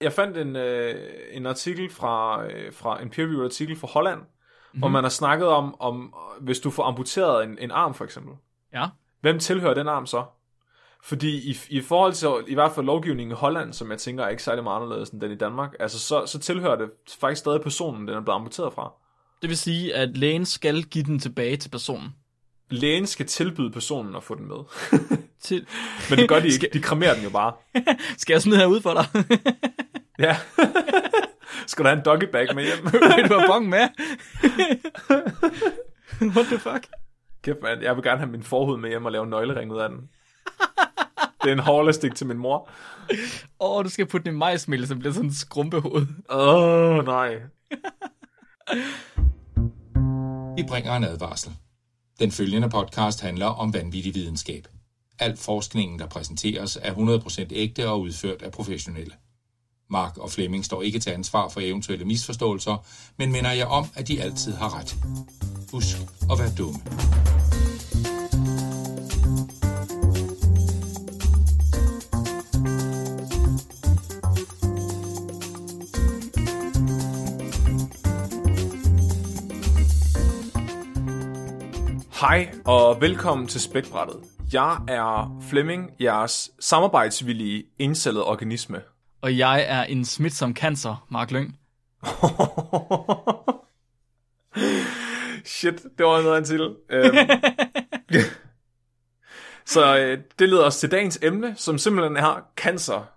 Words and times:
Jeg 0.00 0.12
fandt 0.12 0.36
en, 0.36 0.56
øh, 0.56 0.94
en 1.32 1.46
artikel 1.46 1.90
fra, 1.90 2.44
øh, 2.46 2.72
fra 2.72 3.02
en 3.02 3.10
peer-reviewed 3.10 3.44
artikel 3.44 3.76
fra 3.76 3.86
Holland, 3.88 4.18
Mhm. 4.18 4.26
mm-hmm. 4.26 4.78
hvor 4.80 4.88
man 4.88 5.04
har 5.04 5.08
snakket 5.10 5.48
om, 5.48 5.80
om, 5.80 6.14
hvis 6.40 6.60
du 6.60 6.70
får 6.70 6.84
amputeret 6.84 7.44
en, 7.44 7.58
en 7.58 7.70
arm 7.70 7.94
for 7.94 8.04
eksempel, 8.04 8.32
Ja. 8.72 8.86
hvem 9.20 9.38
tilhører 9.38 9.74
den 9.74 9.88
arm 9.88 10.06
så? 10.06 10.24
Fordi 11.02 11.50
i, 11.50 11.56
i 11.70 11.80
forhold 11.80 12.12
til 12.12 12.28
i 12.48 12.54
hvert 12.54 12.72
fald 12.72 12.86
lovgivningen 12.86 13.32
i 13.32 13.34
Holland, 13.34 13.72
som 13.72 13.90
jeg 13.90 13.98
tænker 13.98 14.24
er 14.24 14.28
ikke 14.28 14.42
særlig 14.42 14.64
meget 14.64 14.76
anderledes 14.82 15.10
end 15.10 15.20
den 15.20 15.32
i 15.32 15.36
Danmark, 15.36 15.74
altså 15.80 15.98
så, 15.98 16.26
så 16.26 16.38
tilhører 16.38 16.76
det 16.76 16.90
faktisk 17.20 17.38
stadig 17.40 17.60
personen, 17.60 18.08
den 18.08 18.16
er 18.16 18.20
blevet 18.20 18.34
amputeret 18.38 18.72
fra. 18.72 18.92
Det 19.42 19.50
vil 19.50 19.58
sige, 19.58 19.94
at 19.94 20.16
lægen 20.16 20.44
skal 20.44 20.82
give 20.82 21.04
den 21.04 21.18
tilbage 21.18 21.56
til 21.56 21.68
personen. 21.70 22.14
Lægen 22.70 23.06
skal 23.06 23.26
tilbyde 23.26 23.70
personen 23.70 24.16
at 24.16 24.22
få 24.22 24.34
den 24.34 24.48
med. 24.48 24.56
Til... 25.46 25.66
Men 26.10 26.18
det 26.18 26.28
gør 26.28 26.40
de 26.40 26.48
ikke. 26.54 26.68
De 26.72 26.80
kremerer 26.80 27.14
den 27.14 27.24
jo 27.24 27.30
bare. 27.30 27.52
skal 28.18 28.34
jeg 28.34 28.42
smide 28.42 28.58
her 28.58 28.66
ud 28.66 28.80
for 28.80 28.94
dig? 28.94 29.06
Ja. 30.18 30.36
skal 31.66 31.84
du 31.84 31.88
have 31.88 31.98
en 31.98 32.04
doggy 32.04 32.24
bag 32.32 32.54
med 32.54 32.64
hjem? 32.64 32.84
Vil 32.92 33.00
du 33.00 33.34
have 33.38 33.46
bong 33.46 33.68
med? 33.68 33.88
What 36.20 36.46
the 36.46 36.58
fuck? 36.58 36.86
Kæft, 37.42 37.58
man. 37.62 37.82
Jeg 37.82 37.96
vil 37.96 38.04
gerne 38.04 38.18
have 38.18 38.30
min 38.30 38.42
forhud 38.42 38.78
med 38.78 38.88
hjem 38.88 39.04
og 39.04 39.12
lave 39.12 39.24
en 39.24 39.30
nøglering 39.30 39.72
ud 39.72 39.78
af 39.78 39.88
den. 39.88 39.98
Det 41.42 41.48
er 41.48 41.52
en 41.52 41.58
hårlastik 41.58 42.14
til 42.14 42.26
min 42.26 42.38
mor. 42.38 42.70
Åh, 43.60 43.76
oh, 43.76 43.84
du 43.84 43.90
skal 43.90 44.06
putte 44.06 44.24
den 44.24 44.34
i 44.34 44.38
majsmel, 44.38 44.86
så 44.86 44.96
bliver 44.96 45.12
sådan 45.12 45.28
en 45.28 45.34
skrumpehoved. 45.34 46.06
Åh, 46.30 46.98
oh, 46.98 47.04
nej. 47.04 47.34
Vi 50.56 50.62
bringer 50.68 50.96
en 50.96 51.04
advarsel. 51.04 51.52
Den 52.20 52.30
følgende 52.30 52.70
podcast 52.70 53.20
handler 53.20 53.46
om 53.46 53.74
vanvittig 53.74 54.14
videnskab. 54.14 54.66
Al 55.18 55.36
forskningen, 55.36 55.98
der 55.98 56.06
præsenteres, 56.06 56.78
er 56.82 56.94
100% 56.94 57.46
ægte 57.50 57.88
og 57.88 58.00
udført 58.00 58.42
af 58.42 58.52
professionelle. 58.52 59.12
Mark 59.90 60.16
og 60.16 60.30
Flemming 60.30 60.64
står 60.64 60.82
ikke 60.82 60.98
til 60.98 61.10
ansvar 61.10 61.48
for 61.48 61.60
eventuelle 61.60 62.04
misforståelser, 62.04 62.86
men 63.18 63.32
minder 63.32 63.52
jer 63.52 63.66
om, 63.66 63.84
at 63.94 64.08
de 64.08 64.22
altid 64.22 64.54
har 64.54 64.78
ret. 64.78 64.96
Husk 65.72 65.96
at 66.30 66.38
være 66.38 66.50
dumme. 66.58 66.80
Hej 82.20 82.48
og 82.64 83.00
velkommen 83.00 83.48
til 83.48 83.60
Spækbrættet. 83.60 84.35
Jeg 84.52 84.78
er 84.88 85.40
Flemming, 85.50 85.90
jeres 86.00 86.50
samarbejdsvillige 86.60 87.64
indcellede 87.78 88.24
organisme. 88.24 88.82
Og 89.20 89.38
jeg 89.38 89.64
er 89.68 89.84
en 89.84 90.04
smitsom 90.04 90.54
cancer, 90.54 91.06
Mark 91.10 91.30
Lyng. 91.30 91.58
Shit, 95.44 95.82
det 95.98 96.06
var 96.06 96.22
noget 96.22 96.38
en 96.38 96.44
til. 96.44 96.76
Øhm. 96.90 97.16
Så 99.66 99.98
øh, 99.98 100.18
det 100.38 100.48
leder 100.48 100.64
os 100.64 100.76
til 100.76 100.90
dagens 100.90 101.18
emne, 101.22 101.54
som 101.56 101.78
simpelthen 101.78 102.16
er 102.16 102.40
cancer. 102.56 103.10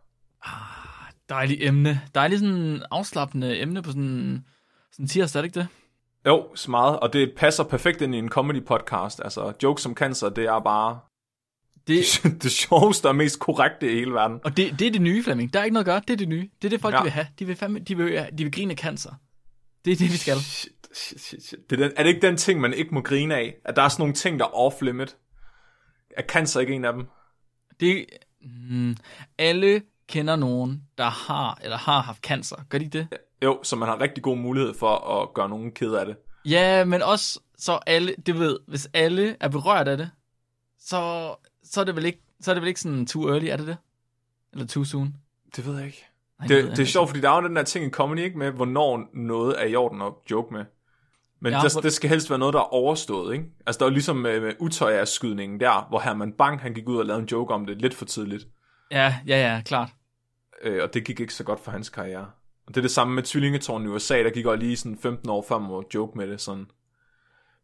Dejligt 1.30 1.64
emne. 1.64 2.02
Dejligt 2.16 2.40
sådan 2.40 2.84
afslappende 2.92 3.62
emne 3.62 3.82
på 3.82 3.90
sådan, 3.90 4.46
sådan 4.92 5.08
tirsdag, 5.08 5.40
er 5.40 5.42
det 5.42 5.48
ikke 5.48 5.60
det? 5.60 5.68
Jo, 6.26 6.56
så 6.56 6.72
meget, 6.72 7.00
og 7.00 7.14
det 7.14 7.34
passer 7.38 7.64
perfekt 7.64 8.02
ind 8.02 8.16
i 8.16 8.18
en 8.18 8.30
comedy 8.30 8.66
podcast. 8.66 9.22
Altså, 9.24 9.54
jokes 9.64 9.86
om 9.86 9.96
cancer, 9.96 10.30
det 10.30 10.46
er 10.46 10.60
bare 10.60 11.00
det 11.90 12.42
det 12.44 12.52
sjoveste 12.52 13.08
og 13.08 13.16
mest 13.16 13.40
korrekte 13.40 13.92
i 13.92 13.96
hele 13.96 14.12
verden. 14.12 14.40
Og 14.44 14.58
det, 14.58 14.80
det 14.80 14.88
er 14.88 14.92
det 14.92 15.02
nye, 15.02 15.24
Flemming. 15.24 15.54
Der 15.54 15.60
er 15.60 15.64
ikke 15.64 15.74
noget 15.74 15.86
at 15.86 15.92
gøre. 15.92 16.02
Det 16.08 16.14
er 16.14 16.18
det 16.18 16.28
nye. 16.30 16.50
Det 16.62 16.68
er 16.68 16.70
det, 16.70 16.82
folk 16.82 16.94
Ja. 16.94 17.00
de 17.00 17.04
vil 17.04 17.12
have. 17.12 17.28
De 17.40 17.46
vil, 17.46 17.56
fandme, 17.56 17.80
de, 17.80 17.98
vil, 17.98 18.28
de 18.38 18.44
vil 18.44 18.52
grine 18.52 18.72
af 18.72 18.78
cancer. 18.78 19.12
Det 19.86 19.94
er 19.94 19.96
det, 19.98 20.12
vi 20.12 20.18
skal. 20.18 20.38
Shit, 20.38 20.72
shit, 20.94 21.22
shit, 21.22 21.44
shit. 21.44 21.60
Det 21.70 21.82
er, 21.82 21.88
den, 21.88 21.98
er 21.98 22.04
det 22.04 22.10
ikke 22.10 22.28
den 22.28 22.38
ting, 22.38 22.62
man 22.62 22.74
ikke 22.74 22.94
må 22.94 23.02
grine 23.02 23.36
af? 23.36 23.56
At 23.66 23.76
der 23.76 23.82
er 23.82 23.90
sådan 23.90 24.02
nogle 24.02 24.14
ting, 24.14 24.40
der 24.40 24.46
er 24.46 24.50
off-limit? 24.50 25.16
Er 26.18 26.22
cancer 26.28 26.60
ikke 26.60 26.74
en 26.74 26.86
af 26.86 26.94
dem? 26.94 27.06
Det, 27.80 28.06
mm, 28.70 28.96
alle 29.38 29.82
kender 30.10 30.36
nogen, 30.36 30.82
der 30.98 31.10
har 31.10 31.60
eller 31.64 31.78
har 31.78 32.02
haft 32.02 32.22
cancer. 32.24 32.56
Gør 32.70 32.78
de 32.78 32.88
det? 32.88 33.08
Jo, 33.44 33.60
så 33.64 33.76
man 33.76 33.88
har 33.90 34.02
rigtig 34.02 34.24
god 34.24 34.38
mulighed 34.38 34.74
for 34.74 35.22
at 35.22 35.34
gøre 35.34 35.50
nogen 35.50 35.72
ked 35.72 35.94
af 35.94 36.06
det. 36.06 36.16
Ja, 36.46 36.86
men 36.86 37.02
også 37.02 37.40
så 37.58 37.80
alle, 37.88 38.16
det 38.26 38.40
ved, 38.40 38.60
hvis 38.68 38.88
alle 38.94 39.36
er 39.40 39.48
berørt 39.48 39.88
af 39.88 39.98
det, 39.98 40.10
så, 40.80 41.36
så 41.70 41.82
er 41.82 41.86
det 41.86 41.96
vel 41.96 42.06
ikke, 42.06 42.22
så 42.42 42.52
er 42.52 42.56
det 42.56 42.62
vel 42.62 42.68
ikke 42.68 42.80
sådan 42.82 43.06
too 43.06 43.30
early, 43.30 43.46
er 43.46 43.58
det 43.58 43.68
det? 43.68 43.78
Eller 44.54 44.68
too 44.68 44.84
soon? 44.84 45.16
Det 45.56 45.66
ved 45.66 45.78
jeg 45.78 45.86
ikke. 45.86 46.06
Nej, 46.40 46.48
Det, 46.48 46.56
det, 46.58 46.64
det 46.72 46.78
er 46.78 46.80
ikke. 46.82 46.92
sjovt, 46.92 47.10
fordi 47.10 47.22
der 47.22 47.30
er 47.30 47.42
jo 47.42 47.48
den 47.48 47.56
der 47.56 47.64
ting 47.64 47.86
i 47.86 47.90
comedy, 47.90 48.20
ikke? 48.20 48.38
Med, 48.38 48.52
hvornår 48.52 49.10
noget 49.14 49.62
er 49.62 49.66
i 49.66 49.76
orden 49.76 50.02
at 50.02 50.14
joke 50.32 50.54
med. 50.54 50.66
Men 51.42 51.52
Ja, 51.52 51.58
ja, 51.64 51.70
hvor- 51.74 51.82
det, 51.82 51.94
skal 51.94 52.10
helst 52.10 52.30
være 52.30 52.40
noget, 52.40 52.54
der 52.54 52.60
er 52.60 52.74
overstået, 52.74 53.34
ikke? 53.34 53.46
Altså, 53.68 53.80
der 53.80 53.86
er 53.86 53.90
jo 53.90 53.94
ligesom 53.94 54.16
med, 54.18 54.40
med 54.42 54.54
utøjerskydningen 54.60 55.60
der, 55.60 55.86
hvor 55.90 56.00
Herman 56.00 56.34
Bang, 56.34 56.62
han 56.62 56.74
gik 56.74 56.88
ud 56.88 56.98
og 56.98 57.06
lavede 57.06 57.22
en 57.22 57.28
joke 57.32 57.54
om 57.54 57.66
det 57.66 57.82
lidt 57.82 57.94
for 57.94 58.06
tidligt. 58.06 58.48
Ja, 58.92 59.16
ja, 59.28 59.54
ja, 59.56 59.62
klart. 59.66 59.90
Øh, 60.62 60.84
og 60.84 60.94
det 60.94 61.06
gik 61.06 61.20
ikke 61.20 61.34
så 61.34 61.44
godt 61.44 61.60
for 61.60 61.72
hans 61.72 61.90
karriere. 61.90 62.28
Og 62.68 62.76
det 62.76 62.78
er 62.78 62.82
det 62.82 62.92
samme 62.92 63.14
med 63.16 63.24
tvillingetårnen 63.24 63.88
i 63.88 63.92
USA, 63.92 64.24
der 64.24 64.30
gik 64.30 64.46
også 64.46 64.60
lige 64.60 64.78
sådan 64.78 64.98
15 64.98 65.30
år 65.30 65.60
man 65.60 65.70
må 65.70 65.84
joke 65.94 66.18
med 66.18 66.28
det 66.28 66.42
sådan. 66.42 66.66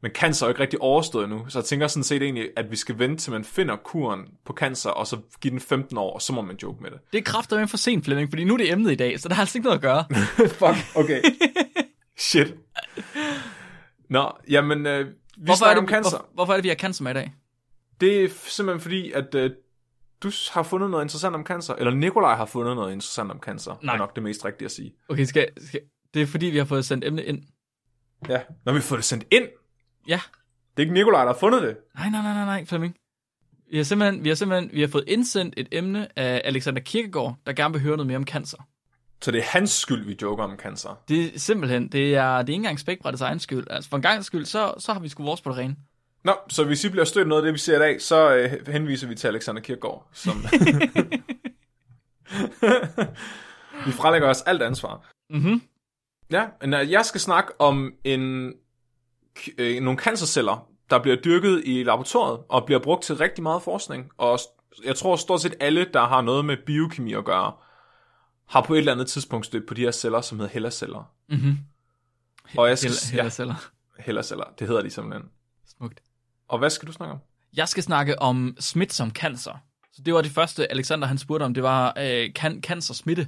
Men 0.05 0.11
cancer 0.11 0.45
er 0.45 0.47
jo 0.47 0.51
ikke 0.51 0.61
rigtig 0.61 0.81
overstået 0.81 1.29
nu, 1.29 1.45
så 1.49 1.59
jeg 1.59 1.65
tænker 1.65 1.87
sådan 1.87 2.03
set 2.03 2.21
egentlig, 2.21 2.49
at 2.55 2.71
vi 2.71 2.75
skal 2.75 2.99
vente 2.99 3.23
til 3.23 3.31
man 3.31 3.43
finder 3.43 3.75
kuren 3.75 4.21
på 4.45 4.53
cancer, 4.53 4.89
og 4.89 5.07
så 5.07 5.17
give 5.41 5.51
den 5.51 5.59
15 5.59 5.97
år, 5.97 6.13
og 6.13 6.21
så 6.21 6.33
må 6.33 6.41
man 6.41 6.55
joke 6.63 6.83
med 6.83 6.91
det. 6.91 6.99
Det 7.11 7.17
er 7.17 7.21
kraftigt 7.21 7.69
for 7.69 7.77
sent, 7.77 8.05
Flemming, 8.05 8.29
fordi 8.29 8.43
nu 8.43 8.53
er 8.53 8.57
det 8.57 8.71
emnet 8.71 8.91
i 8.91 8.95
dag, 8.95 9.19
så 9.19 9.29
der 9.29 9.35
er 9.35 9.39
altså 9.39 9.57
ikke 9.57 9.65
noget 9.65 9.77
at 9.77 9.81
gøre. 9.81 10.05
Fuck, 10.59 10.95
okay. 10.95 11.21
Shit. 12.17 12.55
Nå, 14.09 14.31
jamen, 14.49 14.85
øh, 14.85 15.07
vi 15.07 15.13
Hvorfor 15.37 15.57
snakker 15.57 15.81
er, 15.81 15.85
det, 15.85 15.89
om 15.89 16.03
cancer. 16.03 16.17
Hvor, 16.17 16.29
hvorfor 16.33 16.53
er 16.53 16.57
det, 16.57 16.63
vi 16.63 16.69
har 16.69 16.75
cancer 16.75 17.03
med 17.03 17.11
i 17.11 17.13
dag? 17.13 17.33
Det 18.01 18.23
er 18.23 18.29
simpelthen 18.29 18.81
fordi, 18.81 19.11
at 19.11 19.35
øh, 19.35 19.51
du 20.23 20.31
har 20.51 20.63
fundet 20.63 20.89
noget 20.89 21.03
interessant 21.03 21.35
om 21.35 21.45
cancer, 21.45 21.73
eller 21.73 21.93
Nikolaj 21.93 22.35
har 22.35 22.45
fundet 22.45 22.75
noget 22.75 22.93
interessant 22.93 23.31
om 23.31 23.39
cancer. 23.39 23.79
Nej. 23.83 23.93
er 23.93 23.97
nok 23.97 24.15
det 24.15 24.23
mest 24.23 24.45
rigtige 24.45 24.65
at 24.65 24.71
sige. 24.71 24.93
Okay, 25.09 25.23
skal, 25.23 25.47
skal, 25.67 25.81
det 26.13 26.21
er 26.21 26.25
fordi, 26.25 26.45
vi 26.45 26.57
har 26.57 26.65
fået 26.65 26.85
sendt 26.85 27.05
emne 27.05 27.23
ind. 27.23 27.43
Ja, 28.29 28.41
når 28.65 28.73
vi 28.73 28.81
får 28.81 28.95
det 28.95 29.05
sendt 29.05 29.25
ind. 29.31 29.47
Ja. 30.07 30.21
Det 30.77 30.77
er 30.77 30.81
ikke 30.81 30.93
Nikolaj, 30.93 31.21
der 31.21 31.31
har 31.31 31.39
fundet 31.39 31.61
det. 31.61 31.77
Nej, 31.95 32.09
nej, 32.09 32.21
nej, 32.21 32.33
nej, 32.33 32.45
nej, 32.45 32.65
Flemming. 32.65 32.95
Vi 33.71 33.77
har 33.77 33.83
simpelthen, 33.83 34.23
vi 34.23 34.29
har 34.29 34.35
simpelthen 34.35 34.69
vi 34.73 34.81
har 34.81 34.87
fået 34.87 35.03
indsendt 35.07 35.53
et 35.57 35.67
emne 35.71 36.19
af 36.19 36.41
Alexander 36.45 36.81
Kirkegaard, 36.81 37.35
der 37.45 37.53
gerne 37.53 37.73
vil 37.73 37.81
høre 37.81 37.97
noget 37.97 38.07
mere 38.07 38.17
om 38.17 38.25
cancer. 38.25 38.57
Så 39.21 39.31
det 39.31 39.39
er 39.39 39.43
hans 39.45 39.71
skyld, 39.71 40.05
vi 40.05 40.17
joker 40.21 40.43
om 40.43 40.57
cancer. 40.57 41.01
Det 41.09 41.35
er 41.35 41.39
simpelthen, 41.39 41.87
det 41.87 42.15
er, 42.15 42.29
det 42.29 42.37
er 42.37 42.39
ikke 42.39 42.53
engang 42.53 42.79
spækbrættets 42.79 43.21
egen 43.21 43.39
skyld. 43.39 43.67
Altså 43.69 43.89
for 43.89 43.97
en 43.97 44.01
gang 44.03 44.25
skyld, 44.25 44.45
så, 44.45 44.73
så 44.77 44.93
har 44.93 44.99
vi 44.99 45.09
sgu 45.09 45.23
vores 45.23 45.41
på 45.41 45.49
det 45.49 45.57
rene. 45.57 45.75
Nå, 46.23 46.33
så 46.49 46.63
hvis 46.63 46.83
I 46.83 46.89
bliver 46.89 47.05
stødt 47.05 47.27
noget 47.27 47.41
af 47.41 47.45
det, 47.45 47.53
vi 47.53 47.59
ser 47.59 47.75
i 47.75 47.79
dag, 47.79 48.01
så 48.01 48.35
øh, 48.35 48.67
henviser 48.67 49.07
vi 49.07 49.15
til 49.15 49.27
Alexander 49.27 49.61
Kirkegaard, 49.61 50.07
som... 50.13 50.37
vi 53.85 53.91
frelægger 53.91 54.29
os 54.29 54.41
alt 54.41 54.61
ansvar. 54.61 55.11
Mhm. 55.29 55.61
Ja, 56.31 56.45
men 56.61 56.73
øh, 56.73 56.91
jeg 56.91 57.05
skal 57.05 57.21
snakke 57.21 57.61
om 57.61 57.93
en, 58.03 58.53
øh, 59.57 59.83
nogle 59.83 59.99
cancerceller, 59.99 60.67
der 60.89 60.99
bliver 60.99 61.17
dyrket 61.17 61.61
i 61.65 61.83
laboratoriet 61.83 62.39
og 62.49 62.65
bliver 62.65 62.79
brugt 62.79 63.03
til 63.03 63.15
rigtig 63.17 63.43
meget 63.43 63.61
forskning. 63.61 64.11
Og 64.17 64.39
jeg 64.85 64.95
tror 64.95 65.15
stort 65.15 65.41
set 65.41 65.53
alle, 65.59 65.87
der 65.93 66.05
har 66.05 66.21
noget 66.21 66.45
med 66.45 66.57
biokemi 66.65 67.13
at 67.13 67.25
gøre, 67.25 67.53
har 68.47 68.61
på 68.61 68.73
et 68.73 68.77
eller 68.77 68.91
andet 68.91 69.07
tidspunkt 69.07 69.45
stødt 69.45 69.67
på 69.67 69.73
de 69.73 69.81
her 69.81 69.91
celler, 69.91 70.21
som 70.21 70.39
hedder 70.39 70.53
Hella-celler. 70.53 71.11
Mhm. 71.29 71.57
Og 72.57 72.69
jeg 72.69 72.77
skal, 72.77 72.89
Heller, 72.89 73.11
heller 73.11 73.23
ja, 73.23 73.29
celler. 73.29 73.69
Hella-celler, 73.99 74.45
det 74.59 74.67
hedder 74.67 74.81
de 74.81 74.89
simpelthen. 74.89 75.29
Smukt. 75.77 75.99
Og 76.47 76.59
hvad 76.59 76.69
skal 76.69 76.87
du 76.87 76.93
snakke 76.93 77.13
om? 77.13 77.19
Jeg 77.55 77.67
skal 77.67 77.83
snakke 77.83 78.21
om 78.21 78.55
smitsom 78.59 79.11
cancer. 79.11 79.53
Så 79.93 80.01
det 80.01 80.13
var 80.13 80.21
det 80.21 80.31
første, 80.31 80.71
Alexander 80.71 81.07
han 81.07 81.17
spurgte 81.17 81.43
om, 81.43 81.53
det 81.53 81.63
var, 81.63 81.93
øh, 81.97 82.33
kan 82.33 82.61
cancer 82.63 82.93
smitte? 82.93 83.27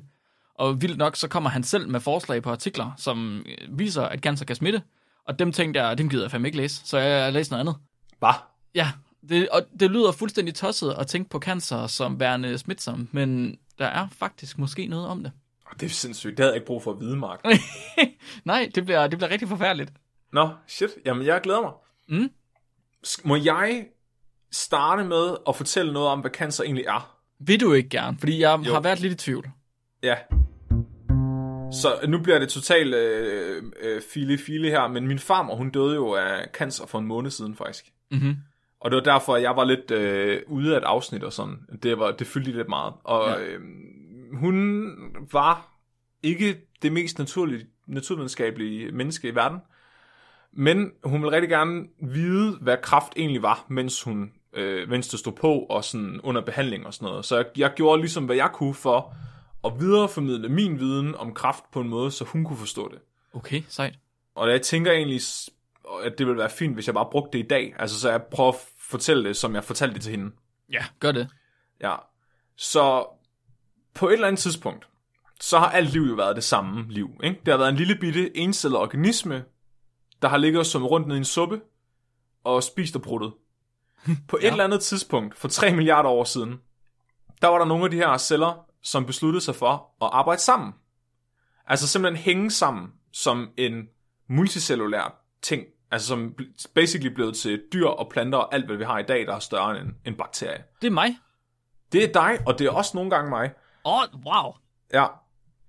Og 0.55 0.81
vildt 0.81 0.97
nok, 0.97 1.15
så 1.15 1.27
kommer 1.27 1.49
han 1.49 1.63
selv 1.63 1.89
med 1.89 1.99
forslag 1.99 2.43
på 2.43 2.51
artikler, 2.51 2.91
som 2.97 3.45
øh, 3.45 3.79
viser, 3.79 4.03
at 4.03 4.19
cancer 4.19 4.45
kan 4.45 4.55
smitte. 4.55 4.81
Og 5.27 5.39
dem 5.39 5.51
tænkte 5.51 5.81
jeg, 5.83 5.97
dem 5.97 6.09
gider 6.09 6.23
jeg 6.23 6.31
fandme 6.31 6.47
ikke 6.47 6.57
læse, 6.57 6.81
så 6.85 6.97
jeg 6.97 7.23
har 7.23 7.31
læst 7.31 7.51
noget 7.51 7.59
andet. 7.59 7.75
Hvad? 8.19 8.33
Ja, 8.75 8.91
det, 9.29 9.49
og 9.49 9.61
det 9.79 9.91
lyder 9.91 10.11
fuldstændig 10.11 10.55
tosset 10.55 10.95
at 10.99 11.07
tænke 11.07 11.29
på 11.29 11.39
cancer 11.39 11.87
som 11.87 12.19
værende 12.19 12.57
smitsom, 12.57 13.09
men 13.11 13.57
der 13.79 13.85
er 13.85 14.07
faktisk 14.11 14.57
måske 14.57 14.87
noget 14.87 15.07
om 15.07 15.23
det. 15.23 15.31
Det 15.79 15.85
er 15.85 15.89
sindssygt, 15.89 16.37
det 16.37 16.39
havde 16.39 16.51
jeg 16.51 16.55
ikke 16.55 16.67
brug 16.67 16.83
for 16.83 16.91
at 16.91 16.99
vide, 16.99 17.17
Mark. 17.17 17.45
Nej, 18.45 18.69
det 18.75 18.85
bliver, 18.85 19.07
det 19.07 19.19
bliver 19.19 19.31
rigtig 19.31 19.47
forfærdeligt. 19.47 19.91
Nå, 20.33 20.49
shit, 20.67 20.89
jamen 21.05 21.25
jeg 21.25 21.41
glæder 21.41 21.61
mig. 21.61 21.71
Mm. 22.07 22.29
Må 23.23 23.35
jeg 23.35 23.85
starte 24.51 25.03
med 25.03 25.35
at 25.47 25.55
fortælle 25.55 25.93
noget 25.93 26.09
om, 26.09 26.19
hvad 26.19 26.31
cancer 26.31 26.63
egentlig 26.63 26.85
er? 26.85 27.17
Vil 27.39 27.61
du 27.61 27.73
ikke 27.73 27.89
gerne? 27.89 28.17
Fordi 28.19 28.39
jeg 28.41 28.59
jo. 28.65 28.73
har 28.73 28.79
været 28.79 28.99
lidt 28.99 29.13
i 29.13 29.15
tvivl. 29.15 29.49
Ja. 30.03 30.15
Så 31.81 31.99
nu 32.07 32.19
bliver 32.19 32.39
det 32.39 32.49
totalt 32.49 32.95
øh, 32.95 33.63
øh, 33.81 34.01
file-file 34.13 34.69
her, 34.69 34.87
men 34.87 35.07
min 35.07 35.19
farmor, 35.19 35.55
hun 35.55 35.69
døde 35.69 35.95
jo 35.95 36.13
af 36.13 36.47
cancer 36.53 36.85
for 36.87 36.99
en 36.99 37.07
måned 37.07 37.31
siden 37.31 37.55
faktisk. 37.55 37.85
Mm-hmm. 38.11 38.35
Og 38.81 38.91
det 38.91 38.95
var 38.97 39.03
derfor, 39.03 39.35
at 39.35 39.41
jeg 39.41 39.55
var 39.55 39.63
lidt 39.63 39.91
øh, 39.91 40.41
ude 40.47 40.73
af 40.73 40.77
et 40.77 40.83
afsnit 40.83 41.23
og 41.23 41.33
sådan. 41.33 41.55
Det, 41.83 41.99
var, 41.99 42.11
det 42.11 42.27
fyldte 42.27 42.51
lidt 42.51 42.69
meget. 42.69 42.93
Og 43.03 43.29
Ja. 43.29 43.43
øh, 43.45 43.59
hun 44.33 44.87
var 45.31 45.73
ikke 46.23 46.57
det 46.81 46.91
mest 46.91 47.19
naturlige, 47.19 47.65
naturvidenskabelige 47.87 48.91
menneske 48.91 49.27
i 49.27 49.35
verden. 49.35 49.59
Men 50.53 50.91
hun 51.03 51.21
vil 51.21 51.29
rigtig 51.29 51.49
gerne 51.49 51.83
vide, 52.01 52.57
hvad 52.61 52.77
kraft 52.83 53.13
egentlig 53.15 53.41
var, 53.41 53.65
mens 53.69 54.03
hun 54.03 54.31
øh, 54.53 54.89
mens 54.89 55.07
det 55.07 55.19
stod 55.19 55.33
på 55.33 55.53
og 55.59 55.83
sådan 55.83 56.19
under 56.23 56.41
behandling 56.41 56.85
og 56.85 56.93
sådan 56.93 57.05
noget. 57.05 57.25
Så 57.25 57.35
jeg, 57.35 57.45
jeg 57.57 57.71
gjorde 57.75 58.01
ligesom, 58.01 58.25
hvad 58.25 58.35
jeg 58.35 58.49
kunne 58.53 58.73
for 58.73 59.13
at 59.63 59.79
videreformidle 59.79 60.49
min 60.49 60.79
viden 60.79 61.15
om 61.15 61.33
kraft 61.33 61.63
på 61.71 61.81
en 61.81 61.89
måde, 61.89 62.11
så 62.11 62.23
hun 62.25 62.43
kunne 62.45 62.57
forstå 62.57 62.89
det. 62.91 62.99
Okay, 63.33 63.63
sejt. 63.69 63.95
Og 64.35 64.49
jeg 64.51 64.61
tænker 64.61 64.91
egentlig, 64.91 65.21
at 66.03 66.17
det 66.17 66.27
ville 66.27 66.39
være 66.39 66.49
fint, 66.49 66.73
hvis 66.73 66.87
jeg 66.87 66.93
bare 66.95 67.07
brugte 67.11 67.37
det 67.37 67.43
i 67.43 67.47
dag. 67.47 67.75
Altså, 67.79 67.99
så 67.99 68.09
jeg 68.11 68.23
prøver 68.23 68.49
at 68.51 68.59
fortælle 68.79 69.27
det, 69.29 69.37
som 69.37 69.55
jeg 69.55 69.63
fortalte 69.63 69.93
det 69.93 70.01
til 70.03 70.11
hende. 70.11 70.31
Ja, 70.71 70.85
gør 70.99 71.11
det. 71.11 71.29
Ja. 71.81 71.95
Så 72.55 73.05
på 73.93 74.07
et 74.07 74.13
eller 74.13 74.27
andet 74.27 74.39
tidspunkt, 74.39 74.87
så 75.41 75.59
har 75.59 75.69
alt 75.69 75.93
liv 75.93 76.01
jo 76.01 76.13
været 76.15 76.35
det 76.35 76.43
samme 76.43 76.85
liv. 76.89 77.09
Ikke? 77.23 77.39
Det 77.45 77.51
har 77.53 77.57
været 77.57 77.69
en 77.69 77.75
lille 77.75 77.95
bitte 77.95 78.37
encellet 78.37 78.79
organisme, 78.79 79.43
der 80.21 80.27
har 80.27 80.37
ligget 80.37 80.65
som 80.67 80.85
rundt 80.85 81.07
ned 81.07 81.15
i 81.15 81.17
en 81.17 81.25
suppe 81.25 81.61
og 82.43 82.63
spist 82.63 82.95
og 82.95 83.01
bruttet. 83.01 83.33
På 84.27 84.37
et 84.37 84.43
Ja. 84.43 84.51
eller 84.51 84.63
andet 84.63 84.81
tidspunkt, 84.81 85.37
for 85.37 85.47
3 85.47 85.73
milliarder 85.73 86.09
år 86.09 86.23
siden, 86.23 86.61
der 87.41 87.47
var 87.47 87.57
der 87.57 87.65
nogle 87.65 87.83
af 87.85 87.91
de 87.91 87.97
her 87.97 88.17
celler, 88.17 88.65
som 88.91 89.05
besluttede 89.05 89.43
sig 89.45 89.55
for 89.55 89.71
at 90.05 90.09
arbejde 90.13 90.41
sammen. 90.41 90.73
Altså 91.67 91.87
simpelthen 91.87 92.23
hænge 92.23 92.51
sammen 92.51 92.87
som 93.13 93.49
en 93.57 93.87
multicellulær 94.29 95.21
ting. 95.41 95.63
Altså 95.91 96.07
som 96.07 96.35
basically 96.75 97.13
blevet 97.13 97.35
til 97.37 97.63
dyr 97.73 97.87
og 97.87 98.09
planter 98.09 98.37
og 98.39 98.53
alt, 98.55 98.65
hvad 98.65 98.75
vi 98.77 98.83
har 98.83 98.99
i 98.99 99.03
dag, 99.03 99.25
der 99.27 99.35
er 99.35 99.39
større 99.39 99.79
end 99.81 99.89
en, 100.05 100.15
bakterie. 100.15 100.63
Det 100.81 100.87
er 100.87 100.91
mig. 100.91 101.17
Det 101.91 102.03
er 102.03 102.13
dig, 102.13 102.39
og 102.47 102.59
det 102.59 102.67
er 102.67 102.71
også 102.71 102.91
nogle 102.97 103.09
gange 103.09 103.29
mig. 103.29 103.51
Åh, 103.85 103.93
oh, 104.01 104.03
wow. 104.25 104.53
Ja. 104.93 105.05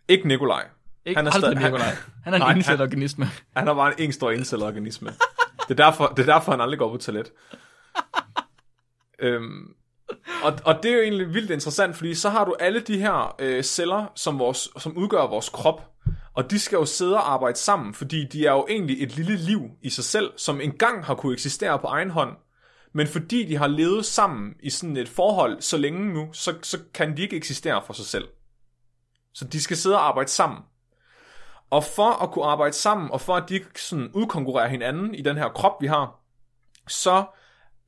Ikke 0.09 0.29
Nikolaj. 0.29 0.69
Ikke 1.05 1.19
Han 1.19 1.26
er 1.26 1.31
aldrig 1.32 1.43
stadig- 1.53 1.59
han- 1.59 1.73
Nikolaj. 1.73 1.94
Han 2.25 2.32
er 2.32 2.37
en 2.37 2.41
Nej, 2.43 2.53
indsat 2.55 2.70
han- 2.79 2.81
organisme. 2.81 3.26
Han 3.56 3.69
er 3.69 3.75
bare 3.75 4.00
en, 4.00 4.06
en 4.06 4.12
stor 4.12 4.31
incellet 4.31 4.67
organisme. 4.67 5.09
Det 5.69 5.81
er, 5.81 5.85
derfor, 5.85 6.06
det 6.06 6.29
er 6.29 6.32
derfor, 6.35 6.53
han 6.53 6.61
aldrig 6.61 6.79
går 6.79 6.91
på 6.91 6.97
toilet. 6.97 7.32
øhm, 9.19 9.75
og, 10.44 10.58
og 10.64 10.82
det 10.82 10.90
er 10.90 10.94
jo 10.94 11.02
egentlig 11.02 11.34
vildt 11.34 11.50
interessant, 11.50 11.96
fordi 11.96 12.14
så 12.14 12.28
har 12.28 12.44
du 12.44 12.56
alle 12.60 12.81
de 12.81 12.99
her 12.99 13.37
øh, 13.38 13.62
celler, 13.62 14.06
som, 14.14 14.38
vores, 14.38 14.69
som 14.78 14.96
udgør 14.96 15.26
vores 15.26 15.49
krop, 15.49 15.82
og 16.34 16.50
de 16.50 16.58
skal 16.58 16.76
jo 16.76 16.84
sidde 16.84 17.14
og 17.14 17.32
arbejde 17.32 17.58
sammen, 17.58 17.94
fordi 17.94 18.25
de 18.25 18.46
er 18.46 18.52
jo 18.52 18.66
egentlig 18.69 19.02
et 19.02 19.16
lille 19.16 19.37
liv 19.37 19.60
i 19.82 19.90
sig 19.90 20.05
selv, 20.05 20.32
som 20.37 20.60
engang 20.60 21.05
har 21.05 21.14
kunne 21.14 21.32
eksistere 21.32 21.78
på 21.78 21.87
egen 21.87 22.10
hånd, 22.10 22.37
men 22.93 23.06
fordi 23.06 23.44
de 23.44 23.56
har 23.56 23.66
levet 23.66 24.06
sammen 24.06 24.55
i 24.62 24.70
sådan 24.70 24.96
et 24.96 25.08
forhold 25.08 25.60
så 25.60 25.76
længe 25.76 26.14
nu, 26.14 26.32
så, 26.32 26.55
så 26.62 26.78
kan 26.94 27.16
de 27.16 27.22
ikke 27.22 27.37
eksistere 27.37 27.82
for 27.87 27.93
sig 27.93 28.06
selv. 28.06 28.28
Så 29.34 29.44
de 29.44 29.62
skal 29.62 29.76
sidde 29.76 29.96
og 29.96 30.08
arbejde 30.08 30.31
sammen. 30.31 30.60
Og 31.70 31.84
for 31.84 32.22
at 32.22 32.31
kunne 32.31 32.44
arbejde 32.44 32.72
sammen, 32.72 33.10
og 33.10 33.20
for 33.20 33.37
at 33.37 33.49
de 33.49 33.55
ikke 33.55 33.82
sådan 33.82 34.10
udkonkurrerer 34.14 34.69
hinanden 34.69 35.14
i 35.14 35.22
den 35.22 35.37
her 35.37 35.49
krop, 35.49 35.82
vi 35.82 35.87
har, 35.87 36.20
så 36.88 37.25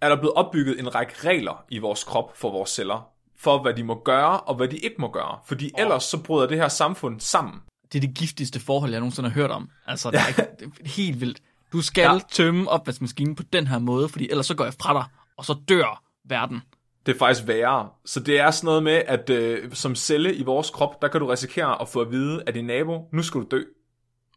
er 0.00 0.08
der 0.08 0.17
blevet 0.17 0.35
opbygget 0.35 0.81
en 0.81 0.94
række 0.94 1.12
regler 1.29 1.64
i 1.69 1.79
vores 1.79 2.05
krop 2.05 2.37
for 2.37 2.50
vores 2.50 2.70
celler, 2.70 3.08
for 3.38 3.62
hvad 3.62 3.75
de 3.75 3.85
må 3.85 4.02
gøre, 4.05 4.41
og 4.41 4.55
hvad 4.55 4.69
de 4.69 4.76
ikke 4.76 4.97
må 4.99 5.11
gøre. 5.11 5.38
Fordi 5.47 5.70
oh. 5.75 5.81
ellers 5.81 6.05
så 6.05 6.23
bryder 6.23 6.47
det 6.49 6.56
her 6.58 6.69
samfund 6.69 7.20
sammen. 7.20 7.55
Det 7.93 7.99
er 8.05 8.06
det 8.08 8.17
giftigste 8.17 8.61
forhold, 8.61 8.91
jeg 8.91 9.00
nogensinde 9.00 9.29
har 9.29 9.35
hørt 9.35 9.50
om. 9.50 9.70
Altså, 9.87 10.11
det 10.11 10.20
er, 10.20 10.26
ikke, 10.26 10.47
det 10.58 10.67
er 10.85 10.88
helt 10.88 11.20
vildt. 11.20 11.41
Du 11.73 11.81
skal 11.82 12.02
Ja. 12.02 12.12
ja. 12.12 12.19
tømme 12.32 12.69
opvaskemaskinen 12.70 13.35
på 13.35 13.43
den 13.43 13.67
her 13.67 13.79
måde, 13.79 14.08
fordi 14.08 14.29
ellers 14.31 14.47
så 14.47 14.55
går 14.55 14.64
jeg 14.64 14.75
fra 14.82 14.93
dig, 14.94 15.05
og 15.37 15.44
så 15.44 15.55
dør 15.69 16.03
verden. 16.29 16.62
Det 17.06 17.14
er 17.14 17.19
faktisk 17.19 17.46
værre. 17.46 17.88
Så 18.05 18.20
det 18.20 18.41
er 18.41 18.50
sådan 18.50 18.67
noget 18.67 18.82
med, 18.82 19.03
at 19.06 19.31
øh, 19.31 19.73
som 19.73 19.94
celle 19.94 20.35
i 20.35 20.43
vores 20.43 20.70
krop, 20.70 21.03
der 21.03 21.08
kan 21.08 21.20
du 21.20 21.26
risikere 21.26 21.81
at 21.82 21.88
få 21.88 22.00
at 22.00 22.11
vide 22.11 22.43
af 22.46 22.55
din 22.55 22.64
nabo, 22.64 23.08
nu 23.12 23.23
skal 23.23 23.41
du 23.41 23.46
dø. 23.50 23.62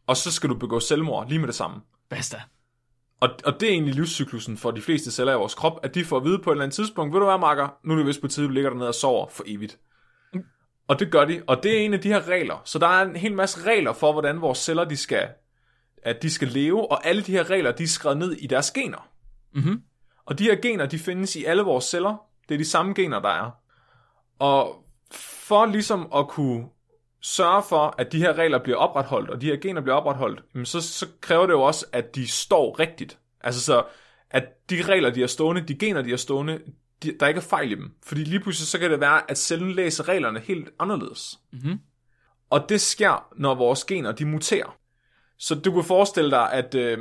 Og 0.07 0.17
så 0.17 0.31
skal 0.31 0.49
du 0.49 0.55
begå 0.55 0.79
selvmord 0.79 1.29
lige 1.29 1.39
med 1.39 1.47
det 1.47 1.55
samme. 1.55 1.81
Basta. 2.09 2.41
Og, 3.23 3.29
og 3.45 3.59
det 3.59 3.69
er 3.69 3.73
egentlig 3.73 3.95
livscyklusen 3.95 4.57
for 4.57 4.71
de 4.71 4.81
fleste 4.81 5.11
celler 5.11 5.33
i 5.33 5.35
vores 5.35 5.55
krop, 5.55 5.79
at 5.83 5.95
de 5.95 6.05
får 6.05 6.17
at 6.17 6.23
vide 6.23 6.39
på 6.39 6.49
et 6.49 6.53
eller 6.53 6.63
andet 6.63 6.75
tidspunkt, 6.75 7.13
ved 7.13 7.19
du 7.19 7.25
hvad, 7.25 7.37
Marker, 7.37 7.67
nu 7.83 7.93
er 7.93 7.97
det 7.97 8.05
vist 8.05 8.21
på 8.21 8.27
tide, 8.27 8.47
du 8.47 8.51
ligger 8.51 8.69
dernede 8.69 8.87
og 8.87 8.95
sover 8.95 9.27
for 9.29 9.43
evigt. 9.47 9.79
Og 10.87 10.99
det 10.99 11.11
gør 11.11 11.25
de, 11.25 11.43
og 11.47 11.63
det 11.63 11.77
er 11.77 11.85
en 11.85 11.93
af 11.93 12.01
de 12.01 12.07
her 12.07 12.27
regler. 12.27 12.61
Så 12.65 12.79
der 12.79 12.87
er 12.87 13.05
en 13.05 13.15
hel 13.15 13.33
masse 13.33 13.65
regler 13.65 13.93
for, 13.93 14.11
hvordan 14.11 14.41
vores 14.41 14.57
celler 14.57 14.83
de 14.83 14.97
skal, 14.97 15.29
at 16.03 16.21
de 16.21 16.29
skal 16.29 16.47
leve, 16.47 16.91
og 16.91 17.07
alle 17.07 17.21
de 17.21 17.31
her 17.31 17.49
regler, 17.49 17.71
de 17.71 17.83
er 17.83 17.87
skrevet 17.87 18.17
ned 18.17 18.31
i 18.31 18.47
deres 18.47 18.71
gener. 18.71 19.09
Mhm. 19.53 19.81
Og 20.25 20.39
de 20.39 20.43
her 20.43 20.55
gener, 20.55 20.85
de 20.85 20.99
findes 20.99 21.35
i 21.35 21.43
alle 21.43 21.63
vores 21.63 21.85
celler. 21.85 22.15
Det 22.49 22.55
er 22.55 22.59
de 22.59 22.65
samme 22.65 22.93
gener, 22.93 23.19
der 23.19 23.29
er. 23.29 23.51
Og 24.39 24.85
for 25.11 25.65
ligesom 25.65 26.07
at 26.15 26.27
kunne 26.27 26.65
sørge 27.23 27.63
for, 27.69 27.95
at 27.97 28.11
de 28.11 28.17
her 28.17 28.33
regler 28.33 28.57
bliver 28.57 28.77
opretholdt, 28.77 29.29
og 29.29 29.41
de 29.41 29.45
her 29.45 29.57
gener 29.57 29.81
bliver 29.81 29.95
opretholdt, 29.95 30.43
jamen 30.53 30.65
så, 30.65 30.81
så 30.81 31.07
kræver 31.21 31.45
det 31.45 31.53
jo 31.53 31.61
også, 31.61 31.85
at 31.91 32.15
de 32.15 32.27
står 32.27 32.79
rigtigt. 32.79 33.19
Altså 33.41 33.61
så, 33.61 33.83
at 34.29 34.69
de 34.69 34.81
regler, 34.81 35.09
de 35.09 35.23
er 35.23 35.27
stående, 35.27 35.61
de 35.61 35.75
gener, 35.75 36.01
de 36.01 36.13
er 36.13 36.17
stående, 36.17 36.59
de, 37.03 37.17
der 37.19 37.27
ikke 37.27 37.37
er 37.37 37.41
fejl 37.41 37.71
i 37.71 37.75
dem. 37.75 37.91
Fordi 38.03 38.23
lige 38.23 38.39
pludselig 38.39 38.67
så 38.67 38.79
kan 38.79 38.91
det 38.91 38.99
være, 38.99 39.31
at 39.31 39.37
cellen 39.37 39.71
læser 39.71 40.09
reglerne 40.09 40.39
helt 40.39 40.69
anderledes. 40.79 41.39
Mhm. 41.51 41.79
Og 42.49 42.69
det 42.69 42.81
sker, 42.81 43.27
når 43.35 43.55
vores 43.55 43.83
gener, 43.83 44.11
de 44.11 44.25
muterer. 44.25 44.77
Så 45.37 45.55
du 45.55 45.71
kan 45.71 45.83
forestille 45.83 46.31
dig, 46.31 46.53
at 46.53 46.75
øh, 46.75 46.97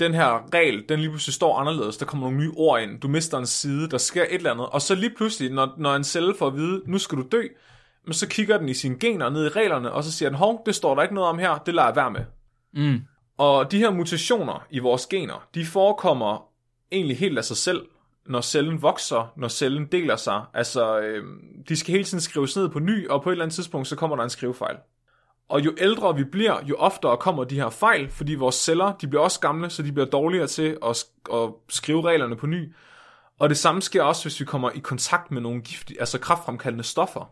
den 0.00 0.14
her 0.14 0.54
regel, 0.54 0.84
den 0.88 1.00
lige 1.00 1.10
pludselig 1.10 1.34
står 1.34 1.58
anderledes. 1.58 1.96
Der 1.96 2.06
kommer 2.06 2.26
nogle 2.26 2.38
nye 2.38 2.52
ord 2.56 2.82
ind. 2.82 3.00
Du 3.00 3.08
mister 3.08 3.38
en 3.38 3.46
side, 3.46 3.90
der 3.90 3.98
sker 3.98 4.22
et 4.22 4.34
eller 4.34 4.50
andet. 4.50 4.66
Og 4.66 4.82
så 4.82 4.94
lige 4.94 5.14
pludselig, 5.16 5.52
når, 5.52 5.74
når 5.78 5.96
en 5.96 6.04
celle 6.04 6.34
får 6.34 6.46
at 6.46 6.54
vide, 6.54 6.82
nu 6.86 6.98
skal 6.98 7.18
du 7.18 7.24
dø, 7.32 7.42
men 8.04 8.12
så 8.12 8.28
kigger 8.28 8.58
den 8.58 8.68
i 8.68 8.74
sine 8.74 8.98
gener 8.98 9.30
ned 9.30 9.46
i 9.46 9.48
reglerne, 9.48 9.92
og 9.92 10.04
så 10.04 10.12
siger 10.12 10.28
den, 10.28 10.38
hov, 10.38 10.62
det 10.66 10.74
står 10.74 10.94
der 10.94 11.02
ikke 11.02 11.14
noget 11.14 11.30
om 11.30 11.38
her, 11.38 11.58
det 11.58 11.74
lader 11.74 11.88
jeg 11.88 11.96
være 11.96 12.10
med. 12.10 12.24
Mm. 12.72 13.00
Og 13.38 13.72
de 13.72 13.78
her 13.78 13.90
mutationer 13.90 14.66
i 14.70 14.78
vores 14.78 15.06
gener, 15.06 15.48
de 15.54 15.66
forekommer 15.66 16.48
egentlig 16.92 17.18
helt 17.18 17.38
af 17.38 17.44
sig 17.44 17.56
selv, 17.56 17.86
når 18.26 18.40
cellen 18.40 18.82
vokser, 18.82 19.32
når 19.36 19.48
cellen 19.48 19.86
deler 19.86 20.16
sig. 20.16 20.42
Altså, 20.54 21.00
øh, 21.00 21.24
de 21.68 21.76
skal 21.76 21.92
hele 21.92 22.04
tiden 22.04 22.20
skrives 22.20 22.56
ned 22.56 22.68
på 22.68 22.78
ny, 22.78 23.08
og 23.08 23.22
på 23.22 23.30
et 23.30 23.32
eller 23.32 23.44
andet 23.44 23.54
tidspunkt, 23.54 23.88
så 23.88 23.96
kommer 23.96 24.16
der 24.16 24.24
en 24.24 24.30
skrivefejl. 24.30 24.76
Og 25.48 25.64
jo 25.64 25.74
ældre 25.78 26.16
vi 26.16 26.24
bliver, 26.24 26.56
jo 26.64 26.76
oftere 26.76 27.16
kommer 27.16 27.44
de 27.44 27.60
her 27.60 27.70
fejl, 27.70 28.10
fordi 28.10 28.34
vores 28.34 28.54
celler, 28.54 28.92
de 28.92 29.06
bliver 29.06 29.22
også 29.22 29.40
gamle, 29.40 29.70
så 29.70 29.82
de 29.82 29.92
bliver 29.92 30.06
dårligere 30.06 30.46
til 30.46 30.78
at, 30.82 30.96
sk- 30.96 31.34
at 31.36 31.50
skrive 31.68 32.02
reglerne 32.02 32.36
på 32.36 32.46
ny. 32.46 32.74
Og 33.38 33.48
det 33.48 33.58
samme 33.58 33.82
sker 33.82 34.02
også, 34.02 34.24
hvis 34.24 34.40
vi 34.40 34.44
kommer 34.44 34.70
i 34.70 34.78
kontakt 34.78 35.30
med 35.30 35.42
nogle 35.42 35.60
giftige, 35.60 36.00
altså 36.00 36.18
kraftfremkaldende 36.18 36.84
stoffer. 36.84 37.30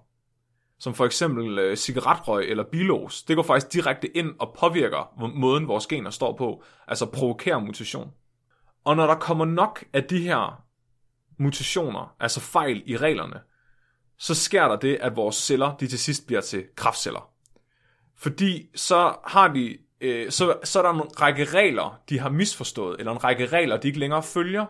Som 0.81 0.95
for 0.95 1.07
eksempel 1.07 1.59
øh, 1.59 1.77
cigaretrøg 1.77 2.51
eller 2.51 2.65
bilos. 2.65 3.23
Det 3.23 3.37
går 3.37 3.43
faktisk 3.43 3.73
direkte 3.73 4.17
ind 4.17 4.35
og 4.39 4.57
påvirker 4.59 5.31
måden, 5.35 5.69
vores 5.69 5.87
gener 5.87 6.11
står 6.11 6.37
på. 6.37 6.63
Altså 6.89 7.07
provokerer 7.07 7.59
mutation. 7.59 8.11
Og 8.85 8.97
når 8.97 9.07
der 9.07 9.15
kommer 9.15 9.45
nok 9.45 9.85
af 9.93 10.05
de 10.05 10.21
her 10.21 10.65
mutationer, 11.39 12.15
altså 12.21 12.41
fejl 12.41 12.83
i 12.87 12.97
reglerne, 12.97 13.41
så 14.19 14.35
sker 14.35 14.69
der 14.69 14.77
det, 14.77 14.99
at 15.01 15.17
vores 15.17 15.37
celler, 15.37 15.77
de 15.77 15.87
til 15.87 15.99
sidst 15.99 16.27
bliver 16.27 16.41
til 16.41 16.65
kraftceller. 16.77 17.31
Fordi 18.17 18.69
så 18.75 19.15
har 19.27 19.49
de, 19.49 19.79
øh, 20.01 20.31
så, 20.31 20.59
så 20.65 20.79
er 20.79 20.83
der 20.83 20.91
en 20.91 21.21
række 21.21 21.45
regler, 21.45 22.01
de 22.09 22.19
har 22.19 22.31
misforstået, 22.31 22.97
eller 22.99 23.13
en 23.13 23.25
række 23.25 23.47
regler, 23.47 23.77
de 23.77 23.89
ikke 23.89 24.01
længere 24.01 24.23
følger, 24.23 24.67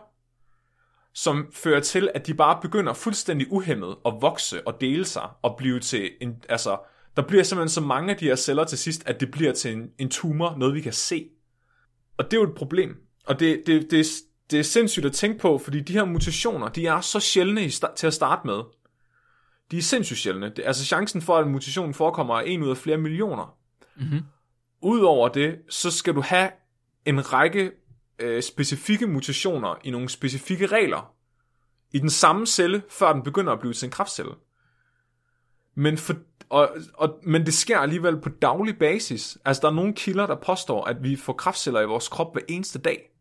som 1.13 1.47
fører 1.53 1.79
til, 1.79 2.09
at 2.13 2.27
de 2.27 2.33
bare 2.33 2.59
begynder 2.61 2.93
fuldstændig 2.93 3.51
uhemmet 3.51 3.95
at 4.05 4.13
vokse 4.21 4.67
og 4.67 4.81
dele 4.81 5.05
sig 5.05 5.29
og 5.41 5.55
blive 5.57 5.79
til 5.79 6.11
en, 6.21 6.43
altså, 6.49 6.77
der 7.15 7.21
bliver 7.21 7.43
simpelthen 7.43 7.69
så 7.69 7.81
mange 7.81 8.11
af 8.11 8.17
de 8.17 8.25
her 8.25 8.35
celler 8.35 8.63
til 8.63 8.77
sidst, 8.77 9.03
at 9.05 9.19
det 9.19 9.31
bliver 9.31 9.53
til 9.53 9.73
en, 9.73 9.89
en 9.97 10.09
tumor, 10.09 10.55
noget 10.57 10.75
vi 10.75 10.81
kan 10.81 10.93
se. 10.93 11.29
Og 12.17 12.25
det 12.25 12.37
er 12.37 12.41
jo 12.41 12.49
et 12.49 12.55
problem. 12.55 12.97
Og 13.27 13.39
det, 13.39 13.63
det, 13.67 13.91
det, 13.91 14.05
det 14.51 14.59
er 14.59 14.63
sindssygt 14.63 15.05
at 15.05 15.13
tænke 15.13 15.39
på, 15.39 15.57
fordi 15.57 15.79
de 15.79 15.93
her 15.93 16.05
mutationer, 16.05 16.69
de 16.69 16.87
er 16.87 17.01
så 17.01 17.19
sjældne 17.19 17.69
til 17.69 18.07
at 18.07 18.13
starte 18.13 18.47
med. 18.47 18.61
De 19.71 19.77
er 19.77 19.81
sindssygt 19.81 20.19
sjældne. 20.19 20.49
Det, 20.49 20.63
altså 20.65 20.85
chancen 20.85 21.21
for, 21.21 21.37
at 21.37 21.45
en 21.45 21.51
mutation 21.51 21.93
forekommer, 21.93 22.35
er 22.35 22.41
en 22.41 22.63
ud 22.63 22.69
af 22.69 22.77
flere 22.77 22.97
millioner. 22.97 23.57
Mhm. 23.95 24.19
Udover 24.81 25.27
det, 25.27 25.59
så 25.69 25.91
skal 25.91 26.15
du 26.15 26.21
have 26.21 26.49
en 27.05 27.33
række 27.33 27.71
øh, 28.21 28.43
specifikke 28.43 29.07
mutationer 29.07 29.75
i 29.83 29.91
nogle 29.91 30.09
specifikke 30.09 30.65
regler 30.65 31.13
i 31.93 31.99
den 31.99 32.09
samme 32.09 32.47
celle, 32.47 32.83
før 32.89 33.13
den 33.13 33.23
begynder 33.23 33.53
at 33.53 33.59
blive 33.59 33.73
til 33.73 33.85
en 33.85 33.91
kraftcelle. 33.91 34.31
Men, 35.75 35.97
for, 35.97 36.15
og, 36.49 36.69
og, 36.93 37.19
men 37.23 37.45
det 37.45 37.53
sker 37.53 37.79
alligevel 37.79 38.21
på 38.21 38.29
daglig 38.29 38.77
basis. 38.77 39.37
Altså, 39.45 39.61
der 39.61 39.67
er 39.67 39.73
nogle 39.73 39.93
kilder, 39.93 40.27
der 40.27 40.35
påstår, 40.35 40.85
at 40.85 41.03
vi 41.03 41.15
får 41.15 41.33
kraftceller 41.33 41.81
i 41.81 41.85
vores 41.85 42.07
krop 42.07 42.33
hver 42.33 42.41
eneste 42.47 42.79
dag. 42.79 43.11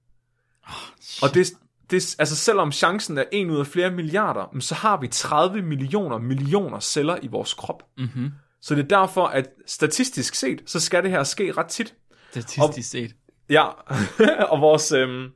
Og 1.23 1.35
det, 1.35 1.52
det, 1.90 2.16
altså 2.19 2.37
selvom 2.37 2.73
chancen 2.73 3.19
er 3.19 3.25
en 3.33 3.50
ud 3.50 3.59
af 3.59 3.66
flere 3.66 3.90
milliarder, 3.90 4.49
men 4.52 4.61
så 4.61 4.75
har 4.75 5.00
vi 5.00 5.09
30 5.09 5.62
millioner 5.62 6.19
millioner 6.19 6.80
celler 6.80 7.19
i 7.23 7.26
vores 7.26 7.54
krop. 7.54 7.83
Mhm. 7.99 8.30
Så 8.62 8.75
det 8.75 8.83
er 8.85 8.88
derfor, 8.88 9.26
at 9.26 9.49
statistisk 9.66 10.35
set, 10.35 10.62
så 10.66 10.80
skal 10.80 11.02
det 11.02 11.11
her 11.11 11.25
ske 11.25 11.52
ret 11.52 11.66
tit. 11.66 11.95
Statistisk 12.30 12.90
set. 12.90 13.14
Ja, 13.50 13.66
og 14.52 14.61
vores, 14.61 14.92
øhm, 14.92 15.28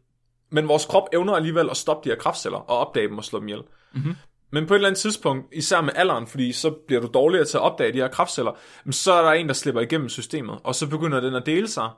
men 0.50 0.68
vores 0.68 0.86
krop 0.86 1.08
evner 1.12 1.34
alligevel 1.34 1.70
at 1.70 1.76
stoppe 1.76 2.08
de 2.08 2.14
her 2.14 2.20
kraftceller 2.20 2.58
og 2.58 2.78
opdage 2.78 3.08
dem 3.08 3.18
og 3.18 3.24
slå 3.24 3.40
dem 3.40 3.48
ihjel. 3.48 3.62
Mhm. 3.94 4.16
Men 4.50 4.66
på 4.66 4.74
et 4.74 4.78
eller 4.78 4.88
andet 4.88 5.00
tidspunkt, 5.00 5.54
især 5.54 5.80
med 5.80 5.92
alderen, 5.96 6.26
fordi 6.26 6.52
så 6.52 6.70
bliver 6.86 7.00
du 7.00 7.08
dårligere 7.14 7.44
til 7.44 7.56
at 7.56 7.60
opdage 7.62 7.92
de 7.92 7.98
her 7.98 8.08
kraftceller, 8.08 8.52
så 8.90 9.12
er 9.12 9.22
der 9.22 9.32
en, 9.32 9.48
der 9.48 9.54
slipper 9.54 9.80
igennem 9.80 10.08
systemet, 10.08 10.58
og 10.64 10.74
så 10.74 10.88
begynder 10.88 11.20
den 11.20 11.34
at 11.34 11.46
dele 11.46 11.68
sig, 11.68 11.90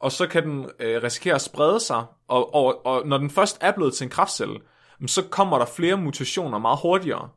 og 0.00 0.12
så 0.12 0.26
kan 0.26 0.42
den 0.42 0.70
øh, 0.80 1.02
risikere 1.02 1.34
at 1.34 1.40
sprede 1.40 1.80
sig, 1.80 2.04
og, 2.28 2.54
og, 2.54 2.86
og 2.86 3.06
når 3.06 3.18
den 3.18 3.30
først 3.30 3.58
er 3.60 3.72
blevet 3.72 3.94
til 3.94 4.04
en 4.04 4.10
kraftcelle, 4.10 4.58
så 5.06 5.22
kommer 5.22 5.58
der 5.58 5.66
flere 5.66 5.96
mutationer 5.96 6.58
meget 6.58 6.78
hurtigere. 6.82 7.28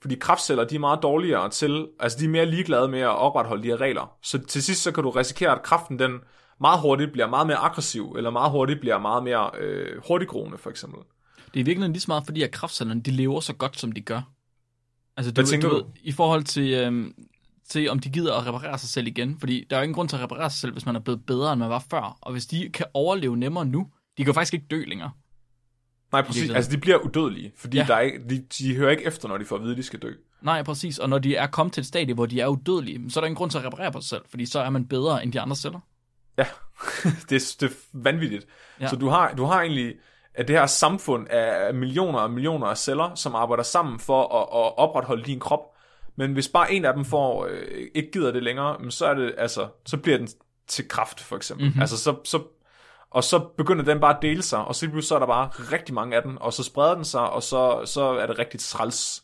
Fordi 0.00 0.14
kraftceller, 0.14 0.64
de 0.64 0.74
er 0.74 0.78
meget 0.78 1.02
dårligere 1.02 1.50
til, 1.50 1.88
altså 2.00 2.18
de 2.18 2.24
er 2.24 2.28
mere 2.28 2.46
ligeglade 2.46 2.88
med 2.88 3.00
at 3.00 3.08
opretholde 3.08 3.62
de 3.62 3.68
her 3.68 3.80
regler. 3.80 4.16
Så 4.22 4.38
til 4.38 4.62
sidst, 4.62 4.82
så 4.82 4.92
kan 4.92 5.04
du 5.04 5.10
risikere, 5.10 5.52
at 5.52 5.62
kraften 5.62 5.98
den 5.98 6.20
meget 6.60 6.80
hurtigt 6.80 7.12
bliver 7.12 7.28
meget 7.28 7.46
mere 7.46 7.56
aggressiv, 7.56 8.14
eller 8.16 8.30
meget 8.30 8.50
hurtigt 8.50 8.80
bliver 8.80 8.98
meget 8.98 9.24
mere 9.24 9.50
øh, 9.60 10.02
hurtiggroende, 10.08 10.58
for 10.58 10.70
eksempel. 10.70 11.00
Det 11.54 11.60
er 11.60 11.64
virkelig 11.64 11.88
lige 11.90 12.00
så 12.00 12.04
meget, 12.08 12.24
fordi 12.24 12.42
at 12.42 12.50
kraftcellerne, 12.50 13.00
de 13.00 13.10
lever 13.10 13.40
så 13.40 13.52
godt, 13.52 13.78
som 13.78 13.92
de 13.92 14.00
gør. 14.00 14.22
Altså, 15.16 15.32
du, 15.32 15.34
Hvad 15.34 15.50
tænker 15.50 15.68
du? 15.68 15.78
du? 15.78 15.84
Ved, 15.84 15.92
I 16.02 16.12
forhold 16.12 16.44
til, 16.44 16.72
øhm, 16.72 17.14
til, 17.68 17.90
om 17.90 17.98
de 17.98 18.10
gider 18.10 18.34
at 18.34 18.46
reparere 18.46 18.78
sig 18.78 18.88
selv 18.88 19.06
igen. 19.06 19.36
Fordi 19.40 19.66
der 19.70 19.76
er 19.76 19.80
jo 19.80 19.82
ingen 19.82 19.94
grund 19.94 20.08
til 20.08 20.16
at 20.16 20.22
reparere 20.22 20.50
sig 20.50 20.60
selv, 20.60 20.72
hvis 20.72 20.86
man 20.86 20.96
er 20.96 21.00
blevet 21.00 21.26
bedre, 21.26 21.52
end 21.52 21.58
man 21.60 21.70
var 21.70 21.84
før. 21.90 22.18
Og 22.20 22.32
hvis 22.32 22.46
de 22.46 22.70
kan 22.74 22.86
overleve 22.94 23.36
nemmere 23.36 23.64
nu, 23.64 23.78
de 24.18 24.24
kan 24.24 24.26
jo 24.26 24.32
faktisk 24.32 24.54
ikke 24.54 24.66
dø 24.70 24.84
længere. 24.84 25.10
Nej, 26.12 26.22
præcis. 26.22 26.50
Altså, 26.50 26.70
de 26.70 26.78
bliver 26.78 26.96
udødelige, 26.96 27.52
fordi 27.56 27.76
Ja. 27.76 27.82
ja. 27.82 27.86
der 27.86 27.94
er 27.94 28.00
ikke, 28.00 28.18
de, 28.28 28.44
de 28.58 28.76
hører 28.76 28.90
ikke 28.90 29.04
efter, 29.04 29.28
når 29.28 29.38
de 29.38 29.44
får 29.44 29.56
at 29.56 29.62
vide, 29.62 29.72
at 29.72 29.78
de 29.78 29.82
skal 29.82 29.98
dø. 29.98 30.12
Nej, 30.42 30.62
præcis. 30.62 30.98
Og 30.98 31.08
når 31.08 31.18
de 31.18 31.34
er 31.36 31.46
kommet 31.46 31.72
til 31.72 31.80
et 31.80 31.86
stadie, 31.86 32.14
hvor 32.14 32.26
de 32.26 32.40
er 32.40 32.46
udødelige, 32.46 33.10
så 33.10 33.20
er 33.20 33.22
der 33.22 33.26
ingen 33.26 33.36
grund 33.36 33.50
til 33.50 33.58
at 33.58 33.64
reparere 33.64 33.92
på 33.92 34.00
sig 34.00 34.08
selv, 34.08 34.22
fordi 34.30 34.46
så 34.46 34.60
er 34.60 34.70
man 34.70 34.86
bedre 34.88 35.22
end 35.22 35.32
de 35.32 35.40
andre 35.40 35.56
celler. 35.56 35.80
Ja, 36.38 36.46
det, 37.28 37.36
er, 37.36 37.56
det 37.60 37.70
er 37.70 37.74
vanvittigt. 37.92 38.46
Ja. 38.80 38.88
Så 38.88 38.96
du 38.96 39.08
har, 39.08 39.34
du 39.34 39.44
har 39.44 39.60
egentlig 39.60 39.94
at 40.34 40.48
det 40.48 40.56
her 40.56 40.66
samfund 40.66 41.28
af 41.28 41.74
millioner 41.74 42.18
og 42.18 42.30
millioner 42.30 42.66
af 42.66 42.78
celler, 42.78 43.14
som 43.14 43.34
arbejder 43.34 43.62
sammen 43.62 43.98
for 43.98 44.22
at, 44.22 44.42
at 44.42 44.78
opretholde 44.78 45.24
din 45.24 45.40
krop. 45.40 45.60
Men 46.16 46.32
hvis 46.32 46.48
bare 46.48 46.72
en 46.72 46.84
af 46.84 46.94
dem 46.94 47.04
får, 47.04 47.46
øh, 47.46 47.88
ikke 47.94 48.10
gider 48.12 48.32
det 48.32 48.42
længere, 48.42 48.90
så, 48.90 49.06
er 49.06 49.14
det, 49.14 49.34
altså, 49.38 49.68
så 49.86 49.96
bliver 49.96 50.18
den 50.18 50.28
til 50.66 50.88
kraft, 50.88 51.20
for 51.20 51.36
eksempel. 51.36 51.64
Mhm. 51.64 51.70
Mm-hmm. 51.70 51.80
Altså, 51.80 51.98
så, 51.98 52.16
så, 52.24 52.42
og 53.10 53.24
så 53.24 53.38
begynder 53.38 53.84
den 53.84 54.00
bare 54.00 54.16
at 54.16 54.22
dele 54.22 54.42
sig, 54.42 54.64
og 54.64 54.74
så, 54.74 55.00
så 55.00 55.14
er 55.14 55.18
der 55.18 55.26
bare 55.26 55.48
rigtig 55.48 55.94
mange 55.94 56.16
af 56.16 56.22
den, 56.22 56.38
og 56.40 56.52
så 56.52 56.62
spreder 56.62 56.94
den 56.94 57.04
sig, 57.04 57.30
og 57.30 57.42
så, 57.42 57.82
så 57.84 58.02
er 58.02 58.26
det 58.26 58.38
rigtig 58.38 58.60
træls 58.60 59.22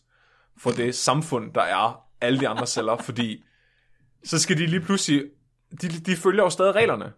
for 0.58 0.70
det 0.70 0.94
samfund, 0.94 1.52
der 1.54 1.62
er 1.62 2.00
alle 2.20 2.40
de 2.40 2.48
andre 2.48 2.66
celler, 2.66 2.96
fordi 2.96 3.44
så 4.24 4.38
skal 4.38 4.58
de 4.58 4.66
lige 4.66 4.80
pludselig, 4.80 5.24
de, 5.82 5.88
de 5.88 6.16
følger 6.16 6.44
jo 6.44 6.50
stadig 6.50 6.74
reglerne. 6.74 7.12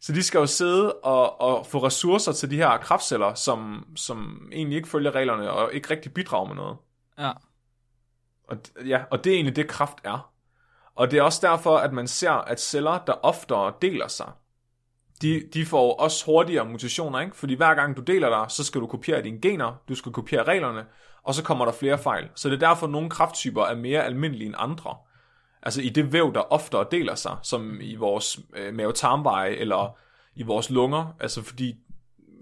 Så 0.00 0.12
de 0.12 0.22
skal 0.22 0.38
jo 0.38 0.46
sidde 0.46 0.94
og, 0.94 1.40
og 1.40 1.66
få 1.66 1.78
ressourcer 1.78 2.32
til 2.32 2.50
de 2.50 2.56
her 2.56 2.76
kraftceller, 2.76 3.34
som, 3.34 3.86
som 3.96 4.48
egentlig 4.52 4.76
ikke 4.76 4.88
følger 4.88 5.14
reglerne, 5.14 5.50
og 5.50 5.74
ikke 5.74 5.90
rigtig 5.90 6.14
bidrager 6.14 6.46
med 6.46 6.56
noget. 6.56 6.76
Ja. 7.18 7.32
Og, 8.48 8.56
ja, 8.86 9.02
og 9.10 9.24
det 9.24 9.30
er 9.30 9.34
egentlig 9.34 9.56
det, 9.56 9.68
kraft 9.68 9.98
er. 10.04 10.32
Og 10.94 11.10
det 11.10 11.18
er 11.18 11.22
også 11.22 11.46
derfor, 11.46 11.76
at 11.76 11.92
man 11.92 12.08
ser, 12.08 12.30
at 12.30 12.60
celler, 12.60 12.98
der 13.06 13.12
oftere 13.12 13.72
deler 13.82 14.08
sig, 14.08 14.32
de, 15.22 15.42
de 15.54 15.66
får 15.66 15.94
også 15.94 16.26
hurtigere 16.26 16.64
mutationer, 16.64 17.20
ikke? 17.20 17.36
Fordi 17.36 17.54
hver 17.54 17.74
gang 17.74 17.96
du 17.96 18.00
deler 18.00 18.28
dig, 18.28 18.50
så 18.50 18.64
skal 18.64 18.80
du 18.80 18.86
kopiere 18.86 19.22
dine 19.22 19.40
gener, 19.40 19.82
du 19.88 19.94
skal 19.94 20.12
kopiere 20.12 20.42
reglerne, 20.42 20.86
og 21.22 21.34
så 21.34 21.42
kommer 21.42 21.64
der 21.64 21.72
flere 21.72 21.98
fejl. 21.98 22.28
Så 22.34 22.48
det 22.48 22.62
er 22.62 22.68
derfor, 22.68 22.86
at 22.86 22.92
nogle 22.92 23.10
krafttyper 23.10 23.64
er 23.64 23.74
mere 23.74 24.04
almindelige 24.04 24.46
end 24.46 24.54
andre. 24.58 24.96
Altså 25.68 25.80
i 25.80 25.88
det 25.88 26.12
væv, 26.12 26.34
der 26.34 26.40
oftere 26.40 26.86
deler 26.90 27.14
sig, 27.14 27.36
som 27.42 27.80
i 27.80 27.94
vores 27.94 28.40
øh, 28.56 28.74
mavetarmveje 28.74 29.50
eller 29.50 29.96
i 30.34 30.42
vores 30.42 30.70
lunger. 30.70 31.16
Altså 31.20 31.42
fordi 31.42 31.76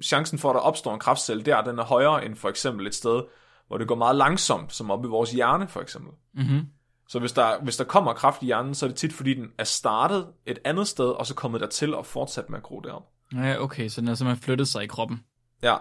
chancen 0.02 0.38
for, 0.38 0.50
at 0.50 0.54
der 0.54 0.60
opstår 0.60 0.94
en 0.94 1.00
kraftcelle 1.00 1.42
der, 1.42 1.62
den 1.62 1.78
er 1.78 1.84
højere 1.84 2.24
end 2.24 2.36
for 2.36 2.48
eksempel 2.48 2.86
et 2.86 2.94
sted, 2.94 3.22
hvor 3.68 3.78
det 3.78 3.88
går 3.88 3.94
meget 3.94 4.16
langsomt, 4.16 4.74
som 4.74 4.90
op 4.90 5.04
i 5.04 5.08
vores 5.08 5.32
hjerne 5.32 5.68
for 5.68 5.80
eksempel. 5.80 6.12
Mm-hmm. 6.34 6.66
Så 7.08 7.18
hvis 7.18 7.32
der, 7.32 7.62
hvis 7.62 7.76
der 7.76 7.84
kommer 7.84 8.12
kraft 8.12 8.42
i 8.42 8.46
hjernen, 8.46 8.74
så 8.74 8.86
er 8.86 8.88
det 8.88 8.96
tit, 8.96 9.12
fordi 9.12 9.34
den 9.34 9.48
er 9.58 9.64
startet 9.64 10.26
et 10.46 10.58
andet 10.64 10.88
sted, 10.88 11.08
og 11.08 11.26
så 11.26 11.34
kommet 11.34 11.60
der 11.60 11.66
til 11.66 11.94
og 11.94 12.06
fortsat 12.06 12.50
med 12.50 12.58
at 12.58 12.62
gro 12.62 12.80
derop. 12.80 13.02
Ja, 13.34 13.62
okay, 13.62 13.88
så 13.88 14.00
den 14.00 14.08
har 14.08 14.14
simpelthen 14.14 14.42
flyttet 14.42 14.68
sig 14.68 14.84
i 14.84 14.86
kroppen. 14.86 15.20
Ja, 15.62 15.76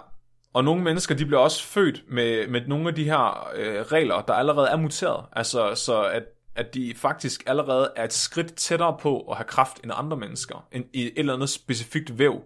og 0.53 0.63
nogle 0.63 0.83
mennesker, 0.83 1.15
de 1.15 1.25
bliver 1.25 1.39
også 1.39 1.63
født 1.63 2.03
med, 2.09 2.47
med 2.47 2.61
nogle 2.67 2.87
af 2.87 2.95
de 2.95 3.03
her 3.03 3.49
øh, 3.55 3.81
regler, 3.81 4.21
der 4.21 4.33
allerede 4.33 4.67
er 4.67 4.77
muteret. 4.77 5.25
Altså, 5.31 5.75
så 5.75 6.03
at, 6.03 6.23
at 6.55 6.74
de 6.74 6.93
faktisk 6.95 7.43
allerede 7.47 7.91
er 7.95 8.03
et 8.03 8.13
skridt 8.13 8.55
tættere 8.55 8.97
på 9.00 9.19
at 9.19 9.38
have 9.38 9.45
kraft 9.45 9.79
end 9.83 9.91
andre 9.95 10.17
mennesker, 10.17 10.67
end 10.71 10.85
i 10.93 11.05
et 11.05 11.13
eller 11.15 11.33
andet 11.33 11.50
specifikt 11.50 12.19
væv. 12.19 12.41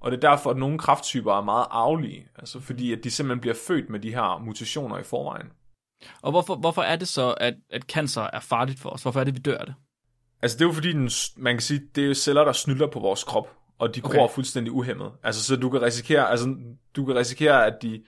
Og 0.00 0.10
det 0.10 0.24
er 0.24 0.30
derfor, 0.30 0.50
at 0.50 0.56
nogle 0.56 0.78
krafttyper 0.78 1.34
er 1.34 1.42
meget 1.42 1.66
arvelige, 1.70 2.28
altså 2.38 2.60
fordi 2.60 2.92
at 2.92 3.04
de 3.04 3.10
simpelthen 3.10 3.40
bliver 3.40 3.56
født 3.66 3.90
med 3.90 4.00
de 4.00 4.14
her 4.14 4.44
mutationer 4.44 4.98
i 4.98 5.02
forvejen. 5.02 5.46
Og 6.22 6.30
hvorfor, 6.30 6.54
hvorfor 6.54 6.82
er 6.82 6.96
det 6.96 7.08
så, 7.08 7.34
at, 7.36 7.54
at 7.70 7.82
cancer 7.82 8.22
er 8.22 8.40
farligt 8.40 8.80
for 8.80 8.90
os? 8.90 9.02
Hvorfor 9.02 9.20
er 9.20 9.24
det, 9.24 9.34
vi 9.34 9.40
dør 9.40 9.58
af 9.58 9.66
det? 9.66 9.74
Altså 10.42 10.58
det 10.58 10.64
er 10.64 10.68
jo 10.68 10.72
fordi, 10.72 10.92
den, 10.92 11.10
man 11.36 11.54
kan 11.54 11.62
sige, 11.62 11.80
det 11.94 12.10
er 12.10 12.14
celler, 12.14 12.44
der 12.44 12.52
snylder 12.52 12.86
på 12.86 13.00
vores 13.00 13.24
krop, 13.24 13.48
og 13.78 13.94
de 13.94 14.00
gror 14.00 14.24
okay. 14.24 14.34
fuldstændig 14.34 14.72
uhemmet. 14.72 15.12
Altså 15.22 15.44
så 15.44 15.56
du 15.56 15.70
kan 15.70 15.82
risikere, 15.82 16.30
altså, 16.30 16.56
du 16.96 17.04
kan 17.04 17.16
risikere 17.16 17.66
at, 17.66 17.82
de, 17.82 18.02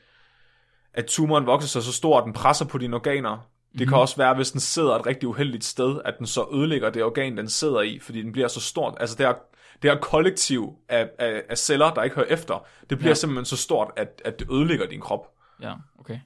at 0.95 1.07
tumoren 1.07 1.47
vokser 1.47 1.69
sig 1.69 1.83
så 1.83 1.93
stor, 1.93 2.19
at 2.19 2.25
den 2.25 2.33
presser 2.33 2.65
på 2.65 2.79
dine 2.79 2.97
organer. 2.97 3.49
Det 3.79 3.89
kan 3.89 3.97
også 3.97 4.17
være, 4.17 4.35
hvis 4.35 4.51
den 4.51 4.61
sidder 4.61 4.95
et 4.97 5.07
rigtig 5.07 5.29
uheldigt 5.29 5.65
sted, 5.65 6.01
at 6.05 6.15
den 6.19 6.27
så 6.27 6.47
ødelægger 6.53 6.91
det 6.91 7.05
organ, 7.05 7.37
den 7.37 7.49
sidder 7.49 7.81
i, 7.81 7.99
fordi 7.99 8.23
den 8.23 8.33
bliver 8.33 8.49
så 8.49 8.61
stort. 8.61 8.95
Altså 9.01 9.17
det 9.17 9.27
her, 9.27 9.35
det 9.83 9.91
her 9.91 9.99
kollektiv 10.01 10.73
af, 10.89 11.11
af, 11.19 11.43
af 11.49 11.59
celler, 11.59 11.95
der 11.95 12.03
ikke 12.03 12.17
hører 12.17 12.27
efter, 12.27 12.67
det 12.91 12.99
bliver 12.99 13.11
Ja. 13.11 13.15
simpelthen 13.15 13.45
så 13.45 13.57
stort, 13.57 13.91
at, 13.97 14.23
at 14.25 14.39
det 14.39 14.49
ødelægger 14.53 14.87
din 14.87 15.01
krop. 15.01 15.27
Ja, 15.63 15.75
okay. 15.99 16.19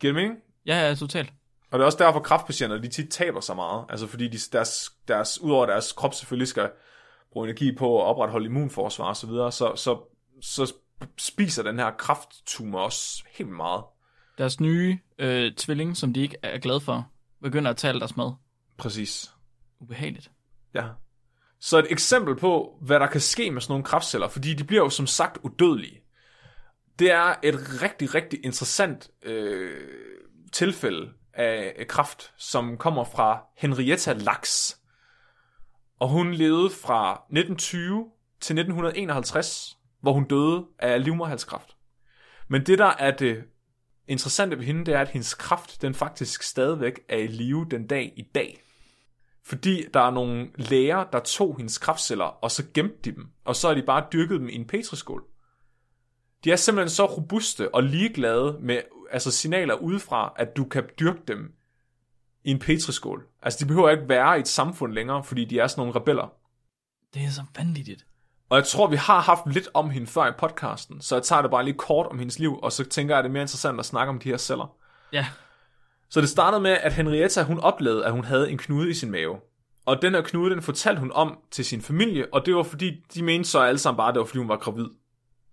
Giver 0.00 0.12
det 0.12 0.22
mening? 0.22 0.38
Ja, 0.66 0.88
ja, 0.88 0.94
totalt. 0.94 1.32
Og 1.70 1.78
det 1.78 1.82
er 1.82 1.86
også 1.86 1.98
derfor, 1.98 2.18
at 2.20 2.24
kraftpatienter, 2.26 2.78
de 2.78 2.88
tit 2.88 3.10
taber 3.10 3.40
så 3.40 3.54
meget. 3.54 3.84
Altså 3.88 4.06
fordi 4.06 4.28
de, 4.28 4.38
deres, 4.52 4.90
deres, 5.08 5.40
udover 5.40 5.66
deres 5.66 5.92
krop 5.92 6.14
selvfølgelig 6.14 6.48
skal 6.48 6.70
bruge 7.32 7.46
energi 7.48 7.76
på 7.76 8.00
at 8.02 8.06
opretholde 8.06 8.46
immunforsvar 8.46 9.04
og 9.04 9.16
så 9.16 9.26
videre, 9.26 9.52
så, 9.52 9.72
så, 9.76 9.98
så 10.42 10.72
spiser 11.18 11.62
den 11.62 11.78
her 11.78 11.90
krafttumor 11.90 12.78
også 12.80 13.24
helt 13.36 13.50
meget. 13.50 13.82
Deres 14.38 14.60
nye 14.60 14.98
øh, 15.18 15.54
tvilling, 15.54 15.96
som 15.96 16.12
de 16.12 16.20
ikke 16.20 16.36
er 16.42 16.58
glade 16.58 16.80
for, 16.80 17.10
begynder 17.42 17.70
at 17.70 17.76
tale 17.76 17.98
deres 17.98 18.16
mad. 18.16 18.32
Præcis. 18.76 19.32
Ubehageligt. 19.80 20.30
Ja. 20.74 20.88
Så 21.60 21.78
et 21.78 21.86
eksempel 21.90 22.36
på, 22.36 22.78
hvad 22.80 23.00
der 23.00 23.06
kan 23.06 23.20
ske 23.20 23.50
med 23.50 23.60
sådan 23.60 23.72
nogle 23.72 23.84
kraftceller, 23.84 24.28
fordi 24.28 24.54
de 24.54 24.64
bliver 24.64 24.82
jo 24.82 24.90
som 24.90 25.06
sagt 25.06 25.38
udødelige. 25.42 26.00
Det 26.98 27.10
er 27.10 27.34
et 27.42 27.82
rigtig, 27.82 28.14
rigtig 28.14 28.44
interessant 28.44 29.10
øh, 29.22 29.88
tilfælde 30.52 31.12
af, 31.34 31.74
af 31.78 31.88
kraft, 31.88 32.32
som 32.36 32.76
kommer 32.76 33.04
fra 33.04 33.44
Henrietta 33.56 34.12
Lacks. 34.12 34.78
Og 36.00 36.08
hun 36.08 36.34
levede 36.34 36.70
fra 36.70 37.12
1920 37.12 38.10
til 38.40 38.58
1951, 38.58 39.78
hvor 40.00 40.12
hun 40.12 40.24
døde 40.24 40.66
af 40.78 41.04
livmoderhalskræft. 41.04 41.76
Men 42.48 42.66
det, 42.66 42.78
der 42.78 42.92
er 42.98 43.16
det 43.16 43.44
interessante 44.08 44.58
ved 44.58 44.64
hende, 44.64 44.84
det 44.86 44.94
er, 44.94 45.00
at 45.00 45.08
hendes 45.08 45.34
kraft, 45.34 45.82
den 45.82 45.94
faktisk 45.94 46.42
stadigvæk 46.42 47.00
er 47.08 47.16
i 47.16 47.26
live 47.26 47.66
den 47.70 47.86
dag 47.86 48.12
i 48.16 48.22
dag. 48.22 48.62
Fordi 49.44 49.84
der 49.94 50.00
er 50.00 50.10
nogle 50.10 50.50
læger, 50.56 51.04
der 51.04 51.20
tog 51.20 51.56
hendes 51.56 51.78
kraftceller, 51.78 52.24
og 52.24 52.50
så 52.50 52.64
gemte 52.74 52.96
de 53.04 53.12
dem, 53.12 53.28
og 53.44 53.56
så 53.56 53.68
har 53.68 53.74
de 53.74 53.82
bare 53.82 54.06
dyrket 54.12 54.40
dem 54.40 54.48
i 54.48 54.54
en 54.54 54.66
petriskål. 54.66 55.24
De 56.44 56.52
er 56.52 56.56
simpelthen 56.56 56.90
så 56.90 57.06
robuste 57.06 57.74
og 57.74 57.82
ligeglade 57.82 58.58
med 58.60 58.80
altså 59.10 59.30
signaler 59.30 59.74
udefra, 59.74 60.32
at 60.36 60.56
du 60.56 60.64
kan 60.64 60.84
dyrke 61.00 61.20
dem 61.28 61.52
i 62.44 62.50
en 62.50 62.58
petriskål. 62.58 63.26
Altså 63.42 63.64
de 63.64 63.68
behøver 63.68 63.90
ikke 63.90 64.08
være 64.08 64.36
i 64.36 64.40
et 64.40 64.48
samfund 64.48 64.92
længere, 64.92 65.24
fordi 65.24 65.44
de 65.44 65.58
er 65.58 65.66
sådan 65.66 65.80
nogle 65.80 66.00
rebeller. 66.00 66.34
Det 67.14 67.22
er 67.22 67.30
så 67.30 67.42
vanvittigt. 67.56 68.06
Og 68.52 68.58
jeg 68.58 68.66
tror, 68.66 68.86
vi 68.86 68.96
har 68.96 69.20
haft 69.20 69.40
lidt 69.46 69.68
om 69.74 69.90
hende 69.90 70.06
før 70.06 70.26
i 70.26 70.32
podcasten, 70.38 71.00
så 71.00 71.14
jeg 71.16 71.22
tager 71.22 71.42
det 71.42 71.50
bare 71.50 71.64
lige 71.64 71.74
kort 71.74 72.06
om 72.06 72.18
hendes 72.18 72.38
liv, 72.38 72.58
og 72.62 72.72
så 72.72 72.84
tænker 72.84 73.14
jeg, 73.14 73.18
at 73.18 73.24
det 73.24 73.28
er 73.28 73.32
mere 73.32 73.42
interessant 73.42 73.80
at 73.80 73.86
snakke 73.86 74.10
om 74.10 74.18
de 74.18 74.28
her 74.28 74.36
celler. 74.36 74.74
Ja, 75.12 75.26
Så 76.10 76.20
det 76.20 76.28
startede 76.28 76.60
med, 76.60 76.70
at 76.70 76.92
Henrietta 76.92 77.42
hun 77.42 77.60
oplevede, 77.60 78.06
at 78.06 78.12
hun 78.12 78.24
havde 78.24 78.50
en 78.50 78.58
knude 78.58 78.90
i 78.90 78.94
sin 78.94 79.10
mave. 79.10 79.36
Og 79.86 80.02
den 80.02 80.14
her 80.14 80.22
knude, 80.22 80.50
den 80.50 80.62
fortalte 80.62 81.00
hun 81.00 81.10
om 81.14 81.38
til 81.50 81.64
sin 81.64 81.82
familie, 81.82 82.26
og 82.32 82.46
det 82.46 82.54
var 82.54 82.62
fordi, 82.62 82.92
de 83.14 83.22
mente 83.22 83.50
så 83.50 83.60
alle 83.60 83.78
sammen 83.78 83.96
bare, 83.96 84.08
at 84.08 84.14
det 84.14 84.20
var 84.20 84.26
fordi 84.26 84.38
hun 84.38 84.48
var 84.48 84.56
gravid. 84.56 84.86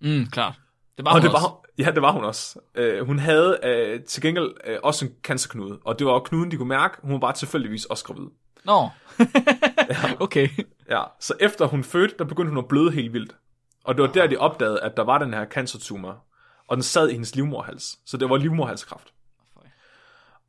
mm, 0.02 0.26
klart. 0.32 0.54
Det 0.98 1.06
var 1.06 1.12
og 1.12 1.18
hun 1.18 1.24
det 1.24 1.36
også. 1.36 1.48
var, 1.48 1.66
ja, 1.78 1.92
det 1.92 2.02
var 2.02 2.12
hun 2.12 2.24
også. 2.24 2.60
Uh, 2.80 3.08
hun 3.08 3.20
havde 3.20 3.60
uh, 3.64 4.04
til 4.06 4.22
gengæld 4.22 4.52
uh, 4.70 4.76
også 4.84 5.06
en 5.06 5.12
cancerknude, 5.24 5.80
og 5.86 6.00
det 6.00 6.08
var 6.08 6.20
knuden, 6.20 6.52
de 6.52 6.58
kunne 6.58 6.70
mærke. 6.70 6.98
Hun 7.02 7.12
var 7.12 7.20
bare 7.20 7.34
tilfældigvis 7.34 7.86
også 7.86 8.06
gravid. 8.06 8.28
Nå. 8.66 8.90
okay. 10.20 10.50
Ja, 10.90 11.04
så 11.20 11.34
efter 11.40 11.66
hun 11.66 11.84
fødte, 11.84 12.16
der 12.20 12.26
begyndte 12.26 12.50
hun 12.50 12.58
at 12.58 12.68
bløde 12.68 12.92
helt 12.92 13.14
vildt. 13.14 13.36
Og 13.84 13.96
det 13.96 14.02
var 14.02 14.12
der, 14.12 14.28
de 14.28 14.38
opdagede, 14.38 14.82
at 14.82 14.98
der 14.98 15.04
var 15.04 15.18
den 15.18 15.34
her 15.34 15.46
cancertumor, 15.46 16.26
og 16.68 16.78
den 16.78 16.84
sad 16.84 17.10
i 17.10 17.12
hendes 17.12 17.36
livmorhals. 17.36 18.00
Så 18.06 18.18
det 18.18 18.30
var 18.30 18.38
livmorhalskræft. 18.38 19.14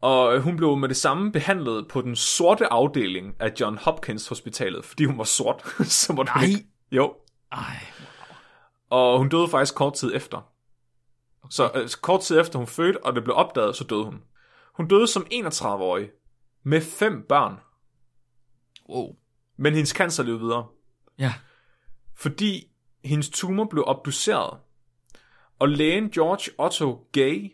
Og 0.00 0.34
øh, 0.34 0.42
hun 0.42 0.56
blev 0.56 0.76
med 0.76 0.88
det 0.88 0.96
samme 0.96 1.32
behandlet 1.32 1.88
på 1.88 2.00
den 2.00 2.16
sorte 2.16 2.72
afdeling 2.72 3.36
af 3.40 3.52
John 3.60 3.78
Hopkins 3.78 4.28
Hospitalet, 4.28 4.84
fordi 4.84 5.04
hun 5.04 5.18
var 5.18 5.24
sort. 5.24 5.62
så 6.00 6.12
måtte 6.12 6.32
hun 6.32 6.42
Nej. 6.42 6.48
ikke. 6.48 6.66
Jo, 6.92 7.14
Ej, 7.52 7.76
og 8.90 9.18
hun 9.18 9.28
døde 9.28 9.48
faktisk 9.48 9.74
kort 9.74 9.94
tid 9.94 10.14
efter. 10.14 10.52
Så 11.50 11.70
øh, 11.74 11.88
kort 12.02 12.20
tid 12.20 12.40
efter 12.40 12.58
hun 12.58 12.66
fødte, 12.66 13.04
og 13.04 13.14
det 13.14 13.24
blev 13.24 13.36
opdaget, 13.36 13.76
så 13.76 13.84
døde 13.84 14.04
hun. 14.04 14.22
Hun 14.74 14.88
døde 14.88 15.06
som 15.06 15.26
31-årig 15.32 16.10
med 16.64 16.80
fem 16.80 17.24
børn, 17.28 17.56
Wow. 18.90 19.16
Men 19.60 19.74
hendes 19.74 19.90
cancer 19.90 20.22
levede 20.22 20.40
videre. 20.40 20.66
Ja. 21.18 21.34
fordi 22.16 22.70
hendes 23.04 23.28
tumor 23.28 23.64
blev 23.64 23.84
obduceret. 23.86 24.58
Og 25.58 25.68
lægen 25.68 26.10
George 26.10 26.50
Otto 26.58 27.08
Gay, 27.12 27.52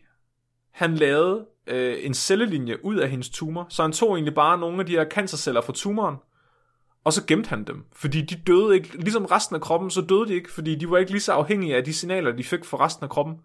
han 0.71 0.95
lavede 0.95 1.47
øh, 1.67 1.97
en 2.01 2.15
cellelinje 2.15 2.85
ud 2.85 2.97
af 2.97 3.11
hendes 3.11 3.29
tumor, 3.29 3.67
så 3.69 3.83
han 3.83 3.93
tog 3.93 4.15
egentlig 4.15 4.35
bare 4.35 4.59
nogle 4.59 4.81
af 4.81 4.87
de 4.87 4.93
her 4.93 5.05
cancerceller 5.11 5.61
fra 5.61 5.73
tumoren, 5.73 6.17
og 7.05 7.13
så 7.13 7.27
gemte 7.27 7.49
han 7.49 7.65
dem. 7.65 7.85
Fordi 7.93 8.21
de 8.23 8.35
døde 8.47 8.75
ikke, 8.75 8.97
ligesom 8.97 9.25
resten 9.25 9.57
af 9.57 9.63
kroppen, 9.63 9.91
så 9.91 10.01
døde 10.01 10.27
de 10.27 10.35
ikke, 10.35 10.53
fordi 10.53 10.75
de 10.75 10.91
var 10.91 10.99
ikke 10.99 11.11
lige 11.11 11.21
så 11.21 11.33
afhængige 11.33 11.77
af 11.77 11.85
de 11.85 11.95
signaler, 11.95 12.33
de 12.33 12.45
fik 12.45 12.65
fra 12.65 12.85
resten 12.85 13.05
af 13.05 13.11
kroppen. 13.11 13.37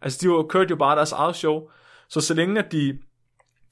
Altså, 0.00 0.18
de 0.22 0.28
var, 0.30 0.42
kørte 0.42 0.70
jo 0.70 0.76
bare 0.76 0.96
deres 0.96 1.12
eget 1.12 1.36
show. 1.36 1.68
Så 2.08 2.20
så 2.20 2.34
længe 2.34 2.64
at 2.64 2.72
de 2.72 2.98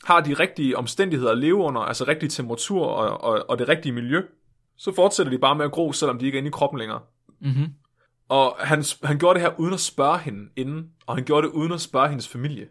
har 0.05 0.21
de 0.21 0.35
rigtige 0.35 0.77
omstændigheder 0.77 1.33
at 1.33 1.39
leve 1.39 1.57
under, 1.57 1.81
altså 1.81 2.05
rigtig 2.05 2.31
temperatur 2.31 2.87
og, 2.87 3.21
og, 3.21 3.51
og 3.51 3.59
det 3.59 3.69
rigtige 3.69 3.93
miljø, 3.93 4.23
så 4.77 4.95
fortsætter 4.95 5.31
de 5.31 5.39
bare 5.39 5.55
med 5.55 5.65
at 5.65 5.73
gro, 5.73 5.93
selvom 5.93 6.19
de 6.19 6.27
ikke 6.27 6.37
er 6.37 6.41
inde 6.41 6.49
i 6.49 6.51
kroppen 6.51 6.79
længere. 6.79 7.01
Mhm. 7.41 7.67
Og 8.29 8.57
han, 8.59 8.85
han 9.05 9.19
gjorde 9.19 9.35
det 9.35 9.49
her 9.49 9.61
uden 9.61 9.75
at 9.75 9.81
spørge 9.81 10.19
hende 10.19 10.51
inden, 10.57 10.91
og 11.07 11.15
han 11.15 11.25
gjorde 11.25 11.47
det 11.47 11.53
uden 11.53 11.73
at 11.73 11.81
spørge 11.81 12.09
hendes 12.09 12.29
familie. 12.29 12.69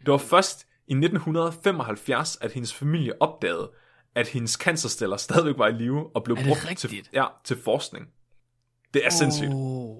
Det 0.00 0.12
var 0.12 0.18
først 0.18 0.66
i 0.88 0.92
1975, 0.92 2.38
at 2.40 2.52
hendes 2.52 2.74
familie 2.74 3.22
opdagede, 3.22 3.70
at 4.14 4.28
hendes 4.28 4.52
cancersteller 4.52 5.16
stadigvæk 5.16 5.58
var 5.58 5.68
i 5.68 5.72
live 5.72 6.16
og 6.16 6.24
blev 6.24 6.36
brugt 6.36 6.78
til, 6.78 7.08
ja, 7.12 7.24
til 7.44 7.56
forskning. 7.64 8.08
Det 8.94 9.06
er 9.06 9.10
sindssygt. 9.10 9.50
Oh. 9.52 9.96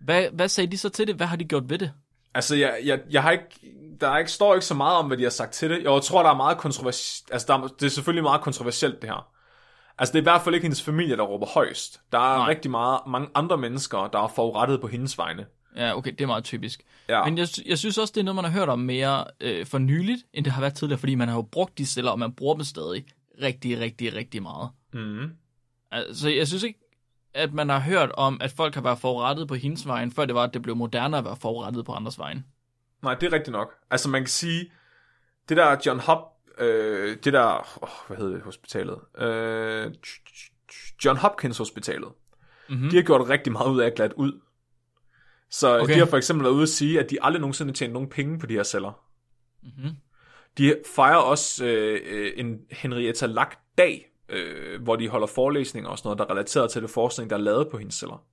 Hvad, 0.00 0.28
hvad 0.32 0.48
sagde 0.48 0.70
de 0.70 0.78
så 0.78 0.88
til 0.88 1.06
det? 1.06 1.16
Hvad 1.16 1.26
har 1.26 1.36
de 1.36 1.44
gjort 1.44 1.70
ved 1.70 1.78
det? 1.78 1.92
Altså, 2.34 2.56
jeg, 2.56 2.80
jeg, 2.84 3.00
jeg 3.10 3.22
har 3.22 3.30
ikke, 3.30 3.44
der 4.00 4.08
er 4.08 4.18
ikke, 4.18 4.30
står 4.30 4.54
ikke 4.54 4.66
så 4.66 4.74
meget 4.74 4.96
om, 4.96 5.06
hvad 5.06 5.16
de 5.16 5.22
har 5.22 5.30
sagt 5.30 5.52
til 5.52 5.70
det. 5.70 5.82
Jeg 5.82 6.02
tror, 6.02 6.22
der 6.22 6.30
er 6.30 6.36
meget 6.36 6.58
kontroversielt. 6.58 7.32
Altså, 7.32 7.46
der 7.48 7.58
er, 7.58 7.66
det 7.66 7.86
er 7.86 7.90
selvfølgelig 7.90 8.22
meget 8.22 8.40
kontroversielt, 8.40 9.02
det 9.02 9.10
her. 9.10 9.28
Altså, 9.98 10.12
det 10.12 10.18
er 10.18 10.22
i 10.22 10.30
hvert 10.30 10.42
fald 10.42 10.54
ikke 10.54 10.64
hendes 10.64 10.82
familie, 10.82 11.16
der 11.16 11.22
råber 11.22 11.46
højst. 11.46 12.00
Der 12.12 12.18
er 12.18 12.38
Nej. 12.38 12.48
Rigtig 12.48 12.70
meget, 12.70 13.00
mange 13.06 13.28
andre 13.34 13.58
mennesker, 13.58 14.08
der 14.12 14.18
er 14.18 14.28
forurettet 14.28 14.80
på 14.80 14.86
hendes 14.86 15.18
vegne. 15.18 15.46
Ja, 15.76 15.96
okay, 15.96 16.10
det 16.10 16.20
er 16.20 16.26
meget 16.26 16.44
typisk. 16.44 16.82
Ja. 17.08 17.24
Men 17.24 17.38
jeg, 17.38 17.48
jeg 17.66 17.78
synes 17.78 17.98
også, 17.98 18.12
det 18.14 18.20
er 18.20 18.24
noget, 18.24 18.36
man 18.36 18.44
har 18.44 18.52
hørt 18.52 18.68
om 18.68 18.78
mere 18.78 19.24
øh, 19.40 19.66
for 19.66 19.78
nyligt, 19.78 20.22
end 20.32 20.44
det 20.44 20.52
har 20.52 20.60
været 20.60 20.74
tidligere, 20.74 20.98
fordi 20.98 21.14
man 21.14 21.28
har 21.28 21.34
jo 21.36 21.42
brugt 21.42 21.78
de 21.78 21.86
celler, 21.86 22.10
og 22.10 22.18
man 22.18 22.32
bruger 22.32 22.54
dem 22.54 22.64
stadig 22.64 23.04
rigtig, 23.42 23.80
rigtig, 23.80 24.14
rigtig 24.14 24.42
meget. 24.42 24.70
Mm. 24.92 25.30
Altså, 25.90 26.28
jeg 26.28 26.48
synes 26.48 26.62
ikke, 26.62 26.78
at 27.34 27.52
man 27.52 27.68
har 27.68 27.80
hørt 27.80 28.10
om, 28.12 28.38
at 28.40 28.52
folk 28.52 28.74
har 28.74 28.82
været 28.82 28.98
forurettet 28.98 29.48
på 29.48 29.54
hendes 29.54 29.86
vejen, 29.86 30.10
før 30.10 30.24
det 30.24 30.34
var, 30.34 30.42
at 30.42 30.54
det 30.54 30.62
blev 30.62 30.76
moderne 30.76 31.18
at 31.18 31.24
være 31.24 31.36
forurettet 31.36 31.84
på 31.84 31.92
andres 31.92 32.18
vejen. 32.18 32.44
Nej, 33.04 33.14
det 33.14 33.26
er 33.26 33.32
rigtigt 33.32 33.52
nok. 33.52 33.74
Altså, 33.90 34.08
man 34.08 34.22
kan 34.22 34.28
sige, 34.28 34.72
det 35.48 35.56
der 35.56 35.76
John 35.86 36.00
Hop, 36.00 36.18
øh, 36.58 37.16
det 37.24 37.32
der, 37.32 37.78
oh, 37.82 37.88
hvad 38.06 38.16
hedder 38.16 38.32
det, 38.32 38.42
hospitalet? 38.42 38.98
Øh, 39.18 39.94
John 41.04 41.18
Hopkins 41.18 41.58
Hospitalet. 41.58 42.08
Mhm. 42.68 42.88
De 42.90 42.96
har 42.96 43.02
gjort 43.02 43.28
rigtig 43.28 43.52
meget 43.52 43.70
ud 43.70 43.80
af 43.80 43.86
at 43.86 43.94
glat 43.94 44.12
ud. 44.12 44.40
Så 45.50 45.78
Okay. 45.78 45.94
de 45.94 45.98
har 45.98 46.06
for 46.06 46.16
eksempel 46.16 46.44
været 46.44 46.54
ude 46.54 46.62
at 46.62 46.68
sige, 46.68 47.00
at 47.00 47.10
de 47.10 47.18
aldrig 47.22 47.40
nogensinde 47.40 47.72
tjent 47.72 47.92
nogen 47.92 48.08
penge 48.08 48.38
på 48.38 48.46
de 48.46 48.54
her 48.54 48.62
celler. 48.62 49.04
Mhm. 49.62 49.90
De 50.58 50.76
fejrer 50.94 51.16
også 51.16 51.64
øh, 51.64 52.32
en 52.36 52.58
Henrietta 52.70 53.26
Lack 53.26 53.58
dag, 53.78 54.10
øh, 54.28 54.82
hvor 54.82 54.96
de 54.96 55.08
holder 55.08 55.26
forelæsninger 55.26 55.90
og 55.90 55.98
sådan 55.98 56.06
noget, 56.06 56.18
der 56.18 56.24
er 56.24 56.30
relateret 56.30 56.70
til 56.70 56.82
det 56.82 56.90
forskning, 56.90 57.30
der 57.30 57.36
er 57.36 57.40
lavet 57.40 57.68
på 57.70 57.78
hendes 57.78 57.94
celler. 57.94 58.24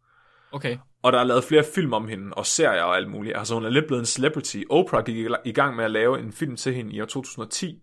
Okay. 0.52 0.78
Og 1.04 1.12
der 1.14 1.20
er 1.20 1.24
lavet 1.24 1.44
flere 1.44 1.64
film 1.76 1.94
om 1.94 2.08
hende, 2.08 2.34
og 2.34 2.46
serier 2.46 2.84
og 2.84 2.96
alt 2.98 3.10
muligt. 3.10 3.38
Altså 3.38 3.54
hun 3.54 3.66
er 3.66 3.70
lidt 3.70 3.88
blevet 3.88 4.00
en 4.02 4.06
celebrity. 4.06 4.58
Oprah 4.70 5.04
gik 5.06 5.28
i- 5.46 5.52
gang 5.52 5.76
med 5.76 5.86
at 5.86 5.92
lave 5.92 6.20
en 6.20 6.32
film 6.34 6.56
til 6.56 6.74
hende 6.74 6.94
i 6.94 7.02
år 7.02 7.06
2010. 7.06 7.82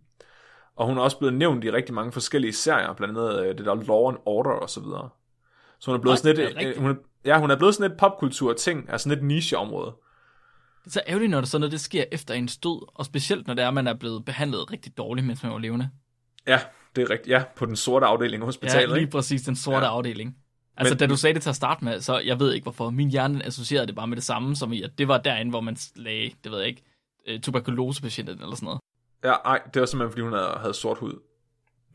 Og 0.77 0.87
hun 0.87 0.99
er 0.99 1.03
også 1.03 1.19
blevet 1.19 1.35
nævnt 1.35 1.65
i 1.65 1.71
rigtig 1.73 1.95
mange 1.95 2.13
forskellige 2.13 2.53
serier, 2.53 2.93
blandt 2.95 3.19
andet 3.19 3.41
øh, 3.43 3.59
det 3.59 3.67
der 3.67 3.75
Law 3.75 4.09
and 4.09 4.17
Order 4.27 4.51
og 4.51 4.71
så 4.71 4.81
videre. 4.81 5.09
Så 5.81 5.91
hun 5.91 5.99
er 5.99 6.03
blevet 6.03 6.25
Nej, 6.25 6.35
sådan 6.35 6.55
det 6.57 6.63
et, 6.63 6.77
øh, 6.77 6.81
hun 6.83 6.91
er, 6.91 6.95
ja, 7.25 7.39
hun 7.41 7.51
er 7.51 7.57
blevet 7.57 7.75
sådan 7.75 7.93
et 7.93 7.99
popkultur 7.99 8.53
ting, 8.53 8.91
altså 8.91 9.09
sådan 9.09 9.19
et 9.19 9.25
nicheområde. 9.25 9.93
Det 10.85 10.87
er 10.87 10.91
så 10.91 11.03
ærgerligt, 11.09 11.31
når 11.31 11.41
der 11.41 11.47
sådan 11.47 11.61
noget, 11.61 11.73
det 11.73 11.81
sker 11.81 12.05
efter 12.13 12.35
ens 12.35 12.57
død, 12.57 12.87
og 12.95 13.05
specielt 13.05 13.47
når 13.47 13.55
det 13.55 13.65
er, 13.65 13.69
at 13.69 13.75
man 13.75 13.87
er 13.87 13.95
blevet 13.95 14.25
behandlet 14.25 14.73
rigtig 14.73 14.97
dårligt, 14.99 15.27
mens 15.27 15.43
man 15.43 15.53
var 15.53 15.59
levende. 15.59 15.91
Ja, 16.47 16.61
det 16.97 17.03
er 17.03 17.11
rigtigt. 17.11 17.29
Ja, 17.29 17.43
på 17.57 17.67
den 17.67 17.77
sorte 17.77 18.07
afdeling 18.07 18.41
af 18.43 18.45
Ja, 18.45 18.47
hospitalet. 18.47 18.89
lige 18.89 19.01
ikke? 19.01 19.11
præcis 19.11 19.43
den 19.43 19.57
sorte 19.57 19.77
ja. 19.79 19.85
Ja. 19.85 19.91
afdeling. 19.91 20.37
Altså, 20.79 20.95
Men- 20.95 20.99
da 20.99 21.07
du 21.07 21.17
sagde 21.17 21.35
det 21.35 21.43
til 21.43 21.51
at 21.51 21.57
starte 21.57 21.85
med, 21.85 22.01
så 22.01 22.19
jeg 22.19 22.41
ved 22.41 22.53
ikke 22.53 22.63
hvorfor, 22.65 22.91
min 22.91 23.11
hjerne 23.11 23.47
associerede 23.47 23.87
det 23.87 23.95
bare 23.95 24.07
med 24.07 24.17
det 24.17 24.25
samme, 24.25 24.57
som 24.57 24.73
i, 24.73 24.83
at 24.83 24.91
det 24.99 25.09
var 25.09 25.19
derinde, 25.19 25.51
hvor 25.51 25.61
man 25.61 25.77
lagde, 25.97 26.31
det 26.45 26.53
ved 26.53 26.59
jeg 26.59 26.69
ikke, 26.69 26.83
øh, 27.27 27.41
tuberkulosepatienten 27.41 28.43
eller 28.43 28.57
sådan 28.57 28.67
noget. 28.67 28.81
Ja, 29.25 29.35
nej, 29.45 29.61
det 29.75 29.81
var 29.81 29.87
simpelthen, 29.87 30.13
fordi 30.13 30.23
hun 30.23 30.33
havde, 30.33 30.57
havde 30.61 30.75
sort 30.75 30.99
hud. 30.99 31.13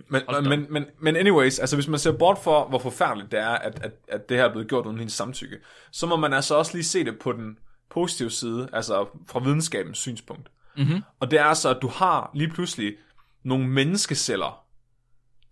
Men, 0.08 0.22
men, 0.50 0.66
men, 0.70 0.86
men 1.00 1.16
anyways, 1.16 1.60
altså 1.60 1.76
hvis 1.76 1.88
man 1.88 2.00
ser 2.00 2.12
bort 2.12 2.38
for, 2.44 2.68
hvor 2.70 2.80
forfærdeligt 2.80 3.32
det 3.32 3.40
er, 3.40 3.50
at, 3.50 3.80
at, 3.84 3.92
at 4.08 4.30
det 4.30 4.38
her 4.38 4.46
er 4.46 4.52
blevet 4.52 4.68
gjort 4.70 4.86
uden 4.86 4.98
hendes 4.98 5.14
samtykke, 5.14 5.58
så 5.92 6.06
må 6.08 6.16
man 6.16 6.34
altså 6.34 6.56
også 6.56 6.74
lige 6.74 6.84
se 6.84 7.06
det 7.06 7.20
på 7.20 7.32
den 7.32 7.58
positive 7.90 8.30
side, 8.32 8.70
altså 8.74 9.08
fra 9.28 9.40
videnskabens 9.40 9.98
synspunkt. 9.98 10.50
Mhm. 10.78 11.04
Og 11.20 11.32
det 11.32 11.40
er 11.40 11.44
altså, 11.44 11.70
at 11.70 11.78
du 11.82 11.88
har 11.88 12.32
lige 12.34 12.50
pludselig 12.50 12.94
nogle 13.44 13.68
menneskeceller, 13.68 14.63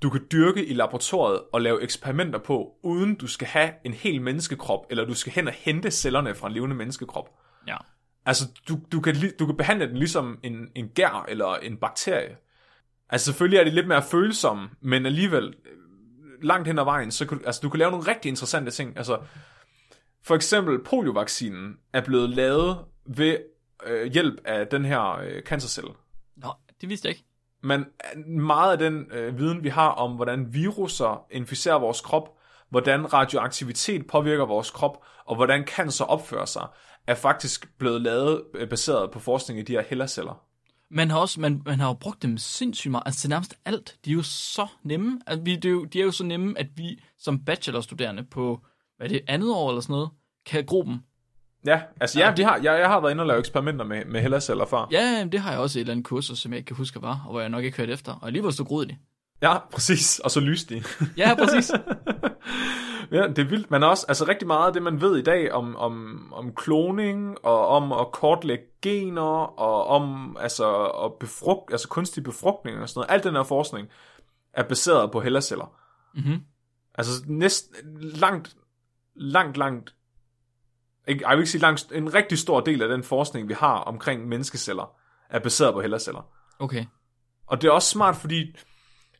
du 0.02 0.10
kan 0.10 0.22
dyrke 0.32 0.66
i 0.66 0.74
laboratoriet 0.74 1.42
og 1.54 1.62
lave 1.62 1.84
eksperimenter 1.84 2.40
på, 2.40 2.72
uden 2.84 3.16
du 3.16 3.28
skal 3.28 3.48
have 3.48 3.72
en 3.86 3.94
hel 3.94 4.22
menneskekrop, 4.22 4.86
eller 4.90 5.06
du 5.06 5.14
skal 5.14 5.34
hen 5.34 5.48
og 5.48 5.54
hente 5.54 5.92
cellerne 5.92 6.36
fra 6.36 6.48
en 6.48 6.54
levende 6.54 6.76
menneskekrop. 6.76 7.30
Ja. 7.68 7.78
Altså, 8.26 8.44
du, 8.68 8.80
du, 8.92 9.02
kan, 9.02 9.16
du 9.40 9.46
kan 9.46 9.58
behandle 9.58 9.88
den 9.88 9.98
ligesom 9.98 10.40
en, 10.44 10.70
en 10.76 10.90
gær 10.90 11.26
eller 11.30 11.56
en 11.56 11.78
bakterie. 11.78 12.38
Altså, 13.10 13.26
selvfølgelig 13.26 13.60
er 13.60 13.64
det 13.64 13.74
lidt 13.74 13.88
mere 13.88 14.04
følsomme, 14.04 14.70
men 14.82 15.06
alligevel 15.06 15.48
øh, 15.48 16.44
langt 16.44 16.68
hen 16.68 16.80
ad 16.80 16.84
vejen, 16.84 17.12
så 17.12 17.26
kan 17.26 17.42
altså, 17.46 17.62
du 17.62 17.70
kan 17.70 17.80
lave 17.80 17.92
nogle 17.92 18.08
rigtig 18.08 18.30
interessante 18.30 18.72
ting. 18.72 18.98
Altså, 18.98 19.20
for 20.24 20.36
eksempel 20.36 20.84
poliovaccinen 20.84 21.78
er 21.94 22.02
blevet 22.02 22.30
lavet 22.30 22.78
ved 23.06 23.38
øh, 23.86 24.12
hjælp 24.12 24.42
af 24.46 24.68
den 24.68 24.86
her 24.86 25.18
øh, 25.18 25.42
cancercelle. 25.42 25.92
Nå, 26.36 26.54
det 26.82 26.90
vidste 26.90 27.08
jeg 27.08 27.16
ikke. 27.16 27.31
Men 27.64 27.86
meget 28.28 28.72
af 28.72 28.78
den 28.78 29.06
øh, 29.12 29.38
viden, 29.38 29.64
vi 29.64 29.70
har 29.70 29.90
om, 29.90 30.16
hvordan 30.16 30.54
viruser 30.54 31.26
inficerer 31.32 31.80
vores 31.80 32.02
krop, 32.02 32.38
hvordan 32.70 33.14
radioaktivitet 33.14 34.08
påvirker 34.08 34.46
vores 34.46 34.72
krop, 34.72 35.04
og 35.26 35.36
hvordan 35.36 35.68
cancer 35.68 36.06
opfører 36.06 36.46
sig, 36.46 36.68
er 37.08 37.16
faktisk 37.16 37.78
blevet 37.78 38.02
lavet 38.02 38.44
øh, 38.54 38.70
baseret 38.70 39.12
på 39.12 39.20
forskning 39.20 39.60
i 39.60 39.64
de 39.64 39.74
her 39.74 39.84
hellerceller. 39.90 40.44
Man 40.90 41.10
har, 41.10 41.20
også, 41.20 41.40
man, 41.42 41.62
man 41.66 41.80
har 41.80 41.88
jo 41.88 41.94
brugt 41.94 42.24
dem 42.24 42.38
sindssygt 42.38 42.92
meget. 42.92 43.04
Altså 43.06 43.22
til 43.22 43.30
nærmest 43.30 43.56
alt. 43.66 43.98
De 44.06 44.10
er 44.12 44.14
jo 44.14 44.24
så 44.24 44.68
nemme. 44.84 45.20
Altså, 45.28 45.44
vi, 45.44 45.56
det 45.56 45.66
er 45.66 45.70
jo, 45.70 45.86
de 45.86 46.00
er 46.00 46.04
jo 46.04 46.12
så 46.12 46.24
nemme, 46.24 46.60
at 46.60 46.68
vi 46.76 47.00
som 47.20 47.46
bachelorstuderende 47.46 48.24
på, 48.24 48.60
hvad 48.98 49.08
er 49.08 49.10
det, 49.10 49.22
andet 49.28 49.54
år 49.54 49.70
eller 49.70 49.82
sådan 49.82 49.94
noget, 49.94 50.10
kan 50.46 50.66
gro 50.66 50.84
dem. 50.84 51.00
Ja, 51.66 51.82
altså 52.02 52.20
ja, 52.20 52.34
de 52.38 52.44
har, 52.44 52.56
jeg, 52.56 52.80
jeg 52.80 52.88
har 52.88 53.00
været 53.00 53.12
inde 53.12 53.22
og 53.22 53.28
lave 53.28 53.40
eksperimenter 53.40 53.86
med, 53.86 54.06
med 54.06 54.22
hellerceller 54.22 54.66
før. 54.66 54.88
Ja, 54.92 55.28
det 55.32 55.40
har 55.40 55.52
jeg 55.52 55.60
også 55.60 55.80
i 55.80 55.82
et 55.82 55.84
eller 55.84 55.92
andet 55.94 56.06
kursus, 56.06 56.40
som 56.40 56.52
jeg 56.52 56.58
ikke 56.58 56.68
kan 56.68 56.76
huske, 56.76 57.00
hvad 57.00 57.10
var, 57.10 57.22
og 57.26 57.32
hvor 57.32 57.40
jeg 57.40 57.50
nok 57.50 57.64
ikke 57.64 57.78
hørte 57.78 57.94
efter. 57.94 58.12
Og 58.22 58.28
alligevel 58.28 58.54
så 58.54 58.64
groede 58.64 58.88
de. 58.88 58.98
Ja, 59.42 59.58
præcis. 59.72 60.20
Og 60.20 60.32
så 60.32 60.40
lyste 60.40 60.76
de. 60.76 60.84
Ja, 61.18 61.36
præcis. 61.36 61.72
ja, 63.12 63.28
det 63.28 63.40
er 63.40 63.50
vildt. 63.50 63.72
Men 63.72 63.84
også 63.84 64.06
altså 64.08 64.28
rigtig 64.28 64.48
meget 64.48 64.68
af 64.68 64.74
det, 64.74 64.84
man 64.84 65.02
ved 65.02 65.18
i 65.18 65.22
dag 65.24 65.52
om, 65.52 65.76
om, 65.76 66.28
om 66.34 66.54
kloning, 66.56 67.46
og 67.46 67.68
om 67.68 67.92
at 67.92 68.12
kortlægge 68.12 68.66
gener, 68.82 69.60
og 69.60 69.88
om 69.88 70.38
altså, 70.40 70.86
at 70.86 71.14
befrugt, 71.20 71.72
altså 71.72 71.88
kunstig 71.88 72.24
befrugtning 72.24 72.80
og 72.80 72.90
sådan 72.90 73.00
noget. 73.00 73.12
Alt 73.14 73.24
den 73.24 73.36
her 73.36 73.44
forskning 73.44 73.88
er 74.54 74.64
baseret 74.64 75.12
på 75.12 75.20
hellerceller. 75.22 75.74
mm-hmm. 76.14 76.42
Altså 76.96 77.12
næsten 77.28 77.76
langt, 78.02 78.56
langt, 79.16 79.58
langt, 79.58 79.96
ikke, 81.08 81.28
jeg 81.28 81.38
vil 81.38 81.42
ikke 81.42 81.52
sige 81.52 81.62
langt, 81.62 81.92
en 81.92 82.14
rigtig 82.14 82.38
stor 82.38 82.60
del 82.60 82.82
af 82.82 82.90
den 82.90 83.04
forskning, 83.04 83.50
vi 83.50 83.54
har 83.54 83.76
omkring 83.76 84.28
menneskeceller, 84.28 84.92
er 85.30 85.40
baseret 85.40 85.74
på 85.74 85.82
hellerceller. 85.82 86.28
Okay. 86.60 86.86
Og 87.48 87.62
det 87.62 87.68
er 87.68 87.72
også 87.72 87.90
smart, 87.90 88.16
fordi 88.16 88.56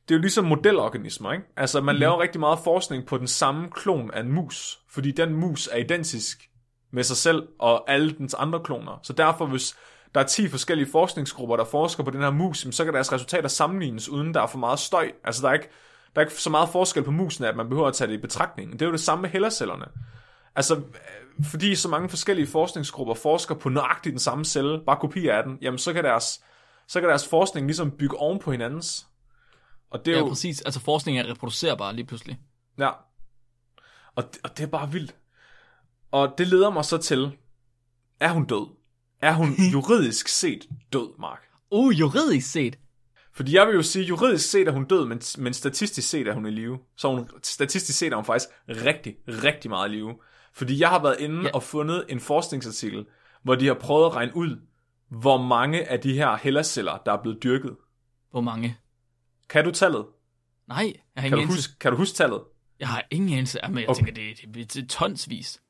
det 0.08 0.16
er 0.16 0.20
jo 0.20 0.22
ligesom 0.22 0.46
modelorganismer, 0.46 1.32
ikke? 1.34 1.46
Altså, 1.58 1.82
man 1.82 1.96
mm. 1.96 2.00
laver 2.00 2.22
rigtig 2.22 2.40
meget 2.40 2.60
forskning 2.64 3.06
på 3.06 3.18
den 3.18 3.28
samme 3.28 3.70
klon 3.72 4.12
af 4.12 4.20
en 4.20 4.32
mus, 4.32 4.80
fordi 4.90 5.12
den 5.12 5.34
mus 5.34 5.70
er 5.72 5.78
identisk 5.78 6.50
med 6.92 7.04
sig 7.04 7.18
selv 7.18 7.48
og 7.60 7.92
alle 7.92 8.12
dens 8.12 8.34
andre 8.34 8.60
kloner. 8.64 9.00
Så 9.04 9.14
derfor, 9.14 9.46
hvis 9.46 9.76
der 10.16 10.22
er 10.22 10.26
10 10.26 10.48
forskellige 10.48 10.92
forskningsgrupper, 10.92 11.56
der 11.56 11.64
forsker 11.64 12.04
på 12.04 12.12
den 12.12 12.22
her 12.22 12.32
mus, 12.32 12.68
så 12.72 12.84
kan 12.84 12.94
deres 12.94 13.14
resultater 13.14 13.50
sammenlignes, 13.50 14.10
uden 14.10 14.34
der 14.34 14.42
er 14.42 14.48
for 14.48 14.58
meget 14.58 14.80
støj. 14.80 15.12
Altså, 15.24 15.42
der 15.42 15.50
er 15.50 15.54
ikke, 15.54 15.70
der 16.16 16.22
er 16.22 16.26
ikke 16.26 16.36
så 16.36 16.50
meget 16.50 16.70
forskel 16.70 17.04
på 17.04 17.12
musen, 17.12 17.46
at 17.46 17.56
man 17.56 17.70
behøver 17.70 17.88
at 17.88 17.94
tage 17.94 18.08
det 18.08 18.18
i 18.18 18.22
betragtning. 18.22 18.74
Det 18.74 18.82
er 18.82 18.86
jo 18.86 18.92
det 18.92 19.00
samme 19.00 19.22
med 19.22 19.30
hellercellerne. 19.30 19.86
Altså, 20.56 20.76
øh, 20.76 21.46
fordi 21.46 21.76
så 21.76 21.90
mange 21.90 22.10
forskellige 22.10 22.48
forskningsgrupper 22.48 23.14
forsker 23.14 23.56
på 23.56 23.70
nøjagtigt 23.70 24.12
den 24.14 24.20
samme 24.20 24.46
celle, 24.46 24.82
bare 24.86 24.98
kopier 25.02 25.36
af 25.36 25.44
den, 25.44 25.58
jamen 25.62 25.78
så 25.78 25.94
kan 25.94 26.04
deres, 26.04 26.44
så 26.88 27.00
kan 27.00 27.10
deres 27.10 27.28
forskning 27.28 27.68
ligesom 27.68 27.92
bygge 27.92 28.18
oven 28.18 28.40
på 28.40 28.52
hinandens. 28.52 29.08
Og 29.92 30.06
det 30.06 30.12
er 30.12 30.16
Ja, 30.16 30.24
jo, 30.24 30.30
præcis. 30.30 30.62
Altså 30.62 30.80
forskning 30.80 31.20
er 31.20 31.30
reproducerbar 31.32 31.92
lige 31.92 32.06
pludselig. 32.06 32.40
ja. 32.80 32.90
Og, 34.16 34.24
det- 34.34 34.40
og 34.44 34.58
det 34.58 34.64
er 34.64 34.68
bare 34.68 34.92
vildt. 34.92 35.16
Og 36.12 36.34
det 36.38 36.48
leder 36.48 36.70
mig 36.70 36.86
så 36.86 36.98
til, 36.98 37.32
er 38.20 38.30
hun 38.30 38.46
død? 38.46 38.68
Er 39.22 39.34
hun 39.34 39.50
juridisk 39.74 40.28
set 40.28 40.68
død, 40.94 41.20
Mark? 41.20 41.42
Uh, 41.72 42.00
juridisk 42.00 42.52
set. 42.52 42.80
Fordi 43.34 43.56
jeg 43.56 43.68
vil 43.68 43.76
jo 43.76 43.82
sige, 43.84 44.06
juridisk 44.06 44.50
set 44.50 44.68
er 44.68 44.72
hun 44.72 44.86
død, 44.86 45.06
men, 45.06 45.22
men 45.38 45.54
statistisk 45.54 46.10
set 46.10 46.28
er 46.28 46.34
hun 46.34 46.46
i 46.46 46.50
live. 46.50 46.80
Så 46.98 47.08
hun, 47.10 47.30
statistisk 47.44 48.00
set 48.00 48.12
er 48.12 48.16
hun 48.16 48.26
faktisk 48.26 48.50
rigtig, 48.70 49.16
rigtig 49.28 49.70
meget 49.70 49.90
i 49.90 49.96
live. 49.96 50.16
Fordi 50.54 50.80
jeg 50.80 50.90
har 50.90 51.02
været 51.02 51.16
inde 51.20 51.42
Ja. 51.44 51.50
og 51.54 51.64
fundet 51.64 52.06
en 52.10 52.20
forskningsartikel, 52.20 53.06
hvor 53.44 53.56
de 53.56 53.68
har 53.68 53.74
prøvet 53.74 54.06
at 54.06 54.16
regne 54.16 54.36
ud, 54.36 54.60
hvor 55.10 55.38
mange 55.42 55.90
af 55.90 56.00
de 56.00 56.14
her 56.14 56.36
hellerceller, 56.36 56.98
der 57.06 57.12
er 57.14 57.22
blevet 57.22 57.44
dyrket. 57.44 57.76
Hvor 58.32 58.42
mange? 58.42 58.78
Kan 59.50 59.64
du 59.66 59.72
tallet? 59.72 60.06
Nej, 60.68 60.94
jeg 61.16 61.24
har 61.24 61.30
Kan 61.30 61.38
ingen 61.38 61.38
du 61.38 61.42
anelse. 61.42 61.58
huske, 61.70 61.80
kan 61.80 61.92
du 61.92 61.98
huske 61.98 62.16
tallet? 62.16 62.42
Jeg 62.80 62.88
har 62.88 63.04
ingen 63.12 63.34
anelse. 63.34 63.60
Jamen, 63.64 63.78
jeg 63.80 63.90
Okay. 63.90 63.98
tænker, 63.98 64.14
det, 64.14 64.38
det, 64.42 64.56
det, 64.56 64.74
det 64.74 64.84
er 64.84 64.88
tonsvis. 64.88 65.62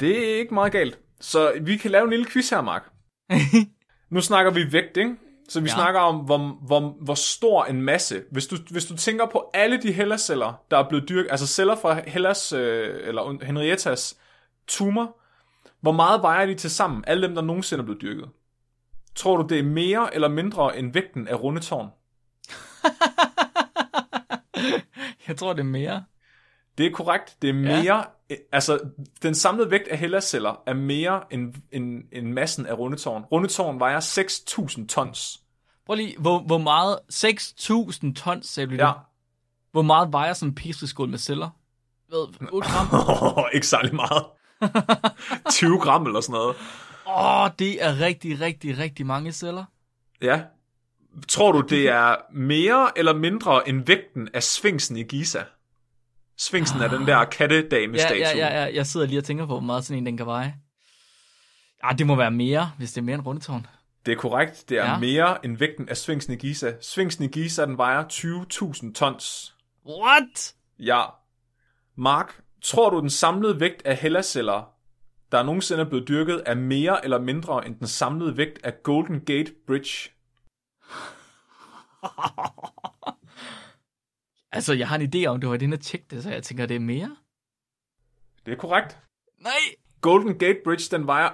Det 0.00 0.32
er 0.34 0.38
ikke 0.38 0.54
meget 0.54 0.72
galt. 0.72 0.98
Så 1.20 1.52
vi 1.62 1.76
kan 1.76 1.90
lave 1.90 2.04
en 2.04 2.10
lille 2.10 2.26
quiz 2.26 2.50
her, 2.50 2.60
Mark. 2.60 2.92
Nu 4.10 4.20
snakker 4.20 4.52
vi 4.52 4.72
vægt, 4.72 4.96
ikke? 4.96 5.16
Så 5.52 5.60
vi 5.60 5.68
Ja. 5.68 5.74
snakker 5.74 6.00
om, 6.00 6.16
hvor, 6.16 6.58
hvor, 6.66 6.96
hvor 7.00 7.14
stor 7.14 7.64
en 7.64 7.82
masse. 7.82 8.22
Hvis 8.30 8.46
du, 8.46 8.56
hvis 8.70 8.84
du 8.84 8.96
tænker 8.96 9.26
på 9.26 9.50
alle 9.54 9.82
de 9.82 9.92
hellerceller, 9.92 10.52
der 10.70 10.78
er 10.78 10.88
blevet 10.88 11.08
dyrket, 11.08 11.30
altså 11.30 11.46
celler 11.46 11.76
fra 11.76 12.00
Hellas, 12.06 12.52
øh, 12.52 13.08
eller 13.08 13.44
Henriettas 13.44 14.16
tumor, 14.66 15.16
hvor 15.80 15.92
meget 15.92 16.22
vejer 16.22 16.46
de 16.46 16.54
til 16.54 16.70
sammen, 16.70 17.04
alle 17.06 17.26
dem, 17.26 17.34
der 17.34 17.42
nogensinde 17.42 17.80
er 17.80 17.84
blevet 17.84 18.02
dyrket? 18.02 18.28
Tror 19.14 19.36
du, 19.36 19.46
det 19.48 19.58
er 19.58 19.62
mere 19.62 20.14
eller 20.14 20.28
mindre 20.28 20.78
end 20.78 20.92
vægten 20.92 21.28
af 21.28 21.42
rundetårn? 21.42 21.88
jeg 25.28 25.36
tror, 25.36 25.52
det 25.52 25.60
er 25.60 25.64
mere. 25.64 26.04
Det 26.78 26.86
er 26.86 26.90
korrekt. 26.90 27.36
Det 27.42 27.50
er 27.50 27.54
mere, 27.54 28.04
ja. 28.30 28.34
altså 28.52 28.80
den 29.22 29.34
samlede 29.34 29.70
vægt 29.70 29.88
af 29.88 29.98
hellerceller 29.98 30.62
er 30.66 30.74
mere 30.74 31.22
end, 31.30 31.54
end, 31.72 32.02
end 32.12 32.32
massen 32.32 32.66
af 32.66 32.78
rundetårn. 32.78 33.24
Rundetårn 33.32 33.80
vejer 33.80 34.00
6.000 34.00 34.86
tons. 34.86 35.38
Prøv 35.86 35.94
lige, 35.94 36.16
hvor, 36.18 36.38
hvor 36.38 36.58
meget? 36.58 36.98
6.000 37.12 38.14
tons, 38.14 38.46
sagde 38.46 38.66
du 38.66 38.72
det? 38.72 38.78
Ja. 38.78 38.92
Hvor 39.72 39.82
meget 39.82 40.12
vejer 40.12 40.32
sådan 40.32 40.48
en 40.48 40.54
piskeskål 40.54 41.08
med 41.08 41.18
celler? 41.18 41.50
Hvad, 42.08 42.50
8 42.52 42.68
gram? 42.68 43.44
Ikke 43.54 43.66
særlig 43.66 43.94
meget. 43.94 44.24
20 45.50 45.78
gram 45.78 46.06
eller 46.06 46.20
sådan 46.20 46.32
noget. 46.32 46.56
Åh, 47.06 47.42
oh, 47.42 47.50
det 47.58 47.84
er 47.84 48.00
rigtig, 48.00 48.40
rigtig, 48.40 48.78
rigtig 48.78 49.06
mange 49.06 49.32
celler. 49.32 49.64
Ja. 50.22 50.42
Tror 51.28 51.52
du, 51.52 51.60
det 51.60 51.88
er 51.88 52.16
mere 52.32 52.98
eller 52.98 53.14
mindre 53.14 53.68
end 53.68 53.86
vægten 53.86 54.28
af 54.34 54.42
Sfinksen 54.42 54.96
i 54.96 55.02
Giza? 55.02 55.44
Sfinksen 56.38 56.80
er 56.80 56.88
den 56.88 57.06
der 57.06 57.24
kattedame-statue. 57.24 58.18
Ja, 58.18 58.36
ja, 58.36 58.46
ja, 58.46 58.64
ja, 58.64 58.74
jeg 58.74 58.86
sidder 58.86 59.06
lige 59.06 59.18
og 59.18 59.24
tænker 59.24 59.46
på, 59.46 59.52
hvor 59.52 59.60
meget 59.60 59.84
sådan 59.84 59.98
en 59.98 60.06
den 60.06 60.16
kan 60.16 60.26
veje. 60.26 60.54
Ja, 61.84 61.92
det 61.98 62.06
må 62.06 62.14
være 62.14 62.30
mere, 62.30 62.70
hvis 62.78 62.92
det 62.92 63.00
er 63.00 63.04
mere 63.04 63.14
end 63.14 63.26
rundetårn. 63.26 63.66
Det 64.06 64.12
er 64.12 64.16
korrekt. 64.16 64.64
Det 64.68 64.78
er 64.78 64.84
Ja. 64.90 64.98
mere 64.98 65.44
end 65.44 65.56
vægten 65.58 65.88
af 65.88 65.96
Sfinksen 65.96 66.32
i 66.32 66.36
Giza. 66.36 66.74
Sfinksen 66.80 67.24
i 67.24 67.28
Giza, 67.28 67.64
den 67.66 67.78
vejer 67.78 68.04
20.000 68.08 68.92
tons. 68.94 69.56
What? 69.86 70.54
Ja. 70.78 71.02
Mark, 71.96 72.42
tror 72.62 72.90
du, 72.90 73.00
den 73.00 73.10
samlede 73.10 73.60
vægt 73.60 73.82
af 73.86 73.96
hellerceller, 73.96 74.74
der 75.32 75.42
nogensinde 75.42 75.82
er 75.82 75.88
blevet 75.88 76.08
dyrket, 76.08 76.42
er 76.46 76.54
mere 76.54 77.04
eller 77.04 77.18
mindre 77.20 77.66
end 77.66 77.78
den 77.78 77.86
samlede 77.86 78.36
vægt 78.36 78.64
af 78.64 78.82
Golden 78.82 79.20
Gate 79.24 79.52
Bridge? 79.66 80.10
Altså, 84.54 84.72
jeg 84.74 84.88
har 84.88 84.96
en 84.98 85.12
idé 85.14 85.26
om, 85.26 85.40
det 85.40 85.48
var 85.50 85.56
det, 85.56 85.72
at 85.72 85.80
tjekke 85.80 86.06
det, 86.10 86.22
så 86.22 86.30
jeg 86.30 86.42
tænker, 86.42 86.66
det 86.66 86.76
er 86.76 86.80
mere. 86.80 87.16
Det 88.46 88.52
er 88.52 88.56
korrekt. 88.56 88.98
Nej! 89.38 89.52
Golden 90.02 90.38
Gate 90.38 90.58
Bridge, 90.64 90.96
den 90.96 91.06
vejer 91.06 91.30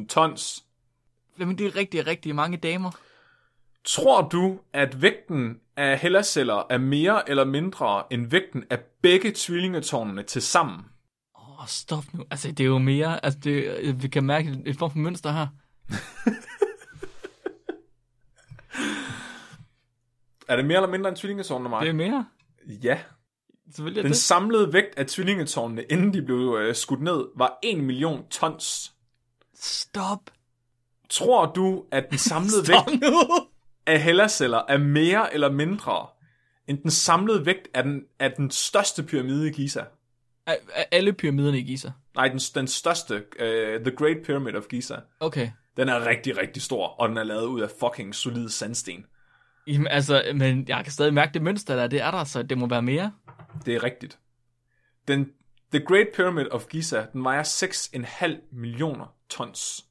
887.000 0.00 0.06
tons. 0.06 0.64
Jamen, 1.38 1.58
det 1.58 1.66
er 1.66 1.76
rigtig, 1.76 2.06
rigtig 2.06 2.34
mange 2.34 2.56
damer. 2.56 2.90
Tror 3.84 4.28
du, 4.28 4.58
at 4.72 5.02
vægten 5.02 5.60
af 5.76 5.98
hellerceller 5.98 6.66
er 6.70 6.78
mere 6.78 7.30
eller 7.30 7.44
mindre 7.44 8.02
end 8.10 8.30
vægten 8.30 8.64
af 8.70 8.78
begge 9.02 9.32
tvillingetårnene 9.34 10.22
til 10.22 10.42
sammen? 10.42 10.78
Åh, 11.38 11.60
oh, 11.60 11.66
stop 11.66 12.04
nu. 12.12 12.24
Altså, 12.30 12.48
det 12.48 12.60
er 12.60 12.68
jo 12.68 12.78
mere... 12.78 13.24
Altså, 13.24 13.40
det, 13.40 14.02
vi 14.02 14.08
kan 14.08 14.24
mærke 14.24 14.62
et 14.66 14.78
form 14.78 14.90
for 14.90 14.98
mønster 14.98 15.32
her. 15.32 15.46
Er 20.48 20.56
det 20.56 20.64
mere 20.64 20.76
eller 20.76 20.90
mindre 20.90 21.08
end 21.08 21.16
tvillingetårnene, 21.16 21.70
Mark? 21.70 21.82
Det 21.82 21.88
er 21.88 21.92
mere. 21.92 22.26
Ja. 22.66 22.98
Selvfølgelig 23.74 23.98
er 23.98 24.02
Den 24.02 24.10
det. 24.12 24.18
samlede 24.20 24.72
vægt 24.72 24.98
af 24.98 25.06
tvillingetårnene, 25.06 25.82
inden 25.82 26.14
de 26.14 26.22
blev 26.22 26.56
øh, 26.60 26.74
skudt 26.74 27.02
ned, 27.02 27.24
var 27.36 27.58
1 27.62 27.78
million 27.78 28.24
tons. 28.30 28.92
Stop. 29.54 30.30
Tror 31.10 31.46
du, 31.52 31.84
at 31.90 32.06
den 32.10 32.18
samlede 32.18 32.68
vægt 32.68 33.00
nu. 33.00 33.30
af 33.86 34.02
hellerceller 34.02 34.62
er 34.68 34.78
mere 34.78 35.34
eller 35.34 35.50
mindre 35.52 36.06
end 36.68 36.82
den 36.82 36.90
samlede 36.90 37.46
vægt 37.46 37.68
af 37.74 37.82
den, 37.82 38.02
af 38.18 38.32
den 38.32 38.50
største 38.50 39.02
pyramide 39.02 39.48
i 39.48 39.52
Giza? 39.52 39.84
Af, 40.46 40.58
af 40.74 40.86
alle 40.92 41.12
pyramiderne 41.12 41.58
i 41.58 41.62
Giza. 41.62 41.90
Nej, 42.14 42.28
den, 42.28 42.38
den 42.38 42.66
største, 42.68 43.14
uh, 43.14 43.84
The 43.84 43.96
Great 43.96 44.16
Pyramid 44.24 44.54
of 44.54 44.64
Giza. 44.68 44.96
Okay. 45.20 45.50
Den 45.76 45.88
er 45.88 46.06
rigtig, 46.06 46.38
rigtig 46.38 46.62
stor, 46.62 46.86
og 46.86 47.08
den 47.08 47.16
er 47.16 47.22
lavet 47.24 47.46
ud 47.46 47.60
af 47.60 47.70
fucking 47.80 48.14
solid 48.14 48.48
sandsten. 48.48 49.06
Jamen, 49.70 49.86
altså, 49.86 50.22
men 50.34 50.68
jeg 50.68 50.84
kan 50.84 50.92
stadig 50.92 51.14
mærke 51.14 51.34
det 51.34 51.42
mønster 51.42 51.76
der, 51.76 51.86
det 51.86 52.00
er 52.00 52.10
der, 52.10 52.24
så 52.24 52.42
det 52.42 52.58
må 52.58 52.66
være 52.66 52.82
mere. 52.82 53.12
Det 53.66 53.74
er 53.74 53.82
rigtigt. 53.82 54.18
Den, 55.08 55.32
The 55.72 55.84
Great 55.84 56.06
Pyramid 56.14 56.46
of 56.50 56.66
Giza, 56.66 57.06
den 57.12 57.24
vejer 57.24 57.42
6,5 57.42 58.48
millioner 58.52 59.14
tons. 59.28 59.84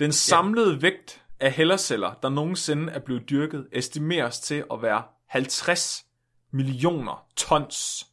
Den 0.00 0.12
samlede 0.12 0.72
ja. 0.72 0.78
vægt 0.78 1.22
af 1.40 1.52
hellerceller, 1.52 2.14
der 2.22 2.28
nogensinde 2.28 2.92
er 2.92 2.98
blevet 2.98 3.30
dyrket, 3.30 3.68
estimeres 3.72 4.40
til 4.40 4.64
at 4.72 4.82
være 4.82 5.02
50 5.26 6.06
millioner 6.50 7.26
tons. 7.36 8.06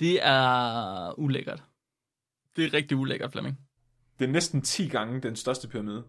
Det 0.00 0.26
er 0.26 1.18
ulækkert. 1.18 1.62
Det 2.56 2.64
er 2.64 2.74
rigtig 2.74 2.96
ulækkert, 2.96 3.32
Flemming. 3.32 3.58
Det 4.18 4.24
er 4.24 4.32
næsten 4.32 4.62
10 4.62 4.88
gange 4.88 5.20
den 5.20 5.36
største 5.36 5.68
pyramide. 5.68 6.04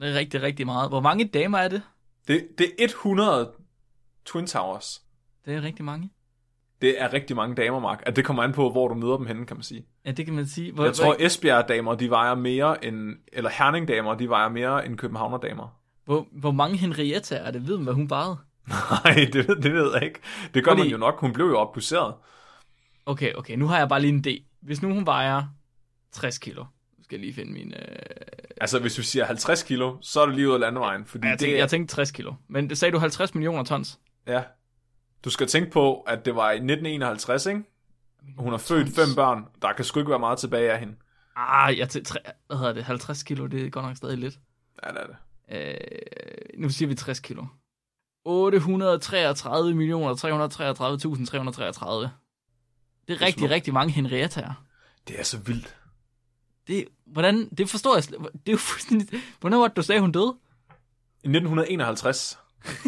Det 0.00 0.10
er 0.10 0.14
rigtig, 0.14 0.42
rigtig 0.42 0.66
meget. 0.66 0.90
Hvor 0.90 1.00
mange 1.00 1.28
damer 1.28 1.58
er 1.58 1.68
det? 1.68 1.82
Det, 2.28 2.46
det 2.58 2.66
er 2.78 2.84
100 2.84 3.52
Twin 4.24 4.46
Towers. 4.46 5.02
Det 5.44 5.54
er 5.54 5.62
rigtig 5.62 5.84
mange. 5.84 6.10
Det 6.82 7.02
er 7.02 7.12
rigtig 7.12 7.36
mange 7.36 7.54
damer, 7.54 7.78
Mark. 7.80 8.02
At 8.06 8.16
det 8.16 8.24
kommer 8.24 8.42
an 8.42 8.52
på, 8.52 8.70
hvor 8.70 8.88
du 8.88 8.94
møder 8.94 9.16
dem 9.16 9.26
henne, 9.26 9.46
kan 9.46 9.56
man 9.56 9.62
sige. 9.62 9.86
Ja, 10.04 10.10
det 10.10 10.24
kan 10.24 10.34
man 10.34 10.46
sige. 10.46 10.72
Hvor, 10.72 10.84
Jeg 10.84 10.94
tror, 10.94 11.16
Esbjerg-damer, 11.18 11.94
de 11.94 12.10
vejer 12.10 12.34
mere 12.34 12.84
end... 12.84 13.16
Eller 13.32 13.50
Herning-damer, 13.50 14.14
de 14.14 14.28
vejer 14.28 14.48
mere 14.48 14.86
end 14.86 14.96
Københavner-damer. 14.98 15.78
hvor, 16.04 16.26
hvor 16.32 16.50
mange 16.50 16.76
Henrietta 16.76 17.36
er 17.36 17.50
det? 17.50 17.66
Ved 17.68 17.76
man, 17.76 17.84
hvad 17.84 17.94
hun 17.94 18.10
vejede? 18.10 18.36
Nej, 18.68 19.14
det, 19.32 19.48
ved- 19.48 19.56
det 19.62 19.72
ved 19.72 19.92
jeg 19.94 20.02
ikke. 20.02 20.20
Det 20.54 20.64
gør 20.64 20.70
Fordi- 20.70 20.82
man 20.82 20.90
jo 20.90 20.96
nok. 20.98 21.20
Hun 21.20 21.32
blev 21.32 21.46
jo 21.46 21.58
oppusseret. 21.58 22.14
Okay, 23.06 23.34
okay, 23.34 23.56
nu 23.56 23.66
har 23.66 23.78
jeg 23.78 23.88
bare 23.88 24.00
lige 24.00 24.12
en 24.12 24.24
idé. 24.26 24.58
Hvis 24.62 24.82
nu 24.82 24.94
hun 24.94 25.06
vejer 25.06 25.42
60 26.12 26.38
kilo, 26.38 26.64
skal 27.06 27.16
jeg 27.16 27.20
lige 27.20 27.34
finde 27.34 27.52
min... 27.52 27.74
Øh... 27.74 27.96
Altså, 28.60 28.78
hvis 28.78 28.94
du 28.94 29.02
siger 29.02 29.24
50 29.24 29.62
kilo, 29.62 29.96
så 30.00 30.20
er 30.20 30.26
du 30.26 30.32
lige 30.32 30.48
ud 30.48 30.54
af 30.54 30.60
landevejen. 30.60 31.04
Fordi 31.04 31.26
Jeg, 31.26 31.32
det 31.32 31.40
tænkte, 31.40 31.56
er, 31.56 31.60
jeg 31.60 31.70
tænkte 31.70 31.94
60 31.94 32.10
kilo, 32.10 32.34
men 32.48 32.70
det 32.70 32.78
sagde 32.78 32.92
du 32.92 32.98
50 32.98 33.34
millioner 33.34 33.64
tons. 33.64 33.98
Ja. 34.26 34.42
Du 35.24 35.30
skal 35.30 35.46
tænke 35.46 35.70
på, 35.70 36.00
at 36.00 36.24
det 36.24 36.34
var 36.36 36.50
i 36.50 36.54
1951, 36.54 37.46
ikke? 37.46 37.62
Hun 38.38 38.50
har 38.50 38.58
født 38.58 38.94
fem 38.94 39.14
børn. 39.16 39.44
Der 39.62 39.72
kan 39.72 39.84
sgu 39.84 40.00
ikke 40.00 40.10
være 40.10 40.18
meget 40.18 40.38
tilbage 40.38 40.72
af 40.72 40.78
hende. 40.80 40.94
Ah, 41.36 41.78
jeg 41.78 41.88
tre- 41.88 42.18
hvad 42.46 42.56
hedder 42.56 42.72
det, 42.72 42.84
50 42.84 43.22
kilo, 43.22 43.46
det 43.46 43.66
er 43.66 43.70
godt 43.70 43.84
nok 43.86 43.96
stadig 43.96 44.18
lidt. 44.18 44.38
Ja, 44.84 44.90
det 44.90 44.98
er 45.00 45.06
det. 45.06 45.16
Øh, 46.54 46.60
nu 46.60 46.68
siger 46.68 46.88
vi 46.88 46.94
60 46.94 47.20
kilo. 47.20 47.44
833 48.24 49.74
millioner 49.74 50.14
333.333. 50.14 52.08
Det 53.08 53.14
er 53.22 53.26
rigtig, 53.26 53.50
rigtig 53.50 53.74
mange 53.74 53.92
Henriettaer. 53.92 54.64
Det 55.08 55.18
er 55.20 55.24
så 55.24 55.38
vildt. 55.38 55.76
Det, 56.66 56.84
hvordan, 57.06 57.48
det 57.58 57.70
forstår 57.70 57.94
jeg 57.94 58.04
slet, 58.04 58.20
det 58.20 58.48
er 58.48 58.52
jo 58.52 58.58
fuldstændig, 58.58 59.08
hvornår 59.40 59.58
var 59.58 59.68
det, 59.68 59.76
du 59.76 59.82
sagde, 59.82 60.00
hun 60.00 60.12
døde? 60.12 60.34
I 61.24 61.28
1951. 61.28 62.38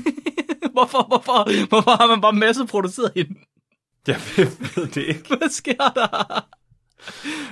hvorfor, 0.73 1.07
hvorfor, 1.09 1.67
hvorfor 1.69 1.91
har 1.91 2.07
man 2.07 2.21
bare 2.21 2.33
masseproduceret 2.33 3.13
hende? 3.17 3.35
Jeg 4.07 4.21
ved 4.37 4.87
det 4.87 4.97
ikke. 4.97 5.37
Hvad 5.39 5.49
sker 5.49 5.89
der? 5.95 6.45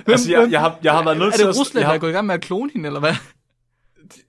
Altså, 0.07 0.31
jeg, 0.31 0.51
jeg, 0.51 0.59
har, 0.59 0.79
jeg 0.83 0.93
har 0.93 1.03
været 1.03 1.17
nødt 1.17 1.33
er 1.33 1.37
til 1.37 1.45
det 1.45 1.49
at... 1.49 1.59
Rusland, 1.59 1.81
jeg, 1.81 1.85
der 1.85 1.89
er 1.89 1.93
har, 1.93 1.99
gået 1.99 2.09
i 2.09 2.13
gang 2.13 2.27
med 2.27 2.35
at 2.35 2.41
klone 2.41 2.71
hende, 2.73 2.87
eller 2.87 2.99
hvad? 2.99 3.15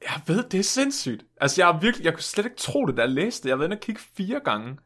jeg 0.03 0.21
ved, 0.27 0.45
det 0.51 0.61
er 0.61 0.65
sindssygt. 0.65 1.25
Altså, 1.41 1.61
jeg 1.61 1.67
har 1.67 1.81
virkelig... 1.81 2.05
Jeg 2.05 2.13
kunne 2.15 2.23
slet 2.23 2.45
ikke 2.45 2.57
tro 2.57 2.87
det, 2.87 2.97
da 2.97 3.03
jeg 3.03 3.11
læste 3.11 3.43
det. 3.43 3.49
Jeg 3.49 3.53
har 3.53 3.59
været 3.59 3.69
inde 3.69 3.77
og 3.77 3.81
kigge 3.81 4.01
fire 4.17 4.41
gange. 4.45 4.77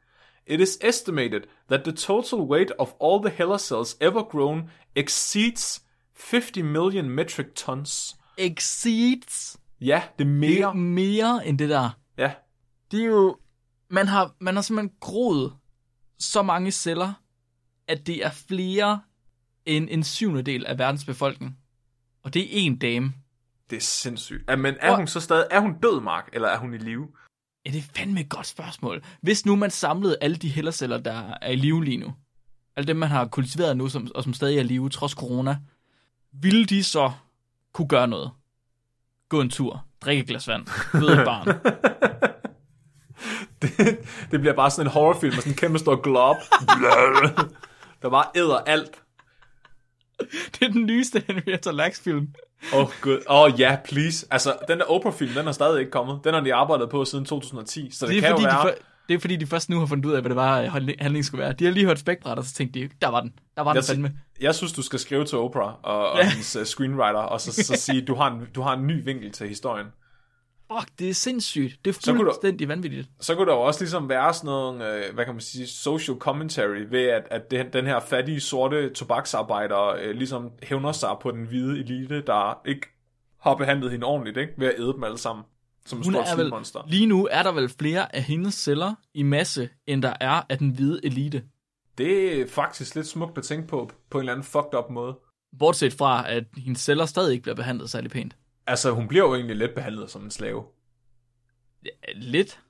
It 0.47 0.61
is 0.61 0.79
estimated 0.81 1.41
that 1.71 1.85
the 1.85 1.93
total 1.93 2.39
weight 2.39 2.73
of 2.79 2.89
all 3.05 3.23
the 3.23 3.31
Heller 3.37 3.59
cells 3.59 3.97
ever 4.01 4.23
grown 4.23 4.71
exceeds 4.97 5.83
50 6.17 6.63
million 6.65 7.09
metric 7.11 7.47
tons. 7.57 8.17
Exceeds. 8.39 9.57
Ja, 9.81 10.03
det 10.19 10.25
er 10.25 10.29
Det 10.29 10.39
mere. 10.39 10.69
er 10.69 10.73
mere 10.73 11.47
end 11.47 11.59
det 11.59 11.69
der. 11.69 11.91
Ja, 12.19 12.33
Det 12.91 13.01
er 13.01 13.07
jo... 13.07 13.37
Man 13.91 14.09
har, 14.09 14.35
man 14.41 14.55
har 14.55 14.63
simpelthen 14.63 14.97
groet 15.01 15.53
så 16.19 16.43
mange 16.43 16.71
celler, 16.71 17.13
at 17.89 18.07
det 18.07 18.25
er 18.25 18.31
flere 18.31 19.01
end 19.67 19.89
en 19.91 20.05
syvende 20.05 20.43
del 20.43 20.67
af 20.67 20.79
verdens 20.79 21.05
befolkning. 21.05 21.59
Og 22.23 22.35
det 22.35 22.43
er 22.43 22.47
en 22.51 22.79
dame. 22.79 23.13
Det 23.71 23.77
er 23.77 23.81
sindssygt. 23.81 24.45
Ja, 24.51 24.57
men 24.57 24.75
er 24.81 24.97
hun 24.97 25.07
så 25.07 25.21
stadig, 25.21 25.47
er 25.51 25.61
hun 25.61 25.75
død, 25.83 26.01
Mark, 26.01 26.29
eller 26.33 26.49
er 26.49 26.59
hun 26.59 26.75
i 26.75 26.79
live? 26.79 27.09
Ja, 27.67 27.71
det 27.71 27.79
er 27.79 27.83
fandme 27.97 28.21
et 28.21 28.29
godt 28.29 28.47
spørgsmål. 28.47 29.05
Hvis 29.21 29.47
nu 29.47 29.57
man 29.57 29.71
samlede 29.71 30.17
alle 30.21 30.37
de 30.37 30.49
hellerceller, 30.49 30.99
der 30.99 31.33
er 31.43 31.51
i 31.51 31.57
live 31.57 31.85
lige 31.85 31.97
nu, 31.97 32.15
alle 32.77 32.87
dem, 32.87 32.97
man 32.97 33.09
har 33.09 33.27
kultiveret 33.29 33.77
nu, 33.77 33.89
som, 33.89 34.09
og 34.15 34.23
som 34.25 34.33
stadig 34.35 34.57
er 34.57 34.61
i 34.61 34.65
live, 34.65 34.89
trods 34.89 35.13
corona, 35.13 35.57
ville 36.33 36.67
de 36.67 36.85
så 36.85 37.13
kunne 37.73 37.89
gøre 37.89 38.09
noget? 38.09 38.31
Gå 39.29 39.41
en 39.41 39.51
tur, 39.51 39.85
drikke 40.05 40.21
et 40.21 40.29
glas 40.29 40.49
vand, 40.49 40.67
føde 40.67 41.21
et 41.21 41.25
barn. 41.25 41.47
det, 43.63 43.99
det 44.31 44.41
bliver 44.41 44.55
bare 44.55 44.71
sådan 44.71 44.87
en 44.87 44.93
horrorfilm 44.93 45.35
med 45.35 45.43
sådan 45.43 45.53
en 45.53 45.57
kæmpe 45.57 45.79
stor 45.79 45.97
glob. 45.97 46.37
der 48.03 48.11
bare 48.11 48.25
æder 48.35 48.59
alt. 48.59 49.03
det 50.19 50.63
er 50.63 50.69
den 50.69 50.87
nyeste 50.87 51.25
Henrietta 51.27 51.71
Lacks-film. 51.71 52.29
Åh, 52.75 52.81
oh, 52.81 52.89
gud. 53.01 53.23
Åh, 53.29 53.41
oh, 53.41 53.61
ja, 53.61 53.71
yeah, 53.71 53.83
please. 53.85 54.27
Altså, 54.31 54.57
den 54.69 54.79
der 54.79 54.85
Oprah-film, 54.85 55.33
den 55.35 55.49
er 55.49 55.53
stadig 55.53 55.81
ikke 55.81 55.91
kommet. 55.91 56.21
Den 56.25 56.35
har 56.35 56.41
de 56.41 56.55
arbejdet 56.55 56.91
på 56.91 57.05
siden 57.05 57.25
2010, 57.25 57.91
så 57.91 58.07
det, 58.07 58.15
Det 58.15 58.23
kan 58.23 58.31
jo 58.31 58.37
fordi, 58.37 58.45
være... 58.45 58.57
de, 58.57 58.63
for, 58.63 58.75
det 59.09 59.15
er 59.15 59.19
fordi, 59.19 59.37
de 59.37 59.47
først 59.47 59.71
nu 59.71 59.79
har 59.79 59.87
fundet 59.87 60.05
ud 60.07 60.13
af, 60.13 60.21
hvad 60.21 60.29
det 60.29 60.37
var, 60.37 60.63
handling- 60.63 60.99
handlingen 61.01 61.25
skulle 61.25 61.43
være. 61.43 61.53
De 61.53 61.65
har 61.65 61.73
lige 61.73 61.87
hørt 61.87 61.99
spækbræt, 61.99 62.39
og 62.39 62.45
så 62.45 62.55
tænkte 62.55 62.81
de, 62.81 62.89
der 63.03 63.09
var 63.09 63.21
den. 63.21 63.33
Der 63.57 63.63
var 63.63 63.73
den 63.73 63.77
Jeg, 63.77 63.85
fandme. 63.85 64.13
jeg 64.41 64.55
synes, 64.55 64.73
du 64.73 64.83
skal 64.83 64.99
skrive 64.99 65.25
til 65.25 65.39
Oprah 65.39 65.75
og, 65.83 66.11
og 66.11 66.19
Ja. 66.19 66.29
hendes 66.31 66.57
uh, 66.57 66.63
screenwriter, 66.65 67.19
og 67.21 67.41
så, 67.41 67.53
så 67.65 67.77
sige, 67.77 68.03
du 68.03 68.15
har, 68.15 68.31
en, 68.31 68.47
du 68.55 68.63
har 68.63 68.77
en 68.77 68.87
ny 68.87 69.05
vinkel 69.05 69.33
til 69.33 69.49
historien. 69.49 69.87
Fuck, 70.79 70.89
det 70.99 71.11
er 71.11 71.15
sindssygt. 71.15 71.85
Det 71.85 71.91
er 71.97 72.15
fuldstændig 72.17 72.69
vanvittigt. 72.69 73.09
Så 73.21 73.35
kunne 73.35 73.47
der 73.47 73.53
jo 73.55 73.61
også 73.61 73.81
ligesom 73.81 74.09
være 74.09 74.35
sådan 74.35 74.47
noget, 74.47 74.83
øh, 75.09 75.15
hvad 75.15 75.25
kan 75.25 75.35
man 75.35 75.41
sige, 75.41 75.67
social 75.67 76.17
commentary 76.19 76.85
ved, 76.91 77.03
at, 77.07 77.23
at 77.31 77.73
den 77.73 77.87
her 77.87 78.01
fattige, 78.01 78.41
sorte 78.41 78.89
tobaksarbejder 78.91 79.87
øh, 80.03 80.11
ligesom 80.15 80.51
hævner 80.63 80.93
sig 80.93 81.11
på 81.23 81.31
den 81.31 81.45
hvide 81.45 81.79
elite, 81.81 82.21
der 82.27 82.61
ikke 82.67 82.87
har 83.41 83.55
behandlet 83.55 83.91
hende 83.91 84.07
ordentligt, 84.07 84.37
ikke? 84.37 84.53
Ved 84.59 84.67
at 84.67 84.75
æde 84.79 84.93
dem 84.93 85.05
alle 85.05 85.19
sammen. 85.19 85.45
Som 85.87 86.03
Hun 86.03 86.13
stort 86.13 86.27
er 86.29 86.37
vel, 86.37 86.51
monster. 86.51 86.81
lige 86.87 87.07
nu 87.07 87.29
er 87.31 87.43
der 87.43 87.53
vel 87.53 87.69
flere 87.69 88.17
af 88.17 88.23
hendes 88.23 88.55
celler 88.55 88.95
i 89.15 89.23
masse, 89.23 89.69
end 89.87 90.03
der 90.03 90.15
er 90.21 90.43
af 90.49 90.59
den 90.59 90.71
hvide 90.71 91.01
elite. 91.05 91.45
Det 91.99 92.41
er 92.41 92.47
faktisk 92.49 92.95
lidt 92.95 93.07
smukt 93.07 93.39
at 93.39 93.45
tænke 93.45 93.69
på, 93.69 93.91
på 94.11 94.19
en 94.19 94.23
eller 94.23 94.33
anden 94.33 94.45
fucked 94.45 94.75
up 94.79 94.91
måde. 94.91 95.19
Bortset 95.59 95.93
fra, 95.93 96.31
at 96.31 96.45
hendes 96.57 96.81
celler 96.81 97.07
stadig 97.07 97.33
ikke 97.33 97.43
bliver 97.43 97.57
behandlet 97.57 97.91
særlig 97.91 98.11
pænt. 98.11 98.37
Altså, 98.67 98.91
hun 98.91 99.09
bliver 99.09 99.25
jo 99.25 99.35
egentlig 99.35 99.57
lidt 99.57 99.75
behandlet 99.75 100.11
som 100.11 100.23
en 100.25 100.31
slave. 100.31 100.65
Ja, 101.85 101.91
Lidt. 102.15 102.61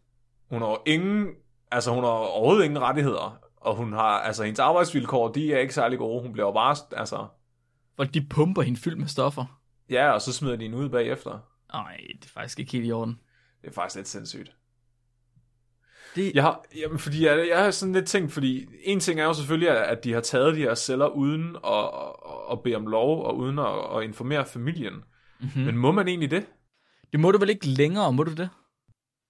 Hun 0.50 0.62
har 0.62 0.82
ingen, 0.86 1.28
altså 1.70 1.90
hun 1.94 2.04
har 2.04 2.10
overhovedet 2.10 2.64
ingen 2.64 2.80
rettigheder, 2.80 3.38
og 3.56 3.76
hun 3.76 3.92
har, 3.92 4.20
altså 4.20 4.44
hendes 4.44 4.58
arbejdsvilkår, 4.60 5.28
de 5.32 5.52
er 5.54 5.58
ikke 5.58 5.74
særlig 5.74 5.98
gode. 5.98 6.22
Hun 6.22 6.32
bliver 6.32 6.52
bare, 6.52 6.76
altså, 6.96 7.26
Folk 7.96 8.14
de 8.14 8.26
pumper 8.30 8.62
hende 8.62 8.80
fyldt 8.80 8.98
med 8.98 9.06
stoffer. 9.08 9.60
ja, 9.90 10.10
og 10.10 10.22
så 10.22 10.32
smider 10.32 10.56
de 10.56 10.62
hende 10.64 10.78
ud 10.78 10.88
bagefter. 10.88 11.38
Nej, 11.72 11.96
det 12.20 12.24
er 12.24 12.28
faktisk 12.28 12.58
ikke 12.58 12.72
helt 12.72 12.86
i 12.86 12.92
orden. 12.92 13.18
Det 13.62 13.68
er 13.68 13.72
faktisk 13.72 13.96
lidt 13.96 14.08
sindssygt. 14.08 14.52
Det, 16.14 16.32
Jeg 16.34 16.42
har, 16.42 16.64
jamen, 16.76 16.98
fordi 16.98 17.26
jeg, 17.26 17.48
jeg 17.48 17.64
har 17.64 17.70
sådan 17.70 17.92
lidt 17.94 18.06
tænkt, 18.06 18.32
fordi 18.32 18.66
en 18.84 19.00
ting 19.00 19.20
er 19.20 19.24
jo 19.24 19.32
selvfølgelig, 19.34 19.68
at- 19.70 20.04
de 20.04 20.12
har 20.12 20.20
taget 20.20 20.54
de 20.54 20.60
her 20.60 20.74
celler 20.74 21.06
uden 21.06 21.56
at, 21.66 21.84
at, 21.84 22.52
at 22.52 22.62
bede 22.62 22.76
om 22.76 22.86
lov, 22.86 23.24
og 23.24 23.36
uden 23.36 23.58
at, 23.58 23.96
at 23.96 24.02
informere 24.02 24.46
familien. 24.46 24.94
Mm-hmm. 25.40 25.62
Men 25.62 25.76
må 25.76 25.92
man 25.92 26.08
egentlig 26.08 26.30
det? 26.30 26.46
det 27.12 27.20
må 27.20 27.30
du 27.30 27.38
vel 27.38 27.50
ikke 27.50 27.66
længere, 27.66 28.12
må 28.12 28.22
du 28.22 28.32
det? 28.32 28.50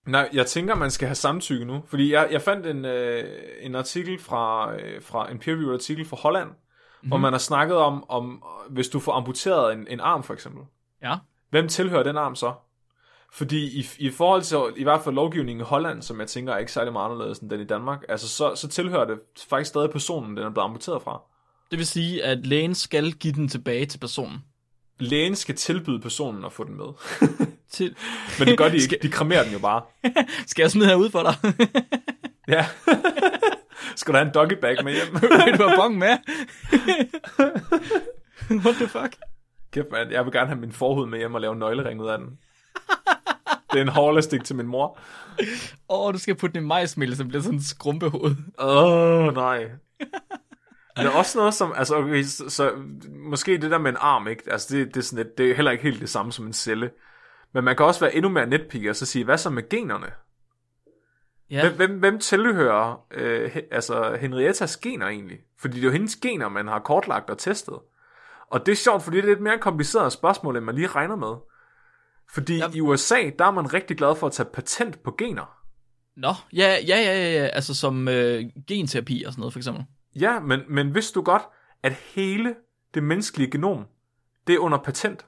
Nej, 0.07 0.29
jeg 0.33 0.47
tænker, 0.47 0.75
man 0.75 0.91
skal 0.91 1.09
have 1.09 1.15
samtykke 1.15 1.65
nu. 1.65 1.83
Fordi 1.87 2.13
jeg, 2.13 2.29
jeg 2.31 2.43
fandt 2.43 2.67
en, 2.67 2.85
øh, 2.85 3.25
en 3.61 3.75
artikel 3.75 4.19
fra, 4.19 4.75
øh, 4.77 5.03
fra 5.03 5.31
en 5.31 5.39
peer-reviewed 5.39 5.75
artikel 5.75 6.05
fra 6.05 6.17
Holland, 6.17 6.49
mm-hmm. 6.49 7.09
hvor 7.09 7.17
man 7.19 7.33
har 7.33 7.39
snakket 7.39 7.77
om, 7.77 8.11
om 8.11 8.45
hvis 8.71 8.89
du 8.89 9.01
får 9.01 9.13
amputeret 9.13 9.73
en, 9.73 9.87
en 9.89 10.01
arm 10.01 10.23
for 10.23 10.35
eksempel. 10.35 10.63
Ja. 11.03 11.17
Hvem 11.53 11.69
tilhører 11.69 12.03
den 12.03 12.17
arm 12.17 12.35
så? 12.35 12.53
Fordi 13.33 13.81
i, 13.81 13.87
i 13.99 14.11
forhold 14.11 14.43
til 14.43 14.59
i 14.77 14.83
hvert 14.83 15.01
fald 15.01 15.15
lovgivningen 15.15 15.61
i 15.61 15.65
Holland, 15.65 16.03
som 16.03 16.21
jeg 16.21 16.29
tænker 16.29 16.53
er 16.53 16.59
ikke 16.59 16.73
særlig 16.73 16.93
meget 16.93 17.11
anderledes 17.11 17.39
end 17.39 17.51
den 17.51 17.61
i 17.61 17.65
Danmark, 17.65 18.05
altså 18.09 18.29
så, 18.29 18.55
så 18.55 18.69
tilhører 18.69 19.05
det 19.05 19.19
faktisk 19.49 19.69
stadig 19.69 19.91
personen, 19.91 20.37
den 20.37 20.47
er 20.47 20.51
blevet 20.51 20.65
amputeret 20.65 21.03
fra. 21.03 21.23
Det 21.71 21.79
vil 21.79 21.87
sige, 21.87 22.25
at 22.25 22.47
lægen 22.47 22.75
skal 22.75 23.13
give 23.13 23.33
den 23.33 23.49
tilbage 23.49 23.87
til 23.87 23.99
personen. 23.99 24.39
Lægen 24.99 25.37
skal 25.37 25.55
tilbyde 25.55 26.01
personen 26.01 26.45
at 26.45 26.53
få 26.53 26.65
den 26.65 26.77
med. 26.77 26.87
Til... 27.73 27.97
Men 28.39 28.49
det 28.49 28.59
gør 28.59 28.69
de 28.69 28.77
ikke. 28.77 28.99
De 29.03 29.09
kremerer 29.09 29.45
den 29.45 29.53
jo 29.53 29.59
bare. 29.59 29.83
Skal 30.47 30.63
jeg 30.63 30.71
smide 30.71 30.89
her 30.89 30.95
ud 30.95 31.11
for 31.11 31.23
dig? 31.23 31.55
Ja. 32.49 32.67
skal 33.97 34.13
du 34.13 34.19
have 34.19 34.27
en 34.29 34.35
doggy 34.35 34.55
bag 34.61 34.85
med 34.85 34.93
hjem? 34.93 35.15
Vil 35.15 35.59
du 35.59 35.65
have 35.67 35.77
bong 35.77 35.99
med? 35.99 36.17
What 38.51 38.75
the 38.75 38.89
fuck? 38.89 39.17
Kæft, 39.73 39.91
man. 39.91 40.11
Jeg 40.11 40.25
vil 40.25 40.33
gerne 40.33 40.47
have 40.47 40.61
min 40.61 40.73
forhud 40.73 41.07
med 41.07 41.19
hjem 41.19 41.35
og 41.35 41.41
lave 41.41 41.53
en 41.53 41.59
nøglering 41.59 42.01
ud 42.01 42.09
af 42.09 42.19
den. 42.19 42.39
Det 43.73 43.79
er 43.79 43.83
en 43.83 43.89
hårlastik 43.89 44.45
til 44.45 44.57
min 44.57 44.67
mor. 44.67 44.99
Åh, 45.89 46.07
oh, 46.07 46.15
du 46.15 46.19
skal 46.19 46.35
putte 46.35 46.55
den 46.55 46.65
i 46.65 46.67
majsmel, 46.67 47.17
så 47.17 47.25
bliver 47.25 47.43
sådan 47.43 47.59
en 47.59 47.63
skrumpehoved. 47.63 48.37
Åh, 48.59 49.27
oh, 49.29 49.35
nej. 49.35 49.71
Men 50.97 51.07
er 51.07 51.11
også 51.11 51.39
noget 51.39 51.55
som, 51.55 51.73
altså 51.77 51.97
okay, 51.97 52.23
så, 52.23 52.51
så, 52.51 52.73
måske 53.31 53.59
det 53.59 53.71
der 53.71 53.79
med 53.79 53.91
en 53.91 53.97
arm, 54.01 54.29
ikke? 54.29 54.53
Altså 54.53 54.77
det, 54.77 54.87
det, 54.87 54.97
er 54.97 55.05
sådan 55.05 55.25
lidt, 55.25 55.39
det 55.39 55.51
er 55.51 55.55
heller 55.55 55.71
ikke 55.71 55.85
helt 55.85 56.01
det 56.01 56.09
samme 56.09 56.33
som 56.33 56.47
en 56.47 56.53
celle. 56.53 56.91
Men 57.55 57.65
man 57.65 57.77
kan 57.77 57.87
også 57.87 58.01
være 58.01 58.15
endnu 58.15 58.29
mere 58.29 58.47
netpicker 58.47 58.91
og 58.91 58.97
så 58.97 59.07
sige, 59.07 59.25
hvad 59.25 59.39
så 59.39 59.51
med 59.51 59.69
generne? 59.69 60.07
Ja, 61.51 61.69
Hvem, 61.69 61.77
hvem, 61.77 61.99
hvem 61.99 62.19
tilhører 62.19 63.07
øh, 63.11 63.51
he, 63.51 63.63
altså 63.71 64.17
Henriettas 64.21 64.77
gener 64.77 65.07
egentlig? 65.07 65.39
Fordi 65.59 65.75
det 65.75 65.81
er 65.81 65.85
jo 65.87 65.93
hendes 65.93 66.17
gener, 66.17 66.49
man 66.49 66.69
har 66.69 66.79
kortlagt 66.79 67.31
og 67.31 67.39
testet. 67.39 67.79
Og 68.53 68.67
det 68.67 68.73
er 68.73 68.77
sjovt, 68.77 69.03
fordi 69.03 69.17
det 69.17 69.23
er 69.25 69.29
lidt 69.29 69.41
mere 69.41 69.59
kompliceret 69.59 70.13
spørgsmål, 70.13 70.57
end 70.57 70.65
man 70.65 70.75
lige 70.75 70.87
regner 70.87 71.17
med. 71.17 71.35
Fordi 72.35 72.57
Ja. 72.57 72.69
i 72.75 72.81
USA, 72.81 73.31
der 73.39 73.45
er 73.45 73.51
man 73.51 73.75
rigtig 73.75 73.97
glad 73.97 74.17
for 74.17 74.27
at 74.27 74.33
tage 74.33 74.49
patent 74.53 75.03
på 75.03 75.15
gener. 75.19 75.59
Nå, 76.17 76.35
ja, 76.53 76.79
ja, 76.89 76.97
ja, 77.01 77.13
ja, 77.13 77.33
ja. 77.43 77.47
altså 77.47 77.75
som 77.75 78.09
øh, 78.09 78.45
genterapi 78.69 79.23
og 79.27 79.33
sådan 79.33 79.41
noget, 79.41 79.53
for 79.53 79.59
eksempel. 79.59 79.85
Ja, 80.21 80.41
men, 80.41 80.61
men 80.69 80.95
vidste 80.95 81.15
du 81.15 81.23
godt, 81.23 81.43
at 81.83 81.93
hele 81.93 82.55
det 82.95 83.03
menneskelige 83.03 83.51
genom, 83.51 83.85
det 84.47 84.55
er 84.55 84.59
under 84.59 84.79
patent? 84.79 85.27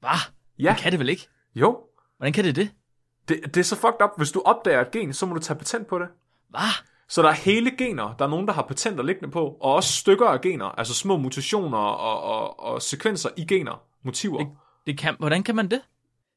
Hvad? 0.00 0.10
Ja, 0.58 0.70
Det 0.70 0.78
kan 0.82 0.92
det 0.92 1.00
vel 1.00 1.08
ikke? 1.08 1.28
jo. 1.54 1.80
Hvordan 2.16 2.32
kan 2.32 2.44
det 2.44 2.56
det? 2.56 2.70
Det, 3.28 3.40
det 3.54 3.56
er 3.60 3.64
så 3.64 3.76
fucked 3.76 4.02
up. 4.04 4.10
Hvis 4.16 4.32
du 4.32 4.42
opdager 4.44 4.80
et 4.80 4.90
gen, 4.90 5.12
så 5.12 5.26
må 5.26 5.34
du 5.34 5.40
tage 5.40 5.58
patent 5.58 5.86
på 5.86 5.98
det. 5.98 6.08
Hvad? 6.48 6.60
Så 7.10 7.22
der 7.22 7.28
er 7.28 7.32
hele 7.32 7.70
gener, 7.78 8.14
der 8.18 8.24
er 8.24 8.28
nogen, 8.28 8.46
der 8.46 8.52
har 8.52 8.62
patenter 8.62 9.04
liggende 9.04 9.30
på, 9.30 9.56
og 9.60 9.74
også 9.74 9.92
stykker 9.92 10.26
af 10.26 10.40
gener, 10.40 10.64
altså 10.66 10.94
små 10.94 11.16
mutationer 11.16 11.78
og, 11.78 12.22
og, 12.22 12.60
og 12.60 12.82
sekvenser 12.82 13.28
i 13.36 13.44
gener, 13.44 13.82
motiver. 14.04 14.38
Det, 14.38 14.48
det 14.86 14.98
kan, 14.98 15.16
hvordan 15.18 15.42
kan 15.42 15.56
man 15.56 15.68
det? 15.70 15.80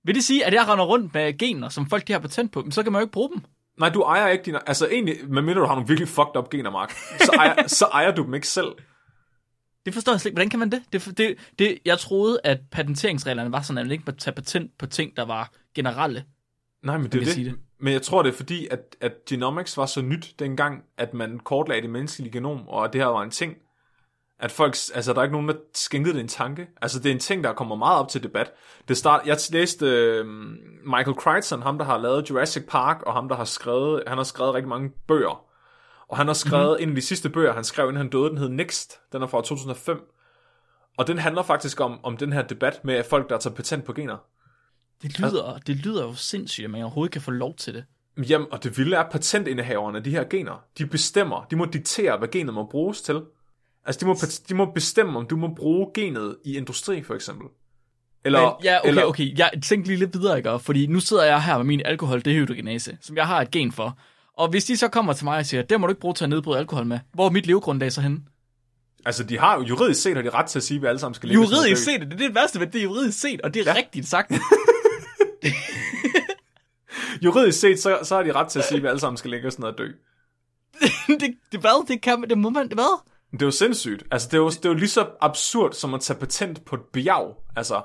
Vil 0.03 0.15
det 0.15 0.23
sige, 0.23 0.45
at 0.45 0.53
jeg 0.53 0.67
render 0.67 0.85
rundt 0.85 1.13
med 1.13 1.37
gener, 1.37 1.69
som 1.69 1.89
folk 1.89 2.07
de 2.07 2.13
har 2.13 2.19
patent 2.19 2.51
på, 2.51 2.61
men 2.61 2.71
så 2.71 2.83
kan 2.83 2.91
man 2.91 2.99
jo 2.99 3.05
ikke 3.05 3.11
bruge 3.11 3.29
dem? 3.29 3.41
Nej, 3.79 3.89
du 3.89 4.01
ejer 4.01 4.27
ikke 4.27 4.43
dine... 4.45 4.69
Altså 4.69 4.87
egentlig, 4.87 5.15
medmindre 5.27 5.61
du 5.61 5.65
har 5.65 5.75
nogle 5.75 5.87
virkelig 5.87 6.07
fucked 6.07 6.35
up 6.37 6.49
gener, 6.49 6.71
Mark, 6.71 6.91
så 7.19 7.31
ejer, 7.39 7.67
så 7.79 7.85
ejer 7.85 8.15
du 8.15 8.23
dem 8.23 8.33
ikke 8.33 8.47
selv. 8.47 8.71
Det 9.85 9.93
forstår 9.93 10.13
jeg 10.13 10.21
slet 10.21 10.29
ikke. 10.29 10.35
Hvordan 10.35 10.49
kan 10.49 10.59
man 10.59 10.71
det? 10.71 10.83
det, 10.93 11.17
det, 11.17 11.35
det 11.59 11.79
jeg 11.85 11.99
troede, 11.99 12.39
at 12.43 12.59
patenteringsreglerne 12.71 13.51
var 13.51 13.61
sådan, 13.61 13.77
at 13.77 13.85
man 13.85 13.91
ikke 13.91 14.03
måtte 14.07 14.19
tage 14.19 14.35
patent 14.35 14.71
på 14.77 14.85
ting, 14.85 15.17
der 15.17 15.25
var 15.25 15.51
generelle. 15.75 16.23
Nej, 16.83 16.97
men 16.97 17.05
det 17.05 17.15
er 17.15 17.19
det. 17.19 17.33
sige 17.33 17.49
det. 17.49 17.55
Men 17.83 17.93
jeg 17.93 18.01
tror, 18.01 18.21
det 18.23 18.29
er 18.29 18.35
fordi, 18.35 18.67
at, 18.71 18.95
at 19.01 19.13
genomics 19.29 19.77
var 19.77 19.85
så 19.85 20.01
nyt 20.01 20.35
dengang, 20.39 20.83
at 20.97 21.13
man 21.13 21.39
kortlagde 21.39 21.81
det 21.81 21.89
menneskelige 21.89 22.31
genom, 22.31 22.67
og 22.67 22.85
at 22.85 22.93
det 22.93 23.01
her 23.01 23.07
var 23.07 23.23
en 23.23 23.31
ting. 23.31 23.55
At 24.39 24.51
folk, 24.51 24.75
altså 24.93 25.13
der 25.13 25.19
er 25.19 25.23
ikke 25.23 25.33
nogen, 25.33 25.47
der 25.47 25.55
skænkede 25.73 26.13
det 26.13 26.21
en 26.21 26.27
tanke. 26.27 26.67
Altså 26.81 26.99
det 26.99 27.09
er 27.09 27.13
en 27.13 27.19
ting, 27.19 27.43
der 27.43 27.53
kommer 27.53 27.75
meget 27.75 27.99
op 27.99 28.09
til 28.09 28.23
debat. 28.23 28.51
Det 28.87 28.97
start, 28.97 29.25
jeg 29.25 29.37
læste 29.51 29.85
øh, 29.85 30.25
Michael 30.85 31.17
Crichton, 31.17 31.61
ham 31.61 31.77
der 31.77 31.85
har 31.85 31.97
lavet 31.97 32.29
Jurassic 32.29 32.63
Park, 32.67 33.01
og 33.01 33.13
ham 33.13 33.29
der 33.29 33.35
har 33.35 33.45
skrevet, 33.45 34.03
han 34.07 34.17
har 34.17 34.23
skrevet 34.23 34.53
rigtig 34.53 34.69
mange 34.69 34.91
bøger. 35.07 35.45
Og 36.07 36.17
han 36.17 36.27
har 36.27 36.33
skrevet, 36.33 36.69
mm-hmm. 36.69 36.83
en 36.83 36.89
af 36.89 36.95
de 36.95 37.01
sidste 37.01 37.29
bøger, 37.29 37.53
han 37.53 37.63
skrev, 37.63 37.85
inden 37.85 37.97
han 37.97 38.09
døde, 38.09 38.29
den 38.29 38.37
hed 38.37 38.49
Next. 38.49 38.99
Den 39.11 39.21
er 39.21 39.27
fra 39.27 39.37
2005. 39.37 40.01
Og 40.97 41.07
den 41.07 41.17
handler 41.17 41.43
faktisk 41.43 41.79
om, 41.79 41.99
om 42.03 42.17
den 42.17 42.33
her 42.33 42.41
debat 42.41 42.85
med 42.85 43.03
folk, 43.03 43.29
der 43.29 43.37
tager 43.37 43.55
patent 43.55 43.85
på 43.85 43.93
gener. 43.93 44.17
Det 45.03 45.19
lyder, 45.19 45.57
det 45.67 45.75
lyder 45.75 46.03
jo 46.03 46.13
sindssygt, 46.13 46.65
at 46.65 46.71
man 46.71 46.81
overhovedet 46.81 47.11
kan 47.11 47.21
få 47.21 47.31
lov 47.31 47.55
til 47.55 47.73
det. 47.73 47.83
Jamen, 48.29 48.47
og 48.51 48.63
det 48.63 48.77
vilde 48.77 48.95
er, 48.95 48.99
at 48.99 49.11
patentindehaverne 49.11 49.97
af 49.97 50.03
de 50.03 50.09
her 50.09 50.23
gener, 50.23 50.63
de 50.77 50.85
bestemmer, 50.85 51.47
de 51.51 51.55
må 51.55 51.65
diktere, 51.65 52.17
hvad 52.17 52.27
genet 52.27 52.53
må 52.53 52.65
bruges 52.65 53.01
til. 53.01 53.21
Altså, 53.85 53.99
de 53.99 54.05
må, 54.05 54.15
de 54.49 54.55
må 54.55 54.65
bestemme, 54.65 55.19
om 55.19 55.25
du 55.25 55.35
må 55.35 55.47
bruge 55.55 55.87
genet 55.93 56.35
i 56.45 56.57
industri, 56.57 57.03
for 57.03 57.15
eksempel. 57.15 57.47
Eller, 58.25 58.41
Men, 58.41 58.51
ja, 58.63 58.79
okay, 58.79 58.89
eller, 58.89 59.03
okay. 59.03 59.37
Jeg 59.37 59.51
tænker 59.63 59.87
lige 59.87 59.99
lidt 59.99 60.13
videre, 60.13 60.37
ikke? 60.37 60.59
Fordi 60.59 60.87
nu 60.87 60.99
sidder 60.99 61.23
jeg 61.23 61.43
her 61.43 61.57
med 61.57 61.65
min 61.65 61.81
alkoholdehydrogenase, 61.85 62.97
som 63.01 63.15
jeg 63.17 63.27
har 63.27 63.41
et 63.41 63.51
gen 63.51 63.71
for. 63.71 63.97
Og 64.37 64.49
hvis 64.49 64.65
de 64.65 64.77
så 64.77 64.87
kommer 64.87 65.13
til 65.13 65.25
mig 65.25 65.37
og 65.37 65.45
siger, 65.45 65.63
det 65.63 65.79
må 65.79 65.87
du 65.87 65.91
ikke 65.91 66.01
bruge 66.01 66.13
til 66.13 66.23
at 66.23 66.29
nedbryde 66.29 66.59
alkohol 66.59 66.85
med, 66.85 66.99
hvor 67.13 67.25
er 67.25 67.29
mit 67.29 67.47
levegrundlag 67.47 67.91
så 67.91 68.01
henne? 68.01 68.19
Altså, 69.05 69.23
de 69.23 69.39
har 69.39 69.55
jo 69.55 69.63
juridisk 69.63 70.01
set, 70.01 70.15
har 70.15 70.23
de 70.23 70.29
ret 70.29 70.45
til 70.45 70.59
at 70.59 70.63
sige, 70.63 70.75
at 70.75 70.81
vi 70.81 70.87
alle 70.87 70.99
sammen 70.99 71.13
skal 71.13 71.29
leve 71.29 71.41
Juridisk 71.41 71.83
set, 71.83 72.01
det 72.01 72.13
er 72.13 72.17
det 72.17 72.35
værste 72.35 72.59
ved 72.59 72.67
det, 72.67 72.79
er 72.79 72.83
juridisk 72.83 73.19
set, 73.19 73.41
og 73.41 73.53
det 73.53 73.67
er 73.67 73.71
ja. 73.71 73.77
rigtigt 73.77 74.07
sagt. 74.07 74.31
Juridisk 77.23 77.59
set, 77.59 77.79
så, 77.79 77.99
så 78.03 78.15
har 78.15 78.23
de 78.23 78.31
ret 78.31 78.47
til 78.47 78.59
at 78.59 78.65
sige, 78.65 78.77
at 78.77 78.83
vi 78.83 78.87
alle 78.87 78.99
sammen 78.99 79.17
skal 79.17 79.31
ligge 79.31 79.47
os 79.47 79.59
ned 79.59 79.67
og 79.67 79.77
dø. 79.77 79.87
det, 81.19 81.35
det, 81.51 81.59
hvad? 81.59 81.87
Det 81.87 82.01
kan 82.01 82.23
det 82.29 82.37
må 82.37 82.49
man, 82.49 82.63
det 82.67 82.73
hvad? 82.73 83.01
Det 83.31 83.41
er 83.41 83.45
jo 83.45 83.51
sindssygt. 83.51 84.03
Altså, 84.11 84.27
det 84.27 84.33
er 84.33 84.37
jo, 84.41 84.49
det 84.49 84.65
er 84.65 84.69
jo 84.69 84.75
lige 84.75 84.89
så 84.89 85.07
absurd, 85.21 85.71
som 85.73 85.93
at 85.93 86.01
tage 86.01 86.19
patent 86.19 86.65
på 86.65 86.75
et 86.75 86.81
bjerg. 86.93 87.35
Altså, 87.55 87.81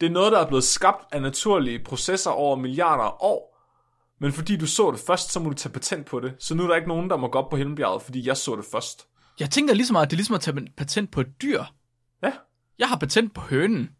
Det 0.00 0.06
er 0.06 0.10
noget, 0.10 0.32
der 0.32 0.38
er 0.38 0.46
blevet 0.46 0.64
skabt 0.64 1.04
af 1.14 1.22
naturlige 1.22 1.84
processer 1.84 2.30
over 2.30 2.56
milliarder 2.56 3.02
af 3.04 3.12
år. 3.20 3.50
Men 4.20 4.32
fordi 4.32 4.56
du 4.56 4.66
så 4.66 4.90
det 4.90 5.00
først, 5.06 5.32
så 5.32 5.40
må 5.40 5.48
du 5.50 5.54
tage 5.54 5.72
patent 5.72 6.06
på 6.06 6.20
det. 6.20 6.34
Så 6.38 6.54
nu 6.54 6.62
er 6.62 6.66
der 6.68 6.76
ikke 6.76 6.88
nogen, 6.88 7.10
der 7.10 7.16
må 7.16 7.28
gå 7.28 7.38
op 7.38 7.50
på 7.50 7.56
himmelbjerget, 7.56 8.02
fordi 8.02 8.26
jeg 8.28 8.36
så 8.36 8.56
det 8.56 8.64
først. 8.72 9.06
Jeg 9.40 9.50
tænker 9.50 9.74
ligesom, 9.74 9.96
at 9.96 10.10
det 10.10 10.12
er 10.12 10.16
ligesom 10.16 10.34
at 10.34 10.40
tage 10.40 10.66
patent 10.76 11.10
på 11.12 11.20
et 11.20 11.42
dyr. 11.42 11.62
Ja. 12.22 12.32
Jeg 12.78 12.88
har 12.88 12.96
patent 12.96 13.34
på 13.34 13.40
hønen. 13.40 13.90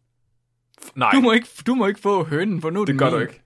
Nej, 0.94 1.10
Du 1.14 1.20
må 1.20 1.32
ikke, 1.32 1.48
du 1.66 1.74
må 1.74 1.86
ikke 1.86 2.00
få 2.00 2.24
hønen, 2.24 2.60
for 2.60 2.70
nu 2.70 2.80
er 2.80 2.84
det 2.84 2.92
den 2.92 2.98
gør 2.98 3.10
du 3.10 3.16
min. 3.18 3.22
ikke. 3.28 3.42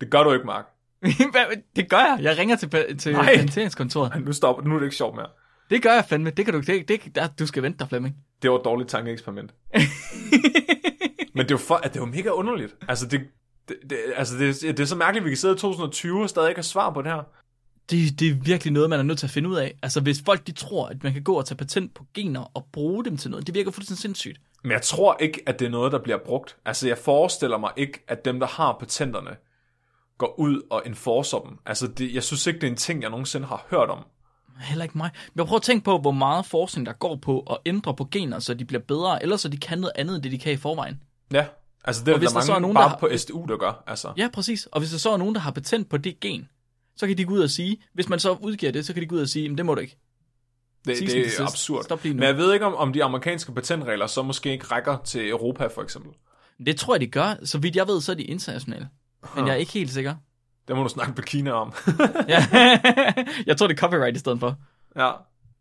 Det 0.00 0.10
gør 0.10 0.22
du 0.22 0.32
ikke, 0.32 0.46
Mark. 0.46 0.64
Det 1.76 1.88
gør 1.88 1.96
jeg. 1.96 2.18
Jeg 2.22 2.38
ringer 2.38 2.56
til, 2.56 2.98
til 2.98 3.12
Nej. 3.12 3.24
patenteringskontoret. 3.24 4.24
Nu 4.24 4.32
stopper 4.32 4.64
Nu 4.64 4.74
er 4.74 4.78
det 4.78 4.86
ikke 4.86 4.96
sjovt 4.96 5.16
mere. 5.16 5.26
Det 5.70 5.82
gør 5.82 5.92
jeg 5.92 6.04
fandme. 6.08 6.30
Det 6.30 6.44
kan 6.44 6.54
du, 6.54 6.60
det, 6.60 6.88
det, 6.88 7.14
der, 7.14 7.28
du 7.38 7.46
skal 7.46 7.62
vente 7.62 7.78
dig, 7.78 7.88
Flemming. 7.88 8.16
Det 8.42 8.50
var 8.50 8.58
et 8.58 8.64
dårligt 8.64 8.90
tankeeksperiment. 8.90 9.54
Men 11.34 11.42
det 11.44 11.50
er 11.50 11.54
jo 11.54 11.56
for, 11.56 11.76
det 11.76 12.00
var 12.00 12.06
mega 12.06 12.28
underligt. 12.28 12.76
Altså, 12.88 13.06
det, 13.06 13.20
det, 13.68 13.76
det, 13.90 13.98
altså 14.16 14.38
det, 14.38 14.62
det 14.62 14.80
er 14.80 14.84
så 14.84 14.96
mærkeligt, 14.96 15.22
at 15.22 15.24
vi 15.24 15.30
kan 15.30 15.36
sidde 15.36 15.54
i 15.54 15.58
2020 15.58 16.22
og 16.22 16.28
stadig 16.28 16.48
ikke 16.48 16.58
have 16.58 16.62
svar 16.62 16.90
på 16.90 17.02
det 17.02 17.12
her. 17.12 17.22
Det, 17.90 18.20
det 18.20 18.28
er 18.28 18.34
virkelig 18.34 18.72
noget, 18.72 18.90
man 18.90 18.98
er 18.98 19.02
nødt 19.02 19.18
til 19.18 19.26
at 19.26 19.30
finde 19.30 19.48
ud 19.48 19.56
af. 19.56 19.78
Altså, 19.82 20.00
hvis 20.00 20.22
folk 20.26 20.46
de 20.46 20.52
tror, 20.52 20.86
at 20.86 21.02
man 21.02 21.12
kan 21.12 21.22
gå 21.22 21.34
og 21.34 21.46
tage 21.46 21.56
patent 21.56 21.94
på 21.94 22.04
gener 22.14 22.50
og 22.54 22.66
bruge 22.72 23.04
dem 23.04 23.16
til 23.16 23.30
noget, 23.30 23.46
det 23.46 23.54
virker 23.54 23.70
fuldstændig 23.70 24.00
sindssygt. 24.02 24.40
Men 24.62 24.72
jeg 24.72 24.82
tror 24.82 25.16
ikke, 25.20 25.42
at 25.46 25.58
det 25.58 25.66
er 25.66 25.70
noget, 25.70 25.92
der 25.92 25.98
bliver 25.98 26.18
brugt. 26.18 26.56
Altså, 26.64 26.88
jeg 26.88 26.98
forestiller 26.98 27.58
mig 27.58 27.70
ikke, 27.76 28.04
at 28.08 28.24
dem, 28.24 28.40
der 28.40 28.46
har 28.46 28.76
patenterne, 28.80 29.30
går 30.18 30.34
ud 30.40 30.62
og 30.70 30.82
enforcer 30.86 31.38
dem. 31.38 31.58
Altså, 31.66 31.86
det, 31.86 32.14
jeg 32.14 32.22
synes 32.22 32.46
ikke, 32.46 32.60
det 32.60 32.66
er 32.66 32.70
en 32.70 32.76
ting, 32.76 33.02
jeg 33.02 33.10
nogensinde 33.10 33.46
har 33.46 33.66
hørt 33.70 33.88
om. 33.90 33.98
Heller 34.60 34.84
ikke 34.84 34.98
mig. 34.98 35.10
Men 35.34 35.38
jeg 35.40 35.46
prøver 35.46 35.58
at 35.58 35.62
tænke 35.62 35.84
på, 35.84 35.98
hvor 35.98 36.10
meget 36.10 36.46
forskning 36.46 36.86
der 36.86 36.92
går 36.92 37.16
på 37.16 37.40
at 37.40 37.58
ændre 37.66 37.94
på 37.94 38.04
gener, 38.10 38.38
så 38.38 38.54
de 38.54 38.64
bliver 38.64 38.80
bedre, 38.80 39.22
eller 39.22 39.36
så 39.36 39.48
de 39.48 39.56
kan 39.56 39.78
noget 39.78 39.92
andet, 39.96 40.14
end 40.14 40.22
det 40.22 40.32
de 40.32 40.38
kan 40.38 40.52
i 40.52 40.56
forvejen. 40.56 41.02
Ja, 41.32 41.46
altså 41.84 42.04
det 42.04 42.08
er 42.10 42.14
Og 42.14 42.18
hvis 42.18 42.30
der 42.30 42.38
der 42.38 42.46
så 42.46 42.52
er 42.54 42.58
nogen, 42.58 42.74
bare 42.74 42.84
der 42.84 42.88
har- 42.88 42.96
på 42.96 43.08
SDU, 43.16 43.44
der 43.48 43.56
gør. 43.56 43.82
Altså. 43.86 44.12
Ja, 44.16 44.28
præcis. 44.32 44.66
Og 44.66 44.80
hvis 44.80 44.90
der 44.90 44.98
så 44.98 45.10
er 45.10 45.16
nogen, 45.16 45.34
der 45.34 45.40
har 45.40 45.50
patent 45.50 45.88
på 45.88 45.96
det 45.96 46.20
gen, 46.20 46.48
så 46.96 47.06
kan 47.06 47.18
de 47.18 47.24
gå 47.24 47.34
ud 47.34 47.40
og 47.40 47.50
sige, 47.50 47.76
hvis 47.94 48.08
man 48.08 48.18
så 48.18 48.32
udgiver 48.32 48.72
det, 48.72 48.86
så 48.86 48.92
kan 48.94 49.02
de 49.02 49.06
gå 49.06 49.14
ud 49.16 49.20
og 49.20 49.28
sige, 49.28 49.48
"Men 49.48 49.58
det 49.58 49.66
må 49.66 49.74
du 49.74 49.80
ikke. 49.80 49.96
Det, 50.86 50.96
Cease 50.98 51.12
det 51.14 51.20
er 51.20 51.24
desist. 51.24 51.40
absurd. 51.40 51.84
Stop 51.84 52.02
lige 52.02 52.14
nu. 52.14 52.18
Men 52.20 52.26
jeg 52.26 52.36
ved 52.36 52.52
ikke, 52.52 52.66
om, 52.66 52.74
om 52.74 52.92
de 52.92 53.04
amerikanske 53.04 53.52
patentregler 53.52 54.06
så 54.06 54.22
måske 54.22 54.52
ikke 54.52 54.64
rækker 54.66 54.96
til 55.04 55.28
Europa, 55.28 55.66
for 55.66 55.82
eksempel. 55.82 56.12
Det 56.66 56.76
tror 56.76 56.94
jeg, 56.94 57.00
de 57.00 57.06
gør. 57.06 57.34
Så 57.44 57.58
vidt 57.58 57.76
jeg 57.76 57.86
ved, 57.88 58.00
så 58.00 58.12
er 58.12 58.16
de 58.16 58.22
internationale. 58.22 58.88
Men 59.36 59.46
jeg 59.46 59.52
er 59.52 59.56
ikke 59.56 59.72
helt 59.72 59.90
sikker. 59.92 60.14
Det 60.68 60.76
må 60.76 60.82
du 60.82 60.88
snakke 60.88 61.12
med 61.16 61.22
Kina 61.24 61.50
om. 61.52 61.72
Ja. 62.28 62.46
jeg 63.46 63.56
tror, 63.56 63.66
det 63.66 63.74
er 63.74 63.78
copyright 63.78 64.16
i 64.16 64.18
stedet 64.20 64.40
for. 64.40 64.56
ja. 64.96 65.12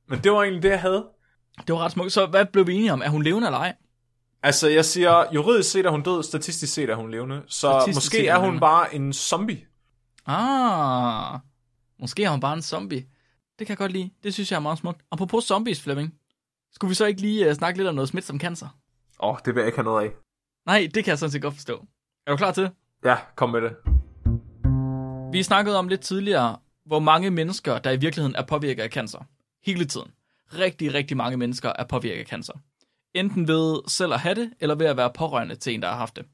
Men 0.10 0.20
det 0.24 0.32
var 0.32 0.44
egentlig 0.44 0.64
det, 0.64 0.70
jeg 0.70 0.82
havde. 0.82 1.06
Det 1.68 1.76
var 1.76 1.80
ret 1.80 1.92
smukt. 1.92 2.12
Så 2.14 2.26
hvad 2.26 2.46
blev 2.46 2.68
vi 2.68 2.74
enige 2.74 2.94
om? 2.94 3.02
Er 3.02 3.10
hun 3.10 3.24
levende 3.24 3.48
eller 3.48 3.60
ej? 3.60 3.76
Altså, 4.44 4.68
jeg 4.68 4.86
siger, 4.86 5.26
juridisk 5.34 5.72
set 5.72 5.86
er 5.86 5.90
hun 5.90 6.04
død, 6.04 6.24
statistisk 6.24 6.74
set 6.74 6.90
er 6.90 6.96
hun 6.96 7.12
levende. 7.12 7.42
Så 7.48 7.58
Statistisk 7.82 7.96
måske 8.08 8.28
er 8.28 8.36
hun 8.38 8.44
levende. 8.46 8.60
bare 8.60 8.96
en 8.96 9.14
zombie. 9.14 9.66
Ah, 10.26 11.40
måske 12.00 12.24
er 12.24 12.30
hun 12.30 12.40
bare 12.40 12.54
en 12.54 12.62
zombie. 12.62 13.06
Det 13.60 13.68
kan 13.68 13.70
jeg 13.70 13.78
godt 13.78 13.92
lide. 13.92 14.10
Det 14.24 14.34
synes 14.34 14.52
jeg 14.52 14.58
er 14.58 14.62
meget 14.62 14.78
smukt. 14.80 15.02
Apropos 15.12 15.44
zombies, 15.44 15.82
Flemming. 15.82 16.14
Skulle 16.74 16.90
vi 16.90 16.96
så 16.96 17.06
ikke 17.06 17.22
lige 17.22 17.50
uh, 17.50 17.54
snakke 17.56 17.78
lidt 17.80 17.88
om 17.90 17.96
noget 17.96 18.10
smitsom 18.10 18.40
cancer? 18.40 18.68
Åh, 19.20 19.30
oh, 19.30 19.38
det 19.46 19.56
vil 19.56 19.62
jeg 19.62 19.68
ikke 19.68 19.78
have 19.78 19.84
noget 19.86 20.04
af. 20.06 20.12
Nej, 20.66 20.88
det 20.94 21.04
kan 21.04 21.12
jeg 21.12 21.20
sådan 21.20 21.32
set 21.32 21.42
godt 21.42 21.54
forstå. 21.54 21.86
Er 22.28 22.32
du 22.32 22.38
klar 22.38 22.52
til 22.52 22.64
det? 22.64 22.72
Ja, 23.06 23.18
kom 23.36 23.50
med 23.50 23.62
det. 23.62 23.76
Vi 25.34 25.44
snakkede 25.44 25.80
om 25.80 25.88
lidt 25.88 26.02
tidligere, 26.02 26.58
hvor 26.86 27.00
mange 27.00 27.30
mennesker, 27.30 27.80
der 27.80 27.92
i 27.92 27.98
virkeligheden 27.98 28.36
er 28.36 28.46
påvirket 28.46 28.84
af 28.84 28.90
cancer. 28.90 29.20
Hele 29.66 29.86
tiden. 29.86 30.12
Rigtig, 30.54 30.94
rigtig 30.94 31.18
mange 31.18 31.38
mennesker 31.38 31.72
er 31.80 31.84
påvirket 31.84 32.20
af 32.20 32.26
cancer. 32.28 32.54
Enten 33.14 33.48
ved 33.48 33.82
selv 33.88 34.14
at 34.14 34.20
have 34.20 34.36
det, 34.36 34.54
eller 34.60 34.76
ved 34.76 34.86
at 34.86 34.98
være 34.98 35.14
pårørende 35.14 35.56
til 35.56 35.74
en, 35.74 35.82
der 35.82 35.88
har 35.88 35.98
haft 35.98 36.16
det. 36.16 36.26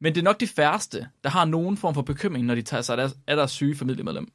Men 0.00 0.14
det 0.14 0.20
er 0.20 0.24
nok 0.24 0.40
de 0.40 0.46
færreste, 0.46 1.08
der 1.24 1.30
har 1.30 1.44
nogen 1.44 1.76
form 1.76 1.94
for 1.94 2.02
bekymring, 2.02 2.46
når 2.46 2.54
de 2.54 2.62
tager 2.62 2.80
sig 2.80 2.92
af 2.92 2.96
deres, 2.96 3.16
af 3.26 3.36
deres 3.36 3.50
syge 3.50 3.76
familiemedlem. 3.76 4.32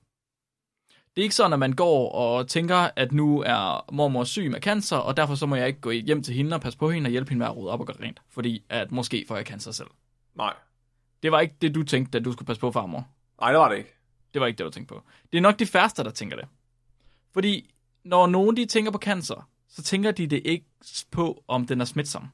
Det 1.16 1.22
er 1.22 1.24
ikke 1.24 1.36
sådan, 1.36 1.54
at 1.54 1.60
man 1.60 1.74
går 1.74 2.12
og 2.12 2.48
tænker, 2.48 2.90
at 2.96 3.12
nu 3.12 3.42
er 3.42 3.86
mormor 3.92 4.24
syg 4.24 4.52
med 4.52 4.62
cancer, 4.62 4.98
og 4.98 5.18
derfor 5.18 5.36
så 5.36 5.46
må 5.46 5.56
jeg 5.56 5.68
ikke 5.68 5.82
gå 5.82 5.92
hjem 5.92 6.24
til 6.24 6.34
hende 6.34 6.56
og 6.56 6.62
passe 6.62 6.80
på 6.80 6.90
hende 6.90 7.08
og 7.08 7.12
hjælpe 7.12 7.30
hende 7.30 7.40
med 7.40 7.48
at 7.48 7.58
rydde 7.58 7.72
op 7.72 7.80
og 7.80 7.88
gøre 7.88 7.98
rent, 8.02 8.22
fordi 8.30 8.64
at 8.70 8.92
måske 8.92 9.26
får 9.28 9.36
jeg 9.36 9.46
cancer 9.46 9.72
selv. 9.72 9.88
Nej. 10.36 10.54
Det 11.24 11.32
var 11.32 11.40
ikke 11.40 11.56
det, 11.62 11.76
du 11.76 11.84
tænkte, 11.84 12.20
da 12.20 12.24
du 12.24 12.32
skulle 12.32 12.48
passe 12.48 12.62
på 12.62 12.72
farmor. 12.72 13.08
Nej, 13.42 13.52
det 13.52 13.60
var 13.60 13.70
det 13.70 13.78
ikke. 13.78 13.94
Det 14.34 14.42
var 14.42 14.48
ikke 14.48 14.58
det, 14.58 14.66
du 14.66 14.72
tænkte 14.72 14.94
på. 14.94 15.04
Det 15.32 15.38
er 15.38 15.42
nok 15.42 15.60
de 15.60 15.66
færreste, 15.66 16.04
der 16.04 16.10
tænker 16.12 16.36
det. 16.36 16.48
Fordi 17.34 17.74
når 18.04 18.28
nogen 18.28 18.58
de 18.58 18.66
tænker 18.66 18.92
på 18.92 18.98
cancer, 18.98 19.50
så 19.70 19.84
tænker 19.84 20.12
de 20.12 20.28
det 20.28 20.42
ikke 20.46 20.66
på, 21.12 21.44
om 21.48 21.68
den 21.68 21.82
er 21.82 21.86
smitsom. 21.86 22.28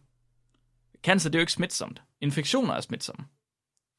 Cancer, 1.03 1.29
det 1.29 1.35
er 1.35 1.39
jo 1.39 1.43
ikke 1.43 1.51
smitsomt. 1.51 2.01
Infektioner 2.21 2.73
er 2.73 2.81
smitsomme. 2.81 3.25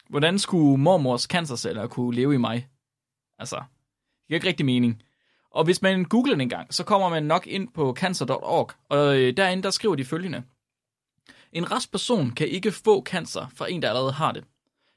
Hvordan 0.08 0.38
skulle 0.38 0.82
mormors 0.82 1.22
cancerceller 1.22 1.86
kunne 1.86 2.16
leve 2.16 2.34
i 2.34 2.36
mig? 2.36 2.68
Altså, 3.38 3.56
det 3.56 4.28
giver 4.28 4.36
ikke 4.36 4.48
rigtig 4.48 4.66
mening. 4.66 5.02
Og 5.50 5.64
hvis 5.64 5.82
man 5.82 6.04
googler 6.04 6.34
den 6.34 6.40
en 6.40 6.48
gang, 6.48 6.74
så 6.74 6.84
kommer 6.84 7.08
man 7.08 7.22
nok 7.22 7.46
ind 7.46 7.68
på 7.68 7.94
cancer.org, 7.94 8.70
og 8.88 9.18
øh, 9.18 9.36
derinde 9.36 9.62
der 9.62 9.70
skriver 9.70 9.94
de 9.94 10.04
følgende. 10.04 10.42
En 11.52 11.70
rask 11.70 11.90
person 11.90 12.30
kan 12.30 12.48
ikke 12.48 12.72
få 12.72 13.02
cancer 13.02 13.46
fra 13.54 13.70
en, 13.70 13.82
der 13.82 13.88
allerede 13.88 14.12
har 14.12 14.32
det. 14.32 14.44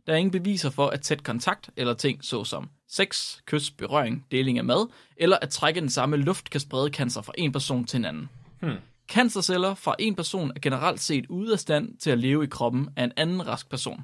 Der 0.08 0.14
er 0.14 0.18
ingen 0.18 0.32
beviser 0.32 0.70
for, 0.70 0.88
at 0.88 1.02
tæt 1.02 1.24
kontakt 1.24 1.70
eller 1.76 1.94
ting 1.94 2.24
såsom 2.24 2.70
sex, 2.88 3.38
kys, 3.46 3.72
berøring, 3.72 4.26
deling 4.32 4.58
af 4.58 4.64
mad, 4.64 4.88
eller 5.18 5.38
at 5.42 5.50
trække 5.50 5.82
den 5.82 5.90
samme 5.90 6.18
luft 6.18 6.50
kan 6.50 6.60
sprede 6.60 6.90
cancer 6.90 7.22
fra 7.22 7.34
en 7.38 7.52
person 7.52 7.86
til 7.86 7.98
en 7.98 8.06
anden. 8.06 8.30
Hmm. 8.60 8.76
Cancerceller 9.08 9.76
fra 9.76 9.96
en 10.00 10.16
person 10.16 10.52
er 10.56 10.60
generelt 10.60 11.00
set 11.00 11.26
ude 11.28 11.54
af 11.54 11.60
stand 11.60 11.98
til 11.98 12.10
at 12.10 12.20
leve 12.20 12.44
i 12.44 12.48
kroppen 12.48 12.90
af 12.96 13.04
en 13.04 13.12
anden 13.18 13.48
rask 13.48 13.70
person. 13.70 14.02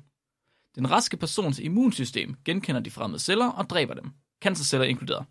Den 0.76 0.92
raske 0.92 1.18
persons 1.18 1.60
immunsystem 1.60 2.36
genkender 2.46 2.82
de 2.82 2.92
fremmede 2.92 3.20
celler 3.20 3.52
og 3.52 3.70
dræber 3.70 3.94
dem. 3.94 4.12
Cancerceller 4.42 4.86
inkluderet. 4.86 5.26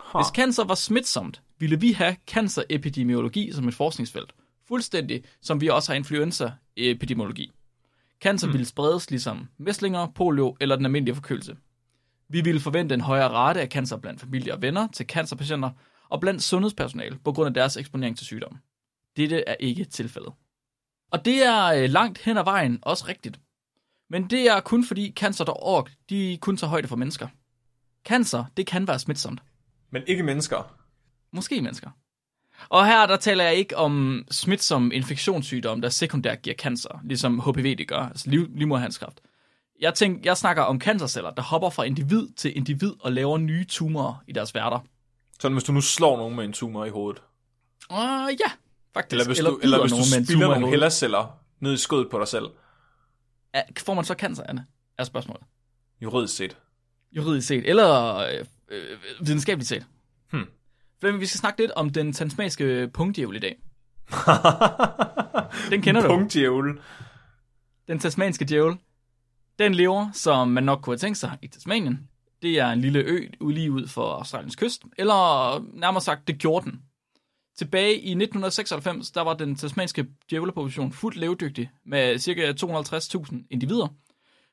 Ha. 0.00 0.18
Hvis 0.18 0.26
cancer 0.34 0.64
var 0.64 0.74
smitsomt, 0.74 1.42
ville 1.58 1.80
vi 1.80 1.92
have 1.92 2.16
cancerepidemiologi 2.26 3.52
som 3.52 3.68
et 3.68 3.74
forskningsfelt. 3.74 4.34
Fuldstændig 4.68 5.24
som 5.40 5.60
vi 5.60 5.68
også 5.68 5.92
har 5.92 5.96
influenza-epidemiologi. 5.96 7.52
Cancer 8.20 8.48
ville 8.48 8.66
spredes 8.66 9.10
ligesom 9.10 9.48
mæslinger, 9.58 10.06
polio 10.14 10.56
eller 10.60 10.76
den 10.76 10.84
almindelige 10.84 11.14
forkølelse. 11.14 11.56
Vi 12.28 12.40
ville 12.40 12.60
forvente 12.60 12.94
en 12.94 13.00
højere 13.00 13.28
rate 13.28 13.60
af 13.60 13.68
cancer 13.68 13.96
blandt 13.96 14.20
familie 14.20 14.54
og 14.54 14.62
venner 14.62 14.88
til 14.92 15.06
cancerpatienter 15.06 15.70
og 16.08 16.20
blandt 16.20 16.42
sundhedspersonale 16.42 17.18
på 17.24 17.32
grund 17.32 17.46
af 17.46 17.54
deres 17.54 17.76
eksponering 17.76 18.16
til 18.16 18.26
sygdom. 18.26 18.56
Dette 19.16 19.48
er 19.48 19.54
ikke 19.60 19.84
tilfældet. 19.84 20.32
Og 21.10 21.24
det 21.24 21.46
er 21.46 21.64
øh, 21.66 21.90
langt 21.90 22.18
hen 22.18 22.38
ad 22.38 22.44
vejen 22.44 22.78
også 22.82 23.04
rigtigt. 23.08 23.40
Men 24.10 24.30
det 24.30 24.50
er 24.50 24.60
kun 24.60 24.84
fordi 24.84 25.12
cancer.org, 25.16 25.88
de 26.10 26.38
kun 26.40 26.56
tager 26.56 26.68
højde 26.68 26.88
for 26.88 26.96
mennesker. 26.96 27.28
Cancer, 28.04 28.44
det 28.56 28.66
kan 28.66 28.88
være 28.88 28.98
smitsomt. 28.98 29.42
Men 29.90 30.02
ikke 30.06 30.22
mennesker. 30.22 30.76
Måske 31.32 31.62
mennesker. 31.62 31.90
Og 32.68 32.86
her 32.86 33.06
der 33.06 33.16
taler 33.16 33.44
jeg 33.44 33.54
ikke 33.54 33.76
om 33.76 34.24
smitsom 34.30 34.92
infektionssygdom, 34.92 35.80
der 35.80 35.88
sekundært 35.88 36.42
giver 36.42 36.56
cancer, 36.56 37.00
ligesom 37.04 37.40
HPV 37.40 37.76
det 37.76 37.88
gør, 37.88 37.98
altså 38.00 38.30
liv, 38.30 38.48
livmoderhalskræft. 38.54 39.20
Jeg, 39.80 39.94
tænker, 39.94 40.20
jeg 40.24 40.36
snakker 40.36 40.62
om 40.62 40.80
cancerceller, 40.80 41.30
der 41.30 41.42
hopper 41.42 41.70
fra 41.70 41.82
individ 41.82 42.28
til 42.36 42.56
individ 42.56 42.92
og 43.00 43.12
laver 43.12 43.38
nye 43.38 43.64
tumorer 43.64 44.22
i 44.26 44.32
deres 44.32 44.54
værter. 44.54 44.78
Sådan 45.40 45.54
hvis 45.54 45.64
du 45.64 45.72
nu 45.72 45.80
slår 45.80 46.16
nogen 46.16 46.36
med 46.36 46.44
en 46.44 46.52
tumor 46.52 46.84
i 46.84 46.90
hovedet. 46.90 47.22
Uh, 47.90 47.96
ja, 47.96 48.50
faktisk. 48.94 49.12
Eller 49.12 49.24
hvis 49.26 49.38
eller 49.38 49.50
du, 49.50 49.58
eller 49.62 49.80
hvis 49.80 49.92
du 49.92 49.96
nogen 50.36 50.46
i 50.46 50.60
nogle 50.60 50.68
hellerceller 50.68 51.38
ned 51.60 51.72
i 51.72 51.76
skødet 51.76 52.10
på 52.10 52.18
dig 52.18 52.28
selv. 52.28 52.46
Er- 53.52 53.62
Får 53.78 53.94
man 53.94 54.04
så 54.04 54.14
cancer, 54.14 54.42
Anne? 54.48 54.66
Er 54.98 55.04
spørgsmålet. 55.04 55.42
Juridisk 56.02 56.36
set. 56.36 56.56
Juridisk 57.12 57.48
set, 57.48 57.68
eller 57.68 58.16
øh, 58.16 58.44
øh, 58.68 58.98
videnskabeligt 59.20 59.68
set. 59.68 59.86
Flemming, 61.00 61.20
vi 61.20 61.26
skal 61.26 61.38
snakke 61.38 61.60
lidt 61.60 61.70
om 61.70 61.90
den 61.90 62.12
tasmanske 62.12 62.90
pungdjævel 62.94 63.36
i 63.36 63.40
dag. 63.40 63.56
Den 65.70 65.82
kender 65.82 66.00
du. 66.00 66.08
Punktdjævel. 66.08 66.78
Den 67.88 67.98
tasmanske 67.98 68.44
djævel, 68.44 68.76
den 69.58 69.74
lever, 69.74 70.10
som 70.12 70.48
man 70.48 70.64
nok 70.64 70.80
kunne 70.82 70.92
have 70.92 70.98
tænkt 70.98 71.18
sig, 71.18 71.38
i 71.42 71.48
Tasmanien. 71.48 72.08
Det 72.42 72.58
er 72.58 72.68
en 72.68 72.80
lille 72.80 72.98
ø 72.98 73.28
lige 73.40 73.72
ud 73.72 73.88
for 73.88 74.12
Australiens 74.12 74.56
kyst, 74.56 74.82
eller 74.98 75.58
nærmere 75.74 76.02
sagt, 76.02 76.28
det 76.28 76.38
gjorde 76.38 76.70
den. 76.70 76.82
Tilbage 77.58 77.92
i 77.92 78.10
1996, 78.10 79.10
der 79.10 79.20
var 79.20 79.34
den 79.34 79.56
tasmanske 79.56 80.06
djævlepopulation 80.30 80.92
fuldt 80.92 81.16
levedygtig 81.16 81.70
med 81.86 82.18
ca. 82.18 82.52
250.000 82.52 83.46
individer. 83.50 83.88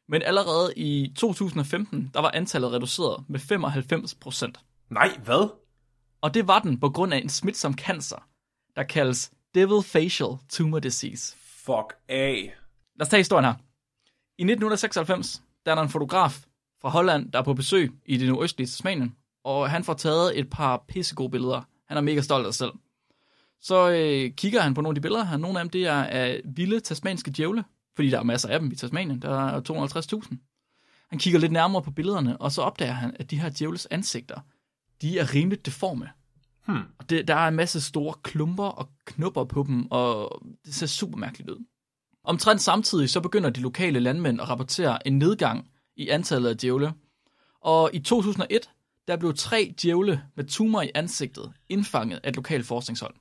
Men 0.10 0.22
allerede 0.22 0.74
i 0.76 1.14
2015, 1.18 2.12
der 2.14 2.22
var 2.22 2.32
antallet 2.34 2.72
reduceret 2.72 3.24
med 3.30 3.40
95 3.40 4.16
procent. 4.16 4.60
Nej, 4.90 5.10
hvad? 5.24 5.50
Og 6.24 6.34
det 6.34 6.48
var 6.48 6.60
den 6.60 6.80
på 6.80 6.90
grund 6.90 7.14
af 7.14 7.18
en 7.18 7.30
smitsom 7.30 7.74
cancer, 7.74 8.28
der 8.76 8.84
kaldes 8.84 9.32
Devil 9.56 9.84
Facial 9.84 10.30
Tumor 10.50 10.80
Disease. 10.80 11.36
Fuck 11.38 11.96
af. 12.10 12.56
Lad 12.96 13.06
os 13.06 13.10
tage 13.10 13.20
historien 13.20 13.46
her. 13.46 13.54
I 14.38 14.44
1996, 14.44 15.44
der 15.66 15.72
er 15.72 15.76
der 15.76 15.82
en 15.82 15.90
fotograf 15.90 16.46
fra 16.82 16.90
Holland, 16.90 17.32
der 17.32 17.40
er 17.40 17.44
på 17.44 17.54
besøg 17.54 17.92
i 18.06 18.18
det 18.18 18.28
nordøstlige 18.28 18.68
Tasmanien, 18.68 19.16
og 19.44 19.70
han 19.70 19.84
får 19.84 19.94
taget 19.94 20.40
et 20.40 20.50
par 20.50 20.84
pissegode 20.88 21.30
billeder. 21.30 21.62
Han 21.88 21.98
er 21.98 22.02
mega 22.02 22.22
stolt 22.22 22.48
af 22.48 22.54
sig 22.54 22.68
selv. 22.68 22.74
Så 23.62 23.90
øh, 23.90 24.32
kigger 24.32 24.62
han 24.62 24.74
på 24.74 24.82
nogle 24.82 24.92
af 24.92 24.96
de 24.96 25.02
billeder 25.02 25.26
her. 25.26 25.38
Nogle 25.38 25.60
af 25.60 25.64
dem, 25.64 25.70
det 25.70 25.88
er 25.88 26.04
af 26.04 26.42
vilde 26.46 26.80
tasmanske 26.80 27.32
djævle, 27.32 27.64
fordi 27.96 28.10
der 28.10 28.20
er 28.20 28.24
masser 28.24 28.50
af 28.50 28.60
dem 28.60 28.72
i 28.72 28.76
Tasmanien. 28.76 29.22
Der 29.22 29.48
er 29.48 29.62
250.000. 30.30 30.36
Han 31.10 31.20
kigger 31.20 31.40
lidt 31.40 31.52
nærmere 31.52 31.82
på 31.82 31.92
billederne, 31.92 32.42
og 32.42 32.52
så 32.52 32.62
opdager 32.62 32.94
han, 32.94 33.16
at 33.20 33.32
de 33.32 33.40
her 33.40 33.50
djævles 33.50 33.86
ansigter, 33.92 34.40
de 35.04 35.20
er 35.20 35.34
rimeligt 35.34 35.66
deforme. 35.66 36.10
Hmm. 36.66 36.82
Og 37.00 37.10
det, 37.10 37.28
der 37.28 37.36
er 37.36 37.48
en 37.48 37.56
masse 37.56 37.82
store 37.82 38.14
klumper 38.24 38.64
og 38.64 38.90
knupper 39.06 39.44
på 39.44 39.64
dem, 39.68 39.92
og 39.92 40.42
det 40.66 40.76
ser 40.76 40.86
super 40.86 41.18
mærkeligt 41.18 41.50
ud. 41.50 41.66
Omtrent 42.24 42.62
samtidig 42.62 43.10
så 43.10 43.22
begynder 43.22 43.50
de 43.50 43.62
lokale 43.62 44.00
landmænd 44.00 44.42
at 44.42 44.50
rapportere 44.50 45.08
en 45.08 45.18
nedgang 45.18 45.70
i 45.96 46.10
antallet 46.10 46.50
af 46.50 46.58
djævle. 46.58 46.94
Og 47.62 47.90
i 47.94 48.00
2001, 48.00 48.70
der 49.08 49.18
blev 49.18 49.34
tre 49.34 49.74
djævle 49.82 50.24
med 50.36 50.46
tumor 50.46 50.82
i 50.82 50.92
ansigtet 50.96 51.52
indfanget 51.70 52.20
af 52.24 52.30
et 52.30 52.36
lokalt 52.36 52.66
forskningshold. 52.66 53.16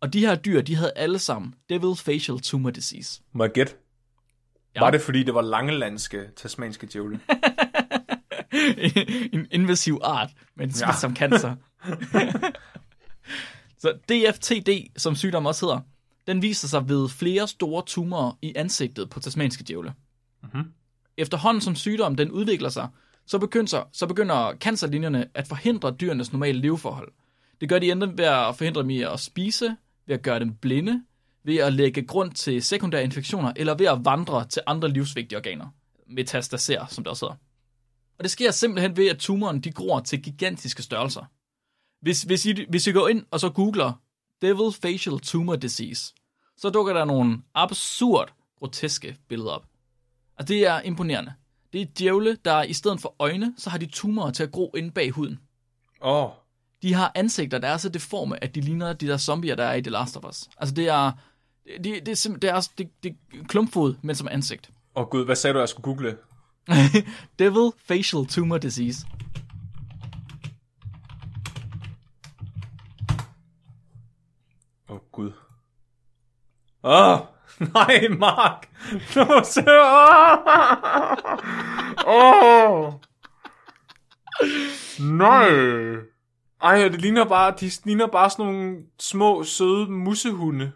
Og 0.00 0.12
de 0.12 0.20
her 0.20 0.34
dyr, 0.34 0.60
de 0.60 0.74
havde 0.74 0.92
alle 0.96 1.18
sammen 1.18 1.54
Devil 1.68 1.96
Facial 1.96 2.40
Tumor 2.40 2.70
Disease. 2.70 3.22
Må 3.32 3.44
jeg 3.44 3.52
gætte? 3.52 3.72
Ja. 4.74 4.80
Var 4.80 4.90
det, 4.90 5.00
fordi 5.00 5.22
det 5.22 5.34
var 5.34 5.42
langelandske 5.42 6.30
tasmanske 6.36 6.86
djævle? 6.86 7.20
en 9.32 9.46
invasiv 9.50 9.98
art 10.04 10.30
med 10.56 10.64
en 10.64 10.70
Ja. 10.80 10.86
smitsom 10.92 11.16
cancer. 11.16 11.54
så 13.78 13.92
DFTD, 14.08 14.68
som 14.96 15.16
sygdom 15.16 15.46
også 15.46 15.66
hedder, 15.66 15.80
den 16.26 16.42
viser 16.42 16.68
sig 16.68 16.88
ved 16.88 17.08
flere 17.08 17.48
store 17.48 17.82
tumorer 17.86 18.38
i 18.42 18.52
ansigtet 18.56 19.10
på 19.10 19.20
tasmanske 19.20 19.64
djævle. 19.68 19.92
Mhm. 20.42 20.64
Efterhånden 21.16 21.60
som 21.60 21.74
sygdommen 21.74 22.18
den 22.18 22.30
udvikler 22.30 22.68
sig, 22.68 22.88
så 23.26 23.38
begynder, 23.38 23.88
så 23.92 24.06
begynder 24.06 24.52
cancerlinjerne 24.60 25.26
at 25.34 25.46
forhindre 25.48 25.90
dyrenes 26.00 26.32
normale 26.32 26.60
leveforhold. 26.60 27.12
Det 27.60 27.68
gør 27.68 27.78
de 27.78 27.92
enten 27.92 28.18
ved 28.18 28.24
at 28.24 28.56
forhindre 28.56 28.80
dem 28.82 28.90
i 28.90 29.02
at 29.02 29.20
spise, 29.20 29.76
ved 30.06 30.14
at 30.14 30.22
gøre 30.22 30.40
dem 30.40 30.54
blinde, 30.54 31.02
ved 31.44 31.56
at 31.56 31.72
lægge 31.72 32.02
grund 32.02 32.32
til 32.32 32.62
sekundære 32.62 33.04
infektioner, 33.04 33.52
eller 33.56 33.74
ved 33.74 33.86
at 33.86 34.04
vandre 34.04 34.44
til 34.48 34.62
andre 34.66 34.88
livsvigtige 34.88 35.36
organer. 35.38 35.66
Metastasere, 36.06 36.86
som 36.90 37.04
det 37.04 37.10
også 37.10 37.26
hedder. 37.26 37.36
Og 38.18 38.24
det 38.24 38.30
sker 38.30 38.50
simpelthen 38.50 38.96
ved, 38.96 39.08
at 39.08 39.18
tumoren 39.18 39.60
de 39.60 39.72
gror 39.72 40.00
til 40.00 40.22
gigantiske 40.22 40.82
størrelser. 40.82 41.24
Hvis, 42.00 42.22
hvis, 42.22 42.46
I, 42.46 42.64
hvis 42.68 42.86
I 42.86 42.92
går 42.92 43.08
ind 43.08 43.24
og 43.30 43.40
så 43.40 43.50
googler 43.50 43.92
Devil 44.42 44.72
Facial 44.82 45.18
Tumor 45.18 45.56
Disease, 45.56 46.14
så 46.56 46.70
dukker 46.70 46.92
der 46.92 47.04
nogle 47.04 47.42
absurd 47.54 48.32
groteske 48.58 49.16
billeder 49.28 49.50
op. 49.50 49.64
Og 50.38 50.48
det 50.48 50.66
er 50.66 50.80
imponerende. 50.80 51.32
Det 51.72 51.80
er 51.80 51.86
djævle, 51.98 52.38
der 52.44 52.62
i 52.62 52.72
stedet 52.72 53.00
for 53.00 53.14
øjne, 53.18 53.54
så 53.56 53.70
har 53.70 53.78
de 53.78 53.86
tumorer 53.86 54.30
til 54.30 54.42
at 54.42 54.52
gro 54.52 54.72
inde 54.76 54.90
bag 54.90 55.10
huden. 55.10 55.38
Åh, 56.02 56.24
oh, 56.24 56.30
De 56.82 56.94
har 56.94 57.12
ansigter, 57.14 57.58
der 57.58 57.68
er 57.68 57.76
så 57.76 57.88
deforme, 57.88 58.44
at 58.44 58.54
de 58.54 58.60
ligner 58.60 58.92
de 58.92 59.06
der 59.06 59.16
zombier, 59.16 59.54
der 59.54 59.64
er 59.64 59.74
i 59.74 59.82
The 59.82 59.90
Last 59.90 60.16
of 60.16 60.24
Us. 60.24 60.48
Altså 60.58 60.74
det 60.74 60.88
er, 60.88 61.12
det, 61.66 61.84
det, 61.84 62.08
er, 62.08 62.28
simp- 62.28 62.38
det 62.38 62.50
er, 62.50 62.68
det, 62.78 62.88
det 63.02 63.16
er 63.32 63.44
klumpfod, 63.44 63.94
men 64.02 64.16
som 64.16 64.28
ansigt. 64.30 64.70
oh, 64.94 65.06
gud, 65.06 65.24
hvad 65.24 65.36
sagde 65.36 65.54
du, 65.54 65.58
jeg 65.58 65.68
skulle 65.68 65.84
google? 65.84 66.16
Devil 67.38 67.72
Facial 67.86 68.26
Tumor 68.26 68.58
Disease. 68.58 69.06
Åh, 74.88 74.96
oh, 74.96 75.00
gud. 75.12 75.32
Åh, 76.82 77.12
oh, 77.12 77.20
nej, 77.74 78.08
Mark. 78.08 78.68
Nu 79.16 79.40
ser 79.44 79.80
Åh. 82.06 82.84
Oh. 82.84 82.94
Nej. 84.98 85.96
Ej, 86.60 86.88
det 86.88 87.00
ligner 87.00 87.24
bare, 87.24 87.54
de 87.60 87.70
ligner 87.84 88.06
bare 88.06 88.30
sådan 88.30 88.46
nogle 88.46 88.76
små, 88.98 89.44
søde 89.44 89.90
musehunde. 89.90 90.72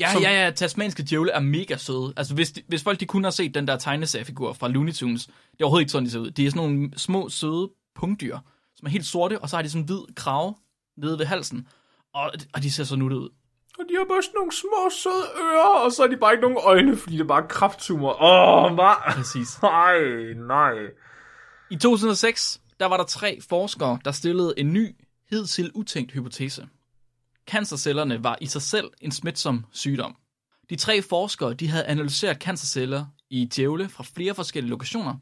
Ja, 0.00 0.12
Som- 0.12 0.22
ja, 0.22 0.44
ja, 0.44 0.50
tasmanske 0.50 1.02
djævle 1.02 1.30
er 1.32 1.40
mega 1.40 1.76
søde. 1.76 2.12
Altså, 2.16 2.34
hvis, 2.34 2.52
de, 2.52 2.62
hvis 2.68 2.82
folk 2.82 3.00
de 3.00 3.06
kun 3.06 3.24
har 3.24 3.30
set 3.30 3.54
den 3.54 3.68
der 3.68 3.76
tegneseriefigur 3.76 4.52
fra 4.52 4.68
Looney 4.68 4.92
Tunes, 4.92 5.26
det 5.26 5.32
er 5.60 5.64
overhovedet 5.64 5.82
ikke 5.82 5.92
sådan, 5.92 6.06
de 6.06 6.10
ser 6.10 6.18
ud. 6.18 6.30
De 6.30 6.46
er 6.46 6.50
sådan 6.50 6.62
nogle 6.70 6.90
små, 6.98 7.28
søde 7.28 7.70
punktdyr, 7.94 8.38
som 8.76 8.86
er 8.86 8.90
helt 8.90 9.06
sorte, 9.06 9.38
og 9.38 9.48
så 9.48 9.56
har 9.56 9.62
de 9.62 9.70
sådan 9.70 9.82
en 9.82 9.86
hvid 9.86 10.14
krave 10.16 10.54
nede 10.96 11.18
ved 11.18 11.26
halsen. 11.26 11.68
Og, 12.14 12.32
og 12.54 12.62
de 12.62 12.72
ser 12.72 12.84
så 12.84 12.96
nuttet 12.96 13.18
ud. 13.18 13.28
Og 13.78 13.84
de 13.90 13.94
har 13.98 14.04
bare 14.08 14.22
sådan 14.22 14.34
nogle 14.36 14.52
små, 14.52 14.90
søde 15.02 15.24
ører, 15.42 15.84
og 15.84 15.92
så 15.92 16.02
har 16.02 16.08
de 16.08 16.16
bare 16.16 16.32
ikke 16.32 16.42
nogen 16.42 16.58
øjne, 16.64 16.96
fordi 16.96 17.14
det 17.16 17.22
er 17.22 17.26
bare 17.28 17.48
krafttumor. 17.48 18.22
Åh, 18.22 18.64
oh, 18.64 18.74
hvad? 18.74 19.12
Præcis. 19.14 19.48
Nej, 19.62 19.98
nej. 20.46 20.72
I 21.70 21.76
2006, 21.76 22.60
der 22.80 22.86
var 22.86 22.96
der 22.96 23.04
tre 23.04 23.38
forskere, 23.48 23.98
der 24.04 24.10
stillede 24.12 24.54
en 24.56 24.72
ny, 24.72 24.96
hidtil 25.30 25.70
utænkt 25.74 26.12
hypotese. 26.12 26.66
Cancercellerne 27.46 28.24
var 28.24 28.38
i 28.40 28.46
sig 28.46 28.62
selv 28.62 28.90
en 29.00 29.12
smitsom 29.12 29.64
sygdom. 29.72 30.16
De 30.70 30.76
tre 30.76 31.02
forskere 31.02 31.54
de 31.54 31.68
havde 31.68 31.84
analyseret 31.84 32.36
cancerceller 32.36 33.06
i 33.30 33.44
djævle 33.44 33.88
fra 33.88 34.04
flere 34.04 34.34
forskellige 34.34 34.70
lokationer, 34.70 35.14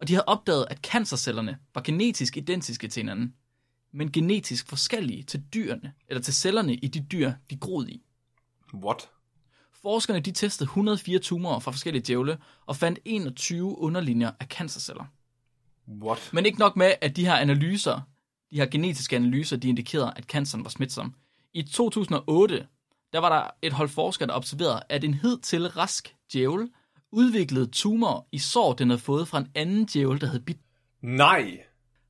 og 0.00 0.08
de 0.08 0.12
havde 0.14 0.24
opdaget, 0.24 0.66
at 0.70 0.78
cancercellerne 0.78 1.58
var 1.74 1.80
genetisk 1.80 2.36
identiske 2.36 2.88
til 2.88 3.00
hinanden, 3.00 3.34
men 3.92 4.12
genetisk 4.12 4.68
forskellige 4.68 5.22
til 5.22 5.42
dyrene, 5.54 5.92
eller 6.08 6.22
til 6.22 6.34
cellerne 6.34 6.74
i 6.74 6.88
de 6.88 7.06
dyr, 7.12 7.32
de 7.50 7.56
groede 7.56 7.90
i. 7.90 8.02
What? 8.74 9.08
Forskerne 9.82 10.20
de 10.20 10.32
testede 10.32 10.68
104 10.68 11.18
tumorer 11.18 11.58
fra 11.58 11.70
forskellige 11.70 12.02
djævle 12.06 12.38
og 12.66 12.76
fandt 12.76 12.98
21 13.04 13.78
underlinjer 13.78 14.30
af 14.40 14.46
cancerceller. 14.46 15.04
What? 15.88 16.30
Men 16.32 16.46
ikke 16.46 16.58
nok 16.58 16.76
med, 16.76 16.92
at 17.00 17.16
de 17.16 17.24
her 17.24 17.34
analyser, 17.34 18.00
de 18.50 18.56
her 18.56 18.66
genetiske 18.66 19.16
analyser, 19.16 19.56
de 19.56 19.68
indikerede, 19.68 20.12
at 20.16 20.24
canceren 20.24 20.64
var 20.64 20.70
smitsom. 20.70 21.14
I 21.58 21.62
2008, 21.62 22.66
der 23.12 23.18
var 23.18 23.28
der 23.28 23.50
et 23.62 23.72
hold 23.72 23.88
forskere, 23.88 24.28
der 24.28 24.34
observerede, 24.34 24.82
at 24.88 25.04
en 25.04 25.14
hidtil 25.14 25.68
rask 25.68 26.14
djævel 26.32 26.68
udviklede 27.12 27.66
tumor 27.66 28.26
i 28.32 28.38
sår, 28.38 28.72
den 28.72 28.90
havde 28.90 29.00
fået 29.00 29.28
fra 29.28 29.38
en 29.38 29.48
anden 29.54 29.84
djævel, 29.84 30.20
der 30.20 30.26
havde 30.26 30.42
bidt. 30.42 30.58
Nej. 31.02 31.58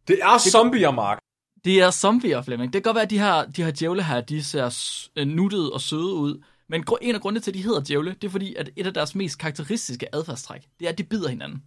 Det 0.09 0.19
er 0.23 0.39
zombier, 0.39 0.91
Mark. 0.91 1.19
Det 1.65 1.81
er 1.81 1.91
zombier, 1.91 2.43
Flemming. 2.43 2.73
Det 2.73 2.83
kan 2.83 2.89
godt 2.89 2.95
være, 2.95 3.05
at 3.05 3.11
de 3.11 3.19
her, 3.19 3.45
de 3.45 3.65
her 3.65 3.71
djævle 3.71 4.03
her, 4.03 4.21
de 4.21 4.45
ser 4.45 5.09
øh, 5.17 5.27
nuttede 5.27 5.73
og 5.73 5.81
søde 5.81 6.15
ud. 6.15 6.43
Men 6.69 6.85
en 7.03 7.15
af 7.15 7.21
grundene 7.21 7.41
til, 7.41 7.51
at 7.51 7.55
de 7.55 7.63
hedder 7.63 7.81
djævle, 7.81 8.11
det 8.11 8.25
er 8.25 8.31
fordi, 8.31 8.55
at 8.55 8.71
et 8.77 8.87
af 8.87 8.95
deres 8.95 9.15
mest 9.15 9.39
karakteristiske 9.39 10.15
adfærdstræk, 10.15 10.63
det 10.81 10.87
er, 10.87 10.93
at 10.93 10.99
de 10.99 11.05
bider 11.05 11.29
hinanden. 11.29 11.63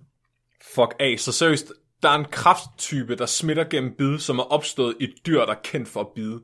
Fuck 0.75 0.95
af, 0.99 1.15
så 1.19 1.31
seriøst. 1.31 1.73
Der 2.03 2.09
er 2.09 2.15
en 2.15 2.25
krafttype, 2.31 3.15
der 3.15 3.25
smitter 3.25 3.63
gennem 3.63 3.95
bid, 3.97 4.19
som 4.19 4.39
er 4.39 4.43
opstået 4.43 4.95
i 4.99 5.03
et 5.03 5.13
dyr, 5.25 5.39
der 5.39 5.53
er 5.53 5.61
kendt 5.63 5.87
for 5.87 6.01
at 6.01 6.07
bide. 6.15 6.41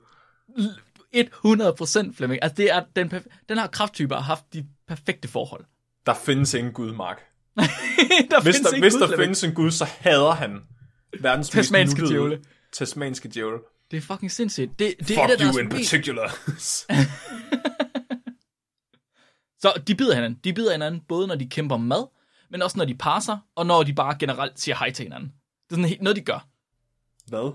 100% 1.23 2.13
Flemming. 2.15 2.43
Altså, 2.43 2.55
det 2.55 2.71
er 2.71 2.83
den, 2.95 3.11
den 3.49 3.57
her 3.57 3.67
krafttype 3.67 4.15
har 4.15 4.21
haft 4.21 4.53
de 4.53 4.65
perfekte 4.87 5.27
forhold. 5.27 5.65
Der 6.05 6.13
findes 6.13 6.53
ingen 6.53 6.73
gud, 6.73 6.91
Mark. 6.91 7.17
der 7.57 8.41
Hvis 8.41 8.55
findes 8.55 8.61
der, 8.61 8.75
ikke 8.75 8.85
hvis 8.85 8.93
Gud, 8.93 8.99
der 8.99 9.07
Flemming. 9.07 9.25
findes 9.25 9.43
en 9.43 9.53
gud, 9.53 9.71
så 9.71 9.85
hader 9.85 10.31
han 10.31 10.61
verdens 11.21 11.49
Tasmanske 11.49 12.01
mest 12.01 12.11
djævle. 12.11 12.41
Tasmanske 12.73 13.29
djævle. 13.29 13.57
Det 13.91 13.97
er 13.97 14.01
fucking 14.01 14.31
sindssygt. 14.31 14.79
Det, 14.79 14.79
det 14.79 14.89
er 14.89 14.93
et 14.93 15.07
Fuck 15.07 15.31
af 15.31 15.37
deres 15.37 15.55
you 15.55 15.61
in 15.63 15.69
particular. 15.69 16.37
Så 19.59 19.81
de 19.87 19.95
bider 19.95 20.15
hinanden. 20.15 20.39
De 20.43 20.53
bider 20.53 20.71
hinanden, 20.71 21.01
både 21.07 21.27
når 21.27 21.35
de 21.35 21.49
kæmper 21.49 21.77
mad, 21.77 22.07
men 22.51 22.61
også 22.61 22.77
når 22.77 22.85
de 22.85 22.95
passer, 22.95 23.37
og 23.55 23.65
når 23.65 23.83
de 23.83 23.93
bare 23.93 24.15
generelt 24.19 24.59
siger 24.59 24.75
hej 24.75 24.91
til 24.91 25.03
hinanden. 25.03 25.29
Det 25.29 25.71
er 25.71 25.75
sådan 25.75 25.85
helt, 25.85 26.01
noget, 26.01 26.15
de 26.15 26.21
gør. 26.21 26.47
Hvad? 27.27 27.53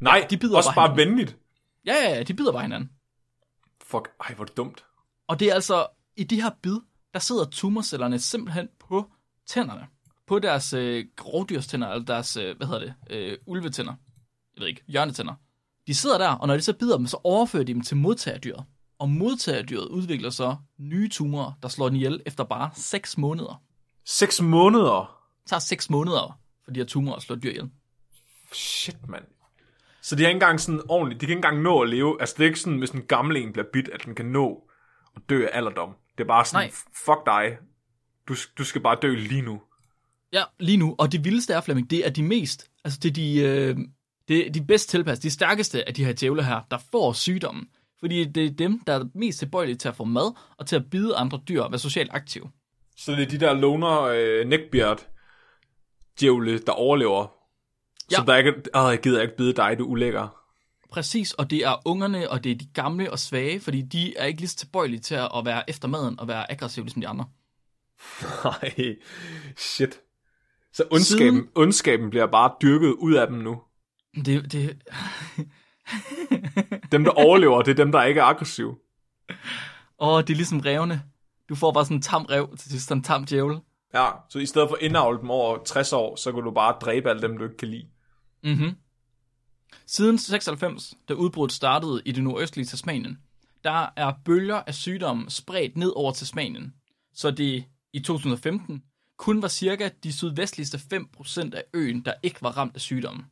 Nej, 0.00 0.26
de 0.30 0.36
bider 0.36 0.56
også 0.56 0.74
bare 0.74 0.88
bare 0.88 0.96
venligt. 0.96 1.36
Ja, 1.86 1.94
ja, 1.94 2.16
ja, 2.16 2.22
de 2.22 2.34
bider 2.34 2.52
bare 2.52 2.62
hinanden. 2.62 2.90
Fuck, 3.90 4.08
ej, 4.20 4.34
hvor 4.34 4.44
dumt. 4.44 4.84
Og 5.26 5.40
det 5.40 5.48
er 5.48 5.54
altså, 5.54 5.86
i 6.16 6.24
de 6.24 6.42
her 6.42 6.50
bid, 6.62 6.76
der 7.12 7.18
sidder 7.18 7.44
tumorcellerne 7.44 8.18
simpelthen 8.18 8.68
på 8.78 9.10
tænderne. 9.46 9.86
På 10.26 10.38
deres 10.38 10.72
øh, 10.72 11.06
rovdyrstænder, 11.24 11.88
eller 11.88 12.04
deres, 12.04 12.36
øh, 12.36 12.56
hvad 12.56 12.66
hedder 12.66 12.80
det, 12.80 12.94
øh, 13.10 13.38
ulvetænder. 13.46 13.94
Jeg 14.56 14.60
ved 14.60 14.68
ikke, 14.68 14.84
hjørnetænder. 14.88 15.34
De 15.86 15.94
sidder 15.94 16.18
der, 16.18 16.28
og 16.28 16.46
når 16.46 16.54
de 16.54 16.62
så 16.62 16.72
bider 16.72 16.96
dem, 16.96 17.06
så 17.06 17.20
overfører 17.24 17.64
de 17.64 17.74
dem 17.74 17.82
til 17.82 17.96
modtagerdyret. 17.96 18.64
Og 18.98 19.08
modtagerdyret 19.08 19.86
udvikler 19.86 20.30
så 20.30 20.56
nye 20.78 21.08
tumorer, 21.08 21.52
der 21.62 21.68
slår 21.68 21.88
den 21.88 21.96
ihjel 21.96 22.22
efter 22.26 22.44
bare 22.44 22.70
6 22.74 23.18
måneder. 23.18 23.62
Seks 24.04 24.40
måneder. 24.40 25.22
Det 25.42 25.50
tager 25.50 25.60
6 25.60 25.90
måneder 25.90 26.40
for 26.64 26.70
de 26.70 26.80
her 26.80 26.86
tumorer 26.86 27.16
at 27.16 27.22
slå 27.22 27.36
dyr 27.36 27.50
ihjel. 27.50 27.70
Shit, 28.52 29.08
mand. 29.08 29.24
Så 30.02 30.16
de 30.16 30.22
har 30.22 30.28
ikke 30.28 30.36
engang 30.36 30.60
sådan 30.60 30.80
ordentligt, 30.88 31.20
de 31.20 31.26
kan 31.26 31.32
ikke 31.32 31.38
engang 31.38 31.62
nå 31.62 31.80
at 31.80 31.88
leve. 31.88 32.20
Altså 32.20 32.34
det 32.38 32.44
er 32.44 32.46
ikke 32.46 32.60
sådan, 32.60 32.78
hvis 32.78 32.90
en 32.90 33.02
gammel 33.02 33.36
en 33.36 33.52
bliver 33.52 33.66
bidt, 33.72 33.88
at 33.88 34.04
den 34.04 34.14
kan 34.14 34.26
nå 34.26 34.70
at 35.16 35.22
dø 35.28 35.44
af 35.44 35.50
alderdom. 35.52 35.94
Det 36.18 36.24
er 36.24 36.28
bare 36.28 36.44
sådan, 36.44 36.66
Nej. 36.66 36.70
fuck 37.04 37.26
dig. 37.26 37.58
Du, 38.28 38.34
du 38.58 38.64
skal 38.64 38.80
bare 38.80 38.96
dø 39.02 39.14
lige 39.14 39.42
nu. 39.42 39.60
Ja, 40.32 40.42
lige 40.60 40.76
nu. 40.76 40.94
Og 40.98 41.12
det 41.12 41.24
vildeste 41.24 41.52
er, 41.52 41.60
Flemming, 41.60 41.90
det 41.90 42.06
er 42.06 42.10
de 42.10 42.22
mest, 42.22 42.70
altså 42.84 42.98
det 43.02 43.08
er 43.08 43.12
de, 43.12 43.40
øh, 43.40 43.76
det 44.28 44.46
er 44.46 44.52
de 44.52 44.64
bedst 44.64 44.88
tilpassede, 44.88 45.28
de 45.28 45.30
stærkeste 45.30 45.88
af 45.88 45.94
de 45.94 46.04
her 46.04 46.12
djævle 46.12 46.44
her, 46.44 46.60
der 46.70 46.78
får 46.90 47.12
sygdommen. 47.12 47.68
Fordi 48.00 48.24
det 48.24 48.44
er 48.44 48.50
dem, 48.50 48.80
der 48.86 48.92
er 48.92 49.04
mest 49.14 49.38
tilbøjelige 49.38 49.76
til 49.76 49.88
at 49.88 49.96
få 49.96 50.04
mad, 50.04 50.34
og 50.56 50.66
til 50.66 50.76
at 50.76 50.90
bide 50.90 51.16
andre 51.16 51.40
dyr 51.48 51.62
og 51.62 51.70
være 51.72 51.78
socialt 51.78 52.10
aktive. 52.12 52.50
Så 52.96 53.12
det 53.12 53.22
er 53.22 53.26
de 53.26 53.38
der 53.38 53.52
loner 53.52 54.00
øh, 54.02 54.46
neckbeard 54.46 55.06
djævle, 56.20 56.58
der 56.58 56.72
overlever. 56.72 57.37
Ja. 58.10 58.16
Som 58.16 58.26
der 58.26 58.36
ikke, 58.36 58.52
åh, 58.74 58.90
jeg 58.90 59.00
gider 59.00 59.22
ikke 59.22 59.36
bide 59.36 59.52
dig, 59.52 59.78
du 59.78 59.84
er 59.84 59.88
ulækker. 59.88 60.38
Præcis, 60.90 61.32
og 61.32 61.50
det 61.50 61.58
er 61.58 61.82
ungerne, 61.84 62.30
og 62.30 62.44
det 62.44 62.52
er 62.52 62.56
de 62.56 62.66
gamle 62.74 63.12
og 63.12 63.18
svage, 63.18 63.60
fordi 63.60 63.82
de 63.82 64.16
er 64.16 64.24
ikke 64.24 64.40
lige 64.40 64.48
så 64.48 64.56
tilbøjelige 64.56 65.00
til 65.00 65.14
at 65.14 65.44
være 65.44 65.70
efter 65.70 65.88
maden 65.88 66.20
og 66.20 66.28
være 66.28 66.50
aggressive 66.52 66.84
ligesom 66.84 67.02
de 67.02 67.08
andre. 67.08 67.24
Nej, 68.44 68.96
shit. 69.56 70.00
Så 70.72 70.84
ondskaben, 70.90 71.34
Siden... 71.34 71.48
ondskaben 71.54 72.10
bliver 72.10 72.26
bare 72.26 72.52
dyrket 72.62 72.92
ud 72.92 73.14
af 73.14 73.26
dem 73.26 73.36
nu. 73.36 73.60
Det, 74.24 74.52
det... 74.52 74.82
dem, 76.92 77.04
der 77.04 77.10
overlever, 77.10 77.62
det 77.62 77.70
er 77.70 77.84
dem, 77.84 77.92
der 77.92 78.02
ikke 78.02 78.20
er 78.20 78.24
aggressive. 78.24 78.76
Åh, 79.98 80.08
oh, 80.08 80.22
det 80.22 80.30
er 80.30 80.36
ligesom 80.36 80.60
revne. 80.60 81.02
Du 81.48 81.54
får 81.54 81.72
bare 81.72 81.84
sådan 81.84 81.96
en 81.96 82.02
tam 82.02 82.24
rev 82.24 82.56
til 82.56 82.70
sidst, 82.70 82.88
sådan 82.88 82.98
en 82.98 83.04
tam 83.04 83.24
djævel. 83.24 83.58
Ja, 83.94 84.06
så 84.28 84.38
i 84.38 84.46
stedet 84.46 84.68
for 84.68 84.76
at 84.76 84.82
indavle 84.82 85.18
dem 85.18 85.30
over 85.30 85.58
60 85.64 85.92
år, 85.92 86.16
så 86.16 86.32
kan 86.32 86.42
du 86.42 86.50
bare 86.50 86.76
dræbe 86.80 87.10
alle 87.10 87.22
dem, 87.22 87.38
du 87.38 87.44
ikke 87.44 87.56
kan 87.56 87.68
lide. 87.68 87.88
Mhm. 88.44 88.76
Siden 89.86 90.18
96, 90.18 90.94
da 91.08 91.14
udbruddet 91.14 91.56
startede 91.56 92.02
i 92.04 92.12
det 92.12 92.24
nordøstlige 92.24 92.66
Tasmanien, 92.66 93.18
der 93.64 93.86
er 93.96 94.12
bølger 94.24 94.62
af 94.66 94.74
sygdommen 94.74 95.30
spredt 95.30 95.76
ned 95.76 95.92
over 95.96 96.12
Tasmanien, 96.12 96.74
så 97.14 97.30
det 97.30 97.64
i 97.92 98.00
2015 98.00 98.82
kun 99.16 99.42
var 99.42 99.48
cirka 99.48 99.90
de 100.02 100.12
sydvestligste 100.12 100.80
5% 100.94 101.54
af 101.54 101.64
øen, 101.74 102.00
der 102.00 102.12
ikke 102.22 102.42
var 102.42 102.50
ramt 102.56 102.74
af 102.74 102.80
sygdommen. 102.80 103.24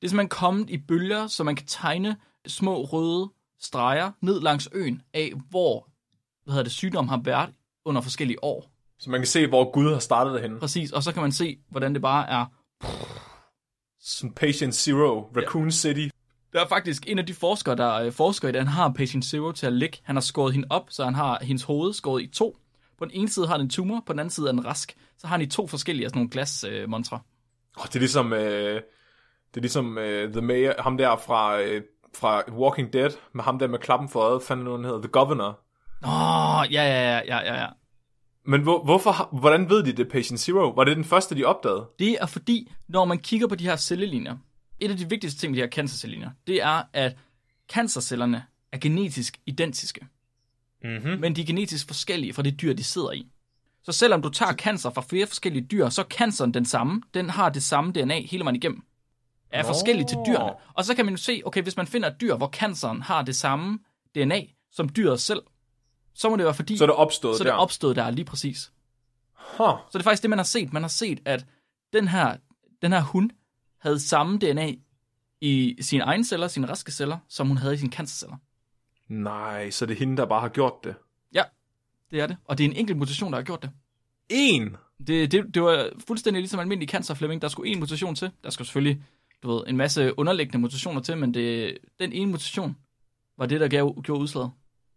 Det 0.00 0.06
er 0.06 0.08
simpelthen 0.08 0.28
kommet 0.28 0.70
i 0.70 0.78
bølger, 0.78 1.26
så 1.26 1.44
man 1.44 1.56
kan 1.56 1.66
tegne 1.66 2.16
små 2.46 2.84
røde 2.84 3.30
streger 3.60 4.10
ned 4.20 4.40
langs 4.40 4.68
øen 4.72 5.02
af, 5.14 5.32
hvor 5.50 5.88
hvad 6.44 6.52
hedder 6.52 6.62
det, 6.62 6.72
sygdommen 6.72 7.08
har 7.08 7.20
været 7.24 7.50
under 7.84 8.00
forskellige 8.00 8.44
år. 8.44 8.70
Så 8.98 9.10
man 9.10 9.20
kan 9.20 9.26
se, 9.26 9.46
hvor 9.46 9.70
Gud 9.70 9.92
har 9.92 9.98
startet 9.98 10.34
det 10.34 10.42
henne. 10.42 10.58
Præcis, 10.60 10.92
og 10.92 11.02
så 11.02 11.12
kan 11.12 11.22
man 11.22 11.32
se, 11.32 11.58
hvordan 11.68 11.94
det 11.94 12.02
bare 12.02 12.28
er... 12.28 12.46
Som 14.04 14.30
Patient 14.30 14.74
Zero, 14.74 15.30
Raccoon 15.36 15.64
ja. 15.64 15.70
City. 15.70 16.08
Der 16.52 16.60
er 16.60 16.68
faktisk 16.68 17.02
en 17.06 17.18
af 17.18 17.26
de 17.26 17.34
forskere, 17.34 17.76
der 17.76 17.94
øh, 17.94 18.12
forsker 18.12 18.48
i 18.48 18.52
det, 18.52 18.60
han 18.60 18.68
har 18.68 18.92
Patient 18.96 19.24
Zero 19.24 19.52
til 19.52 19.66
at 19.66 19.72
ligge. 19.72 19.98
Han 20.02 20.16
har 20.16 20.20
skåret 20.20 20.52
hende 20.52 20.66
op, 20.70 20.86
så 20.88 21.04
han 21.04 21.14
har 21.14 21.38
hendes 21.42 21.62
hoved 21.62 21.92
skåret 21.92 22.22
i 22.22 22.26
to. 22.26 22.56
På 22.98 23.04
den 23.04 23.14
ene 23.14 23.28
side 23.28 23.46
har 23.46 23.56
den 23.56 23.66
en 23.66 23.70
tumor, 23.70 24.02
på 24.06 24.12
den 24.12 24.20
anden 24.20 24.30
side 24.30 24.48
er 24.48 24.52
den 24.52 24.66
rask. 24.66 24.96
Så 25.18 25.26
har 25.26 25.34
han 25.36 25.42
i 25.42 25.46
to 25.46 25.66
forskellige 25.66 26.04
af 26.04 26.10
sådan 26.10 26.18
nogle 26.18 26.30
glasmontre. 26.30 27.16
Øh, 27.76 27.82
oh, 27.82 27.86
det 27.86 27.96
er 27.96 28.00
ligesom, 28.00 28.32
øh, 28.32 28.74
det 29.50 29.56
er 29.56 29.60
ligesom 29.60 29.98
øh, 29.98 30.32
The 30.32 30.42
Mayor, 30.42 30.82
ham 30.82 30.96
der 30.96 31.16
fra, 31.16 31.60
øh, 31.60 31.82
fra 32.14 32.42
Walking 32.52 32.92
Dead, 32.92 33.10
med 33.32 33.44
ham 33.44 33.58
der 33.58 33.66
med 33.66 33.78
klappen 33.78 34.08
for 34.08 34.20
øjet, 34.20 34.42
fandt 34.42 34.70
han 34.70 34.84
hedder 34.84 35.00
The 35.00 35.08
Governor. 35.08 35.60
Åh, 36.04 36.58
oh, 36.58 36.72
ja, 36.72 36.82
ja, 36.82 37.18
ja, 37.18 37.38
ja, 37.38 37.60
ja. 37.60 37.66
Men 38.44 38.62
hvor, 38.62 38.84
hvorfor, 38.84 39.38
hvordan 39.40 39.70
ved 39.70 39.82
de 39.82 39.92
det 39.92 40.08
Patient 40.08 40.40
Zero? 40.40 40.68
Var 40.70 40.84
det 40.84 40.96
den 40.96 41.04
første, 41.04 41.34
de 41.34 41.44
opdagede? 41.44 41.88
Det 41.98 42.16
er 42.20 42.26
fordi, 42.26 42.72
når 42.88 43.04
man 43.04 43.18
kigger 43.18 43.46
på 43.46 43.54
de 43.54 43.64
her 43.64 43.76
cellelinjer, 43.76 44.36
et 44.80 44.90
af 44.90 44.96
de 44.96 45.08
vigtigste 45.08 45.40
ting 45.40 45.50
med 45.50 45.56
de 45.56 45.62
her 45.62 45.70
cancercellelinjer, 45.70 46.30
det 46.46 46.62
er, 46.62 46.82
at 46.92 47.16
cancercellerne 47.72 48.44
er 48.72 48.78
genetisk 48.78 49.40
identiske. 49.46 50.06
Mm-hmm. 50.84 51.20
Men 51.20 51.36
de 51.36 51.40
er 51.40 51.46
genetisk 51.46 51.86
forskellige 51.86 52.32
fra 52.32 52.42
det 52.42 52.60
dyr, 52.60 52.72
de 52.72 52.84
sidder 52.84 53.12
i. 53.12 53.26
Så 53.82 53.92
selvom 53.92 54.22
du 54.22 54.28
tager 54.28 54.52
cancer 54.52 54.90
fra 54.90 55.02
flere 55.08 55.26
forskellige 55.26 55.66
dyr, 55.70 55.88
så 55.88 56.00
er 56.02 56.06
canceren 56.06 56.54
den 56.54 56.64
samme. 56.64 57.02
Den 57.14 57.30
har 57.30 57.48
det 57.48 57.62
samme 57.62 57.92
DNA 57.92 58.20
hele 58.20 58.44
vejen 58.44 58.56
igennem. 58.56 58.82
Er 59.50 59.62
Nå. 59.62 59.68
forskellige 59.68 60.08
til 60.08 60.18
dyrene. 60.26 60.52
Og 60.74 60.84
så 60.84 60.94
kan 60.94 61.04
man 61.04 61.14
jo 61.14 61.18
se, 61.18 61.42
okay, 61.44 61.62
hvis 61.62 61.76
man 61.76 61.86
finder 61.86 62.10
et 62.10 62.20
dyr, 62.20 62.36
hvor 62.36 62.48
canceren 62.48 63.02
har 63.02 63.22
det 63.22 63.36
samme 63.36 63.78
DNA 64.14 64.40
som 64.70 64.88
dyret 64.88 65.20
selv, 65.20 65.40
så 66.14 66.30
må 66.30 66.36
det 66.36 66.44
være 66.44 66.54
fordi... 66.54 66.76
Så 66.76 66.84
er 66.84 66.86
det 66.86 66.96
opstået 66.96 67.36
Så 67.36 67.42
er 67.42 67.46
det 67.46 67.54
opstået 67.54 67.96
der, 67.96 68.10
lige 68.10 68.24
præcis. 68.24 68.72
Huh. 69.34 69.66
Så 69.90 69.98
det 69.98 69.98
er 69.98 70.02
faktisk 70.02 70.22
det, 70.22 70.30
man 70.30 70.38
har 70.38 70.44
set. 70.44 70.72
Man 70.72 70.82
har 70.82 70.88
set, 70.88 71.20
at 71.24 71.46
den 71.92 72.08
her, 72.08 72.36
den 72.82 72.92
her 72.92 73.00
hund 73.00 73.30
havde 73.78 74.00
samme 74.00 74.38
DNA 74.38 74.72
i 75.40 75.76
sine 75.80 76.02
egne 76.04 76.24
celler, 76.24 76.48
sine 76.48 76.68
raske 76.68 76.92
celler, 76.92 77.18
som 77.28 77.48
hun 77.48 77.56
havde 77.56 77.74
i 77.74 77.76
sine 77.76 77.92
cancerceller. 77.92 78.36
Nej, 79.08 79.70
så 79.70 79.86
det 79.86 79.94
er 79.94 79.98
hende, 79.98 80.16
der 80.16 80.26
bare 80.26 80.40
har 80.40 80.48
gjort 80.48 80.84
det? 80.84 80.94
Ja, 81.34 81.42
det 82.10 82.20
er 82.20 82.26
det. 82.26 82.36
Og 82.44 82.58
det 82.58 82.64
er 82.64 82.68
en 82.68 82.76
enkelt 82.76 82.98
mutation, 82.98 83.32
der 83.32 83.38
har 83.38 83.44
gjort 83.44 83.62
det. 83.62 83.70
En? 84.28 84.76
Det, 85.06 85.32
det, 85.32 85.54
det 85.54 85.62
var 85.62 85.90
fuldstændig 86.06 86.40
ligesom 86.40 86.60
almindelig 86.60 86.88
cancerflemming. 86.88 87.42
Der 87.42 87.48
skulle 87.48 87.72
en 87.72 87.80
mutation 87.80 88.14
til. 88.14 88.30
Der 88.44 88.50
skulle 88.50 88.66
selvfølgelig 88.66 89.02
du 89.42 89.52
ved, 89.52 89.62
en 89.66 89.76
masse 89.76 90.18
underliggende 90.18 90.58
mutationer 90.58 91.00
til, 91.00 91.16
men 91.16 91.34
det, 91.34 91.78
den 92.00 92.12
ene 92.12 92.30
mutation 92.30 92.76
var 93.38 93.46
det, 93.46 93.60
der 93.60 93.68
gav, 93.68 94.02
gjorde 94.02 94.20
udslaget. 94.20 94.50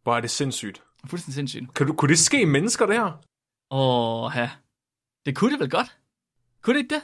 Hvor 0.04 0.16
er 0.16 0.22
det 0.22 0.30
sindssygt. 0.30 0.84
Fuldstændig 1.10 1.36
sindssygt. 1.36 1.74
Kan 1.74 1.88
du, 1.88 1.94
kunne 1.94 2.10
det 2.10 2.20
ske 2.20 2.46
mennesker, 2.46 2.86
det 2.86 2.96
her? 2.96 3.12
Åh, 3.72 4.32
ja. 4.36 4.50
Det 5.26 5.36
kunne 5.36 5.52
det 5.52 5.60
vel 5.60 5.70
godt. 5.70 5.98
Kunne 6.62 6.74
det 6.74 6.80
ikke 6.80 6.96
det? 6.96 7.02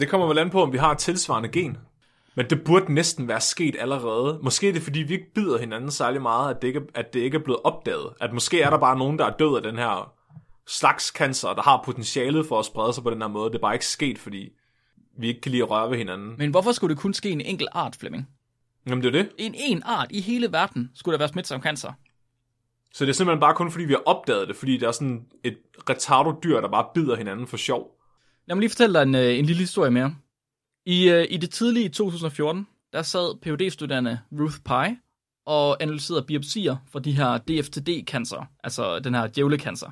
Det 0.00 0.08
kommer 0.08 0.26
vel 0.26 0.38
an 0.38 0.50
på, 0.50 0.62
om 0.62 0.72
vi 0.72 0.78
har 0.78 0.92
et 0.92 0.98
tilsvarende 0.98 1.48
gen. 1.48 1.76
Men 2.34 2.50
det 2.50 2.64
burde 2.64 2.94
næsten 2.94 3.28
være 3.28 3.40
sket 3.40 3.76
allerede. 3.78 4.40
Måske 4.42 4.68
er 4.68 4.72
det, 4.72 4.82
fordi 4.82 4.98
vi 4.98 5.14
ikke 5.14 5.32
bider 5.34 5.58
hinanden 5.58 5.90
særlig 5.90 6.22
meget, 6.22 6.54
at 6.54 6.62
det 6.62 6.68
ikke, 6.68 6.80
at 6.94 7.14
det 7.14 7.20
ikke 7.20 7.38
er 7.38 7.42
blevet 7.42 7.60
opdaget. 7.64 8.14
At 8.20 8.32
måske 8.32 8.62
er 8.62 8.70
der 8.70 8.78
bare 8.78 8.98
nogen, 8.98 9.18
der 9.18 9.24
er 9.24 9.36
død 9.36 9.56
af 9.56 9.62
den 9.62 9.76
her 9.76 10.12
slags 10.66 11.04
cancer, 11.04 11.54
der 11.54 11.62
har 11.62 11.82
potentialet 11.84 12.46
for 12.46 12.58
at 12.58 12.64
sprede 12.64 12.92
sig 12.92 13.02
på 13.02 13.10
den 13.10 13.22
her 13.22 13.28
måde. 13.28 13.50
Det 13.50 13.56
er 13.56 13.60
bare 13.60 13.74
ikke 13.74 13.86
sket, 13.86 14.18
fordi 14.18 14.48
vi 15.18 15.28
ikke 15.28 15.40
kan 15.40 15.50
lide 15.52 15.62
at 15.62 15.70
røre 15.70 15.90
ved 15.90 15.98
hinanden. 15.98 16.34
Men 16.38 16.50
hvorfor 16.50 16.72
skulle 16.72 16.94
det 16.94 17.02
kun 17.02 17.14
ske 17.14 17.30
en 17.30 17.40
enkelt 17.40 17.68
art, 17.72 17.96
Flemming? 17.96 18.28
Jamen 18.86 19.02
det 19.04 19.08
er 19.08 19.22
det. 19.22 19.30
En 19.38 19.54
en 19.56 19.82
art 19.84 20.06
i 20.10 20.20
hele 20.20 20.52
verden 20.52 20.90
skulle 20.94 21.12
der 21.12 21.18
være 21.18 21.28
smitsom 21.28 21.62
cancer. 21.62 21.92
Så 22.96 23.04
det 23.04 23.10
er 23.10 23.14
simpelthen 23.14 23.40
bare 23.40 23.54
kun 23.54 23.70
fordi, 23.70 23.84
vi 23.84 23.92
har 23.92 24.02
opdaget 24.06 24.48
det, 24.48 24.56
fordi 24.56 24.76
der 24.76 24.88
er 24.88 24.92
sådan 24.92 25.26
et 25.44 25.58
retardo-dyr, 25.90 26.60
der 26.60 26.68
bare 26.68 26.86
bider 26.94 27.16
hinanden 27.16 27.46
for 27.46 27.56
sjov. 27.56 27.98
Lad 28.46 28.56
mig 28.56 28.60
lige 28.60 28.70
fortælle 28.70 28.94
dig 28.94 29.02
en, 29.02 29.14
øh, 29.14 29.38
en 29.38 29.46
lille 29.46 29.60
historie 29.60 29.90
mere. 29.90 30.14
I, 30.86 31.12
uh, 31.12 31.24
I 31.30 31.36
det 31.36 31.50
tidlige 31.50 31.88
2014, 31.88 32.66
der 32.92 33.02
sad 33.02 33.40
phd 33.42 33.70
studerende 33.70 34.18
Ruth 34.40 34.56
Pye 34.64 34.98
og 35.46 35.82
analyserede 35.82 36.22
biopsier 36.22 36.76
for 36.92 36.98
de 36.98 37.12
her 37.12 37.38
DFTD-cancer, 37.38 38.44
altså 38.64 38.98
den 38.98 39.14
her 39.14 39.26
djævlecancer. 39.26 39.90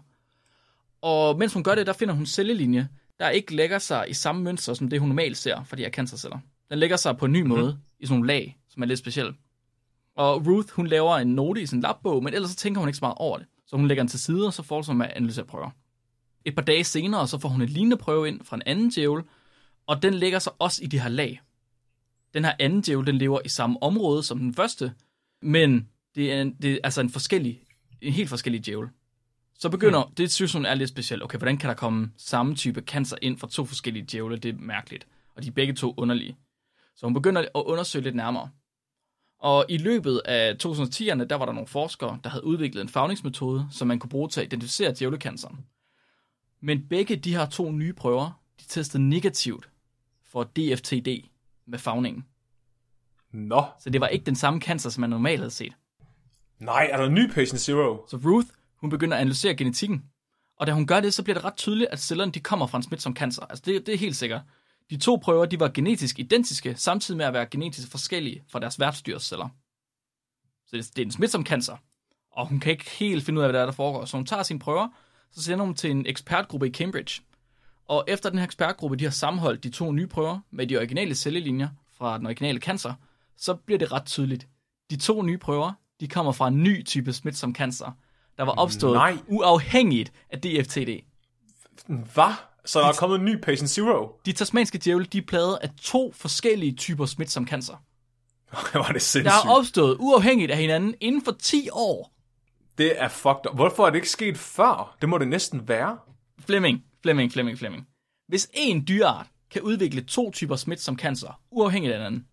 Og 1.03 1.39
mens 1.39 1.53
hun 1.53 1.65
gør 1.65 1.75
det, 1.75 1.87
der 1.87 1.93
finder 1.93 2.15
hun 2.15 2.27
cellelinje, 2.27 2.89
der 3.19 3.29
ikke 3.29 3.57
lægger 3.57 3.79
sig 3.79 4.07
i 4.09 4.13
samme 4.13 4.43
mønster, 4.43 4.75
som 4.75 4.89
det 4.89 5.01
hun 5.01 5.09
normalt 5.09 5.37
ser 5.37 5.65
for 5.65 5.77
de 5.77 5.83
her 5.83 5.91
cancerceller. 5.91 6.39
Den 6.71 6.79
lægger 6.79 6.97
sig 6.97 7.17
på 7.17 7.25
en 7.25 7.33
ny 7.33 7.41
mm-hmm. 7.41 7.59
måde, 7.59 7.79
i 7.99 8.07
sådan 8.07 8.15
nogle 8.15 8.27
lag, 8.27 8.59
som 8.69 8.83
er 8.83 8.87
lidt 8.87 8.99
specielt. 8.99 9.37
Og 10.17 10.47
Ruth, 10.47 10.73
hun 10.73 10.87
laver 10.87 11.17
en 11.17 11.35
note 11.35 11.62
i 11.62 11.67
sin 11.67 11.81
labbog, 11.81 12.25
men 12.25 12.35
ellers 12.35 12.51
så 12.51 12.57
tænker 12.57 12.79
hun 12.79 12.89
ikke 12.89 12.97
så 12.97 13.05
meget 13.05 13.17
over 13.17 13.39
det. 13.39 13.47
Så 13.67 13.77
hun 13.77 13.89
lægger 13.89 14.03
den 14.03 14.09
til 14.09 14.21
side, 14.21 14.47
og 14.47 14.55
så 14.55 14.62
fortsætter 14.62 14.93
hun 14.93 14.99
med 14.99 15.07
at 15.07 15.12
analysere 15.12 15.45
prøver. 15.45 15.71
Et 16.45 16.55
par 16.55 16.62
dage 16.62 16.85
senere, 16.85 17.29
så 17.29 17.39
får 17.39 17.49
hun 17.49 17.62
et 17.62 17.71
lignende 17.71 17.97
prøve 17.97 18.29
ind 18.29 18.45
fra 18.45 18.57
en 18.57 18.62
anden 18.67 18.91
djævel, 18.91 19.23
og 19.87 20.03
den 20.03 20.15
lægger 20.15 20.39
sig 20.39 20.53
også 20.59 20.85
i 20.85 20.87
de 20.87 21.01
her 21.01 21.09
lag. 21.09 21.41
Den 22.35 22.45
her 22.45 22.53
anden 22.59 22.81
djævel, 22.81 23.07
den 23.07 23.19
lever 23.19 23.41
i 23.45 23.49
samme 23.49 23.83
område 23.83 24.23
som 24.23 24.39
den 24.39 24.55
første, 24.55 24.93
men 25.43 25.89
det 26.15 26.33
er, 26.33 26.43
en, 26.43 26.55
det 26.55 26.73
er 26.73 26.79
altså 26.85 27.01
en 27.01 27.11
forskellig, 27.11 27.61
en 28.01 28.12
helt 28.12 28.29
forskellig 28.29 28.67
djævel. 28.67 28.89
Så 29.59 29.69
begynder, 29.69 30.05
hmm. 30.05 30.15
det 30.15 30.33
synes 30.33 30.53
hun 30.53 30.67
er 30.67 30.75
lidt 30.75 30.91
specielt. 30.91 31.23
Okay, 31.23 31.39
hvordan 31.39 31.57
kan 31.57 31.69
der 31.69 31.75
komme 31.75 32.11
samme 32.17 32.55
type 32.55 32.81
cancer 32.81 33.17
ind 33.23 33.39
fra 33.39 33.49
to 33.49 33.65
forskellige 33.65 34.07
djævle? 34.12 34.37
Det 34.37 34.55
er 34.55 34.59
mærkeligt. 34.59 35.07
Og 35.37 35.43
de 35.43 35.49
er 35.49 35.53
begge 35.53 35.75
to 35.75 35.95
underlige. 35.97 36.37
Så 36.97 37.07
hun 37.07 37.15
begynder 37.15 37.41
at 37.41 37.49
undersøge 37.55 38.03
lidt 38.03 38.15
nærmere. 38.15 38.51
Og 39.45 39.64
i 39.68 39.78
løbet 39.78 40.22
af 40.24 40.57
2010'erne, 40.64 41.24
der 41.24 41.34
var 41.34 41.45
der 41.45 41.53
nogle 41.53 41.66
forskere, 41.66 42.18
der 42.24 42.30
havde 42.30 42.45
udviklet 42.45 42.82
en 42.82 42.88
fagningsmetode, 42.88 43.66
som 43.70 43.88
man 43.88 43.99
kunne 43.99 44.11
bruge 44.11 44.28
til 44.28 44.40
at 44.40 44.47
identificere 44.47 44.95
djævlekanceren. 44.99 45.66
Men 46.61 46.88
begge 46.88 47.16
de 47.16 47.36
her 47.36 47.47
to 47.47 47.72
nye 47.72 47.92
prøver, 47.92 48.42
de 48.61 48.64
testede 48.68 49.09
negativt 49.09 49.68
for 50.24 50.45
DFTD 50.45 51.09
med 51.66 51.78
fagningen. 51.78 52.24
Nå. 53.32 53.64
Så 53.80 53.90
det 53.90 54.01
var 54.01 54.09
ikke 54.09 54.26
den 54.26 54.36
samme 54.36 54.61
cancer, 54.61 54.90
som 54.90 55.01
man 55.01 55.11
normalt 55.11 55.40
havde 55.40 55.51
set. 55.51 55.72
Nej, 56.59 56.88
er 56.92 56.97
der 56.97 57.05
en 57.05 57.14
ny 57.14 57.30
patient 57.30 57.61
zero? 57.61 58.07
Så 58.09 58.16
Ruth, 58.16 58.49
hun 58.76 58.90
begynder 58.90 59.16
at 59.16 59.20
analysere 59.20 59.55
genetikken. 59.55 60.05
Og 60.57 60.66
da 60.66 60.72
hun 60.72 60.86
gør 60.86 61.01
det, 61.01 61.14
så 61.14 61.22
bliver 61.22 61.34
det 61.34 61.45
ret 61.45 61.57
tydeligt, 61.57 61.90
at 61.90 62.01
cellerne 62.01 62.32
de 62.32 62.40
kommer 62.40 62.66
fra 62.66 62.78
en 62.78 62.82
smitsom 62.82 63.16
cancer. 63.16 63.42
Altså 63.42 63.62
det, 63.66 63.86
det 63.86 63.95
er 63.95 63.99
helt 63.99 64.16
sikkert. 64.16 64.40
De 64.91 64.97
to 64.97 65.16
prøver 65.16 65.47
de 65.47 65.61
var 65.61 65.68
genetisk 65.68 66.18
identiske, 66.18 66.74
samtidig 66.76 67.18
med 67.18 67.26
at 67.26 67.32
være 67.32 67.47
genetisk 67.47 67.91
forskellige 67.91 68.45
fra 68.49 68.59
deres 68.59 68.80
værtsdyrsceller. 68.80 69.49
Så 70.66 70.76
det, 70.76 70.97
det 70.97 71.03
er 71.03 71.07
en 71.07 71.12
smitsom 71.12 71.47
cancer. 71.47 71.76
Og 72.32 72.47
hun 72.47 72.61
kan 72.61 72.72
ikke 72.72 72.91
helt 72.91 73.24
finde 73.24 73.39
ud 73.39 73.45
af, 73.45 73.49
hvad 73.49 73.59
der 73.59 73.61
er, 73.61 73.66
der 73.66 73.72
foregår. 73.72 74.05
Så 74.05 74.16
hun 74.16 74.26
tager 74.26 74.43
sine 74.43 74.59
prøver, 74.59 74.89
så 75.30 75.43
sender 75.43 75.64
hun 75.64 75.74
til 75.74 75.91
en 75.91 76.07
ekspertgruppe 76.07 76.68
i 76.68 76.72
Cambridge. 76.72 77.22
Og 77.87 78.05
efter 78.09 78.30
den 78.30 78.39
her 78.39 78.45
ekspertgruppe, 78.47 78.97
de 78.97 79.05
har 79.05 79.11
sammenholdt 79.11 79.64
de 79.64 79.70
to 79.70 79.93
nye 79.93 80.07
prøver 80.07 80.41
med 80.51 80.66
de 80.66 80.76
originale 80.76 81.14
cellelinjer 81.14 81.68
fra 81.93 82.18
den 82.18 82.26
originale 82.26 82.61
cancer, 82.61 82.95
så 83.37 83.55
bliver 83.55 83.78
det 83.78 83.93
ret 83.93 84.07
tydeligt. 84.07 84.49
De 84.91 84.97
to 84.97 85.22
nye 85.22 85.39
prøver, 85.39 85.72
de 86.01 86.09
kommer 86.09 86.32
fra 86.32 86.49
en 86.49 86.62
ny 86.62 86.85
type 86.85 87.12
smitsom 87.12 87.55
cancer, 87.55 87.93
der 88.39 88.45
var 88.45 88.53
opstået 88.53 88.95
Nej. 88.95 89.18
uafhængigt 89.26 90.12
af 90.30 90.41
DFTD. 90.41 90.91
Hvad? 91.87 92.35
Så 92.65 92.81
der 92.81 92.87
er 92.87 92.93
kommet 92.93 93.19
en 93.19 93.25
ny 93.25 93.41
patient 93.41 93.71
zero? 93.71 94.21
De 94.27 94.33
tasmanske 94.33 94.79
djævle, 94.79 95.05
de 95.05 95.19
er 95.19 95.23
plaget 95.27 95.59
af 95.62 95.71
to 95.83 96.12
forskellige 96.12 96.77
typer 96.77 97.07
smitsom 97.07 97.47
cancer. 97.47 97.83
var 98.79 98.93
det 98.93 99.03
sindssygt. 99.03 99.25
Der 99.25 99.51
er 99.51 99.57
opstået 99.59 99.97
uafhængigt 100.01 100.51
af 100.51 100.57
hinanden 100.57 100.95
inden 101.01 101.25
for 101.25 101.33
10 101.33 101.69
år. 101.73 102.12
Det 102.79 103.03
er 103.03 103.09
fucked 103.09 103.51
up. 103.51 103.57
Hvorfor 103.57 103.87
er 103.87 103.91
det 103.91 103.97
ikke 103.97 104.11
sket 104.11 104.39
før? 104.39 104.97
Det 105.01 105.09
må 105.09 105.19
det 105.19 105.29
næsten 105.29 105.69
være. 105.69 105.99
Flemming, 106.47 106.85
Flemming, 107.03 107.33
Flemming, 107.33 107.59
Flemming. 107.59 107.87
Hvis 108.29 108.49
en 108.55 108.85
dyreart 108.89 109.27
kan 109.51 109.62
udvikle 109.62 110.03
to 110.05 110.31
typer 110.31 110.57
smitsom 110.57 110.99
cancer, 110.99 111.41
uafhængigt 111.51 111.93
af 111.95 111.99
hinanden, 111.99 112.27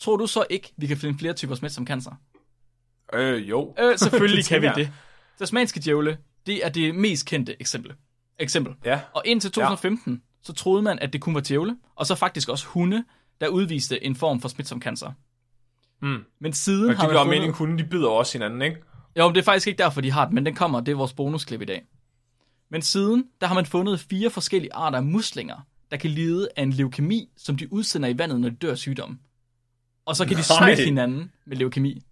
tror 0.00 0.16
du 0.16 0.26
så 0.26 0.46
ikke, 0.50 0.72
vi 0.76 0.86
kan 0.86 0.96
finde 0.96 1.18
flere 1.18 1.32
typer 1.32 1.54
smitsom 1.54 1.86
cancer? 1.86 2.10
Øh, 3.12 3.48
jo. 3.48 3.74
Øh, 3.78 3.98
selvfølgelig 3.98 4.44
kan 4.48 4.62
vi 4.62 4.70
det. 4.74 4.92
Tasmanske 5.38 5.80
djævle, 5.80 6.18
det 6.46 6.66
er 6.66 6.68
det 6.68 6.94
mest 6.94 7.26
kendte 7.26 7.60
eksempel. 7.60 7.92
Eksempel. 8.38 8.74
Ja. 8.84 9.00
Og 9.12 9.22
indtil 9.24 9.50
2015, 9.50 10.12
ja. 10.12 10.18
så 10.42 10.52
troede 10.52 10.82
man, 10.82 10.98
at 10.98 11.12
det 11.12 11.20
kun 11.20 11.34
var 11.34 11.40
djævle, 11.40 11.76
og 11.94 12.06
så 12.06 12.14
faktisk 12.14 12.48
også 12.48 12.66
hunde, 12.66 13.04
der 13.40 13.48
udviste 13.48 14.04
en 14.04 14.16
form 14.16 14.40
for 14.40 14.48
smitsom 14.48 14.82
cancer. 14.82 15.12
Mm. 16.02 16.24
Men 16.40 16.52
siden 16.52 16.86
Men 16.86 16.96
har 16.96 17.02
det 17.02 17.08
man 17.08 17.14
gør 17.14 17.22
fundet... 17.22 17.36
meningen, 17.36 17.54
hunden 17.54 17.78
de 17.78 17.84
bider 17.84 18.08
også 18.08 18.32
hinanden, 18.32 18.62
ikke? 18.62 18.76
Jo, 19.18 19.28
men 19.28 19.34
det 19.34 19.40
er 19.40 19.44
faktisk 19.44 19.66
ikke 19.66 19.78
derfor, 19.78 20.00
de 20.00 20.10
har 20.10 20.24
den, 20.26 20.34
men 20.34 20.46
den 20.46 20.54
kommer, 20.54 20.80
det 20.80 20.92
er 20.92 20.96
vores 20.96 21.12
bonusklip 21.12 21.62
i 21.62 21.64
dag. 21.64 21.84
Men 22.70 22.82
siden, 22.82 23.24
der 23.40 23.46
har 23.46 23.54
man 23.54 23.66
fundet 23.66 24.00
fire 24.00 24.30
forskellige 24.30 24.74
arter 24.74 24.98
af 24.98 25.04
muslinger, 25.04 25.66
der 25.90 25.96
kan 25.96 26.10
lide 26.10 26.48
af 26.56 26.62
en 26.62 26.72
leukemi, 26.72 27.28
som 27.36 27.56
de 27.56 27.72
udsender 27.72 28.08
i 28.08 28.18
vandet, 28.18 28.40
når 28.40 28.48
de 28.48 28.56
dør 28.56 28.70
af 28.70 28.78
sygdom. 28.78 29.18
Og 30.06 30.16
så 30.16 30.24
kan 30.24 30.36
de 30.36 30.42
Nej. 30.50 30.66
smitte 30.66 30.84
hinanden 30.84 31.32
med 31.46 31.56
leukemi. 31.56 32.02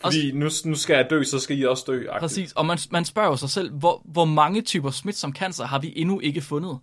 Fordi 0.00 0.32
nu, 0.32 0.48
nu 0.64 0.74
skal 0.74 0.94
jeg 0.94 1.06
dø, 1.10 1.22
så 1.24 1.38
skal 1.40 1.58
I 1.58 1.62
også 1.62 1.84
dø. 1.86 2.06
-agtigt. 2.06 2.18
Præcis, 2.18 2.52
og 2.52 2.66
man, 2.66 2.78
man 2.90 3.04
spørger 3.04 3.28
jo 3.28 3.36
sig 3.36 3.50
selv, 3.50 3.72
hvor, 3.72 4.02
hvor 4.04 4.24
mange 4.24 4.62
typer 4.62 4.90
smitsom 4.90 5.34
cancer 5.34 5.64
har 5.64 5.78
vi 5.78 5.92
endnu 5.96 6.20
ikke 6.20 6.40
fundet? 6.40 6.78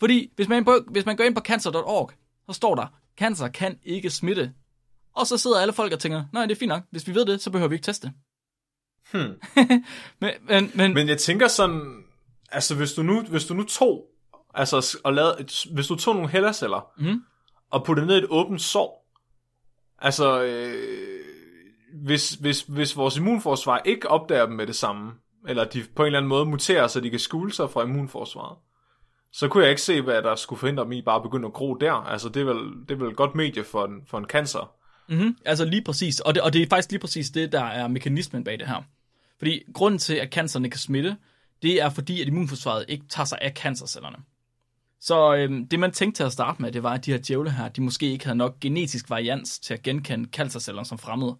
Fordi 0.00 0.32
hvis 0.36 0.48
man, 0.48 0.64
på, 0.64 0.78
hvis 0.90 1.06
man 1.06 1.16
går 1.16 1.24
ind 1.24 1.34
på 1.34 1.40
cancer.org, 1.40 2.10
så 2.46 2.52
står 2.52 2.74
der, 2.74 2.86
cancer 3.18 3.48
kan 3.48 3.78
ikke 3.82 4.10
smitte. 4.10 4.52
Og 5.14 5.26
så 5.26 5.38
sidder 5.38 5.60
alle 5.60 5.72
folk 5.72 5.92
og 5.92 5.98
tænker, 6.00 6.24
nej, 6.32 6.42
det 6.46 6.52
er 6.54 6.58
fint 6.58 6.68
nok. 6.68 6.82
Hvis 6.90 7.06
vi 7.08 7.14
ved 7.14 7.26
det, 7.26 7.42
så 7.42 7.50
behøver 7.50 7.68
vi 7.68 7.74
ikke 7.74 7.84
teste. 7.84 8.12
Hmm. 9.12 9.20
men, 10.20 10.30
men, 10.48 10.70
men, 10.74 10.94
Men 10.94 11.08
jeg 11.08 11.18
tænker 11.18 11.48
sådan, 11.48 12.02
altså 12.52 12.74
hvis 12.74 12.92
du 12.92 13.02
nu, 13.02 13.22
hvis 13.22 13.44
du 13.44 13.54
nu 13.54 13.62
tog, 13.64 14.06
altså 14.54 14.98
og 15.04 15.12
lavede, 15.12 15.36
et, 15.40 15.64
hvis 15.72 15.86
du 15.86 15.96
tog 15.96 16.14
nogle 16.14 16.30
hellerceller, 16.30 16.92
Mhm. 16.98 17.22
og 17.70 17.84
puttede 17.84 18.06
ned 18.06 18.14
i 18.14 18.18
et 18.18 18.26
åbent 18.30 18.62
sår, 18.62 19.08
altså 19.98 20.42
øh, 20.42 21.21
hvis, 21.92 22.30
hvis, 22.30 22.62
hvis 22.62 22.96
vores 22.96 23.16
immunforsvar 23.16 23.82
ikke 23.84 24.08
opdager 24.08 24.46
dem 24.46 24.54
med 24.54 24.66
det 24.66 24.76
samme, 24.76 25.12
eller 25.48 25.64
de 25.64 25.84
på 25.96 26.02
en 26.02 26.06
eller 26.06 26.18
anden 26.18 26.28
måde 26.28 26.46
muterer, 26.46 26.86
så 26.86 27.00
de 27.00 27.10
kan 27.10 27.18
skjule 27.18 27.52
sig 27.52 27.70
fra 27.70 27.82
immunforsvaret, 27.82 28.58
så 29.32 29.48
kunne 29.48 29.62
jeg 29.62 29.70
ikke 29.70 29.82
se, 29.82 30.00
hvad 30.00 30.22
der 30.22 30.34
skulle 30.34 30.58
forhindre 30.58 30.84
dem 30.84 30.92
i 30.92 31.02
bare 31.02 31.16
at 31.16 31.22
begynde 31.22 31.46
at 31.46 31.52
gro 31.52 31.74
der. 31.74 31.92
Altså 31.92 32.28
det 32.28 32.40
er 32.40 32.44
vel, 32.44 32.72
det 32.88 32.94
er 32.94 32.98
vel 32.98 33.08
et 33.10 33.16
godt 33.16 33.34
medie 33.34 33.64
for 33.64 33.84
en, 33.84 34.00
for 34.06 34.18
en 34.18 34.24
cancer. 34.24 34.74
Mm-hmm. 35.08 35.36
Altså 35.44 35.64
lige 35.64 35.82
præcis, 35.82 36.20
og 36.20 36.34
det, 36.34 36.42
og 36.42 36.52
det 36.52 36.62
er 36.62 36.66
faktisk 36.70 36.90
lige 36.90 37.00
præcis 37.00 37.30
det, 37.30 37.52
der 37.52 37.64
er 37.64 37.88
mekanismen 37.88 38.44
bag 38.44 38.58
det 38.58 38.68
her. 38.68 38.82
Fordi 39.38 39.62
grunden 39.74 39.98
til, 39.98 40.14
at 40.14 40.32
cancerne 40.32 40.70
kan 40.70 40.80
smitte, 40.80 41.16
det 41.62 41.82
er 41.82 41.90
fordi, 41.90 42.20
at 42.20 42.28
immunforsvaret 42.28 42.84
ikke 42.88 43.04
tager 43.08 43.26
sig 43.26 43.38
af 43.40 43.52
cancercellerne. 43.56 44.16
Så 45.00 45.34
øhm, 45.34 45.68
det, 45.68 45.80
man 45.80 45.92
tænkte 45.92 46.18
til 46.18 46.24
at 46.24 46.32
starte 46.32 46.62
med, 46.62 46.72
det 46.72 46.82
var, 46.82 46.92
at 46.92 47.06
de 47.06 47.12
her 47.12 47.18
djævle 47.18 47.50
her, 47.50 47.68
de 47.68 47.80
måske 47.80 48.12
ikke 48.12 48.24
havde 48.24 48.38
nok 48.38 48.60
genetisk 48.60 49.10
varians 49.10 49.58
til 49.58 49.74
at 49.74 49.82
genkende 49.82 50.28
cancerceller 50.32 50.82
som 50.82 50.98
fremmede. 50.98 51.36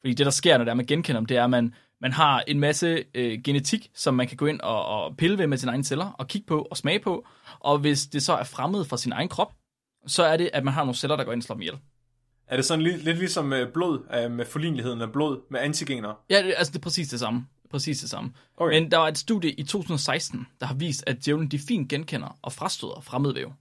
Fordi 0.00 0.14
det, 0.14 0.26
der 0.26 0.30
sker, 0.30 0.58
når 0.58 0.64
det 0.64 0.70
er, 0.70 0.74
man 0.74 0.86
genkender 0.86 1.20
dem, 1.20 1.26
det 1.26 1.36
er, 1.36 1.44
at 1.44 1.50
man, 1.50 1.74
man 2.00 2.12
har 2.12 2.44
en 2.46 2.60
masse 2.60 3.04
øh, 3.14 3.40
genetik, 3.44 3.90
som 3.94 4.14
man 4.14 4.28
kan 4.28 4.36
gå 4.36 4.46
ind 4.46 4.60
og, 4.60 4.84
og 4.86 5.16
pille 5.16 5.38
ved 5.38 5.46
med 5.46 5.58
sine 5.58 5.72
egne 5.72 5.84
celler, 5.84 6.10
og 6.18 6.28
kigge 6.28 6.46
på 6.46 6.62
og 6.70 6.76
smage 6.76 6.98
på. 6.98 7.26
Og 7.60 7.78
hvis 7.78 8.06
det 8.06 8.22
så 8.22 8.32
er 8.32 8.44
fremmed 8.44 8.84
fra 8.84 8.96
sin 8.96 9.12
egen 9.12 9.28
krop, 9.28 9.52
så 10.06 10.22
er 10.22 10.36
det, 10.36 10.50
at 10.52 10.64
man 10.64 10.74
har 10.74 10.82
nogle 10.82 10.94
celler, 10.94 11.16
der 11.16 11.24
går 11.24 11.32
ind 11.32 11.40
og 11.40 11.44
slår 11.44 11.54
dem 11.54 11.62
ihjel. 11.62 11.78
Er 12.46 12.56
det 12.56 12.64
sådan 12.64 12.82
lidt, 12.82 13.04
lidt 13.04 13.18
ligesom 13.18 13.44
med 13.44 13.66
blod, 13.66 14.00
øh, 14.14 14.30
med 14.30 14.44
forligneligheden 14.44 15.00
af 15.02 15.12
blod, 15.12 15.40
med 15.50 15.60
antigener? 15.60 16.14
Ja, 16.30 16.42
det, 16.42 16.54
altså 16.56 16.72
det 16.72 16.78
er 16.78 16.82
præcis 16.82 17.08
det 17.08 17.20
samme. 17.20 17.46
Præcis 17.70 18.00
det 18.00 18.10
samme. 18.10 18.32
Okay. 18.56 18.80
Men 18.80 18.90
der 18.90 18.98
var 18.98 19.08
et 19.08 19.18
studie 19.18 19.50
i 19.50 19.62
2016, 19.62 20.46
der 20.60 20.66
har 20.66 20.74
vist, 20.74 21.04
at 21.06 21.24
djævlen 21.26 21.48
de 21.48 21.58
fint 21.68 21.88
genkender 21.88 22.38
og 22.42 22.52
frastøder 22.52 23.00
fremmedvæv. 23.02 23.52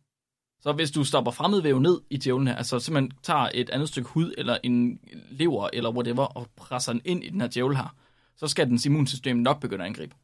Så 0.61 0.71
hvis 0.71 0.91
du 0.91 1.03
stopper 1.03 1.31
fremmedvæv 1.31 1.79
ned 1.79 2.01
i 2.09 2.17
djævlen 2.17 2.47
her, 2.47 2.55
altså 2.55 2.79
simpelthen 2.79 3.11
tager 3.23 3.49
et 3.53 3.69
andet 3.69 3.87
stykke 3.87 4.09
hud, 4.09 4.33
eller 4.37 4.57
en 4.63 4.99
lever, 5.31 5.69
eller 5.73 5.91
whatever, 5.91 6.25
og 6.25 6.47
presser 6.55 6.91
den 6.93 7.01
ind 7.05 7.23
i 7.23 7.29
den 7.29 7.41
her 7.41 7.47
djævel 7.47 7.75
her, 7.75 7.95
så 8.37 8.47
skal 8.47 8.67
dens 8.67 8.85
immunsystem 8.85 9.37
nok 9.37 9.59
begynde 9.61 9.83
at 9.83 9.87
angribe. 9.87 10.15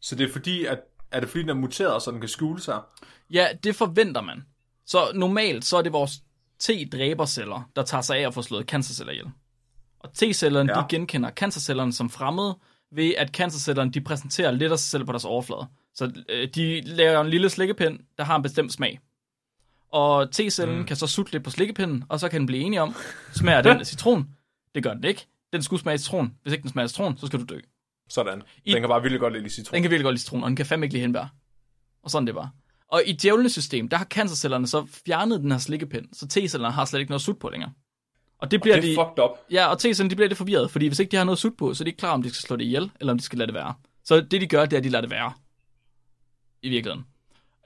Så 0.00 0.14
det 0.14 0.28
er 0.28 0.32
fordi, 0.32 0.64
at 0.64 0.78
er 1.10 1.20
det 1.20 1.28
fordi, 1.28 1.42
den 1.42 1.50
er 1.50 1.54
muteret, 1.54 2.02
så 2.02 2.10
den 2.10 2.20
kan 2.20 2.28
skjule 2.28 2.60
sig? 2.60 2.80
Ja, 3.30 3.46
det 3.64 3.76
forventer 3.76 4.20
man. 4.20 4.44
Så 4.86 5.12
normalt, 5.14 5.64
så 5.64 5.76
er 5.76 5.82
det 5.82 5.92
vores 5.92 6.22
T-dræberceller, 6.62 7.70
der 7.76 7.82
tager 7.82 8.02
sig 8.02 8.16
af 8.18 8.26
at 8.26 8.34
få 8.34 8.42
slået 8.42 8.66
cancerceller 8.66 9.12
ihjel. 9.12 9.26
Og 10.00 10.10
T-cellerne, 10.14 10.72
Ja. 10.76 10.80
de 10.80 10.86
genkender 10.88 11.30
cancercellerne 11.30 11.92
som 11.92 12.10
fremmede, 12.10 12.58
ved 12.92 13.14
at 13.18 13.28
cancercellerne, 13.28 13.90
de 13.92 14.00
præsenterer 14.00 14.50
lidt 14.50 14.72
af 14.72 14.78
sig 14.78 14.90
selv 14.90 15.04
på 15.04 15.12
deres 15.12 15.24
overflade. 15.24 15.66
Så 15.94 16.12
øh, 16.28 16.48
de 16.54 16.80
laver 16.80 17.20
en 17.20 17.30
lille 17.30 17.48
slikkepind, 17.50 17.98
der 18.18 18.24
har 18.24 18.36
en 18.36 18.42
bestemt 18.42 18.72
smag. 18.72 19.00
Og 19.92 20.28
T-cellen 20.36 20.78
mm. 20.78 20.84
kan 20.84 20.96
så 20.96 21.06
sutte 21.06 21.32
lidt 21.32 21.44
på 21.44 21.50
slikkepinden, 21.50 22.04
og 22.08 22.20
så 22.20 22.28
kan 22.28 22.40
den 22.40 22.46
blive 22.46 22.62
enig 22.62 22.80
om, 22.80 22.94
smager 23.32 23.62
den 23.62 23.80
af 23.80 23.86
citron? 23.86 24.28
Det 24.74 24.82
gør 24.82 24.94
den 24.94 25.04
ikke. 25.04 25.26
Den 25.52 25.62
skulle 25.62 25.80
smage 25.82 25.98
citron. 25.98 26.34
Hvis 26.42 26.52
ikke 26.52 26.62
den 26.62 26.70
smager 26.70 26.86
citron, 26.88 27.18
så 27.18 27.26
skal 27.26 27.38
du 27.40 27.44
dø. 27.44 27.58
Sådan. 28.08 28.42
I- 28.64 28.72
Den 28.72 28.82
kan 28.82 28.88
bare 28.88 29.02
virkelig 29.02 29.20
godt 29.20 29.32
lide 29.32 29.50
citron. 29.50 29.74
Den 29.74 29.82
kan 29.82 29.90
virkelig 29.90 30.04
godt 30.04 30.14
lide 30.14 30.22
citron, 30.22 30.42
og 30.42 30.48
den 30.48 30.56
kan 30.56 30.66
fandme 30.66 30.86
ikke 30.86 30.94
lide 30.94 31.00
hindbær. 31.00 31.34
Og 32.02 32.10
sådan 32.10 32.26
det 32.26 32.34
var. 32.34 32.50
Og 32.88 33.02
i 33.06 33.12
djævlenes 33.12 33.52
system, 33.52 33.88
der 33.88 33.96
har 33.96 34.04
cancercellerne 34.04 34.66
så 34.66 34.86
fjernet 35.06 35.40
den 35.40 35.50
her 35.52 35.58
slikkepind, 35.58 36.06
så 36.12 36.26
T-cellerne 36.32 36.70
har 36.72 36.84
slet 36.84 37.00
ikke 37.00 37.10
noget 37.10 37.22
sut 37.22 37.38
på 37.38 37.48
længere. 37.48 37.72
Og 38.38 38.50
det 38.50 38.60
bliver 38.62 38.76
det 38.80 38.84
er 38.84 38.88
de, 38.88 38.94
fucked 39.08 39.24
up. 39.24 39.30
ja, 39.50 39.66
og 39.66 39.78
T-cellerne 39.80 40.10
de 40.10 40.16
bliver 40.16 40.28
lidt 40.28 40.38
forvirret, 40.38 40.70
fordi 40.70 40.86
hvis 40.86 40.98
ikke 40.98 41.10
de 41.10 41.16
har 41.16 41.24
noget 41.24 41.38
sut 41.38 41.56
på, 41.58 41.74
så 41.74 41.82
er 41.82 41.84
de 41.84 41.88
ikke 41.88 41.98
klar, 41.98 42.10
om 42.10 42.22
de 42.22 42.28
skal 42.30 42.46
slå 42.46 42.56
det 42.56 42.64
ihjel, 42.64 42.90
eller 43.00 43.12
om 43.12 43.18
de 43.18 43.24
skal 43.24 43.38
lade 43.38 43.46
det 43.46 43.54
være. 43.54 43.74
Så 44.04 44.20
det 44.20 44.40
de 44.40 44.46
gør, 44.46 44.64
det 44.64 44.72
er, 44.72 44.76
at 44.78 44.84
de 44.84 44.88
lader 44.88 45.00
det 45.02 45.10
være. 45.10 45.32
I 46.62 46.68
virkeligheden. 46.68 47.06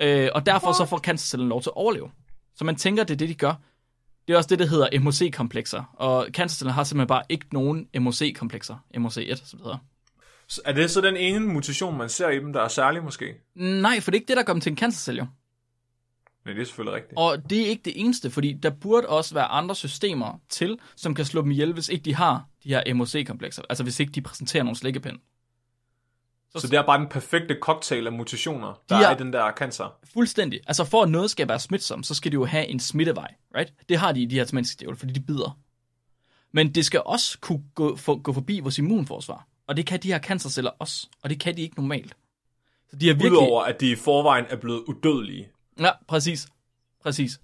Øh, 0.03 0.29
og 0.35 0.47
derfor 0.47 0.73
så 0.73 0.87
får 0.87 0.99
cancercellen 0.99 1.49
lov 1.49 1.63
til 1.63 1.71
at 1.71 1.77
overleve. 1.77 2.11
Så 2.57 2.65
man 2.65 2.77
tænker, 2.77 3.05
det 3.05 3.15
er 3.15 3.19
det, 3.19 3.29
de 3.29 3.35
gør. 3.35 3.55
Det 4.27 4.33
er 4.33 4.37
også 4.37 4.49
det, 4.49 4.59
der 4.59 4.67
hedder 4.67 5.01
MHC-komplekser. 5.01 5.95
Og 5.95 6.27
cancercellen 6.33 6.75
har 6.75 6.85
simpelthen 6.85 7.09
bare 7.09 7.23
ikke 7.29 7.47
nogen 7.53 7.89
MHC-komplekser. 7.99 8.77
MHC1, 8.97 9.49
som 9.49 9.59
det 9.59 9.67
hedder. 9.67 9.79
Så 10.49 10.61
Er 10.65 10.73
det 10.73 10.91
så 10.91 11.01
den 11.01 11.17
ene 11.17 11.47
mutation, 11.47 11.99
man 11.99 12.09
ser 12.09 12.29
i 12.29 12.39
dem, 12.39 12.53
der 12.53 12.61
er 12.61 12.69
særlig 12.69 13.05
måske? 13.05 13.35
Nej, 13.55 14.01
for 14.01 14.11
det 14.11 14.17
er 14.19 14.21
ikke 14.21 14.29
det, 14.29 14.37
der 14.37 14.43
gør 14.43 14.53
dem 14.53 14.61
til 14.61 14.71
en 14.71 14.77
cancercelle, 14.77 15.19
jo. 15.19 15.27
Nej, 16.45 16.55
det 16.55 16.61
er 16.61 16.65
selvfølgelig 16.65 16.95
rigtigt. 16.95 17.13
Og 17.17 17.51
det 17.51 17.61
er 17.61 17.67
ikke 17.67 17.83
det 17.85 18.01
eneste, 18.01 18.31
fordi 18.31 18.53
der 18.53 18.71
burde 18.71 19.09
også 19.09 19.35
være 19.35 19.45
andre 19.45 19.75
systemer 19.75 20.41
til, 20.49 20.79
som 20.97 21.15
kan 21.15 21.25
slå 21.25 21.43
dem 21.43 21.51
ihjel, 21.51 21.73
hvis 21.73 21.89
ikke 21.89 22.05
de 22.05 22.15
har 22.15 22.45
de 22.65 22.69
her 22.69 22.95
MOC-komplekser. 22.95 23.63
Altså 23.69 23.85
hvis 23.85 24.01
ikke 24.01 24.13
de 24.13 24.21
præsenterer 24.21 24.63
nogle 24.63 24.77
slikkepind. 24.77 25.19
Så 26.61 26.67
det 26.69 26.77
er 26.79 26.83
bare 26.87 26.99
den 26.99 27.09
perfekte 27.09 27.57
cocktail 27.61 28.07
af 28.07 28.13
mutationer, 28.13 28.81
der 28.89 28.99
De 28.99 29.05
er 29.05 29.09
er- 29.09 29.15
i 29.15 29.19
den 29.19 29.33
der 29.33 29.53
cancer. 29.57 29.97
Fuldstændig. 30.13 30.61
Altså 30.67 30.85
for 30.85 31.03
at 31.03 31.09
noget 31.09 31.31
skal 31.31 31.49
være 31.49 31.61
smitsomt, 31.61 32.07
så 32.07 32.15
skal 32.15 32.33
de 32.33 32.35
jo 32.35 32.45
have 32.45 32.67
en 32.67 32.81
smittevej, 32.81 33.35
right? 33.57 33.73
Det 33.89 33.97
har 33.99 34.13
de 34.13 34.23
i 34.23 34.27
de 34.27 34.35
her 34.35 34.51
menneskelige 34.53 34.87
djævle, 34.87 34.97
fordi 34.99 35.13
de 35.13 35.21
bider. 35.21 35.59
Men 36.53 36.75
det 36.75 36.85
skal 36.85 37.03
også 37.07 37.39
kunne 37.41 37.63
gå, 37.75 37.97
for, 37.97 38.17
gå 38.23 38.33
forbi 38.33 38.61
vores 38.61 38.79
immunforsvar. 38.79 39.47
Og 39.67 39.77
det 39.77 39.87
kan 39.87 40.01
de 40.03 40.13
her 40.13 40.19
cancerceller 40.19 40.71
også, 40.79 41.09
og 41.23 41.31
det 41.31 41.41
kan 41.41 41.57
de 41.57 41.63
ikke 41.63 41.77
normalt. 41.77 42.17
Så 42.91 42.97
de 42.97 43.11
er 43.11 43.15
virkelig... 43.15 43.33
Udover 43.33 43.63
at 43.63 43.81
de 43.81 43.91
i 43.91 43.97
forvejen 43.97 44.45
er 44.49 44.57
blevet 44.57 44.81
udødelige. 44.87 45.49
Ja, 45.81 45.91
præcis. 46.09 46.49
Præcis. 47.03 47.41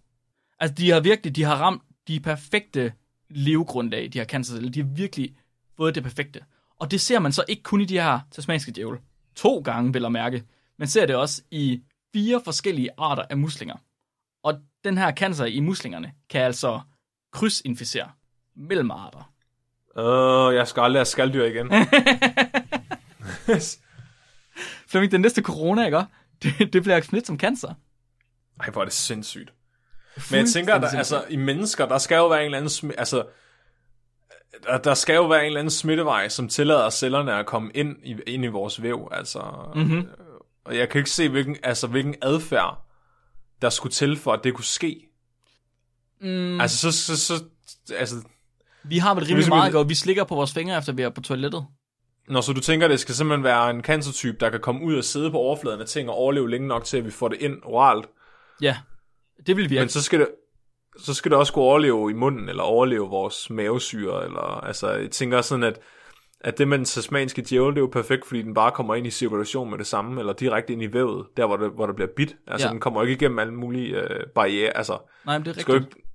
Altså, 0.60 0.74
de 0.74 0.90
har 0.90 1.00
virkelig, 1.00 1.36
de 1.36 1.42
har 1.44 1.56
ramt 1.56 1.82
de 2.08 2.20
perfekte 2.20 2.92
levegrundlag, 3.30 4.08
de 4.12 4.18
her 4.18 4.24
cancerceller. 4.24 4.70
De 4.70 4.80
har 4.82 4.88
virkelig 4.88 5.34
fået 5.76 5.94
det 5.94 6.02
perfekte. 6.02 6.40
Og 6.80 6.90
det 6.90 7.00
ser 7.00 7.18
man 7.18 7.32
så 7.32 7.44
ikke 7.48 7.62
kun 7.62 7.80
i 7.80 7.84
de 7.84 8.00
her 8.00 8.20
tasmanske 8.30 8.72
djævle. 8.72 8.98
To 9.36 9.60
gange, 9.60 9.92
vil 9.92 10.02
jeg 10.02 10.12
mærke. 10.12 10.44
Man 10.78 10.88
ser 10.88 11.06
det 11.06 11.16
også 11.16 11.42
i 11.50 11.82
fire 12.12 12.40
forskellige 12.44 12.90
arter 12.98 13.24
af 13.30 13.36
muslinger. 13.36 13.76
Og 14.42 14.58
den 14.84 14.98
her 14.98 15.12
cancer 15.12 15.44
i 15.44 15.60
muslingerne 15.60 16.12
kan 16.30 16.40
altså 16.42 16.80
krydsinficere 17.32 18.10
mellem 18.56 18.90
arter. 18.90 19.32
Øh, 19.98 20.54
jeg 20.54 20.68
skal 20.68 20.80
aldrig 20.82 20.98
have 20.98 21.04
skalddyr 21.04 21.44
igen. 21.44 21.70
Flemming, 24.88 25.12
den 25.12 25.20
næste 25.20 25.42
corona, 25.42 25.84
ikke? 25.86 26.04
Det, 26.42 26.72
det 26.72 26.82
bliver 26.82 27.00
smidt 27.00 27.26
som 27.26 27.38
cancer. 27.38 27.74
Ej, 28.60 28.70
hvor 28.70 28.80
er 28.80 28.84
det 28.84 28.94
sindssygt. 28.94 29.52
Men 30.30 30.38
jeg 30.38 30.48
tænker, 30.48 30.74
at 30.74 30.82
der, 30.82 30.88
altså, 30.88 31.24
i 31.30 31.36
mennesker, 31.36 31.86
der 31.86 31.98
skal 31.98 32.16
jo 32.16 32.28
være 32.28 32.40
en 32.40 32.44
eller 32.44 32.58
anden 32.58 32.70
smi- 32.70 32.98
altså, 32.98 33.24
der, 34.64 34.78
der 34.78 34.94
skal 34.94 35.14
jo 35.14 35.26
være 35.26 35.40
en 35.40 35.46
eller 35.46 35.60
anden 35.60 35.70
smittevej, 35.70 36.28
som 36.28 36.48
tillader 36.48 36.90
cellerne 36.90 37.34
at 37.34 37.46
komme 37.46 37.70
ind 37.74 37.96
i, 38.04 38.16
ind 38.26 38.44
i 38.44 38.48
vores 38.48 38.82
væv. 38.82 39.08
Altså, 39.12 39.42
mm-hmm. 39.74 40.06
Og 40.64 40.76
jeg 40.76 40.88
kan 40.88 40.98
ikke 40.98 41.10
se, 41.10 41.28
hvilken, 41.28 41.56
altså, 41.62 41.86
hvilken 41.86 42.14
adfærd, 42.22 42.86
der 43.62 43.70
skulle 43.70 43.92
til 43.92 44.16
for, 44.16 44.32
at 44.32 44.44
det 44.44 44.54
kunne 44.54 44.64
ske. 44.64 45.06
Mm, 46.20 46.60
Altså, 46.60 46.92
så, 46.92 47.16
så, 47.16 47.16
så 47.26 47.44
altså, 47.94 48.16
vi 48.82 48.98
har 48.98 49.14
vel 49.14 49.24
rimelig 49.24 49.34
ligesom 49.36 49.56
meget 49.56 49.72
vi- 49.72 49.78
gå. 49.78 49.82
Vi 49.84 49.94
slikker 49.94 50.24
på 50.24 50.34
vores 50.34 50.52
fingre, 50.52 50.78
efter 50.78 50.92
vi 50.92 51.02
er 51.02 51.10
på 51.10 51.20
toilettet. 51.20 51.66
når 52.28 52.40
så 52.40 52.52
du 52.52 52.60
tænker, 52.60 52.88
det 52.88 53.00
skal 53.00 53.14
simpelthen 53.14 53.44
være 53.44 53.70
en 53.70 53.82
cancertype, 53.82 54.36
der 54.40 54.50
kan 54.50 54.60
komme 54.60 54.84
ud 54.84 54.96
og 54.96 55.04
sidde 55.04 55.30
på 55.30 55.36
overfladen 55.38 55.80
af 55.80 55.86
ting 55.86 56.08
og 56.10 56.14
overleve 56.14 56.50
længe 56.50 56.68
nok 56.68 56.84
til, 56.84 56.96
at 56.96 57.04
vi 57.04 57.10
får 57.10 57.28
det 57.28 57.40
ind 57.40 57.56
oralt. 57.64 58.06
Ja, 58.60 58.76
det 59.46 59.56
vil 59.56 59.70
virke. 59.70 59.80
Men 59.80 59.88
så 59.88 60.02
skal 60.02 60.18
det, 60.20 60.28
så 60.98 61.14
skal 61.14 61.30
det 61.30 61.38
også 61.38 61.52
kunne 61.52 61.64
overleve 61.64 62.10
i 62.10 62.14
munden, 62.14 62.48
eller 62.48 62.62
overleve 62.62 63.08
vores 63.08 63.50
mavesyre, 63.50 64.24
eller, 64.24 64.40
altså, 64.64 64.90
jeg 64.92 65.10
tænker 65.10 65.40
sådan, 65.40 65.62
at, 65.62 65.78
at 66.40 66.58
det 66.58 66.68
med 66.68 66.78
den 66.78 66.84
tasmanske 66.84 67.42
djævel, 67.42 67.70
det 67.74 67.76
er 67.76 67.80
jo 67.80 67.86
perfekt, 67.92 68.26
fordi 68.26 68.42
den 68.42 68.54
bare 68.54 68.70
kommer 68.72 68.94
ind 68.94 69.06
i 69.06 69.10
cirkulation 69.10 69.70
med 69.70 69.78
det 69.78 69.86
samme, 69.86 70.20
eller 70.20 70.32
direkte 70.32 70.72
ind 70.72 70.82
i 70.82 70.92
vævet, 70.92 71.26
der 71.36 71.46
hvor, 71.46 71.56
det, 71.56 71.70
hvor 71.70 71.86
der 71.86 71.92
bliver 71.94 72.08
bit. 72.16 72.36
Altså, 72.46 72.66
Ja. 72.66 72.72
den 72.72 72.80
kommer 72.80 73.02
ikke 73.02 73.12
igennem 73.12 73.38
alle 73.38 73.54
mulige 73.54 73.96
øh, 73.96 74.26
barriere, 74.34 74.76
altså, 74.76 74.98
Nej, 75.26 75.38
men 75.38 75.44
det 75.46 75.50
er 75.52 75.56
rigtigt. 75.58 75.76
ikke, 75.96 76.06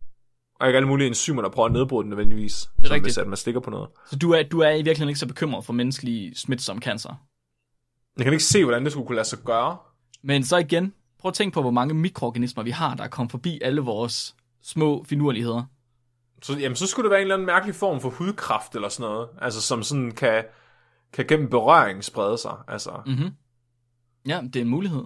og 0.59 0.67
ikke 0.67 0.77
alle 0.77 0.87
mulige 0.87 1.07
enzymer, 1.07 1.41
der 1.41 1.49
prøver 1.49 1.65
at 1.65 1.73
nedbryde 1.73 2.03
den 2.03 2.09
nødvendigvis, 2.09 2.53
som 2.53 2.69
rigtigt. 2.83 3.03
hvis 3.03 3.17
at 3.17 3.27
man 3.27 3.37
stikker 3.37 3.59
på 3.61 3.69
noget. 3.69 3.89
Så 4.09 4.15
du 4.15 4.31
er, 4.31 4.43
du 4.43 4.59
er 4.59 4.69
i 4.69 4.75
virkeligheden 4.75 5.09
ikke 5.09 5.19
så 5.19 5.27
bekymret 5.27 5.65
for 5.65 5.73
menneskelig 5.73 6.37
smitsom 6.37 6.81
cancer? 6.81 7.13
Jeg 8.17 8.23
kan 8.23 8.33
ikke 8.33 8.43
se, 8.45 8.63
hvordan 8.63 8.83
det 8.83 8.91
skulle 8.91 9.07
kunne 9.07 9.15
lade 9.15 9.27
sig 9.27 9.39
gøre. 9.45 9.77
Men 10.23 10.43
så 10.43 10.57
igen, 10.57 10.93
prøv 11.19 11.29
at 11.29 11.33
tænke 11.33 11.53
på, 11.53 11.61
hvor 11.61 11.71
mange 11.71 11.93
mikroorganismer 11.93 12.63
vi 12.63 12.69
har, 12.71 12.95
der 12.95 13.03
er 13.03 13.07
kommet 13.07 13.31
forbi 13.31 13.59
alle 13.61 13.81
vores 13.81 14.35
små 14.65 15.03
finurligheder. 15.03 15.63
Så, 16.41 16.57
jamen, 16.59 16.75
så 16.75 16.87
skulle 16.87 17.03
det 17.03 17.11
være 17.11 17.19
en 17.19 17.23
eller 17.23 17.35
anden 17.35 17.45
mærkelig 17.45 17.75
form 17.75 18.01
for 18.01 18.09
hudkræft 18.09 18.75
eller 18.75 18.89
sådan 18.89 19.11
noget. 19.11 19.29
Altså, 19.41 19.61
som 19.61 19.83
sådan 19.83 20.11
kan, 20.11 20.43
kan 21.13 21.27
gennem 21.27 21.49
berøring 21.49 22.03
sprede 22.03 22.37
sig. 22.37 22.57
Altså. 22.67 22.91
Mm-hmm. 23.05 23.29
Ja, 24.27 24.41
det 24.43 24.55
er 24.55 24.61
en 24.61 24.69
mulighed. 24.69 25.03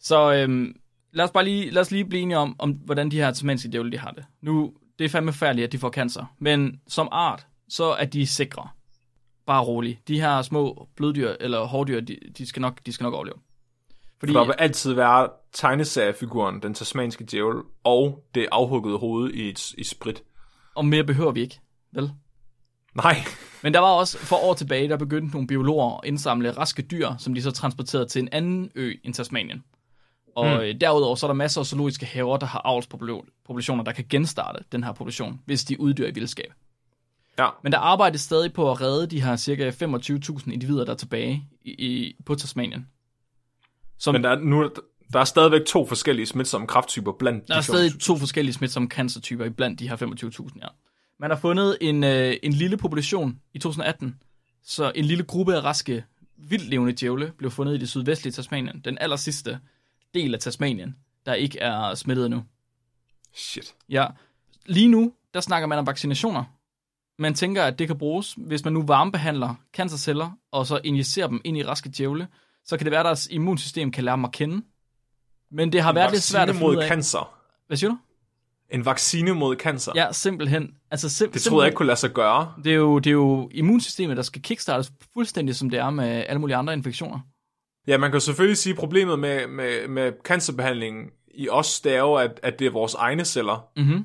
Så 0.00 0.32
øhm, 0.32 0.76
lad 1.12 1.24
os 1.24 1.30
bare 1.30 1.44
lige, 1.44 1.70
lad 1.70 1.80
os 1.80 1.90
lige 1.90 2.04
blive 2.04 2.22
enige 2.22 2.38
om, 2.38 2.56
om, 2.58 2.70
hvordan 2.70 3.10
de 3.10 3.16
her 3.16 3.32
tasmanske 3.32 3.68
djævle, 3.68 3.92
de 3.92 3.98
har 3.98 4.10
det. 4.10 4.24
Nu, 4.42 4.72
det 4.98 5.04
er 5.04 5.08
fandme 5.08 5.32
færdigt, 5.32 5.64
at 5.64 5.72
de 5.72 5.78
får 5.78 5.90
cancer. 5.90 6.34
Men 6.38 6.80
som 6.88 7.08
art, 7.12 7.46
så 7.68 7.84
er 7.84 8.04
de 8.04 8.26
sikre. 8.26 8.68
Bare 9.46 9.64
rolig. 9.64 10.00
De 10.08 10.20
her 10.20 10.42
små 10.42 10.88
bløddyr 10.96 11.34
eller 11.40 11.64
hårdyr, 11.64 12.00
de, 12.00 12.18
de, 12.38 12.46
skal, 12.46 12.60
nok, 12.60 12.80
de 12.86 12.92
skal 12.92 13.04
nok 13.04 13.14
overleve. 13.14 13.36
Fordi... 14.18 14.32
Der 14.32 14.44
vil 14.44 14.54
altid 14.58 14.92
være 14.92 15.28
tegneseriefiguren, 15.52 16.62
den 16.62 16.74
tasmanske 16.74 17.24
djævel, 17.24 17.62
og 17.84 18.24
det 18.34 18.48
afhuggede 18.52 18.98
hoved 18.98 19.30
i, 19.30 19.48
et, 19.48 19.72
i 19.72 19.84
sprit. 19.84 20.22
Og 20.74 20.84
mere 20.84 21.04
behøver 21.04 21.32
vi 21.32 21.40
ikke, 21.40 21.60
vel? 21.92 22.10
Nej. 22.94 23.16
Men 23.62 23.74
der 23.74 23.80
var 23.80 23.92
også 23.92 24.18
for 24.18 24.36
år 24.36 24.54
tilbage, 24.54 24.88
der 24.88 24.96
begyndte 24.96 25.32
nogle 25.32 25.46
biologer 25.46 25.98
at 25.98 26.00
indsamle 26.04 26.50
raske 26.50 26.82
dyr, 26.82 27.08
som 27.18 27.34
de 27.34 27.42
så 27.42 27.50
transporterede 27.50 28.06
til 28.06 28.22
en 28.22 28.28
anden 28.32 28.70
ø 28.74 28.92
end 29.04 29.14
Tasmanien. 29.14 29.64
Og 30.36 30.56
hmm. 30.56 30.78
derudover 30.78 31.14
så 31.14 31.26
er 31.26 31.28
der 31.28 31.34
masser 31.34 31.60
af 31.60 31.66
zoologiske 31.66 32.06
haver, 32.06 32.36
der 32.36 32.46
har 32.46 32.60
avlspopulationer, 32.64 33.84
der 33.84 33.92
kan 33.92 34.04
genstarte 34.10 34.64
den 34.72 34.84
her 34.84 34.92
population, 34.92 35.40
hvis 35.44 35.64
de 35.64 35.80
uddør 35.80 36.06
i 36.06 36.14
vildskab. 36.14 36.52
Ja. 37.38 37.48
Men 37.62 37.72
der 37.72 37.78
arbejdes 37.78 38.20
stadig 38.20 38.52
på 38.52 38.70
at 38.70 38.80
redde 38.80 39.06
de 39.06 39.22
her 39.22 39.36
cirka 39.36 39.70
25.000 39.70 40.52
individer, 40.52 40.84
der 40.84 40.92
er 40.92 40.96
tilbage 40.96 41.44
i, 41.64 41.70
i, 41.70 42.16
på 42.26 42.34
Tasmanien. 42.34 42.86
Som, 44.04 44.14
Men 44.14 44.24
der 44.24 44.30
er, 44.30 44.38
nu, 44.38 44.70
der 45.12 45.20
er 45.20 45.24
stadigvæk 45.24 45.64
to 45.66 45.86
forskellige 45.86 46.26
smitsomme 46.26 46.66
krafttyper 46.66 47.12
blandt 47.12 47.48
Der 47.48 47.56
er 47.56 47.60
stadig 47.60 48.00
to 48.00 48.16
forskellige 48.16 48.54
smitsomme 48.54 48.88
cancertyper 48.88 49.50
blandt 49.50 49.80
de 49.80 49.88
her 49.88 49.96
25.000, 49.96 50.58
ja. 50.62 50.66
Man 51.20 51.30
har 51.30 51.36
fundet 51.36 51.78
en, 51.80 52.04
øh, 52.04 52.36
en 52.42 52.52
lille 52.52 52.76
population 52.76 53.40
i 53.54 53.58
2018, 53.58 54.14
så 54.64 54.92
en 54.94 55.04
lille 55.04 55.24
gruppe 55.24 55.56
af 55.56 55.64
raske, 55.64 56.04
vildt 56.36 56.68
levende 56.68 56.92
djævle 56.92 57.32
blev 57.38 57.50
fundet 57.50 57.74
i 57.74 57.78
det 57.78 57.88
sydvestlige 57.88 58.32
Tasmanien. 58.32 58.80
Den 58.84 58.98
aller 59.00 59.16
sidste 59.16 59.58
del 60.14 60.34
af 60.34 60.40
Tasmanien, 60.40 60.96
der 61.26 61.34
ikke 61.34 61.58
er 61.58 61.94
smittet 61.94 62.26
endnu. 62.26 62.42
Shit. 63.34 63.74
Ja. 63.88 64.06
Lige 64.66 64.88
nu, 64.88 65.12
der 65.34 65.40
snakker 65.40 65.66
man 65.66 65.78
om 65.78 65.86
vaccinationer. 65.86 66.44
Man 67.18 67.34
tænker, 67.34 67.64
at 67.64 67.78
det 67.78 67.86
kan 67.86 67.98
bruges, 67.98 68.34
hvis 68.38 68.64
man 68.64 68.72
nu 68.72 68.82
varmebehandler 68.86 69.54
cancerceller, 69.72 70.30
og 70.52 70.66
så 70.66 70.80
injicerer 70.84 71.26
dem 71.26 71.40
ind 71.44 71.58
i 71.58 71.64
raske 71.64 71.90
djævle, 71.98 72.28
så 72.64 72.76
kan 72.76 72.84
det 72.84 72.90
være, 72.90 73.00
at 73.00 73.04
deres 73.04 73.28
immunsystem 73.30 73.90
kan 73.90 74.04
lære 74.04 74.16
dem 74.16 74.24
at 74.24 74.32
kende. 74.32 74.62
Men 75.50 75.72
det 75.72 75.82
har 75.82 75.90
en 75.90 75.96
været 75.96 76.12
lidt 76.12 76.22
svært 76.22 76.50
at 76.50 76.60
mod 76.60 76.76
af. 76.76 76.88
cancer. 76.88 77.34
Hvad 77.66 77.76
siger 77.76 77.90
du? 77.90 77.98
En 78.70 78.84
vaccine 78.84 79.32
mod 79.32 79.56
cancer? 79.56 79.92
Ja, 79.94 80.12
simpelthen. 80.12 80.70
Altså, 80.90 81.24
sim- 81.24 81.32
det 81.32 81.42
troede 81.42 81.62
jeg 81.62 81.68
ikke 81.68 81.76
kunne 81.76 81.86
lade 81.86 81.98
sig 81.98 82.10
gøre. 82.10 82.52
Det 82.64 82.72
er, 82.72 82.76
jo, 82.76 82.98
det 82.98 83.06
er 83.06 83.14
jo 83.14 83.50
immunsystemet, 83.52 84.16
der 84.16 84.22
skal 84.22 84.42
kickstartes 84.42 84.92
fuldstændig, 85.14 85.56
som 85.56 85.70
det 85.70 85.78
er 85.78 85.90
med 85.90 86.24
alle 86.28 86.40
mulige 86.40 86.56
andre 86.56 86.72
infektioner. 86.72 87.20
Ja, 87.86 87.98
man 87.98 88.10
kan 88.10 88.20
selvfølgelig 88.20 88.56
sige, 88.56 88.72
at 88.72 88.78
problemet 88.78 89.18
med, 89.18 89.46
med, 89.46 89.88
med 89.88 90.12
cancerbehandlingen 90.24 91.10
i 91.34 91.48
os, 91.48 91.80
det 91.80 91.94
er 91.94 91.98
jo, 91.98 92.14
at, 92.14 92.40
at 92.42 92.58
det 92.58 92.66
er 92.66 92.70
vores 92.70 92.94
egne 92.94 93.24
celler, 93.24 93.68
mm-hmm. 93.76 94.04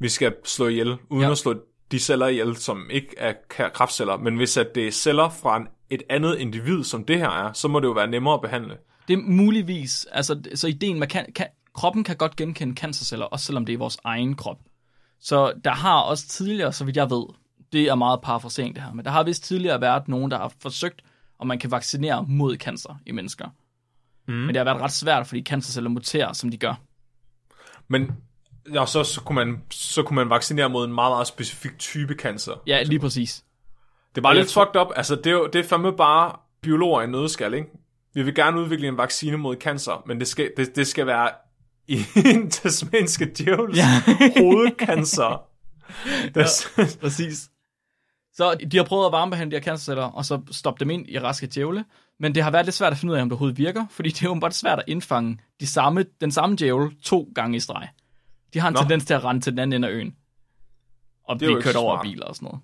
vi 0.00 0.08
skal 0.08 0.34
slå 0.44 0.68
ihjel, 0.68 0.96
uden 1.10 1.22
ja. 1.24 1.30
at 1.30 1.38
slå 1.38 1.54
de 1.90 1.98
celler 1.98 2.26
ihjel, 2.26 2.56
som 2.56 2.90
ikke 2.90 3.14
er 3.18 3.32
kraftceller. 3.74 4.16
Men 4.16 4.36
hvis 4.36 4.56
at 4.56 4.74
det 4.74 4.86
er 4.86 4.90
celler 4.90 5.28
fra 5.28 5.56
en, 5.56 5.66
et 5.90 6.02
andet 6.10 6.38
individ, 6.38 6.84
som 6.84 7.04
det 7.04 7.18
her 7.18 7.30
er, 7.30 7.52
så 7.52 7.68
må 7.68 7.80
det 7.80 7.86
jo 7.86 7.92
være 7.92 8.06
nemmere 8.06 8.34
at 8.34 8.40
behandle. 8.40 8.76
Det 9.08 9.14
er 9.14 9.22
muligvis, 9.22 10.06
altså, 10.12 10.42
så 10.54 10.66
ideen 10.66 10.98
med, 10.98 11.06
kan, 11.06 11.32
kan, 11.34 11.46
kroppen 11.74 12.04
kan 12.04 12.16
godt 12.16 12.36
genkende 12.36 12.74
cancerceller, 12.74 13.26
også 13.26 13.46
selvom 13.46 13.66
det 13.66 13.72
er 13.72 13.78
vores 13.78 13.98
egen 14.04 14.34
krop. 14.34 14.58
Så 15.20 15.52
der 15.64 15.70
har 15.70 16.00
også 16.00 16.28
tidligere, 16.28 16.72
så 16.72 16.84
vidt 16.84 16.96
jeg 16.96 17.10
ved, 17.10 17.24
det 17.72 17.88
er 17.88 17.94
meget 17.94 18.20
parafrasering 18.20 18.74
det 18.74 18.82
her, 18.82 18.92
men 18.92 19.04
der 19.04 19.10
har 19.10 19.22
vist 19.22 19.44
tidligere 19.44 19.80
været 19.80 20.08
nogen, 20.08 20.30
der 20.30 20.38
har 20.38 20.52
forsøgt, 20.60 21.02
om 21.38 21.46
man 21.46 21.58
kan 21.58 21.70
vaccinere 21.70 22.24
mod 22.28 22.56
cancer 22.56 23.00
i 23.06 23.12
mennesker. 23.12 23.48
Mm. 24.26 24.34
Men 24.34 24.48
det 24.48 24.56
har 24.56 24.64
været 24.64 24.80
ret 24.80 24.92
svært, 24.92 25.26
fordi 25.26 25.42
cancerceller 25.42 25.90
muterer, 25.90 26.32
som 26.32 26.50
de 26.50 26.56
gør. 26.56 26.80
Men 27.88 28.12
ja, 28.74 28.86
så, 28.86 29.04
så, 29.04 29.20
kunne 29.20 29.36
man, 29.36 29.62
så 29.70 30.02
kunne 30.02 30.14
man 30.14 30.30
vaccinere 30.30 30.68
mod 30.68 30.84
en 30.84 30.92
meget, 30.92 31.12
meget 31.12 31.26
specifik 31.26 31.78
type 31.78 32.14
cancer. 32.14 32.52
Ja, 32.66 32.82
lige 32.82 33.00
præcis. 33.00 33.44
Det 34.18 34.24
er 34.24 34.28
bare 34.28 34.34
lidt 34.34 34.52
fucked 34.52 34.80
up. 34.80 34.86
Altså, 34.96 35.14
det 35.14 35.26
er, 35.26 35.30
jo, 35.30 35.46
det 35.46 35.58
er 35.58 35.68
fandme 35.68 35.96
bare 35.96 36.32
biologer 36.62 37.02
i 37.02 37.06
nødskal, 37.06 37.54
ikke? 37.54 37.68
Vi 38.14 38.22
vil 38.22 38.34
gerne 38.34 38.60
udvikle 38.60 38.88
en 38.88 38.96
vaccine 38.96 39.36
mod 39.36 39.56
cancer, 39.56 40.02
men 40.06 40.20
det 40.20 40.28
skal, 40.28 40.52
det, 40.56 40.76
det 40.76 40.86
skal 40.86 41.06
være 41.06 41.30
i 41.88 42.04
en 42.34 42.50
tasmanske 42.50 43.32
djævels 43.38 43.78
ja. 43.78 44.02
hovedcancer. 44.40 45.42
ja, 46.36 46.44
præcis. 47.00 47.50
Så 48.32 48.54
de 48.72 48.76
har 48.76 48.84
prøvet 48.84 49.06
at 49.06 49.12
varmebehandle 49.12 49.50
de 49.50 49.56
her 49.56 49.64
cancerceller, 49.64 50.04
og 50.04 50.24
så 50.24 50.40
stoppe 50.50 50.80
dem 50.80 50.90
ind 50.90 51.08
i 51.08 51.18
raske 51.18 51.46
djævle. 51.46 51.84
Men 52.20 52.34
det 52.34 52.42
har 52.42 52.50
været 52.50 52.66
lidt 52.66 52.74
svært 52.74 52.92
at 52.92 52.98
finde 52.98 53.12
ud 53.12 53.18
af, 53.18 53.22
om 53.22 53.28
det 53.28 53.32
overhovedet 53.32 53.58
virker, 53.58 53.86
fordi 53.90 54.08
det 54.08 54.22
er 54.22 54.40
bare 54.40 54.52
svært 54.52 54.78
at 54.78 54.84
indfange 54.86 55.38
de 55.60 55.66
samme, 55.66 56.04
den 56.20 56.30
samme 56.30 56.56
djævel 56.56 56.96
to 57.02 57.32
gange 57.34 57.56
i 57.56 57.60
streg. 57.60 57.88
De 58.54 58.60
har 58.60 58.68
en 58.68 58.74
Nå. 58.74 58.80
tendens 58.80 59.04
til 59.04 59.14
at 59.14 59.24
rende 59.24 59.40
til 59.40 59.52
den 59.52 59.58
anden 59.58 59.72
ende 59.72 59.88
af 59.88 59.92
øen. 59.92 60.16
Og 61.24 61.38
blive 61.38 61.62
kørt 61.62 61.76
over 61.76 61.96
af 61.96 62.02
biler 62.02 62.24
og 62.24 62.34
sådan 62.34 62.46
noget. 62.46 62.60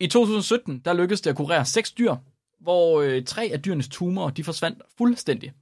I 0.00 0.06
2017, 0.06 0.78
der 0.84 0.92
lykkedes 0.92 1.20
det 1.20 1.30
at 1.30 1.36
kurere 1.36 1.64
seks 1.64 1.90
dyr, 1.92 2.14
hvor 2.60 3.00
øh, 3.00 3.24
tre 3.24 3.50
af 3.52 3.62
dyrenes 3.62 3.88
tumorer, 3.88 4.30
de 4.30 4.44
forsvandt 4.44 4.82
fuldstændig. 4.98 5.52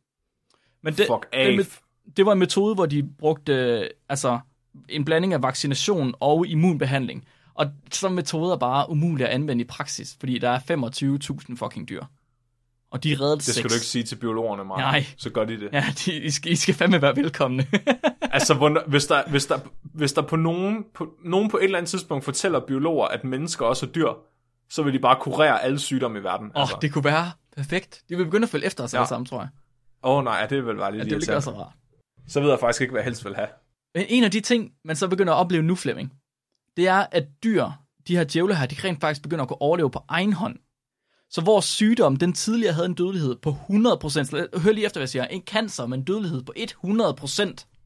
Men 0.82 0.95
det, 0.95 1.07
Fuck 1.07 1.32
det, 1.32 1.68
det 2.16 2.26
var 2.26 2.32
en 2.32 2.39
metode, 2.39 2.74
hvor 2.74 2.86
de 2.86 3.03
brugte 3.18 3.53
øh, 3.53 3.86
altså, 4.09 4.39
en 4.89 5.05
blanding 5.05 5.32
af 5.32 5.43
vaccination 5.43 6.14
og 6.20 6.47
immunbehandling. 6.47 7.24
Og 7.55 7.66
sådan 7.93 8.14
metode 8.14 8.53
er 8.53 8.57
bare 8.57 8.91
umuligt 8.91 9.28
at 9.28 9.34
anvende 9.34 9.64
i 9.64 9.66
praksis, 9.66 10.16
fordi 10.20 10.39
der 10.39 10.51
er 10.51 10.59
25.000 11.51 11.57
fucking 11.57 11.89
dyr. 11.89 12.05
Og 12.91 13.05
de 13.05 13.14
reddede 13.20 13.36
Det 13.36 13.43
skal 13.45 13.55
seks. 13.55 13.68
du 13.68 13.74
ikke 13.74 13.86
sige 13.86 14.05
til 14.05 14.16
biologerne, 14.16 14.64
Mark. 14.64 14.78
Nej. 14.78 15.05
Så 15.16 15.30
gør 15.30 15.45
de 15.45 15.61
det. 15.61 15.68
Ja, 15.72 15.84
de, 16.07 16.16
I, 16.16 16.30
skal, 16.30 16.53
I 16.53 16.57
skal 16.57 16.74
fandme 16.74 17.03
være 17.03 17.16
velkomne. 17.16 17.66
altså, 18.22 18.82
hvis 18.86 19.07
der, 19.07 19.22
hvis 19.30 19.47
der, 19.47 19.59
hvis 19.99 20.12
der 20.12 20.22
på 20.22 20.36
nogen, 20.36 20.84
på 20.94 21.14
nogen 21.24 21.51
på 21.51 21.57
et 21.57 21.64
eller 21.64 21.78
andet 21.78 21.90
tidspunkt 21.90 22.24
fortæller 22.24 22.61
biologer, 22.61 23.07
at 23.07 23.24
mennesker 23.24 23.66
også 23.66 23.86
er 23.86 23.90
dyr, 23.90 24.09
så 24.70 24.82
vil 24.82 24.92
de 24.92 24.99
bare 24.99 25.16
kurere 25.20 25.62
alle 25.62 25.78
sygdomme 25.78 26.18
i 26.18 26.22
verden. 26.22 26.46
Åh, 26.46 26.53
oh, 26.55 26.61
altså. 26.61 26.78
det 26.82 26.92
kunne 26.92 27.05
være 27.05 27.30
perfekt. 27.57 28.03
De 28.09 28.16
vil 28.16 28.24
begynde 28.24 28.44
at 28.44 28.49
følge 28.49 28.66
efter 28.66 28.84
os 28.84 28.94
ja. 28.94 28.99
alle 28.99 29.09
sammen, 29.09 29.26
tror 29.26 29.40
jeg. 29.40 29.49
Åh 30.05 30.16
oh, 30.16 30.24
nej, 30.24 30.46
det 30.46 30.66
vil 30.66 30.76
være 30.76 30.92
lidt 30.92 30.99
ja, 30.99 31.05
det 31.05 31.11
vil 31.11 31.30
ikke 31.30 31.40
så 31.40 31.51
rart. 31.51 31.72
Så 32.28 32.40
ved 32.40 32.51
jeg 32.51 32.61
faktisk 32.61 32.80
ikke, 32.80 32.92
hvad 32.92 33.01
jeg 33.01 33.05
helst 33.05 33.24
vil 33.24 33.34
have. 33.34 33.49
Men 33.94 34.05
en 34.09 34.24
af 34.24 34.30
de 34.30 34.40
ting, 34.40 34.72
man 34.84 34.96
så 34.96 35.09
begynder 35.09 35.32
at 35.32 35.38
opleve 35.38 35.62
nu, 35.62 35.74
Flemming, 35.74 36.12
det 36.76 36.88
er, 36.88 37.07
at 37.12 37.24
dyr, 37.44 37.64
de 38.09 38.16
her 38.16 38.24
djævle 38.24 38.55
her, 38.55 38.66
de 38.66 38.76
rent 38.84 39.01
faktisk 39.01 39.22
begynder 39.22 39.42
at 39.42 39.49
kunne 39.49 39.62
overleve 39.62 39.90
på 39.90 40.01
egen 40.09 40.32
hånd. 40.32 40.57
Så 41.30 41.40
vores 41.40 41.64
sygdom, 41.64 42.16
den 42.16 42.32
tidligere 42.32 42.72
havde 42.72 42.86
en 42.86 42.94
dødelighed 42.94 43.36
på 43.36 43.51
100%. 43.51 44.59
Hør 44.59 44.72
lige 44.72 44.86
efter, 44.86 44.99
hvad 44.99 45.03
jeg 45.03 45.09
siger. 45.09 45.24
En 45.24 45.42
cancer 45.42 45.86
med 45.86 45.99
en 45.99 46.05
dødelighed 46.05 46.42
på 46.42 46.53
100%. 46.59 47.78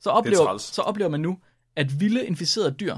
Så 0.00 0.10
oplever, 0.10 0.58
så 0.58 0.82
oplever 0.82 1.10
man 1.10 1.20
nu, 1.20 1.38
at 1.76 2.00
vilde 2.00 2.26
inficerede 2.26 2.70
dyr, 2.70 2.96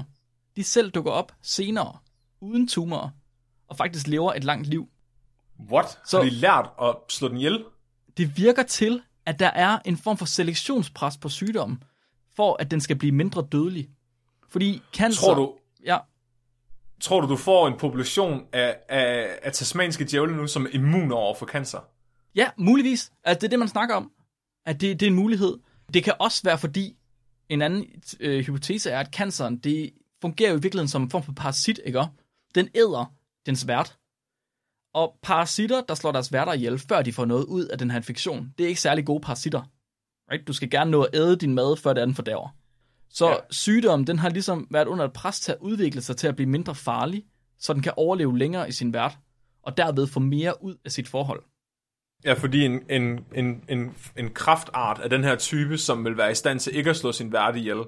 de 0.55 0.63
selv 0.63 0.91
dukker 0.91 1.11
op 1.11 1.31
senere, 1.41 1.97
uden 2.41 2.67
tumorer, 2.67 3.09
og 3.67 3.77
faktisk 3.77 4.07
lever 4.07 4.33
et 4.33 4.43
langt 4.43 4.67
liv. 4.67 4.89
What? 5.71 5.99
Så 6.05 6.17
har 6.17 6.23
de 6.23 6.29
lært 6.29 6.69
at 6.81 6.95
slå 7.09 7.27
den 7.27 7.37
ihjel? 7.37 7.65
Det 8.17 8.37
virker 8.37 8.63
til, 8.63 9.01
at 9.25 9.39
der 9.39 9.47
er 9.47 9.79
en 9.85 9.97
form 9.97 10.17
for 10.17 10.25
selektionspres 10.25 11.17
på 11.17 11.29
sygdommen, 11.29 11.83
for 12.35 12.57
at 12.59 12.71
den 12.71 12.81
skal 12.81 12.95
blive 12.95 13.11
mindre 13.11 13.47
dødelig. 13.51 13.89
Fordi 14.49 14.81
cancer... 14.93 15.21
Tror 15.21 15.33
du, 15.33 15.53
ja. 15.85 15.97
tror 17.01 17.21
du, 17.21 17.27
du 17.27 17.35
får 17.35 17.67
en 17.67 17.77
population 17.77 18.45
af, 18.53 18.77
af, 18.89 19.39
af 19.41 19.53
tasmanske 19.53 20.05
djævle 20.05 20.37
nu, 20.37 20.47
som 20.47 20.65
er 20.65 20.69
immun 20.73 21.11
over 21.11 21.35
for 21.35 21.45
cancer? 21.45 21.79
Ja, 22.35 22.49
muligvis. 22.57 23.11
Altså, 23.23 23.39
det 23.39 23.47
er 23.47 23.49
det, 23.49 23.59
man 23.59 23.67
snakker 23.67 23.95
om. 23.95 24.11
At 24.65 24.81
det, 24.81 24.99
det 24.99 25.05
er 25.05 25.09
en 25.09 25.15
mulighed. 25.15 25.57
Det 25.93 26.03
kan 26.03 26.13
også 26.19 26.41
være, 26.43 26.57
fordi 26.57 26.97
en 27.49 27.61
anden 27.61 27.85
øh, 28.19 28.45
hypotese 28.45 28.89
er, 28.89 28.99
at 28.99 29.13
canceren, 29.13 29.57
det 29.57 29.91
fungerer 30.21 30.51
jo 30.51 30.57
i 30.57 30.61
virkeligheden 30.61 30.87
som 30.87 31.01
en 31.01 31.09
form 31.09 31.23
for 31.23 31.31
parasit, 31.31 31.79
ikke? 31.85 32.03
Den 32.55 32.69
æder 32.75 33.13
dens 33.45 33.67
vært. 33.67 33.97
Og 34.93 35.17
parasitter, 35.21 35.81
der 35.81 35.95
slår 35.95 36.11
deres 36.11 36.33
værter 36.33 36.53
ihjel, 36.53 36.79
før 36.79 37.01
de 37.01 37.13
får 37.13 37.25
noget 37.25 37.45
ud 37.45 37.65
af 37.65 37.77
den 37.77 37.91
her 37.91 37.97
infektion, 37.97 38.53
det 38.57 38.63
er 38.63 38.67
ikke 38.67 38.81
særlig 38.81 39.05
gode 39.05 39.21
parasitter. 39.21 39.61
Right? 40.31 40.47
Du 40.47 40.53
skal 40.53 40.69
gerne 40.69 40.91
nå 40.91 41.01
at 41.01 41.15
æde 41.15 41.35
din 41.35 41.53
mad, 41.53 41.77
før 41.77 41.93
det 41.93 42.01
andet 42.01 42.15
fordærver. 42.15 42.49
Så 43.09 43.29
ja. 43.29 43.35
sygdommen, 43.49 44.07
den 44.07 44.19
har 44.19 44.29
ligesom 44.29 44.67
været 44.71 44.87
under 44.87 45.05
et 45.05 45.13
pres 45.13 45.39
til 45.39 45.51
at 45.51 45.57
udvikle 45.61 46.01
sig 46.01 46.17
til 46.17 46.27
at 46.27 46.35
blive 46.35 46.49
mindre 46.49 46.75
farlig, 46.75 47.25
så 47.59 47.73
den 47.73 47.81
kan 47.81 47.93
overleve 47.97 48.37
længere 48.37 48.69
i 48.69 48.71
sin 48.71 48.93
vært, 48.93 49.17
og 49.63 49.77
derved 49.77 50.07
få 50.07 50.19
mere 50.19 50.63
ud 50.63 50.75
af 50.85 50.91
sit 50.91 51.07
forhold. 51.07 51.43
Ja, 52.25 52.33
fordi 52.33 52.65
en, 52.65 52.81
en, 52.89 53.25
en, 53.35 53.63
en, 53.67 53.95
en 54.17 54.29
kraftart 54.29 54.99
af 54.99 55.09
den 55.09 55.23
her 55.23 55.35
type, 55.35 55.77
som 55.77 56.05
vil 56.05 56.17
være 56.17 56.31
i 56.31 56.35
stand 56.35 56.59
til 56.59 56.75
ikke 56.75 56.89
at 56.89 56.95
slå 56.95 57.11
sin 57.11 57.31
vært 57.31 57.55
ihjel, 57.55 57.83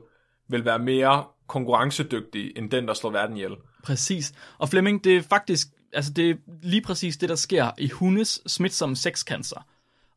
vil 0.49 0.65
være 0.65 0.79
mere 0.79 1.23
konkurrencedygtig 1.47 2.51
end 2.55 2.69
den, 2.69 2.87
der 2.87 2.93
slår 2.93 3.09
verden 3.09 3.37
ihjel. 3.37 3.55
Præcis. 3.83 4.33
Og 4.57 4.69
Flemming, 4.69 5.03
det 5.03 5.17
er 5.17 5.21
faktisk 5.21 5.67
altså 5.93 6.13
det 6.13 6.29
er 6.29 6.35
lige 6.61 6.81
præcis 6.81 7.17
det, 7.17 7.29
der 7.29 7.35
sker 7.35 7.71
i 7.77 7.89
hundes 7.89 8.41
smitsomme 8.47 8.95
sexcancer. 8.95 9.65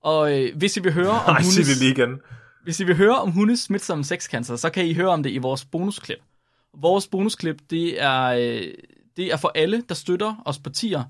Og 0.02 0.38
øh, 0.38 0.56
hvis 0.56 0.76
I 0.76 0.80
vil 0.80 0.92
høre 0.92 1.10
om 1.10 1.24
Nej, 1.26 1.38
det 1.38 1.46
hundes, 1.46 1.80
lige 1.80 1.90
igen. 1.90 2.20
hvis 2.64 2.80
I 2.80 2.84
vil 2.84 2.96
høre 2.96 3.18
om 3.18 3.30
hundes 3.30 3.60
smitsomme 3.60 4.04
sexcancer, 4.04 4.56
så 4.56 4.70
kan 4.70 4.86
I 4.86 4.94
høre 4.94 5.08
om 5.08 5.22
det 5.22 5.30
i 5.30 5.38
vores 5.38 5.64
bonusklip. 5.64 6.18
Vores 6.74 7.06
bonusklip, 7.06 7.56
det 7.70 8.02
er, 8.02 8.22
øh, 8.22 8.74
det 9.16 9.32
er 9.32 9.36
for 9.36 9.52
alle, 9.54 9.82
der 9.88 9.94
støtter 9.94 10.42
os 10.44 10.58
partier. 10.58 11.04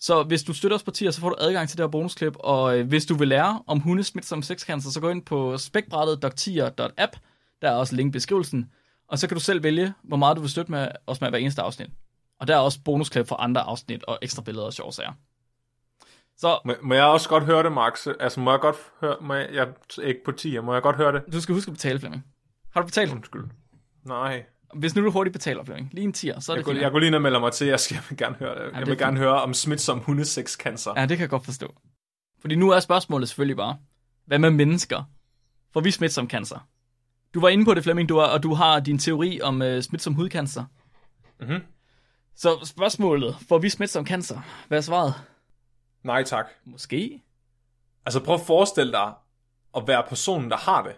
Så 0.00 0.22
hvis 0.22 0.42
du 0.42 0.52
støtter 0.52 0.76
os 0.76 0.82
partier, 0.82 1.10
så 1.10 1.20
får 1.20 1.28
du 1.28 1.36
adgang 1.38 1.68
til 1.68 1.78
det 1.78 1.84
her 1.84 1.90
bonusklip. 1.90 2.36
Og 2.38 2.78
øh, 2.78 2.86
hvis 2.88 3.06
du 3.06 3.14
vil 3.14 3.28
lære 3.28 3.62
om 3.66 3.80
hundes 3.80 4.06
smitsomme 4.06 4.44
sexcancer, 4.44 4.90
så 4.90 5.00
gå 5.00 5.08
ind 5.08 5.22
på 5.22 5.58
spækbrættet 5.58 6.22
doktier.app. 6.22 7.16
Der 7.62 7.70
er 7.70 7.74
også 7.74 7.96
link 7.96 8.08
i 8.08 8.12
beskrivelsen. 8.12 8.70
Og 9.08 9.18
så 9.18 9.28
kan 9.28 9.34
du 9.34 9.40
selv 9.40 9.62
vælge, 9.62 9.94
hvor 10.02 10.16
meget 10.16 10.36
du 10.36 10.40
vil 10.40 10.50
støtte 10.50 10.70
med 10.70 10.88
os 11.06 11.20
med 11.20 11.30
hver 11.30 11.38
eneste 11.38 11.62
afsnit. 11.62 11.90
Og 12.40 12.48
der 12.48 12.54
er 12.54 12.60
også 12.60 12.78
bonusklip 12.84 13.28
for 13.28 13.36
andre 13.36 13.60
afsnit 13.60 14.04
og 14.04 14.18
ekstra 14.22 14.42
billeder 14.42 14.66
og 14.66 14.72
sjove 14.72 14.92
sager. 14.92 15.12
Så 16.36 16.58
Må, 16.64 16.74
må 16.82 16.94
jeg 16.94 17.04
også 17.04 17.28
godt 17.28 17.44
høre 17.44 17.62
det, 17.62 17.72
Max? 17.72 18.06
Altså, 18.20 18.40
må 18.40 18.50
jeg 18.50 18.60
godt 18.60 18.76
høre... 19.00 19.16
Må 19.20 19.34
jeg, 19.34 19.48
jeg 19.52 19.68
ikke 20.02 20.24
på 20.24 20.32
10, 20.32 20.58
må 20.58 20.72
jeg 20.72 20.82
godt 20.82 20.96
høre 20.96 21.12
det? 21.12 21.22
du 21.32 21.40
skal 21.40 21.54
huske 21.54 21.68
at 21.68 21.72
betale, 21.72 21.98
Flemming. 21.98 22.24
Har 22.72 22.80
du 22.80 22.86
betalt? 22.86 23.12
Undskyld. 23.12 23.44
Nej. 24.04 24.44
Hvis 24.74 24.94
nu 24.94 25.04
du 25.04 25.10
hurtigt 25.10 25.32
betaler, 25.32 25.64
Flemming. 25.64 25.88
Lige 25.92 26.04
en 26.04 26.12
tier, 26.12 26.40
så 26.40 26.52
er 26.52 26.56
Jeg 26.56 26.64
det 26.64 26.74
går, 26.74 26.80
jeg 26.80 26.90
går 26.90 26.98
lige 26.98 27.10
ned 27.10 27.16
og 27.18 27.22
melder 27.22 27.40
mig 27.40 27.52
til, 27.52 27.66
jeg, 27.66 27.80
skal, 27.80 27.94
jeg 27.94 28.04
vil 28.08 28.18
gerne 28.18 28.36
høre 28.36 28.64
det. 28.64 28.72
det 28.72 28.78
Jeg 28.80 28.86
vil 28.86 28.98
gerne 28.98 29.18
høre 29.18 29.42
om 29.42 29.54
smitsom 29.54 29.98
hundesekscancer. 29.98 30.92
Ja, 30.96 31.00
det 31.06 31.16
kan 31.16 31.20
jeg 31.20 31.30
godt 31.30 31.44
forstå. 31.44 31.74
Fordi 32.40 32.54
nu 32.54 32.70
er 32.70 32.80
spørgsmålet 32.80 33.28
selvfølgelig 33.28 33.56
bare, 33.56 33.76
hvad 34.26 34.38
med 34.38 34.50
mennesker? 34.50 35.02
For 35.72 35.80
vi 35.80 35.90
smitsom 35.90 36.30
cancer. 36.30 36.68
Du 37.34 37.40
var 37.40 37.48
inde 37.48 37.64
på 37.64 37.74
det, 37.74 37.82
Flemming, 37.82 38.08
du 38.08 38.16
er, 38.16 38.24
og 38.24 38.42
du 38.42 38.54
har 38.54 38.80
din 38.80 38.98
teori 38.98 39.40
om 39.40 39.62
øh, 39.62 39.82
smitsom 39.82 40.14
hudcancer. 40.14 40.64
Mhm. 41.40 41.62
Så 42.36 42.58
spørgsmålet, 42.64 43.36
får 43.48 43.58
vi 43.58 43.68
smitsom 43.68 44.06
cancer? 44.06 44.40
Hvad 44.68 44.78
er 44.78 44.82
svaret? 44.82 45.14
Nej, 46.02 46.22
tak. 46.22 46.46
Måske. 46.64 47.22
Altså, 48.06 48.20
prøv 48.24 48.34
at 48.34 48.40
forestille 48.40 48.92
dig 48.92 49.12
at 49.76 49.82
være 49.86 50.04
personen, 50.08 50.50
der 50.50 50.56
har 50.56 50.82
det. 50.82 50.94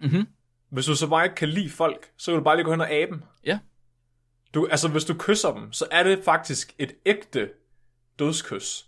Mhm. 0.00 0.26
Hvis 0.70 0.86
du 0.86 0.94
så 0.94 1.08
bare 1.08 1.24
ikke 1.24 1.36
kan 1.36 1.48
lide 1.48 1.70
folk, 1.70 2.10
så 2.16 2.30
kan 2.30 2.38
du 2.38 2.44
bare 2.44 2.56
lige 2.56 2.64
gå 2.64 2.70
hen 2.70 2.80
og 2.80 2.90
abe 2.90 3.10
dem. 3.12 3.22
Ja. 3.46 3.58
Du, 4.54 4.66
altså, 4.70 4.88
hvis 4.88 5.04
du 5.04 5.14
kysser 5.18 5.52
dem, 5.54 5.72
så 5.72 5.86
er 5.90 6.02
det 6.02 6.20
faktisk 6.24 6.74
et 6.78 6.92
ægte 7.06 7.50
dødskys. 8.18 8.86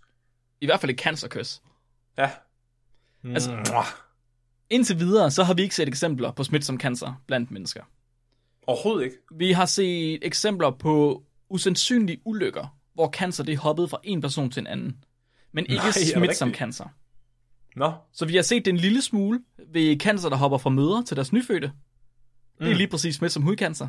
I 0.61 0.67
hvert 0.67 0.81
fald 0.81 0.91
et 0.91 1.01
cancerkys. 1.01 1.63
Ja. 2.19 2.31
Altså- 3.25 3.51
Mwah. 3.71 3.87
Indtil 4.71 4.99
videre, 4.99 5.31
så 5.31 5.45
har 5.45 5.55
vi 5.55 5.63
ikke 5.63 5.75
set 5.75 5.89
eksempler 5.89 6.31
på 6.33 6.45
smitsom 6.45 6.81
cancer 6.81 7.23
blandt 7.27 7.51
mennesker. 7.51 7.83
Overhovedet 8.67 9.05
ikke. 9.05 9.17
Vi 9.35 9.53
har 9.53 9.67
set 9.67 10.19
eksempler 10.27 10.71
på 10.71 11.23
usandsynlige 11.49 12.21
ulykker, 12.25 12.79
hvor 12.95 13.11
cancer 13.11 13.45
det 13.45 13.53
er 13.53 13.59
hoppet 13.59 13.91
fra 13.91 14.01
en 14.05 14.21
person 14.21 14.51
til 14.51 14.61
en 14.61 14.67
anden. 14.67 15.05
Men 15.53 15.65
ikke 15.67 15.83
Nej, 15.83 15.91
smitsom 15.91 16.55
cancer. 16.55 16.87
Nå, 17.77 17.93
Så 18.13 18.27
vi 18.27 18.37
har 18.37 18.43
set 18.43 18.65
det 18.65 18.71
en 18.71 18.77
lille 18.77 19.03
smule 19.03 19.41
ved 19.73 19.97
cancer, 20.01 20.29
der 20.29 20.37
hopper 20.37 20.59
fra 20.59 20.71
mødre 20.71 21.05
til 21.05 21.17
deres 21.17 21.33
nyfødte. 21.33 21.73
Det 22.59 22.67
er 22.67 22.71
Mm. 22.71 22.77
lige 22.77 22.89
præcis 22.89 23.15
smitsom 23.15 23.43
hudcancer. 23.43 23.89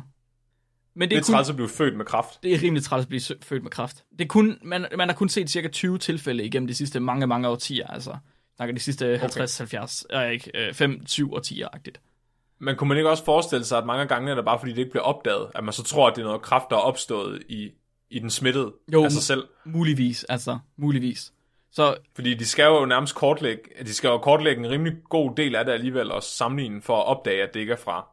Men 0.94 1.02
det 1.02 1.10
det 1.10 1.16
er, 1.16 1.20
er 1.20 1.24
kun, 1.24 1.32
træls 1.34 1.48
at 1.50 1.56
blive 1.56 1.68
født 1.68 1.96
med 1.96 2.04
kraft. 2.04 2.42
det 2.42 2.54
er 2.54 2.62
rimelig 2.62 2.82
træt 2.84 3.00
at 3.00 3.08
blive 3.08 3.20
født 3.42 3.62
med 3.62 3.70
kræft. 3.70 4.04
Det 4.12 4.20
er 4.24 4.28
kun, 4.28 4.58
man, 4.62 4.86
man 4.96 5.08
har 5.08 5.16
kun 5.16 5.28
set 5.28 5.50
cirka 5.50 5.68
20 5.68 5.98
tilfælde 5.98 6.44
igennem 6.44 6.66
de 6.66 6.74
sidste 6.74 7.00
mange, 7.00 7.26
mange 7.26 7.48
årtier. 7.48 7.86
Altså, 7.86 8.16
snakker 8.56 8.74
de 8.74 8.80
sidste 8.80 9.18
50, 9.18 9.58
70, 9.58 10.04
øh, 10.12 10.30
ikke, 10.32 10.50
øh, 10.54 10.74
5, 10.74 11.06
7 11.06 11.32
årtier-agtigt. 11.34 12.00
Men 12.58 12.76
kunne 12.76 12.88
man 12.88 12.96
ikke 12.96 13.10
også 13.10 13.24
forestille 13.24 13.64
sig, 13.64 13.78
at 13.78 13.86
mange 13.86 14.06
gange 14.06 14.30
er 14.30 14.34
det 14.34 14.44
bare 14.44 14.58
fordi, 14.58 14.72
det 14.72 14.78
ikke 14.78 14.90
bliver 14.90 15.02
opdaget, 15.04 15.50
at 15.54 15.64
man 15.64 15.72
så 15.72 15.82
tror, 15.82 16.08
at 16.10 16.16
det 16.16 16.22
er 16.22 16.26
noget 16.26 16.42
kraft, 16.42 16.64
der 16.70 16.76
er 16.76 16.80
opstået 16.80 17.42
i, 17.48 17.70
i 18.10 18.18
den 18.18 18.30
smittede 18.30 18.72
Jo. 18.92 19.04
af 19.04 19.12
sig 19.12 19.22
selv. 19.22 19.44
Muligvis, 19.64 20.24
altså, 20.24 20.58
muligvis. 20.76 21.32
Så 21.74 21.96
Fordi 22.14 22.34
de 22.34 22.46
skal 22.46 22.64
jo 22.64 22.86
nærmest 22.86 23.14
kortlægge, 23.14 23.62
de 23.84 23.94
skal 23.94 24.08
jo 24.08 24.18
kortlægge 24.18 24.64
en 24.64 24.70
rimelig 24.70 24.92
god 25.08 25.36
del 25.36 25.54
af 25.54 25.64
det 25.64 25.72
alligevel, 25.72 26.12
og 26.12 26.22
sammenligne 26.22 26.82
for 26.82 26.96
at 26.96 27.06
opdage, 27.06 27.42
at 27.42 27.54
det 27.54 27.60
ikke 27.60 27.72
er 27.72 27.76
fra, 27.76 28.08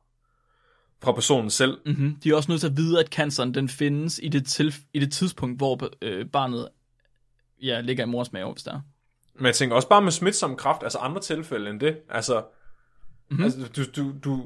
fra 1.04 1.12
personen 1.12 1.50
selv. 1.50 1.78
mm-hmm, 1.86 2.16
de 2.24 2.30
er 2.30 2.36
også 2.36 2.52
nødt 2.52 2.62
til 2.62 2.68
at 2.68 2.78
vide, 2.78 3.00
at 3.00 3.08
canceren 3.08 3.54
den 3.54 3.70
findes 3.70 4.20
i 4.24 4.28
det, 4.28 4.46
til, 4.46 4.76
i 4.94 5.00
det 5.00 5.12
tidspunkt, 5.12 5.58
hvor 5.58 5.90
øh, 6.02 6.26
barnet 6.26 6.70
ja, 7.62 7.82
ligger 7.82 8.04
i 8.04 8.08
mors 8.08 8.34
mave, 8.34 8.52
hvis 8.52 8.64
der 8.64 8.74
er. 8.74 8.82
Men 9.36 9.46
jeg 9.46 9.56
tænker 9.56 9.76
også 9.76 9.90
bare 9.90 10.02
med 10.02 10.12
smitsom 10.12 10.56
kraft, 10.56 10.84
altså 10.84 10.98
andre 10.98 11.22
tilfælde 11.22 11.70
end 11.70 11.80
det. 11.80 11.98
Altså, 12.10 12.44
mm-hmm. 13.30 13.44
altså 13.44 13.68
du, 13.76 13.84
du, 13.96 14.14
du, 14.24 14.46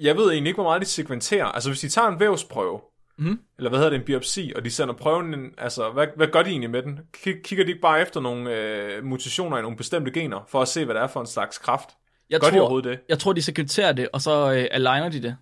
jeg 0.00 0.16
ved 0.16 0.30
egentlig 0.30 0.48
ikke, 0.50 0.56
hvor 0.56 0.70
meget 0.70 0.82
de 0.82 0.86
sekventerer. 0.86 1.46
Altså 1.46 1.70
hvis 1.70 1.80
de 1.80 1.88
tager 1.88 2.08
en 2.08 2.20
vævsprøve, 2.20 2.80
Mhm. 3.18 3.40
eller 3.58 3.70
hvad 3.70 3.78
hedder 3.78 3.90
det, 3.90 3.98
en 3.98 4.04
biopsi, 4.04 4.52
og 4.56 4.64
de 4.64 4.70
sender 4.70 4.94
prøven 4.94 5.34
ind, 5.34 5.52
altså 5.58 5.90
hvad, 5.90 6.06
hvad 6.16 6.26
gør 6.26 6.42
de 6.42 6.50
egentlig 6.50 6.70
med 6.70 6.82
den? 6.82 7.00
K- 7.16 7.42
kigger 7.42 7.64
de 7.64 7.70
ikke 7.70 7.80
bare 7.80 8.02
efter 8.02 8.20
nogle 8.20 8.50
øh, 8.56 9.04
mutationer 9.04 9.58
i 9.58 9.62
nogle 9.62 9.76
bestemte 9.76 10.10
gener, 10.10 10.44
for 10.48 10.62
at 10.62 10.68
se, 10.68 10.84
hvad 10.84 10.94
det 10.94 11.02
er 11.02 11.06
for 11.06 11.20
en 11.20 11.26
slags 11.26 11.58
kraft? 11.58 11.88
Jeg 12.30 12.40
Gør 12.40 12.48
tror, 12.48 12.56
de 12.56 12.60
overhovedet 12.60 12.90
det? 12.90 13.00
Jeg 13.08 13.18
tror, 13.18 13.32
de 13.32 13.42
sekventerer 13.42 13.92
det, 13.92 14.08
og 14.12 14.20
så 14.20 14.52
øh, 14.52 14.66
aligner 14.70 15.08
de 15.08 15.22
det 15.22 15.36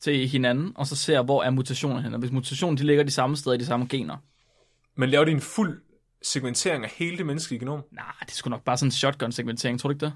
til 0.00 0.28
hinanden, 0.28 0.72
og 0.74 0.86
så 0.86 0.96
ser, 0.96 1.22
hvor 1.22 1.42
er 1.42 1.50
mutationer 1.50 2.00
henne. 2.00 2.18
Hvis 2.18 2.30
mutationen 2.32 2.76
de 2.78 2.82
ligger 2.82 3.04
de 3.04 3.10
samme 3.10 3.36
steder 3.36 3.54
i 3.56 3.58
de 3.58 3.66
samme 3.66 3.86
gener, 3.90 4.16
Men 4.94 5.10
laver 5.10 5.24
de 5.24 5.30
en 5.32 5.40
fuld 5.40 5.82
segmentering 6.22 6.84
af 6.84 6.90
hele 6.96 7.16
det 7.18 7.26
menneskelige 7.26 7.58
genom? 7.60 7.82
nej, 7.92 8.04
det 8.26 8.32
sgu 8.34 8.50
nok 8.50 8.64
bare 8.64 8.76
sådan 8.76 8.88
en 8.88 8.92
shotgun-segmentering, 8.92 9.80
tror 9.80 9.88
du 9.88 9.94
ikke 9.94 10.04
det? 10.06 10.12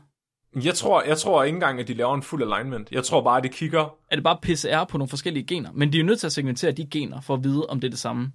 Jeg 0.56 0.74
tror, 0.74 1.02
jeg 1.02 1.18
tror 1.18 1.42
ikke 1.42 1.56
engang, 1.56 1.80
at 1.80 1.88
de 1.88 1.94
laver 1.94 2.14
en 2.14 2.22
fuld 2.22 2.52
alignment. 2.52 2.92
Jeg 2.92 3.04
tror 3.04 3.22
bare, 3.22 3.36
at 3.36 3.44
de 3.44 3.48
kigger... 3.48 3.94
Er 4.10 4.16
det 4.16 4.24
bare 4.24 4.38
PCR 4.42 4.84
på 4.84 4.98
nogle 4.98 5.08
forskellige 5.08 5.46
gener? 5.46 5.70
Men 5.74 5.92
de 5.92 5.98
er 5.98 6.02
jo 6.02 6.06
nødt 6.06 6.20
til 6.20 6.26
at 6.26 6.32
segmentere 6.32 6.72
de 6.72 6.86
gener, 6.90 7.20
for 7.20 7.34
at 7.34 7.44
vide, 7.44 7.66
om 7.66 7.80
det 7.80 7.88
er 7.88 7.90
det 7.90 7.98
samme. 7.98 8.32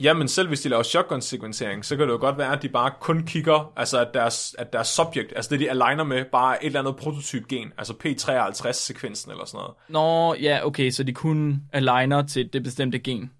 Jamen 0.00 0.28
selv 0.28 0.48
hvis 0.48 0.60
de 0.60 0.68
laver 0.68 0.82
shotgun-sekvensering, 0.82 1.84
så 1.84 1.96
kan 1.96 2.06
det 2.06 2.12
jo 2.12 2.18
godt 2.18 2.38
være, 2.38 2.52
at 2.52 2.62
de 2.62 2.68
bare 2.68 2.92
kun 3.00 3.26
kigger, 3.26 3.72
altså 3.76 4.00
at 4.00 4.08
deres, 4.14 4.54
at 4.58 4.72
deres 4.72 4.88
subject, 4.88 5.32
altså 5.36 5.50
det 5.50 5.60
de 5.60 5.70
aligner 5.70 6.04
med, 6.04 6.24
bare 6.32 6.64
et 6.64 6.66
eller 6.66 6.80
andet 6.80 6.96
prototyp-gen, 6.96 7.72
altså 7.78 7.92
P53-sekvensen 7.92 9.30
eller 9.30 9.44
sådan 9.44 9.58
noget. 9.58 9.74
Nå, 9.88 10.34
ja, 10.34 10.66
okay, 10.66 10.90
så 10.90 11.02
de 11.02 11.12
kun 11.12 11.62
aligner 11.72 12.22
til 12.26 12.52
det 12.52 12.62
bestemte 12.62 12.98
gen. 12.98 13.30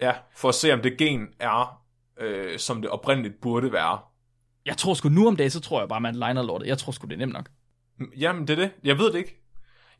Ja, 0.00 0.12
for 0.36 0.48
at 0.48 0.54
se, 0.54 0.72
om 0.72 0.80
det 0.80 0.96
gen 0.98 1.26
er, 1.40 1.82
øh, 2.20 2.58
som 2.58 2.82
det 2.82 2.90
oprindeligt 2.90 3.40
burde 3.40 3.72
være. 3.72 3.98
Jeg 4.66 4.76
tror 4.76 4.94
sgu 4.94 5.08
nu 5.08 5.28
om 5.28 5.36
dagen, 5.36 5.50
så 5.50 5.60
tror 5.60 5.80
jeg 5.80 5.88
bare, 5.88 6.00
man 6.00 6.14
aligner 6.22 6.42
lortet. 6.42 6.66
Jeg 6.68 6.78
tror 6.78 6.92
sgu, 6.92 7.06
det 7.06 7.12
er 7.12 7.18
nemt 7.18 7.32
nok. 7.32 7.48
Jamen, 8.16 8.48
det 8.48 8.58
er 8.58 8.62
det. 8.62 8.70
Jeg 8.84 8.98
ved 8.98 9.12
det 9.12 9.18
ikke. 9.18 9.42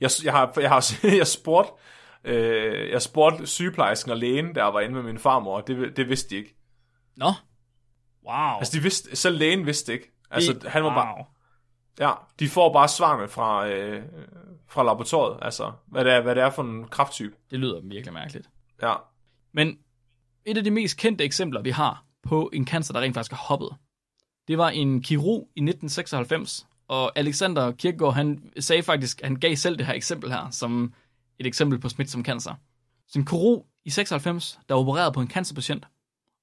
Jeg, 0.00 0.10
jeg 0.24 0.32
har, 0.32 0.52
jeg 0.60 0.68
har 0.70 0.94
jeg 1.18 1.26
spurgt, 1.26 1.68
øh, 2.24 2.90
jeg 2.90 3.02
spurgte 3.02 3.46
sygeplejersken 3.46 4.10
og 4.12 4.16
lægen, 4.18 4.54
der 4.54 4.64
var 4.64 4.80
inde 4.80 4.94
med 4.94 5.02
min 5.02 5.18
farmor, 5.18 5.60
det, 5.60 5.96
det 5.96 6.08
vidste 6.08 6.30
de 6.30 6.36
ikke. 6.36 6.54
Nå. 7.16 7.32
Wow. 8.26 8.58
Altså, 8.58 8.76
de 8.78 8.82
vidste, 8.82 9.16
selv 9.16 9.38
lægen 9.38 9.66
vidste 9.66 9.92
ikke. 9.92 10.12
Altså, 10.30 10.52
Det- 10.52 10.62
han 10.70 10.84
var 10.84 10.94
bare, 10.94 11.14
wow. 11.16 11.24
ja, 12.08 12.12
de 12.38 12.48
får 12.48 12.72
bare 12.72 12.88
svarene 12.88 13.28
fra, 13.28 13.68
øh, 13.68 14.02
fra 14.68 14.82
laboratoriet, 14.84 15.38
altså, 15.42 15.72
hvad 15.86 16.04
det, 16.04 16.12
er, 16.12 16.20
hvad 16.20 16.34
det 16.34 16.42
er 16.42 16.50
for 16.50 16.62
en 16.62 16.88
krafttype. 16.88 17.34
Det 17.50 17.58
lyder 17.58 17.80
virkelig 17.84 18.12
mærkeligt. 18.12 18.48
Ja, 18.82 18.94
Men 19.52 19.78
et 20.44 20.58
af 20.58 20.64
de 20.64 20.70
mest 20.70 20.96
kendte 20.98 21.24
eksempler, 21.24 21.62
vi 21.62 21.70
har 21.70 22.04
på 22.22 22.50
en 22.52 22.66
cancer, 22.66 22.92
der 22.92 23.00
rent 23.00 23.14
faktisk 23.14 23.32
har 23.32 23.38
hoppet, 23.48 23.68
det 24.48 24.58
var 24.58 24.68
en 24.68 25.02
kirurg 25.02 25.40
i 25.40 25.60
1996, 25.60 26.66
og 26.88 27.18
Alexander 27.18 27.72
Kirkegaard, 27.72 28.14
han 28.14 28.52
sagde 28.60 28.82
faktisk, 28.82 29.20
han 29.22 29.36
gav 29.36 29.56
selv 29.56 29.78
det 29.78 29.86
her 29.86 29.94
eksempel 29.94 30.32
her, 30.32 30.50
som 30.50 30.92
et 31.38 31.46
eksempel 31.46 31.78
på 31.78 31.88
smitsom 31.88 32.24
cancer. 32.24 32.54
Så 33.08 33.18
en 33.18 33.26
kirurg 33.26 33.66
i 33.84 33.90
96, 33.90 34.58
der 34.68 34.74
opererede 34.74 35.12
på 35.12 35.20
en 35.20 35.30
cancerpatient, 35.30 35.86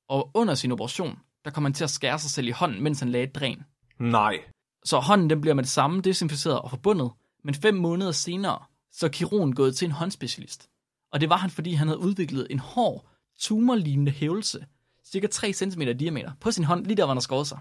og 0.10 0.32
under 0.34 0.56
sin 0.56 0.72
operation, 0.72 1.20
der 1.46 1.52
kom 1.52 1.64
han 1.64 1.74
til 1.74 1.84
at 1.84 1.90
skære 1.90 2.20
sig 2.20 2.32
selv 2.32 2.48
i 2.48 2.52
hånden, 2.52 2.84
mens 2.84 3.00
han 3.00 3.10
lagde 3.10 3.28
et 3.28 3.36
dræn. 3.36 3.64
nej. 4.00 4.40
Så 4.86 5.00
hånden 5.00 5.30
den 5.30 5.42
bliver 5.42 5.54
med 5.54 5.64
det 5.64 5.72
samme 5.72 6.02
desinficeret 6.02 6.60
og 6.60 6.70
forbundet, 6.70 7.12
men 7.44 7.56
fem 7.56 7.76
måneder 7.76 8.12
senere, 8.12 8.60
så 8.92 9.06
er 9.06 9.10
kirurgen 9.10 9.56
gået 9.56 9.76
til 9.76 9.86
en 9.86 9.92
håndspecialist. 9.92 10.70
Og 11.12 11.22
det 11.22 11.30
var 11.30 11.38
han, 11.38 11.50
fordi 11.50 11.74
han 11.74 11.88
havde 11.88 12.00
udviklet 12.00 12.48
en 12.50 12.60
hård, 12.60 13.06
tumorlignende 13.40 14.12
hævelse, 14.12 14.66
cirka 15.06 15.28
3 15.28 15.54
cm 15.54 15.82
i 15.82 15.94
diameter, 15.94 16.32
på 16.42 16.52
sin 16.52 16.64
hånd, 16.64 16.86
lige 16.86 16.98
der, 16.98 17.04
hvor 17.04 17.14
han 17.14 17.18
har 17.18 17.22
skåret 17.22 17.48
sig. 17.48 17.60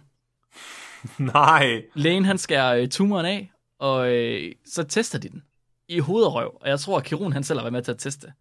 Nej. 1.34 1.82
Lægen 1.94 2.24
han 2.24 2.38
skærer 2.38 2.74
øh, 2.76 2.88
tumoren 2.88 3.26
af, 3.26 3.52
og 3.78 4.12
øh, 4.12 4.52
så 4.66 4.82
tester 4.84 5.18
de 5.18 5.28
den 5.28 5.42
i 5.88 5.98
hoved 5.98 6.24
og 6.24 6.34
røv. 6.34 6.58
Og 6.60 6.68
jeg 6.68 6.80
tror, 6.80 6.98
at 6.98 7.04
kirurgen 7.04 7.32
han 7.32 7.44
selv 7.44 7.58
har 7.58 7.64
været 7.64 7.72
med 7.72 7.82
til 7.82 7.92
at 7.92 7.98
teste. 7.98 8.32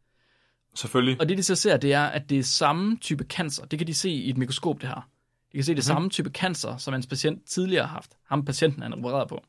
Selvfølgelig. 0.76 1.22
Og 1.22 1.30
det 1.30 1.38
de 1.38 1.44
så 1.44 1.56
ser, 1.56 1.78
det 1.78 1.94
er, 1.94 2.06
at 2.06 2.30
det 2.30 2.40
er 2.40 2.44
samme 2.44 2.98
type 2.98 3.24
cancer. 3.24 3.66
Det 3.66 3.80
kan 3.80 3.88
de 3.88 3.94
se 3.94 4.10
i 4.10 4.30
et 4.30 4.38
mikroskop, 4.38 4.82
det 4.82 4.90
her. 4.90 5.10
De 5.52 5.58
kan 5.58 5.64
se 5.64 5.72
det 5.72 5.78
Mhm. 5.78 5.82
samme 5.82 6.10
type 6.10 6.30
cancer, 6.30 6.78
som 6.78 6.94
hans 6.94 7.08
patient 7.08 7.46
tidligere 7.46 7.86
har 7.86 7.94
haft. 7.94 8.12
Ham 8.30 8.46
patienten, 8.46 8.82
han 8.82 8.94
opererede 8.94 9.28
på. 9.28 9.44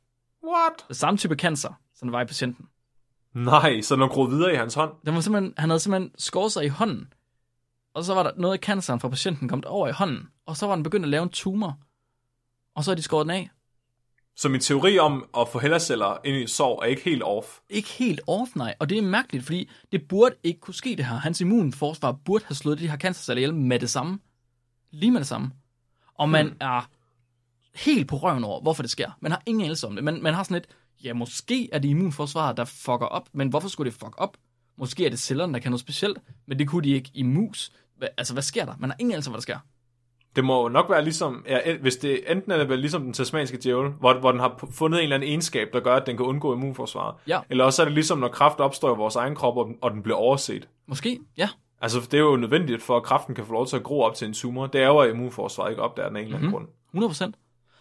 What? 0.46 0.72
Det 0.88 0.96
samme 0.96 1.18
type 1.18 1.34
cancer, 1.34 1.80
som 1.94 2.08
der 2.08 2.12
var 2.12 2.22
i 2.22 2.26
patienten. 2.26 2.66
Nej, 3.34 3.80
så 3.80 3.96
den 3.96 4.08
groet 4.08 4.30
videre 4.30 4.52
i 4.52 4.56
hans 4.56 4.74
hånd. 4.74 4.92
Den 5.06 5.14
var 5.14 5.20
simpelthen, 5.20 5.54
han 5.58 5.70
havde 5.70 5.80
simpelthen 5.80 6.10
skåret 6.18 6.52
sig 6.52 6.64
i 6.64 6.68
hånden. 6.68 7.12
Og 7.94 8.04
så 8.04 8.14
var 8.14 8.22
der 8.22 8.30
noget 8.36 8.52
af 8.54 8.58
canceren 8.58 9.00
fra 9.00 9.08
patienten 9.08 9.48
kommet 9.48 9.64
over 9.64 9.88
i 9.88 9.92
hånden. 9.92 10.28
Og 10.46 10.56
så 10.56 10.66
var 10.66 10.74
den 10.74 10.82
begyndt 10.82 11.04
at 11.06 11.10
lave 11.10 11.22
en 11.22 11.28
tumor. 11.28 11.78
Og 12.74 12.84
så 12.84 12.90
har 12.90 12.96
de 12.96 13.02
skåret 13.02 13.26
den 13.26 13.30
af. 13.30 13.50
Så 14.36 14.48
min 14.48 14.60
teori 14.60 14.98
om 14.98 15.28
at 15.38 15.48
få 15.48 15.58
hellerceller 15.58 16.16
ind 16.24 16.36
i 16.36 16.46
sår 16.46 16.82
er 16.82 16.86
ikke 16.86 17.02
helt 17.02 17.22
off. 17.22 17.46
Ikke 17.70 17.88
helt 17.88 18.20
off, 18.26 18.56
nej. 18.56 18.74
Og 18.78 18.88
det 18.88 18.98
er 18.98 19.02
mærkeligt, 19.02 19.44
fordi 19.44 19.70
det 19.92 20.08
burde 20.08 20.34
ikke 20.44 20.60
kunne 20.60 20.74
ske 20.74 20.96
det 20.96 21.04
her. 21.04 21.16
Hans 21.16 21.40
immunforsvar 21.40 22.12
burde 22.12 22.44
have 22.44 22.54
slået 22.54 22.78
de 22.78 22.88
her 22.88 22.96
cancerceller 22.96 23.38
ihjel 23.38 23.54
med 23.54 23.78
det 23.78 23.90
samme. 23.90 24.18
Lige 24.90 25.10
med 25.10 25.20
det 25.20 25.26
samme. 25.28 25.50
Og 26.14 26.28
man 26.28 26.46
Hmm. 26.46 26.56
er 26.60 26.90
helt 27.74 28.08
på 28.08 28.16
røven 28.16 28.44
over, 28.44 28.60
hvorfor 28.60 28.82
det 28.82 28.90
sker. 28.90 29.10
Man 29.20 29.32
har 29.32 29.42
ingen 29.46 29.64
anelse 29.64 29.86
om 29.86 29.94
det. 29.94 30.04
Man, 30.04 30.22
man 30.22 30.34
har 30.34 30.42
sådan 30.42 30.54
lidt, 30.54 30.66
ja, 31.04 31.12
måske 31.14 31.68
er 31.72 31.78
det 31.78 31.88
immunforsvaret, 31.88 32.56
der 32.56 32.64
fucker 32.64 33.06
op, 33.06 33.28
men 33.32 33.48
hvorfor 33.48 33.68
skulle 33.68 33.90
det 33.90 33.98
fuck 34.00 34.14
op? 34.16 34.36
Måske 34.78 35.06
er 35.06 35.10
det 35.10 35.18
cellerne, 35.18 35.52
der 35.54 35.58
kan 35.60 35.70
noget 35.70 35.80
specielt, 35.80 36.18
men 36.46 36.58
det 36.58 36.68
kunne 36.68 36.84
de 36.84 36.90
ikke 36.90 37.10
i 37.14 37.22
mus. 37.22 37.72
Hva, 37.96 38.06
altså, 38.18 38.32
hvad 38.32 38.42
sker 38.42 38.64
der? 38.64 38.74
Man 38.78 38.90
har 38.90 38.96
ingen 39.00 39.12
anelse 39.12 39.28
om, 39.28 39.32
hvad 39.32 39.38
der 39.38 39.42
sker. 39.42 39.58
Det 40.36 40.44
må 40.44 40.68
nok 40.68 40.90
være 40.90 41.04
ligesom, 41.04 41.44
ja, 41.48 41.76
hvis 41.76 41.96
det 41.96 42.20
enten 42.32 42.52
er 42.52 42.56
det 42.58 42.68
vel 42.68 42.78
ligesom 42.78 43.02
den 43.02 43.12
tasmanske 43.12 43.58
djævel, 43.64 43.90
hvor, 43.90 44.14
hvor 44.14 44.30
den 44.30 44.40
har 44.40 44.68
fundet 44.70 44.98
en 44.98 45.02
eller 45.02 45.16
anden 45.16 45.28
egenskab, 45.28 45.68
der 45.72 45.80
gør, 45.80 45.94
at 45.96 46.06
den 46.06 46.16
kan 46.16 46.26
undgå 46.26 46.54
immunforsvaret. 46.54 47.14
Ja. 47.26 47.40
Eller 47.50 47.64
også 47.64 47.82
er 47.82 47.86
det 47.86 47.94
ligesom, 47.94 48.18
når 48.18 48.28
kraft 48.28 48.60
opstår 48.60 48.94
i 48.94 48.96
vores 48.96 49.16
egen 49.16 49.34
krop, 49.34 49.56
og 49.56 49.66
den, 49.66 49.76
og 49.82 49.90
den 49.90 50.02
bliver 50.02 50.16
overset. 50.16 50.68
Måske, 50.86 51.20
ja. 51.36 51.48
Altså, 51.80 52.00
det 52.10 52.14
er 52.14 52.18
jo 52.22 52.36
nødvendigt 52.36 52.82
for, 52.82 52.96
at 52.96 53.02
kraften 53.02 53.34
kan 53.34 53.46
få 53.46 53.52
lov 53.52 53.66
til 53.66 53.76
at 53.76 53.82
gro 53.82 54.00
op 54.00 54.14
til 54.14 54.26
en 54.28 54.34
tumor. 54.34 54.66
Det 54.66 54.80
er 54.80 54.86
jo, 54.86 54.98
at 54.98 55.10
immunforsvaret 55.10 55.70
ikke 55.70 55.82
opdager 55.82 56.08
den 56.08 56.16
af 56.16 56.20
en 56.20 56.26
eller 56.26 56.36
anden 56.38 56.50
Mhm. 56.50 56.66
grund. 56.92 57.12
100%. 57.32 57.32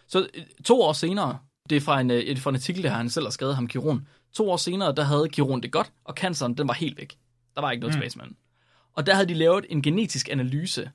Så 0.08 0.20
øh, 0.20 0.44
to 0.66 0.82
år 0.82 0.94
senere, 0.94 1.38
det 1.70 1.76
er 1.76 1.82
fra 1.82 2.00
en, 2.02 2.12
øh, 2.12 2.18
et- 2.20 2.40
fra 2.40 2.50
en 2.50 2.56
artikel, 2.56 2.84
der 2.84 2.90
han 2.90 3.10
selv 3.10 3.26
har 3.26 3.32
skrevet 3.32 3.56
ham, 3.56 3.68
Kiron. 3.68 4.08
To 4.34 4.52
år 4.52 4.58
senere, 4.58 4.94
der 4.96 5.04
havde 5.04 5.30
Kiron 5.30 5.62
det 5.62 5.72
godt, 5.72 5.92
og 6.06 6.14
canceren, 6.14 6.54
den 6.54 6.68
var 6.68 6.74
helt 6.74 6.98
væk. 6.98 7.14
Der 7.56 7.62
var 7.62 7.72
ikke 7.72 7.82
noget 7.88 7.96
mm. 8.16 8.22
den. 8.24 8.36
Og 8.96 9.06
der 9.06 9.14
havde 9.14 9.28
de 9.28 9.34
lavet 9.34 9.66
en 9.70 9.82
genetisk 9.82 10.30
analyse 10.32 10.92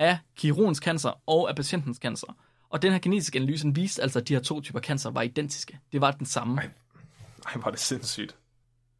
af 0.00 0.18
Kirons 0.36 0.78
cancer 0.78 1.20
og 1.26 1.48
af 1.48 1.56
patientens 1.56 1.96
cancer. 1.96 2.36
Og 2.70 2.82
den 2.82 2.92
her 2.92 2.98
genetiske 2.98 3.38
analyse 3.38 3.74
viste 3.74 4.02
altså, 4.02 4.18
at 4.18 4.28
de 4.28 4.34
her 4.34 4.40
to 4.40 4.60
typer 4.60 4.80
cancer 4.80 5.10
var 5.10 5.22
identiske. 5.22 5.78
Det 5.92 6.00
var 6.00 6.10
den 6.10 6.26
samme. 6.26 6.60
Ej. 6.60 6.70
Ej, 7.46 7.54
hvor 7.54 7.66
er 7.66 7.70
det 7.70 7.80
sindssygt. 7.80 8.36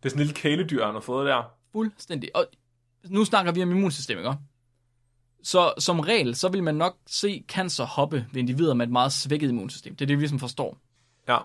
Det 0.02 0.08
er 0.08 0.10
sådan 0.10 0.20
en 0.20 0.26
lille 0.26 0.40
kæledyr, 0.40 0.84
han 0.84 0.94
har 0.94 1.00
fået 1.00 1.26
der. 1.26 1.42
Fuldstændig. 1.72 2.36
Og 2.36 2.46
nu 3.04 3.24
snakker 3.24 3.52
vi 3.52 3.62
om 3.62 3.70
immunsystem, 3.70 4.18
ikke? 4.18 4.34
Så 5.42 5.74
som 5.78 6.00
regel, 6.00 6.34
så 6.34 6.48
vil 6.48 6.62
man 6.62 6.74
nok 6.74 6.96
se 7.06 7.44
cancer 7.48 7.84
hoppe 7.84 8.26
ved 8.32 8.40
individer 8.40 8.74
med 8.74 8.86
et 8.86 8.92
meget 8.92 9.12
svækket 9.12 9.48
immunsystem. 9.48 9.96
Det 9.96 10.04
er 10.04 10.06
det, 10.06 10.16
vi 10.16 10.22
ligesom 10.22 10.38
forstår. 10.38 10.78
Ja. 11.28 11.38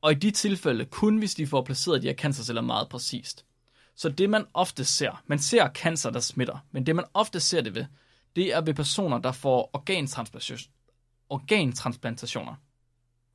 Og 0.00 0.12
i 0.12 0.14
de 0.14 0.30
tilfælde, 0.30 0.84
kun 0.84 1.18
hvis 1.18 1.34
de 1.34 1.46
får 1.46 1.62
placeret 1.62 2.02
de 2.02 2.06
her 2.06 2.14
cancerceller 2.14 2.62
meget 2.62 2.88
præcist. 2.88 3.44
Så 3.96 4.08
det 4.08 4.30
man 4.30 4.46
ofte 4.54 4.84
ser, 4.84 5.22
man 5.26 5.38
ser 5.38 5.68
cancer, 5.68 6.10
der 6.10 6.20
smitter, 6.20 6.58
men 6.70 6.86
det 6.86 6.96
man 6.96 7.04
ofte 7.14 7.40
ser 7.40 7.60
det 7.60 7.74
ved, 7.74 7.84
det 8.36 8.54
er 8.54 8.60
ved 8.60 8.74
personer, 8.74 9.18
der 9.18 9.32
får 9.32 9.70
organtransplantation, 9.72 10.72
organtransplantationer, 11.28 12.54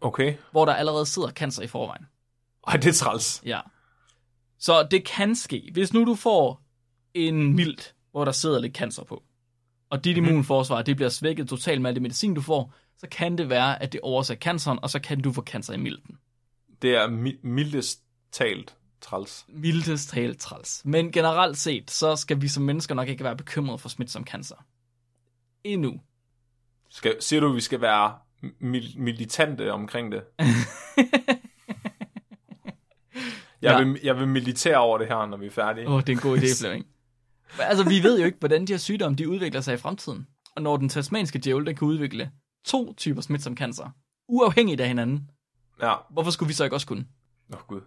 Okay. 0.01 0.35
hvor 0.51 0.65
der 0.65 0.73
allerede 0.73 1.05
sidder 1.05 1.29
cancer 1.31 1.63
i 1.63 1.67
forvejen. 1.67 2.05
Ej, 2.67 2.77
det 2.77 2.85
er 2.89 2.93
træls. 2.93 3.41
Ja. 3.45 3.59
Så 4.59 4.87
det 4.91 5.05
kan 5.05 5.35
ske. 5.35 5.69
Hvis 5.73 5.93
nu 5.93 6.05
du 6.05 6.15
får 6.15 6.61
en 7.13 7.55
mild, 7.55 7.77
hvor 8.11 8.25
der 8.25 8.31
sidder 8.31 8.59
lidt 8.59 8.75
cancer 8.75 9.03
på, 9.03 9.23
og 9.89 10.03
dit 10.03 10.17
immunforsvar 10.17 10.81
det 10.81 10.95
bliver 10.95 11.09
svækket 11.09 11.49
totalt 11.49 11.81
med 11.81 11.89
al 11.89 11.95
det 11.95 12.01
medicin, 12.01 12.33
du 12.33 12.41
får, 12.41 12.73
så 12.97 13.07
kan 13.11 13.37
det 13.37 13.49
være, 13.49 13.81
at 13.83 13.93
det 13.93 14.01
overser 14.01 14.35
canceren, 14.35 14.79
og 14.81 14.89
så 14.89 14.99
kan 14.99 15.21
du 15.21 15.31
få 15.33 15.41
cancer 15.43 15.73
i 15.73 15.77
milten. 15.77 16.17
Det 16.81 16.95
er 16.95 17.07
mi- 17.07 17.39
mildest 17.47 18.01
talt 18.31 18.75
træls. 19.01 19.45
Mildest 19.49 20.09
talt 20.09 20.39
træls. 20.39 20.81
Men 20.85 21.11
generelt 21.11 21.57
set, 21.57 21.91
så 21.91 22.15
skal 22.15 22.41
vi 22.41 22.47
som 22.47 22.63
mennesker 22.63 22.95
nok 22.95 23.07
ikke 23.07 23.23
være 23.23 23.35
bekymrede 23.35 23.77
for 23.77 23.89
smitsom 23.89 24.25
cancer. 24.25 24.55
Endnu. 25.66 26.01
Skal, 26.89 27.16
siger 27.20 27.39
du, 27.39 27.49
at 27.49 27.55
vi 27.55 27.61
skal 27.61 27.82
være 27.82 28.13
mil- 28.59 28.93
militante 28.99 29.72
omkring 29.74 30.11
det? 30.11 30.24
Jeg, 33.61 33.80
Ja. 33.80 33.84
vil, 33.84 33.99
jeg 34.03 34.18
vil 34.18 34.28
militere 34.28 34.78
over 34.78 34.97
det 34.97 35.07
her, 35.07 35.26
når 35.26 35.38
vi 35.38 35.45
er 35.45 35.51
færdige. 35.51 35.88
Åh, 35.88 35.93
oh, 35.93 36.01
det 36.01 36.09
er 36.09 36.13
en 36.13 36.22
god 36.22 36.38
idé, 36.38 36.45
Flemming. 36.61 36.86
Altså, 37.59 37.84
vi 37.89 38.03
ved 38.03 38.20
jo 38.20 38.26
ikke, 38.26 38.38
hvordan 38.39 38.66
de 38.68 38.74
her 38.74 38.78
sygdomme 38.78 39.16
de 39.16 39.30
udvikler 39.30 39.61
sig 39.61 39.74
i 39.74 39.78
fremtiden. 39.78 40.28
Og 40.55 40.61
når 40.61 40.78
den 40.78 40.89
tasmanske 40.89 41.39
djævel, 41.39 41.66
den 41.66 41.76
kan 41.76 41.88
udvikle 41.88 42.32
to 42.66 42.93
typer 42.93 43.22
smitsom 43.22 43.57
cancer, 43.57 43.89
uafhængigt 44.28 44.82
af 44.82 44.88
hinanden, 44.88 45.30
Ja. 45.82 45.93
hvorfor 46.09 46.32
skulle 46.32 46.47
vi 46.47 46.53
så 46.53 46.63
ikke 46.63 46.76
også 46.76 46.88
kunne? 46.88 47.05
Åh, 47.53 47.59
oh, 47.59 47.66
Gud. 47.68 47.82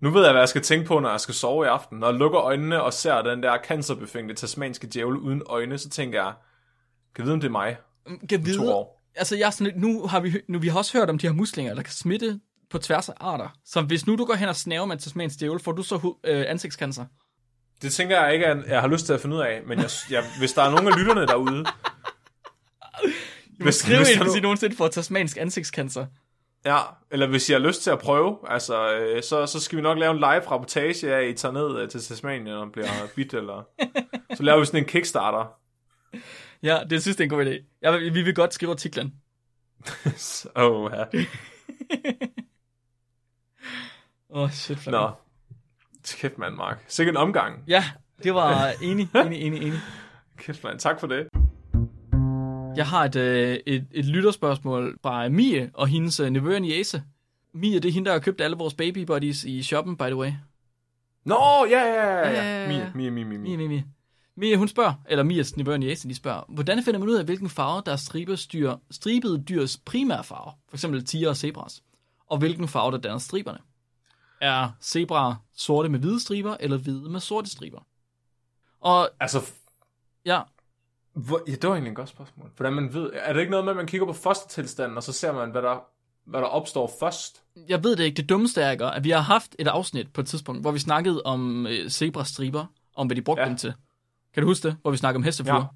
Nu 0.00 0.10
ved 0.10 0.22
jeg, 0.24 0.32
hvad 0.32 0.40
jeg 0.40 0.48
skal 0.48 0.62
tænke 0.62 0.86
på, 0.86 1.00
når 1.00 1.10
jeg 1.10 1.20
skal 1.20 1.34
sove 1.34 1.64
i 1.64 1.68
aften. 1.68 1.98
Når 1.98 2.06
jeg 2.10 2.18
lukker 2.18 2.40
øjnene 2.40 2.82
og 2.82 2.92
ser 2.92 3.22
den 3.22 3.42
der 3.42 3.58
cancerbefængte 3.64 4.34
tasmanske 4.34 4.86
djævel 4.86 5.16
uden 5.16 5.42
øjne, 5.46 5.78
så 5.78 5.88
tænker 5.90 6.22
jeg, 6.24 6.34
kan 7.14 7.24
vide, 7.24 7.32
om 7.34 7.40
det 7.40 7.48
er 7.48 7.52
mig? 7.52 7.76
Kan 8.28 8.38
To 8.38 8.44
vide, 8.44 8.74
år. 8.74 9.02
altså 9.16 9.36
jeg 9.36 9.46
er 9.46 9.50
sådan 9.50 9.72
nu 9.76 10.06
har 10.06 10.20
vi, 10.20 10.40
nu, 10.48 10.58
vi 10.58 10.68
har 10.68 10.78
også 10.78 10.98
hørt 10.98 11.10
om 11.10 11.18
de 11.18 11.26
her 11.26 11.34
muslinger, 11.34 11.74
der 11.74 11.82
kan 11.82 11.92
smitte 11.92 12.40
på 12.70 12.78
tværs 12.78 13.08
af 13.08 13.14
arter. 13.20 13.48
Så 13.64 13.80
hvis 13.80 14.06
nu 14.06 14.16
du 14.16 14.24
går 14.24 14.34
hen 14.34 14.48
og 14.48 14.56
snaver 14.56 14.86
med 14.86 14.96
tasmansk 14.98 15.40
djævel, 15.40 15.60
får 15.60 15.72
du 15.72 15.82
så 15.82 16.14
øh, 16.24 16.44
ansigtscancer. 16.48 17.04
Det 17.82 17.92
tænker 17.92 18.20
jeg 18.24 18.32
ikke, 18.34 18.46
at 18.46 18.56
jeg 18.68 18.80
har 18.80 18.88
lyst 18.88 19.06
til 19.06 19.12
at 19.12 19.20
finde 19.20 19.36
ud 19.36 19.40
af, 19.40 19.60
men 19.66 19.78
jeg, 19.78 19.90
jeg, 20.10 20.24
hvis 20.38 20.52
der 20.52 20.62
er 20.62 20.70
nogen 20.70 20.86
af 20.86 20.98
lytterne 20.98 21.26
derude... 21.26 21.64
hvis, 23.58 23.74
Skriv 23.74 23.96
ind, 23.98 24.22
hvis 24.22 24.34
I 24.36 24.40
nogensinde 24.40 24.76
får 24.76 24.88
tasmansk 24.88 25.36
ansigtscancer. 25.36 26.06
Ja, 26.64 26.78
eller 27.10 27.26
hvis 27.26 27.48
I 27.48 27.52
har 27.52 27.58
lyst 27.58 27.82
til 27.82 27.90
at 27.90 27.98
prøve, 27.98 28.38
altså, 28.48 28.94
øh, 28.94 29.22
så, 29.22 29.46
så 29.46 29.60
skal 29.60 29.76
vi 29.76 29.82
nok 29.82 29.98
lave 29.98 30.10
en 30.10 30.16
live 30.16 30.50
rapportage 30.50 31.14
af, 31.14 31.22
at 31.22 31.28
I 31.28 31.32
tager 31.32 31.52
ned 31.52 31.78
øh, 31.82 31.88
til 31.88 32.00
Tasmanien 32.00 32.48
og 32.48 32.72
bliver 32.72 32.88
bit, 33.16 33.34
eller... 33.34 33.62
Så 34.34 34.42
laver 34.42 34.58
vi 34.60 34.66
sådan 34.66 34.80
en 34.80 34.86
Kickstarter. 34.86 35.44
Ja, 36.64 36.78
det 36.90 37.02
synes 37.02 37.16
jeg 37.18 37.22
er 37.22 37.24
en 37.24 37.30
god 37.30 37.44
idé. 37.46 37.90
Vil- 37.90 38.14
vi 38.14 38.22
vil 38.22 38.34
godt 38.34 38.54
skrive 38.54 38.72
artiklen. 38.72 39.14
Oh, 40.56 40.90
ja. 40.92 41.04
Åh, 44.30 44.42
oh, 44.42 44.50
shit, 44.50 44.78
Flemming. 44.78 45.02
Nå. 45.02 45.10
Kæft, 46.16 46.38
mand, 46.38 46.54
Mark. 46.54 46.84
Sikke 46.88 47.10
en 47.10 47.16
omgang. 47.16 47.62
Ja, 47.68 47.84
det 48.22 48.34
var 48.34 48.72
enig, 48.82 49.08
enig, 49.14 49.40
enig, 49.42 49.62
enig. 49.62 49.78
Kæft, 50.36 50.64
mand. 50.64 50.78
Tak 50.78 51.00
for 51.00 51.06
det. 51.06 51.28
Jeg 52.76 52.86
har 52.86 53.04
et, 53.04 53.16
øh, 53.16 53.58
et, 53.66 53.86
et 53.90 54.04
lytterspørgsmål 54.04 54.98
fra 55.02 55.28
Mie 55.28 55.70
og 55.74 55.88
hendes 55.88 56.20
øh, 56.20 56.30
nevø 56.30 56.58
niece. 56.58 57.02
Mie, 57.52 57.74
det 57.80 57.88
er 57.88 57.92
hende, 57.92 58.06
der 58.06 58.12
har 58.12 58.20
købt 58.20 58.40
alle 58.40 58.56
vores 58.56 58.74
baby 58.74 58.98
buddies 59.04 59.44
i 59.44 59.62
shoppen, 59.62 59.96
by 59.96 60.02
the 60.02 60.16
way. 60.16 60.32
Nå, 61.24 61.36
ja, 61.70 61.80
ja, 61.80 61.94
ja, 61.94 62.18
Ja, 62.18 62.30
ja. 62.30 62.42
ja, 62.44 62.62
ja. 62.62 62.68
Mie, 62.68 62.92
Mie, 62.94 63.10
Mie, 63.10 63.24
Mie, 63.24 63.38
Mie, 63.38 63.56
Mie. 63.56 63.68
Mie, 63.68 63.84
Mie, 64.36 64.56
hun 64.56 64.68
spørger, 64.68 64.94
eller 65.08 65.24
Mias 65.24 65.56
nevø 65.56 65.72
og 65.72 65.80
niece, 65.80 66.08
de 66.08 66.14
spørger, 66.14 66.42
hvordan 66.48 66.82
finder 66.82 67.00
man 67.00 67.08
ud 67.08 67.14
af, 67.14 67.24
hvilken 67.24 67.48
farve 67.48 67.82
der 67.86 67.92
er 67.92 67.96
stribes 67.96 68.46
dyr, 68.46 68.76
stribede 68.90 69.42
dyrs 69.42 69.76
primære 69.76 70.24
farve? 70.24 70.52
For 70.68 70.76
eksempel 70.76 71.04
tiger 71.04 71.28
og 71.28 71.36
zebras. 71.36 71.82
Og 72.26 72.38
hvilken 72.38 72.68
farve 72.68 72.92
der 72.92 72.98
danner 72.98 73.18
striberne? 73.18 73.58
Er 74.40 74.70
zebraer 74.82 75.34
sorte 75.56 75.88
med 75.88 75.98
hvide 75.98 76.20
striber, 76.20 76.56
eller 76.60 76.76
hvide 76.76 77.10
med 77.10 77.20
sorte 77.20 77.50
striber? 77.50 77.80
Og 78.80 79.10
Altså, 79.20 79.52
ja, 80.24 80.40
hvor, 81.14 81.42
ja, 81.46 81.52
det 81.52 81.68
var 81.68 81.74
egentlig 81.74 81.90
et 81.90 81.96
godt 81.96 82.08
spørgsmål. 82.08 82.50
Hvordan 82.56 82.72
man 82.72 82.94
ved... 82.94 83.10
Er 83.14 83.32
det 83.32 83.40
ikke 83.40 83.50
noget 83.50 83.64
med, 83.64 83.72
at 83.72 83.76
man 83.76 83.86
kigger 83.86 84.06
på 84.06 84.12
fostertilstanden, 84.12 84.96
og 84.96 85.02
så 85.02 85.12
ser 85.12 85.32
man, 85.32 85.50
hvad 85.50 85.62
der, 85.62 85.84
hvad 86.24 86.40
der 86.40 86.46
opstår 86.46 86.92
først? 87.00 87.42
jeg 87.68 87.84
ved 87.84 87.96
det 87.96 88.04
ikke. 88.04 88.16
Det 88.16 88.28
dummeste 88.28 88.62
er, 88.62 88.88
at 88.88 89.04
vi 89.04 89.10
har 89.10 89.20
haft 89.20 89.56
et 89.58 89.68
afsnit 89.68 90.12
på 90.12 90.20
et 90.20 90.26
tidspunkt, 90.26 90.60
hvor 90.60 90.70
vi 90.70 90.78
snakkede 90.78 91.22
om 91.22 91.66
øh, 91.66 91.88
zebrastriber, 91.90 92.66
om 92.94 93.06
hvad 93.06 93.16
de 93.16 93.22
brugte 93.22 93.42
ja. 93.42 93.48
dem 93.48 93.56
til. 93.56 93.74
Kan 94.34 94.42
du 94.42 94.48
huske 94.48 94.68
det? 94.68 94.76
Hvor 94.82 94.90
vi 94.90 94.96
snakkede 94.96 95.16
om 95.16 95.22
hestefluer? 95.22 95.56
Ja. 95.56 95.66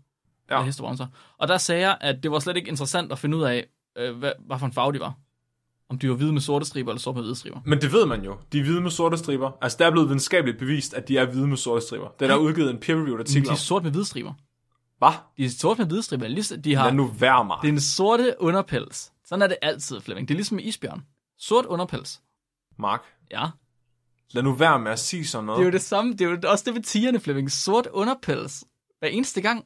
Ja. 0.51 0.55
Eller 0.55 0.67
hestebremser. 0.67 1.07
Og 1.39 1.49
der 1.49 1.59
sagde 1.59 1.81
jeg, 1.89 1.99
at 2.01 2.23
det 2.23 2.31
var 2.31 2.39
slet 2.39 2.57
ikke 2.57 2.69
interessant 2.69 3.13
at 3.13 3.19
finde 3.19 3.37
ud 3.37 3.43
af, 3.43 3.67
øh, 3.99 4.17
hvad, 4.17 4.33
hvad 4.47 4.59
for 4.59 4.67
en 4.67 4.73
farve 4.73 4.93
de 4.93 5.01
var. 5.01 5.15
Om 5.91 5.99
de 5.99 6.09
var 6.11 6.15
hvide 6.15 6.33
med 6.33 6.41
sorte 6.41 6.67
striber, 6.67 6.91
eller 6.91 7.01
sorte 7.01 7.17
med 7.17 7.23
hvide 7.23 7.37
striber. 7.37 7.61
Men 7.65 7.81
det 7.81 7.93
ved 7.93 8.07
man 8.07 8.25
jo. 8.25 8.37
De 8.53 8.59
er 8.59 8.63
hvide 8.63 8.81
med 8.81 8.91
sorte 8.91 9.19
striber. 9.19 9.51
Altså, 9.61 9.79
der 9.79 9.87
er 9.87 9.91
blevet 9.91 10.09
videnskabeligt 10.09 10.59
bevist, 10.59 10.95
at 10.95 11.09
de 11.09 11.19
er 11.19 11.25
hvide 11.25 11.47
med 11.47 11.57
sorte 11.57 11.87
striber. 11.87 12.09
Det 12.19 12.25
er 12.25 12.29
der 12.29 12.37
udgivet 12.37 12.71
en 12.71 12.77
peer-reviewed 12.79 13.11
Men 13.11 13.21
artikel 13.21 13.49
de 13.49 13.53
er 13.53 13.57
sorte 13.57 13.83
med 13.83 13.91
hvide 13.91 14.05
striber. 14.05 14.33
Hvad? 14.99 15.13
De 15.37 15.45
er 15.45 15.49
sorte 15.51 15.81
med 15.81 15.87
hvide 15.87 16.03
striber. 16.03 16.29
Ligesom, 16.29 16.63
de 16.63 16.75
har, 16.75 16.85
Lad 16.85 16.93
nu 16.93 17.07
være 17.07 17.45
mig. 17.45 17.59
Det 17.63 17.69
er 17.69 17.73
en 17.73 17.81
sorte 17.81 18.35
underpels. 18.39 19.13
Sådan 19.25 19.43
er 19.43 19.47
det 19.47 19.57
altid, 19.63 20.01
Flemming. 20.01 20.29
Det 20.29 20.35
er 20.35 20.37
ligesom 20.37 20.57
med 20.57 20.65
isbjørn. 20.65 21.05
Sort 21.39 21.67
underpels. 21.67 22.21
Mark. 22.79 23.03
Ja. 23.31 23.47
Lad 24.31 24.43
nu 24.43 24.53
være 24.53 24.79
med 24.79 24.93
at 24.93 24.99
sige 24.99 25.27
sådan 25.27 25.45
noget. 25.45 25.59
Det 25.59 25.63
er 25.63 25.67
jo 25.67 25.73
det 25.73 25.83
samme. 25.83 26.13
Det 26.13 26.21
er 26.21 26.31
jo 26.31 26.39
også 26.45 26.65
det 26.67 26.75
ved 26.75 26.83
tigerne, 26.83 27.21
Flemming. 27.21 27.51
Sort 27.53 27.87
underpels. 27.87 28.65
Hver 28.99 29.09
eneste 29.09 29.41
gang. 29.41 29.65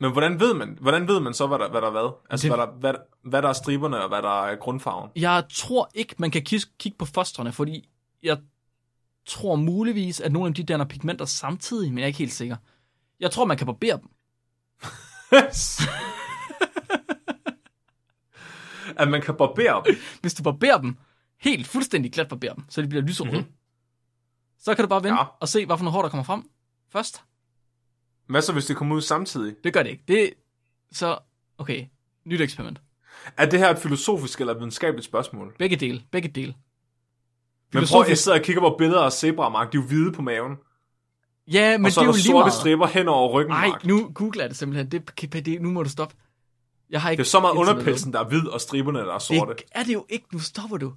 Men 0.00 0.12
hvordan 0.12 0.40
ved 0.40 0.54
man, 0.54 0.78
hvordan 0.80 1.08
ved 1.08 1.20
man 1.20 1.34
så, 1.34 1.46
hvad 1.46 1.58
der, 1.58 1.70
hvad 1.70 1.80
der 1.80 1.86
er 1.86 1.90
hvad? 1.90 2.10
Altså, 2.30 2.48
Det- 2.48 2.56
hvad, 2.56 2.66
der, 2.66 2.72
hvad, 2.72 2.94
hvad 3.30 3.42
der 3.42 3.48
er 3.48 3.52
striberne, 3.52 4.02
og 4.02 4.08
hvad 4.08 4.22
der 4.22 4.42
er 4.44 4.56
grundfarven? 4.56 5.10
Jeg 5.16 5.44
tror 5.54 5.90
ikke, 5.94 6.14
man 6.18 6.30
kan 6.30 6.42
kis- 6.48 6.76
kigge 6.78 6.98
på 6.98 7.04
fostrene, 7.04 7.52
fordi 7.52 7.88
jeg 8.22 8.38
tror 9.26 9.56
muligvis, 9.56 10.20
at 10.20 10.32
nogle 10.32 10.48
af 10.48 10.54
de 10.54 10.62
danner 10.62 10.84
pigmenter 10.84 11.24
samtidig, 11.24 11.88
men 11.90 11.98
jeg 11.98 12.04
er 12.04 12.06
ikke 12.06 12.18
helt 12.18 12.32
sikker. 12.32 12.56
Jeg 13.20 13.30
tror, 13.30 13.44
man 13.44 13.56
kan 13.56 13.66
barbere 13.66 13.96
dem. 14.02 14.08
at 18.98 19.08
man 19.08 19.22
kan 19.22 19.34
barbere 19.36 19.82
dem. 19.86 19.96
Hvis 20.20 20.34
du 20.34 20.42
barberer 20.42 20.78
dem, 20.80 20.96
helt 21.40 21.66
fuldstændig 21.66 22.12
glat 22.12 22.28
barberer 22.28 22.54
dem, 22.54 22.64
så 22.68 22.82
de 22.82 22.88
bliver 22.88 23.02
lyserøde. 23.02 23.38
Mm-hmm. 23.38 23.52
Så 24.60 24.74
kan 24.74 24.84
du 24.84 24.88
bare 24.88 25.02
vente 25.02 25.14
Ja. 25.20 25.24
og 25.40 25.48
se, 25.48 25.66
hvad 25.66 25.76
for 25.78 25.84
noget 25.84 25.92
hår, 25.92 26.02
der 26.02 26.08
kommer 26.08 26.24
frem 26.24 26.42
først. 26.92 27.22
Hvad 28.26 28.42
så, 28.42 28.52
hvis 28.52 28.66
det 28.66 28.76
kommer 28.76 28.96
ud 28.96 29.00
samtidig? 29.00 29.54
Det 29.64 29.72
gør 29.72 29.82
det 29.82 29.90
ikke. 29.90 30.04
Det 30.08 30.34
så, 30.92 31.18
okay, 31.58 31.86
nyt 32.24 32.40
eksperiment. 32.40 32.80
Er 33.36 33.46
det 33.50 33.58
her 33.58 33.70
et 33.70 33.78
filosofisk 33.78 34.40
eller 34.40 34.54
videnskabeligt 34.54 35.04
spørgsmål? 35.06 35.54
Begge 35.58 35.76
dele, 35.76 36.02
begge 36.10 36.28
dele. 36.28 36.54
Men 37.72 37.84
prøv, 37.90 38.04
jeg 38.08 38.18
sidder 38.18 38.38
og 38.38 38.44
kigger 38.44 38.62
på 38.62 38.74
billeder 38.78 39.00
af 39.02 39.12
zebra, 39.12 39.48
Mark. 39.48 39.72
De 39.72 39.78
er 39.78 39.80
jo 39.82 39.86
hvide 39.86 40.12
på 40.12 40.22
maven. 40.22 40.56
Ja, 41.52 41.78
men 41.78 41.86
og 41.86 41.92
så 41.92 42.00
det 42.00 42.06
er 42.06 42.08
er 42.08 42.12
der 42.12 42.18
jo 42.18 42.22
lige 42.22 42.32
meget. 42.32 42.52
striber 42.52 42.86
hen 42.86 43.08
over 43.08 43.32
ryggen, 43.32 43.50
Nej, 43.54 43.70
nu 43.84 44.10
googler 44.14 44.48
det 44.48 44.56
simpelthen. 44.56 44.90
Det, 44.90 45.32
det, 45.46 45.62
nu 45.62 45.70
må 45.70 45.82
du 45.82 45.88
stoppe. 45.88 46.14
Jeg 46.90 47.02
har 47.02 47.10
ikke 47.10 47.20
Det 47.20 47.26
er 47.26 47.30
så 47.30 47.40
meget 47.40 47.52
underpelsen, 47.54 48.12
der 48.12 48.20
er 48.20 48.24
hvid, 48.24 48.46
og 48.46 48.60
striberne, 48.60 48.98
der 48.98 49.14
er 49.14 49.18
sorte. 49.18 49.54
Det 49.54 49.62
er 49.72 49.82
det 49.84 49.92
jo 49.94 50.06
ikke. 50.08 50.26
Nu 50.32 50.38
stopper 50.38 50.76
du. 50.76 50.92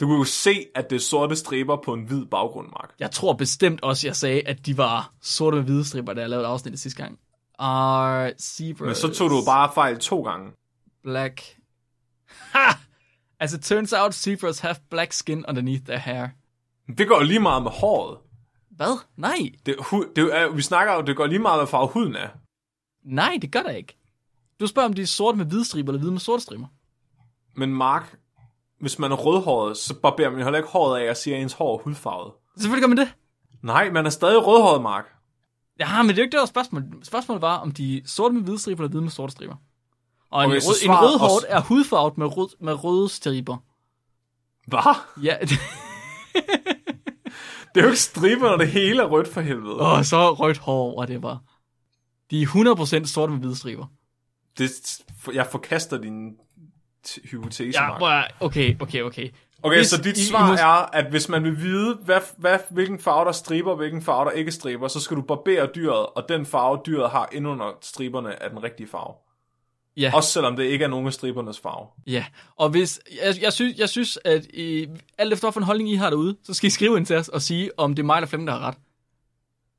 Du 0.00 0.06
kan 0.06 0.16
jo 0.16 0.24
se, 0.24 0.66
at 0.74 0.90
det 0.90 0.96
er 0.96 1.00
sorte 1.00 1.36
striber 1.36 1.76
på 1.84 1.92
en 1.94 2.04
hvid 2.04 2.26
baggrund, 2.26 2.66
Mark. 2.68 2.94
Jeg 2.98 3.10
tror 3.10 3.32
bestemt 3.32 3.82
også, 3.82 4.06
jeg 4.06 4.16
sagde, 4.16 4.40
at 4.46 4.66
de 4.66 4.76
var 4.78 5.12
sorte 5.20 5.56
med 5.56 5.64
hvide 5.64 5.84
striber, 5.84 6.12
da 6.14 6.20
jeg 6.20 6.30
lavede 6.30 6.46
afsnittet 6.46 6.80
sidste 6.80 7.02
gang. 7.02 7.18
Are 7.58 8.32
zebras 8.38 8.86
Men 8.86 8.94
så 8.94 9.08
tog 9.08 9.30
du 9.30 9.36
bare 9.46 9.70
fejl 9.74 9.98
to 9.98 10.22
gange. 10.22 10.52
black? 11.02 11.56
Ha! 12.28 12.70
As 13.40 13.52
it 13.52 13.60
turns 13.60 13.92
out, 13.92 14.14
zebras 14.14 14.58
have 14.58 14.76
black 14.90 15.12
skin 15.12 15.44
underneath 15.48 15.84
their 15.84 15.98
hair. 15.98 16.28
Det 16.98 17.08
går 17.08 17.22
lige 17.22 17.40
meget 17.40 17.62
med 17.62 17.70
håret. 17.70 18.18
Hvad? 18.70 18.98
Nej. 19.16 19.50
Det, 19.66 19.76
hu, 19.90 20.04
det 20.16 20.34
er, 20.34 20.48
vi 20.50 20.62
snakker 20.62 20.94
jo, 20.94 21.00
det 21.02 21.16
går 21.16 21.26
lige 21.26 21.38
meget 21.38 21.60
med 21.60 21.66
farve 21.66 21.88
huden 21.88 22.16
er. 22.16 22.28
Nej, 23.04 23.38
det 23.42 23.52
gør 23.52 23.62
der 23.62 23.70
ikke. 23.70 23.96
Du 24.60 24.66
spørger, 24.66 24.88
om 24.88 24.92
de 24.94 25.02
er 25.02 25.06
sorte 25.06 25.38
med 25.38 25.46
hvide 25.46 25.64
striber, 25.64 25.92
eller 25.92 25.98
hvide 25.98 26.12
med 26.12 26.20
sorte 26.20 26.42
striber. 26.42 26.66
Men 27.54 27.74
Mark, 27.74 28.16
hvis 28.80 28.98
man 28.98 29.12
er 29.12 29.16
rødhåret, 29.16 29.76
så 29.76 29.94
barberer 29.94 30.30
man 30.30 30.42
heller 30.42 30.56
ikke 30.58 30.68
håret 30.68 31.00
af 31.00 31.10
og 31.10 31.16
siger, 31.16 31.36
at 31.36 31.42
ens 31.42 31.52
hår 31.52 31.78
er 31.78 31.82
hudfarvet. 31.82 32.32
Selvfølgelig 32.58 32.82
gør 32.82 32.94
man 32.94 33.06
det. 33.06 33.14
Nej, 33.62 33.90
man 33.90 34.06
er 34.06 34.10
stadig 34.10 34.46
rødhåret, 34.46 34.82
Mark. 34.82 35.04
Ja, 35.80 36.02
men 36.02 36.08
det 36.08 36.12
er 36.14 36.16
jo 36.16 36.22
ikke 36.22 36.38
det, 36.38 36.48
der 36.56 36.60
var 36.60 37.00
spørgsmålet. 37.04 37.42
Var, 37.42 37.56
om 37.56 37.72
de 37.72 37.96
er 37.96 38.00
sorte 38.06 38.34
med 38.34 38.42
hvide 38.42 38.58
striber, 38.58 38.80
eller 38.80 38.90
hvide 38.90 39.02
med 39.02 39.10
sorte 39.10 39.32
striber. 39.32 39.54
Og 40.30 40.44
en, 40.44 40.50
Okay, 40.50 40.60
så 40.60 40.68
rød, 40.70 40.76
en 40.84 40.90
rødhåret 40.94 41.32
også- 41.34 41.46
er 41.48 41.60
hudfarvet 41.60 42.18
med, 42.18 42.36
rød, 42.36 42.48
med 42.60 42.84
røde 42.84 43.08
striber. 43.08 43.56
Hvad? 44.66 44.94
Ja, 45.22 45.36
Det 47.74 47.80
er 47.80 47.84
jo 47.84 47.86
ikke 47.90 48.00
striber, 48.00 48.48
når 48.50 48.56
det 48.56 48.68
hele 48.68 49.02
er 49.02 49.06
rødt 49.06 49.28
for 49.28 49.40
helvede. 49.40 49.80
Åh, 49.80 50.04
så 50.04 50.32
rødt 50.34 50.58
hår 50.58 50.72
over 50.92 51.06
det 51.06 51.22
var. 51.22 51.38
De 52.30 52.42
er 52.42 52.46
100% 53.02 53.06
sorte 53.06 53.32
med 53.32 53.40
hvide 53.40 53.56
striber. 53.56 53.86
Det, 54.58 54.70
jeg 55.34 55.46
forkaster 55.50 55.98
din 56.00 56.32
hypotese, 57.30 57.78
Ja, 57.80 58.22
okay, 58.40 58.76
okay, 58.80 59.02
okay. 59.02 59.28
Okay, 59.62 59.76
Hvis 59.76 59.86
så 59.88 60.02
dit 60.02 60.16
I- 60.18 60.20
I 60.20 60.24
svar 60.24 60.46
må- 60.46 60.52
er, 60.52 60.90
at 60.96 61.10
hvis 61.10 61.28
man 61.28 61.44
vil 61.44 61.60
vide, 61.62 61.94
hvad, 62.04 62.20
hvad, 62.38 62.58
hvilken 62.70 62.98
farve 62.98 63.24
der 63.24 63.32
striber, 63.32 63.70
og 63.70 63.76
hvilken 63.76 64.02
farve 64.02 64.24
der 64.24 64.30
ikke 64.30 64.52
striber, 64.52 64.88
så 64.88 65.00
skal 65.00 65.16
du 65.16 65.22
barbere 65.22 65.68
dyret, 65.74 66.06
og 66.06 66.24
den 66.28 66.46
farve, 66.46 66.80
dyret 66.86 67.10
har 67.10 67.28
inde 67.32 67.50
under 67.50 67.78
striberne, 67.82 68.42
er 68.42 68.48
den 68.48 68.62
rigtige 68.62 68.86
farve. 68.88 69.14
Ja, 69.96 70.10
Også 70.14 70.30
selvom 70.32 70.56
det 70.56 70.64
ikke 70.64 70.84
er 70.84 70.88
nogen 70.88 71.06
af 71.06 71.12
stribernes 71.12 71.60
farve. 71.60 71.86
ja. 72.06 72.24
Og 72.56 72.68
hvis, 72.68 73.00
jeg, 73.24 73.34
jeg, 73.42 73.52
synes, 73.52 73.78
jeg 73.78 73.88
synes, 73.88 74.18
at 74.24 74.44
I, 74.44 74.86
alt 75.18 75.32
efter 75.32 75.48
hvilken 75.50 75.62
holdning 75.62 75.90
I 75.90 75.94
har 75.94 76.10
derude, 76.10 76.36
så 76.44 76.54
skal 76.54 76.66
I 76.66 76.70
skrive 76.70 76.96
ind 76.96 77.06
til 77.06 77.16
os 77.16 77.28
og 77.28 77.42
sige, 77.42 77.70
om 77.78 77.94
det 77.94 78.02
er 78.02 78.06
mig 78.06 78.16
eller 78.16 78.26
Flemming, 78.28 78.48
der 78.48 78.54
har 78.58 78.68
ret. 78.68 78.74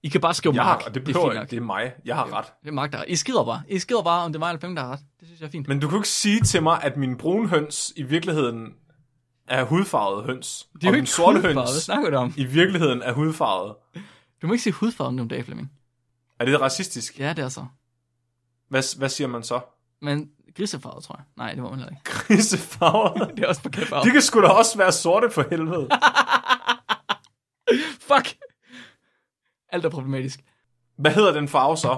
I 0.03 0.09
kan 0.09 0.21
bare 0.21 0.33
skrive 0.33 0.55
Jeg 0.55 0.63
Mark. 0.63 0.83
har, 0.83 0.89
det 0.89 1.01
er 1.01 1.05
behøver 1.05 1.25
ikke, 1.31 1.39
nok. 1.39 1.49
det 1.49 1.57
er 1.57 1.61
mig. 1.61 1.93
Jeg 2.05 2.15
har 2.15 2.33
ret. 2.37 2.45
Det 2.63 2.69
er 2.69 2.73
Mark, 2.73 2.91
der. 2.91 3.03
I 3.03 3.15
skriver 3.15 3.45
bare. 3.45 3.61
I 3.69 3.79
skriver 3.79 4.03
bare, 4.03 4.23
om 4.25 4.31
det 4.31 4.37
er 4.37 4.39
mig 4.39 4.49
eller 4.49 4.59
Flemming, 4.59 4.77
der 4.77 4.83
har 4.83 4.91
ret. 4.91 4.99
Det 5.19 5.27
synes 5.27 5.41
jeg 5.41 5.47
er 5.47 5.51
fint. 5.51 5.67
Men 5.67 5.79
du 5.79 5.87
kan 5.87 5.97
ikke 5.97 6.07
sige 6.09 6.41
til 6.41 6.63
mig, 6.63 6.83
at 6.83 6.97
min 6.97 7.17
brune 7.17 7.47
høns 7.47 7.93
i 7.95 8.03
virkeligheden 8.03 8.73
er 9.47 9.63
hudfarvet 9.63 10.25
høns. 10.25 10.67
det 10.73 10.83
er 10.83 10.87
jo 10.87 10.89
og 10.89 10.93
min 10.93 10.99
ikke 11.01 11.11
sorte. 11.11 11.39
Hvad 11.39 11.53
høns 11.53 11.69
snakker 11.69 12.09
du 12.09 12.17
om? 12.17 12.33
i 12.37 12.45
virkeligheden 12.45 13.01
er 13.01 13.13
hudfarvet. 13.13 13.75
Du 14.41 14.47
må 14.47 14.53
ikke 14.53 14.63
sige 14.63 14.73
hudfarven 14.73 15.15
nu 15.15 15.21
om 15.21 15.29
dagen, 15.29 15.45
Flemming. 15.45 15.71
Er 16.39 16.45
det 16.45 16.61
racistisk? 16.61 17.19
Ja, 17.19 17.33
det 17.33 17.43
er 17.43 17.49
så. 17.49 17.65
Hvad, 18.69 18.97
hvad 18.97 19.09
siger 19.09 19.27
man 19.27 19.43
så? 19.43 19.59
Men 20.01 20.29
grisefarvet, 20.57 21.03
tror 21.03 21.15
jeg. 21.17 21.25
Nej, 21.37 21.53
det 21.53 21.63
må 21.63 21.69
man 21.69 21.79
heller 21.79 21.91
ikke. 21.91 22.03
Grisefarver? 22.11 23.25
Det 23.35 23.43
er 23.43 23.47
også 23.47 23.61
på 23.61 23.69
farve. 23.85 24.05
De 24.05 24.11
kan 24.11 24.21
sgu 24.21 24.41
da 24.41 24.47
også 24.47 24.77
være 24.77 24.91
sorte 24.91 25.29
for 25.31 25.45
helvede. 25.49 25.89
Fuck! 28.09 28.27
Alt 29.70 29.86
er 29.86 29.89
problematisk. 29.89 30.39
Hvad 30.97 31.11
hedder 31.11 31.34
den 31.34 31.47
farve 31.47 31.78
så? 31.78 31.97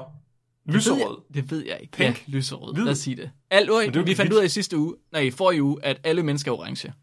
Lyserød. 0.66 0.98
Ved 0.98 1.06
jeg, 1.36 1.44
det 1.44 1.52
ved 1.52 1.66
jeg 1.66 1.78
ikke. 1.82 1.92
Pink. 1.92 2.24
Ja, 2.28 2.32
lyserød. 2.38 2.74
Hvid. 2.74 2.84
Lad 2.84 2.92
os 2.92 2.98
sige 2.98 3.16
det. 3.16 3.32
Al, 3.52 3.70
øj, 3.70 3.86
det 3.86 4.08
vi 4.08 4.16
fandt 4.16 4.34
ud 4.34 4.38
af 4.38 4.46
i 4.46 4.50
sidste 4.50 4.78
uge, 4.78 4.96
nej, 5.12 5.22
i 5.22 5.32
forrige 5.32 5.64
uge, 5.64 5.86
at 5.86 6.00
alle 6.04 6.24
mennesker 6.24 6.52
er 6.52 6.56
orange. 6.56 6.94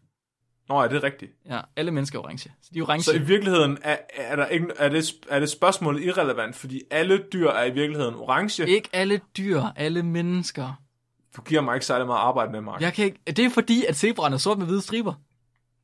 Nå, 0.69 0.79
er 0.79 0.87
det 0.87 1.03
rigtigt? 1.03 1.31
Ja, 1.49 1.59
alle 1.75 1.91
mennesker 1.91 2.19
er 2.19 2.23
orange. 2.23 2.51
Så 2.61 2.69
de 2.73 2.79
er 2.79 2.83
orange. 2.83 3.03
Så 3.03 3.13
i 3.13 3.21
virkeligheden 3.21 3.77
er, 3.81 3.97
er, 4.15 4.35
der 4.35 4.45
ikke, 4.45 4.67
er, 4.77 4.89
det, 4.89 5.13
er 5.29 5.39
det 5.39 5.49
spørgsmålet 5.49 6.03
irrelevant, 6.03 6.55
fordi 6.55 6.81
alle 6.91 7.23
dyr 7.33 7.49
er 7.49 7.63
i 7.65 7.71
virkeligheden 7.71 8.15
orange. 8.15 8.67
Ikke 8.69 8.89
alle 8.93 9.21
dyr, 9.37 9.61
alle 9.75 10.03
mennesker. 10.03 10.81
Du 11.37 11.41
giver 11.41 11.61
mig 11.61 11.73
ikke 11.73 11.85
særlig 11.85 12.07
meget 12.07 12.19
arbejde 12.19 12.51
med, 12.51 12.61
Mark. 12.61 12.81
Jeg 12.81 12.93
kan 12.93 13.05
ikke, 13.05 13.19
det 13.27 13.39
er 13.39 13.49
fordi, 13.49 13.85
at 13.85 13.95
zebraen 13.95 14.33
er 14.33 14.37
sort 14.37 14.57
med 14.57 14.65
hvide 14.65 14.81
striber. 14.81 15.13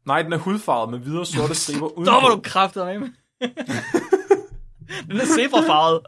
Nej, 0.06 0.22
den 0.22 0.34
er 0.34 0.38
hudfarvet 0.38 0.90
med 0.92 1.00
hvide 1.00 1.20
og 1.20 1.28
sorte 1.28 1.56
striber 1.64 1.88
udenpå. 1.88 2.28
du 2.30 2.42
kraftet 2.44 2.86
med. 2.86 3.10
den 5.08 5.22
er 5.22 5.26
zebrafarvet. 5.26 6.02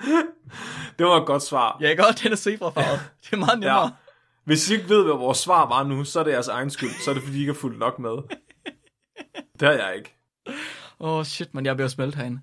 Det 0.98 1.06
var 1.06 1.20
et 1.20 1.26
godt 1.26 1.42
svar. 1.42 1.78
Ja, 1.80 1.94
godt, 1.94 2.22
den 2.22 2.32
er 2.32 2.36
zebrafarvet. 2.36 3.00
Det 3.24 3.32
er 3.32 3.36
meget 3.36 3.58
nemmere. 3.58 3.82
Ja. 3.82 3.90
Hvis 4.44 4.70
I 4.70 4.74
ikke 4.74 4.88
ved, 4.88 5.04
hvad 5.04 5.14
vores 5.14 5.38
svar 5.38 5.68
var 5.68 5.82
nu, 5.82 6.04
så 6.04 6.20
er 6.20 6.24
det 6.24 6.32
jeres 6.32 6.48
egen 6.48 6.70
skyld. 6.70 6.90
Så 7.04 7.10
er 7.10 7.14
det, 7.14 7.22
fordi 7.22 7.36
I 7.36 7.40
ikke 7.40 7.52
har 7.52 7.60
fulgt 7.60 7.78
nok 7.78 7.98
med. 7.98 8.10
Det 9.60 9.68
har 9.68 9.72
jeg 9.72 9.94
ikke. 9.96 10.16
Åh, 11.00 11.18
oh, 11.18 11.24
shit, 11.24 11.54
man, 11.54 11.66
jeg 11.66 11.76
bliver 11.76 11.88
smeltet 11.88 12.14
herinde. 12.14 12.40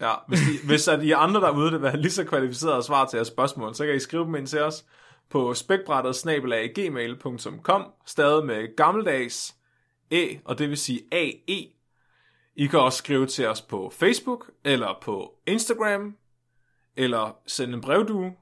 Ja, 0.00 0.14
hvis, 0.28 0.40
I, 0.40 0.66
hvis 0.66 0.88
at 0.88 1.02
I 1.02 1.10
andre 1.10 1.40
derude 1.40 1.80
vil 1.80 1.90
have 1.90 2.00
lige 2.00 2.12
så 2.12 2.24
kvalificerede 2.24 2.82
svar 2.82 3.06
til 3.06 3.16
jeres 3.16 3.28
spørgsmål, 3.28 3.74
så 3.74 3.86
kan 3.86 3.94
I 3.94 3.98
skrive 3.98 4.24
dem 4.24 4.34
ind 4.34 4.46
til 4.46 4.60
os 4.60 4.84
på 5.30 5.54
spækbrættet 5.54 6.74
gmail.com, 6.74 7.92
stadig 8.06 8.46
med 8.46 8.76
gammeldags 8.76 9.56
æ, 10.10 10.34
og 10.44 10.58
det 10.58 10.68
vil 10.68 10.78
sige 10.78 11.00
AE. 11.12 11.66
I 12.56 12.66
kan 12.66 12.78
også 12.80 12.98
skrive 12.98 13.26
til 13.26 13.46
os 13.48 13.62
på 13.62 13.92
Facebook, 13.94 14.50
eller 14.64 14.98
på 15.02 15.34
Instagram, 15.46 16.16
eller 16.96 17.36
sende 17.46 17.74
en 17.74 17.80
brevdue. 17.80 18.32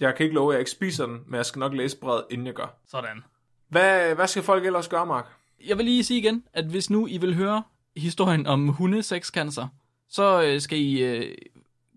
Jeg 0.00 0.14
kan 0.16 0.24
ikke 0.24 0.34
love, 0.34 0.52
at 0.52 0.54
jeg 0.54 0.60
ikke 0.60 0.70
spiser 0.70 1.06
den, 1.06 1.20
men 1.26 1.34
jeg 1.34 1.46
skal 1.46 1.58
nok 1.60 1.74
læse 1.74 1.96
brevet, 1.98 2.24
inden 2.30 2.46
jeg 2.46 2.54
gør. 2.54 2.78
Sådan. 2.86 3.24
Hvad, 3.68 4.14
hvad 4.14 4.26
skal 4.26 4.42
folk 4.42 4.66
ellers 4.66 4.88
gøre, 4.88 5.06
Mark? 5.06 5.26
Jeg 5.66 5.76
vil 5.78 5.84
lige 5.84 6.04
sige 6.04 6.20
igen, 6.20 6.44
at 6.52 6.64
hvis 6.64 6.90
nu 6.90 7.06
I 7.06 7.18
vil 7.18 7.34
høre 7.34 7.62
historien 7.96 8.46
om 8.46 8.68
hundesekscancer, 8.68 9.68
så 10.08 10.42
øh, 10.42 10.60
skal 10.60 10.78
I 10.78 11.02
øh, 11.02 11.34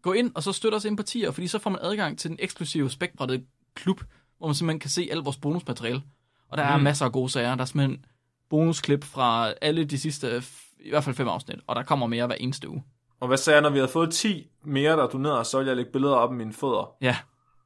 gå 0.01 0.13
ind 0.13 0.31
og 0.35 0.43
så 0.43 0.51
støtte 0.51 0.75
os 0.75 0.85
ind 0.85 0.97
på 0.97 1.03
tier, 1.03 1.31
fordi 1.31 1.47
så 1.47 1.59
får 1.59 1.69
man 1.69 1.79
adgang 1.81 2.19
til 2.19 2.29
den 2.29 2.37
eksklusive 2.41 2.89
spækbrættede 2.89 3.43
klub, 3.75 4.01
hvor 4.37 4.47
man 4.47 4.55
simpelthen 4.55 4.79
kan 4.79 4.89
se 4.89 5.07
alt 5.11 5.25
vores 5.25 5.37
bonusmateriale. 5.37 6.01
Og 6.49 6.57
der 6.57 6.63
er 6.63 6.77
Mm. 6.77 6.83
masser 6.83 7.05
af 7.05 7.11
gode 7.11 7.29
sager. 7.29 7.55
Der 7.55 7.61
er 7.61 7.65
simpelthen 7.65 8.05
bonusklip 8.49 9.03
fra 9.03 9.53
alle 9.61 9.85
de 9.85 9.99
sidste, 9.99 10.41
i 10.83 10.89
hvert 10.89 11.03
fald 11.03 11.15
fem 11.15 11.27
afsnit, 11.27 11.59
og 11.67 11.75
der 11.75 11.83
kommer 11.83 12.07
mere 12.07 12.25
hver 12.27 12.35
eneste 12.35 12.69
uge. 12.69 12.83
Og 13.19 13.27
hvad 13.27 13.37
sagde 13.37 13.55
jeg, 13.55 13.61
når 13.61 13.69
vi 13.69 13.77
havde 13.77 13.91
fået 13.91 14.11
10 14.11 14.47
mere, 14.63 14.97
der 14.97 15.07
donerede, 15.07 15.45
så 15.45 15.57
ville 15.57 15.69
jeg 15.69 15.77
lægge 15.77 15.91
billeder 15.91 16.15
op 16.15 16.29
af 16.29 16.35
mine 16.35 16.53
fødder. 16.53 16.95
Ja, 17.01 17.17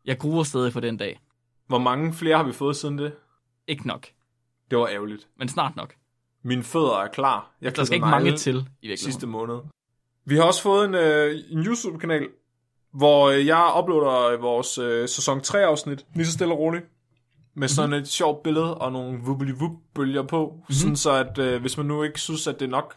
jeg 0.06 0.18
gruer 0.20 0.44
stadig 0.44 0.74
for 0.74 0.80
den 0.80 0.98
dag. 0.98 1.20
Hvor 1.68 1.80
mange 1.80 2.14
flere 2.14 2.38
har 2.38 2.44
vi 2.44 2.52
fået 2.52 2.76
siden 2.76 2.98
det? 2.98 3.14
Ikke 3.68 3.88
nok, 3.88 4.08
Det 4.72 4.78
var 4.78 4.88
ærgerligt. 4.88 5.28
men 5.40 5.50
snart 5.50 5.76
nok. 5.76 5.94
Mine 6.44 6.64
fødder 6.64 6.98
er 6.98 7.08
klar. 7.08 7.52
Jeg 7.62 7.76
Der 7.76 7.84
skal 7.84 7.96
ikke 7.96 8.08
mange 8.08 8.38
til, 8.38 8.56
i 8.56 8.58
virkeligheden. 8.58 8.98
sidste 8.98 9.28
måned. 9.28 9.56
Vi 10.26 10.36
har 10.36 10.44
også 10.44 10.62
fået 10.62 10.86
en, 10.86 10.96
øh, 10.96 11.36
en 11.50 11.60
YouTube-kanal, 11.66 12.28
hvor 12.94 13.30
øh, 13.30 13.46
jeg 13.46 13.74
uploader 13.80 14.28
øh, 14.34 14.42
vores 14.42 14.78
øh, 14.78 15.08
sæson 15.10 15.40
3-afsnit, 15.40 16.06
lige 16.16 16.26
så 16.26 16.32
stille 16.32 16.54
og 16.54 16.60
roligt. 16.60 16.86
Med 17.56 17.68
sådan 17.68 17.90
Mhm. 17.90 18.00
et 18.00 18.08
sjovt 18.08 18.44
billede 18.44 18.78
og 18.78 18.92
nogle 18.92 19.20
wubbly 19.28 19.52
bølger 19.96 20.24
på. 20.24 20.50
Mm-hmm. 20.54 20.74
Sådan 20.74 20.96
så, 20.96 21.12
at 21.12 21.38
øh, 21.38 21.62
hvis 21.62 21.78
man 21.78 21.86
nu 21.86 22.04
ikke 22.04 22.20
synes, 22.22 22.48
at 22.48 22.60
det 22.60 22.66
er 22.66 22.70
nok 22.70 22.96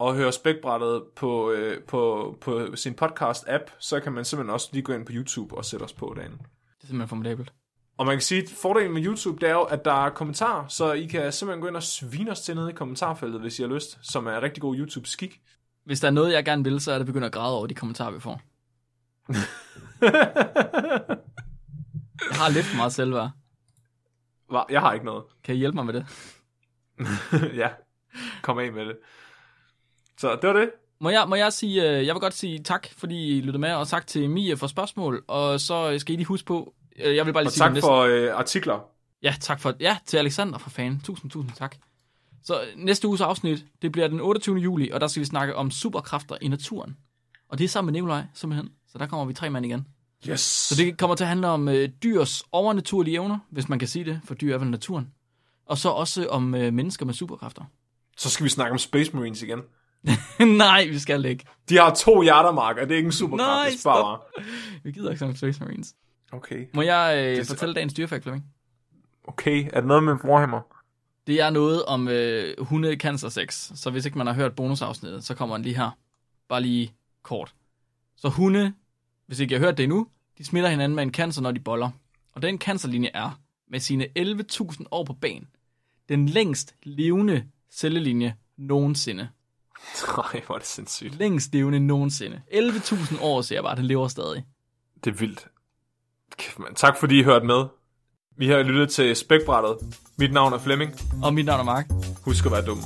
at 0.00 0.16
høre 0.16 0.32
spækbrættet 0.32 1.02
på, 1.16 1.50
øh, 1.50 1.82
på, 1.82 2.34
på 2.40 2.76
sin 2.76 2.94
podcast-app, 3.02 3.70
så 3.78 4.00
kan 4.00 4.12
man 4.12 4.24
simpelthen 4.24 4.54
også 4.54 4.68
lige 4.72 4.82
gå 4.82 4.92
ind 4.92 5.06
på 5.06 5.12
YouTube 5.14 5.56
og 5.56 5.64
sætte 5.64 5.84
os 5.84 5.92
på 5.92 6.14
derinde. 6.16 6.36
Det 6.36 6.82
er 6.82 6.86
simpelthen 6.86 7.08
formidabelt. 7.08 7.52
Og 7.98 8.06
man 8.06 8.14
kan 8.14 8.22
sige, 8.22 8.42
at 8.42 8.48
fordelen 8.62 8.92
med 8.92 9.04
YouTube, 9.04 9.40
det 9.40 9.48
er 9.48 9.52
jo, 9.52 9.62
at 9.62 9.84
der 9.84 10.04
er 10.06 10.10
kommentarer, 10.10 10.68
så 10.68 10.92
I 10.92 11.06
kan 11.06 11.32
simpelthen 11.32 11.60
gå 11.60 11.68
ind 11.68 11.76
og 11.76 11.82
svine 11.82 12.30
os 12.30 12.40
til 12.40 12.54
nede 12.54 12.70
i 12.70 12.74
kommentarfeltet, 12.74 13.40
hvis 13.40 13.58
I 13.58 13.62
har 13.62 13.68
lyst, 13.68 13.98
som 14.02 14.26
er 14.26 14.42
rigtig 14.42 14.60
god 14.60 14.76
YouTube-skik. 14.76 15.40
Hvis 15.84 16.00
der 16.00 16.08
er 16.08 16.12
noget, 16.12 16.32
jeg 16.32 16.44
gerne 16.44 16.64
vil, 16.64 16.80
så 16.80 16.92
er 16.92 16.98
det 16.98 17.06
begynde 17.06 17.26
at 17.26 17.32
græde 17.32 17.56
over 17.56 17.66
de 17.66 17.74
kommentarer, 17.74 18.10
vi 18.10 18.20
får. 18.20 18.40
Jeg 22.30 22.38
har 22.38 22.50
lidt 22.50 22.66
for 22.66 22.76
meget 22.76 22.92
selvværd. 22.92 23.30
Jeg 24.70 24.80
har 24.80 24.92
ikke 24.92 25.06
noget. 25.06 25.24
Kan 25.44 25.54
I 25.54 25.58
hjælpe 25.58 25.74
mig 25.74 25.86
med 25.86 25.94
det? 25.94 26.06
ja, 27.62 27.68
kom 28.42 28.58
af 28.58 28.72
med 28.72 28.86
det. 28.86 28.96
Så 30.18 30.38
det 30.42 30.48
var 30.48 30.52
det. 30.52 30.70
Må 31.00 31.10
jeg, 31.10 31.28
må 31.28 31.34
jeg 31.34 31.52
sige, 31.52 31.90
øh, 31.90 32.06
jeg 32.06 32.14
vil 32.14 32.20
godt 32.20 32.34
sige 32.34 32.58
tak, 32.58 32.88
fordi 32.96 33.36
I 33.38 33.40
lyttede 33.40 33.58
med, 33.58 33.72
og 33.72 33.88
tak 33.88 34.06
til 34.06 34.30
Mie 34.30 34.56
for 34.56 34.66
spørgsmål, 34.66 35.24
og 35.28 35.60
så 35.60 35.98
skal 35.98 36.12
I 36.12 36.16
lige 36.16 36.26
huske 36.26 36.46
på, 36.46 36.74
øh, 36.98 37.16
jeg 37.16 37.26
vil 37.26 37.32
bare 37.32 37.42
lige 37.44 37.48
Og 37.48 37.52
sige 37.52 37.64
tak 37.64 37.72
næste- 37.72 37.86
for 37.86 38.00
øh, 38.00 38.30
artikler. 38.38 38.78
Ja, 39.22 39.34
tak 39.40 39.60
for, 39.60 39.74
ja, 39.80 39.98
til 40.06 40.16
Alexander 40.16 40.58
for 40.58 40.70
fan. 40.70 41.00
Tusind, 41.04 41.30
tusind 41.30 41.52
tak. 41.52 41.76
Så 42.44 42.60
øh, 42.60 42.66
næste 42.76 43.08
uges 43.08 43.20
afsnit, 43.20 43.64
det 43.82 43.92
bliver 43.92 44.08
den 44.08 44.20
28. 44.20 44.56
juli, 44.56 44.90
og 44.90 45.00
der 45.00 45.06
skal 45.06 45.20
vi 45.20 45.24
snakke 45.26 45.54
om 45.56 45.70
superkræfter 45.70 46.36
i 46.40 46.48
naturen. 46.48 46.96
Og 47.48 47.58
det 47.58 47.64
er 47.64 47.68
sammen 47.68 47.92
med 47.92 48.00
Nikolaj, 48.00 48.22
simpelthen. 48.34 48.68
Så 48.92 48.98
der 48.98 49.06
kommer 49.06 49.24
vi 49.26 49.34
tre 49.34 49.50
mand 49.50 49.66
igen. 49.66 49.86
Yes. 50.28 50.40
Så 50.40 50.74
det 50.74 50.98
kommer 50.98 51.16
til 51.16 51.24
at 51.24 51.28
handle 51.28 51.48
om 51.48 51.68
øh, 51.68 51.88
dyrs 52.02 52.42
overnaturlige 52.52 53.14
evner, 53.14 53.38
hvis 53.50 53.68
man 53.68 53.78
kan 53.78 53.88
sige 53.88 54.04
det, 54.04 54.20
for 54.24 54.34
dyr 54.34 54.54
er 54.54 54.58
vel 54.58 54.68
naturen. 54.70 55.08
Og 55.66 55.78
så 55.78 55.88
også 55.88 56.26
om 56.28 56.54
øh, 56.54 56.72
mennesker 56.72 57.06
med 57.06 57.14
superkræfter. 57.14 57.62
Så 58.16 58.30
skal 58.30 58.44
vi 58.44 58.48
snakke 58.50 58.72
om 58.72 58.78
Space 58.78 59.16
Marines 59.16 59.42
igen. 59.42 59.60
Nej, 60.58 60.86
vi 60.88 60.98
skal 60.98 61.24
ikke. 61.24 61.44
De 61.68 61.76
har 61.76 61.94
to 61.94 62.22
hjertermarker, 62.22 62.82
det 62.84 62.92
er 62.92 62.96
ikke 62.96 63.06
en 63.06 63.12
superkraft, 63.12 63.84
Nej, 63.84 64.16
det. 64.38 64.46
Vi 64.84 64.92
gider 64.92 65.10
ikke 65.10 65.24
om 65.24 65.36
Space 65.36 65.60
Marines. 65.64 65.94
Okay. 66.32 66.66
Må 66.74 66.82
jeg 66.82 67.24
øh, 67.26 67.36
Det- 67.36 67.46
fortælle 67.46 67.74
dagens 67.74 67.94
dyrefakt, 67.94 68.22
Flemming? 68.22 68.44
Okay, 69.24 69.68
er 69.72 69.80
det 69.80 69.88
noget 69.88 70.02
med 70.04 70.14
Warhammer? 70.24 70.60
Det 71.26 71.40
er 71.40 71.50
noget 71.50 71.84
om 71.84 72.08
øh, 72.08 72.54
hunde 72.64 72.94
cancer 72.94 73.28
sex, 73.28 73.70
så 73.74 73.90
hvis 73.90 74.06
ikke 74.06 74.18
man 74.18 74.26
har 74.26 74.34
hørt 74.34 74.54
bonusafsnittet, 74.56 75.24
så 75.24 75.34
kommer 75.34 75.56
den 75.56 75.64
lige 75.64 75.76
her. 75.76 75.90
Bare 76.48 76.62
lige 76.62 76.92
kort. 77.22 77.54
Så 78.16 78.28
hunde, 78.28 78.72
hvis 79.26 79.40
ikke 79.40 79.54
jeg 79.54 79.60
har 79.60 79.66
hørt 79.66 79.76
det 79.78 79.84
endnu, 79.84 80.06
de 80.38 80.44
smitter 80.44 80.68
hinanden 80.70 80.96
med 80.96 81.02
en 81.02 81.12
cancer, 81.14 81.42
når 81.42 81.50
de 81.52 81.60
boller. 81.60 81.90
Og 82.32 82.42
den 82.42 82.58
cancerlinje 82.58 83.10
er, 83.14 83.40
med 83.70 83.80
sine 83.80 84.06
11.000 84.18 84.84
år 84.90 85.04
på 85.04 85.12
banen, 85.12 85.46
den 86.08 86.28
længst 86.28 86.74
levende 86.82 87.44
cellelinje 87.70 88.34
nogensinde. 88.56 89.28
Nej, 90.16 90.42
hvor 90.46 90.54
er 90.54 90.58
det 90.58 90.66
sindssygt. 90.66 91.14
Længst 91.14 91.52
levende 91.52 91.80
nogensinde. 91.80 92.42
11.000 92.52 93.22
år, 93.22 93.42
siger 93.42 93.56
jeg 93.56 93.64
bare, 93.64 93.76
den 93.76 93.84
lever 93.84 94.08
stadig. 94.08 94.44
Det 95.04 95.10
er 95.10 95.14
vildt. 95.14 95.46
Man. 96.58 96.74
Tak 96.74 96.96
fordi 97.00 97.20
I 97.20 97.22
hørte 97.22 97.46
med. 97.46 97.64
Vi 98.38 98.48
har 98.48 98.62
lyttet 98.62 98.90
til 98.90 99.16
Spækbrættet. 99.16 99.76
Mit 100.18 100.32
navn 100.32 100.52
er 100.52 100.58
Flemming. 100.58 100.92
Og 101.22 101.34
mit 101.34 101.46
navn 101.46 101.60
er 101.60 101.64
Mark. 101.64 101.86
Husk 102.24 102.46
at 102.46 102.52
være 102.52 102.66
dum. 102.66 102.78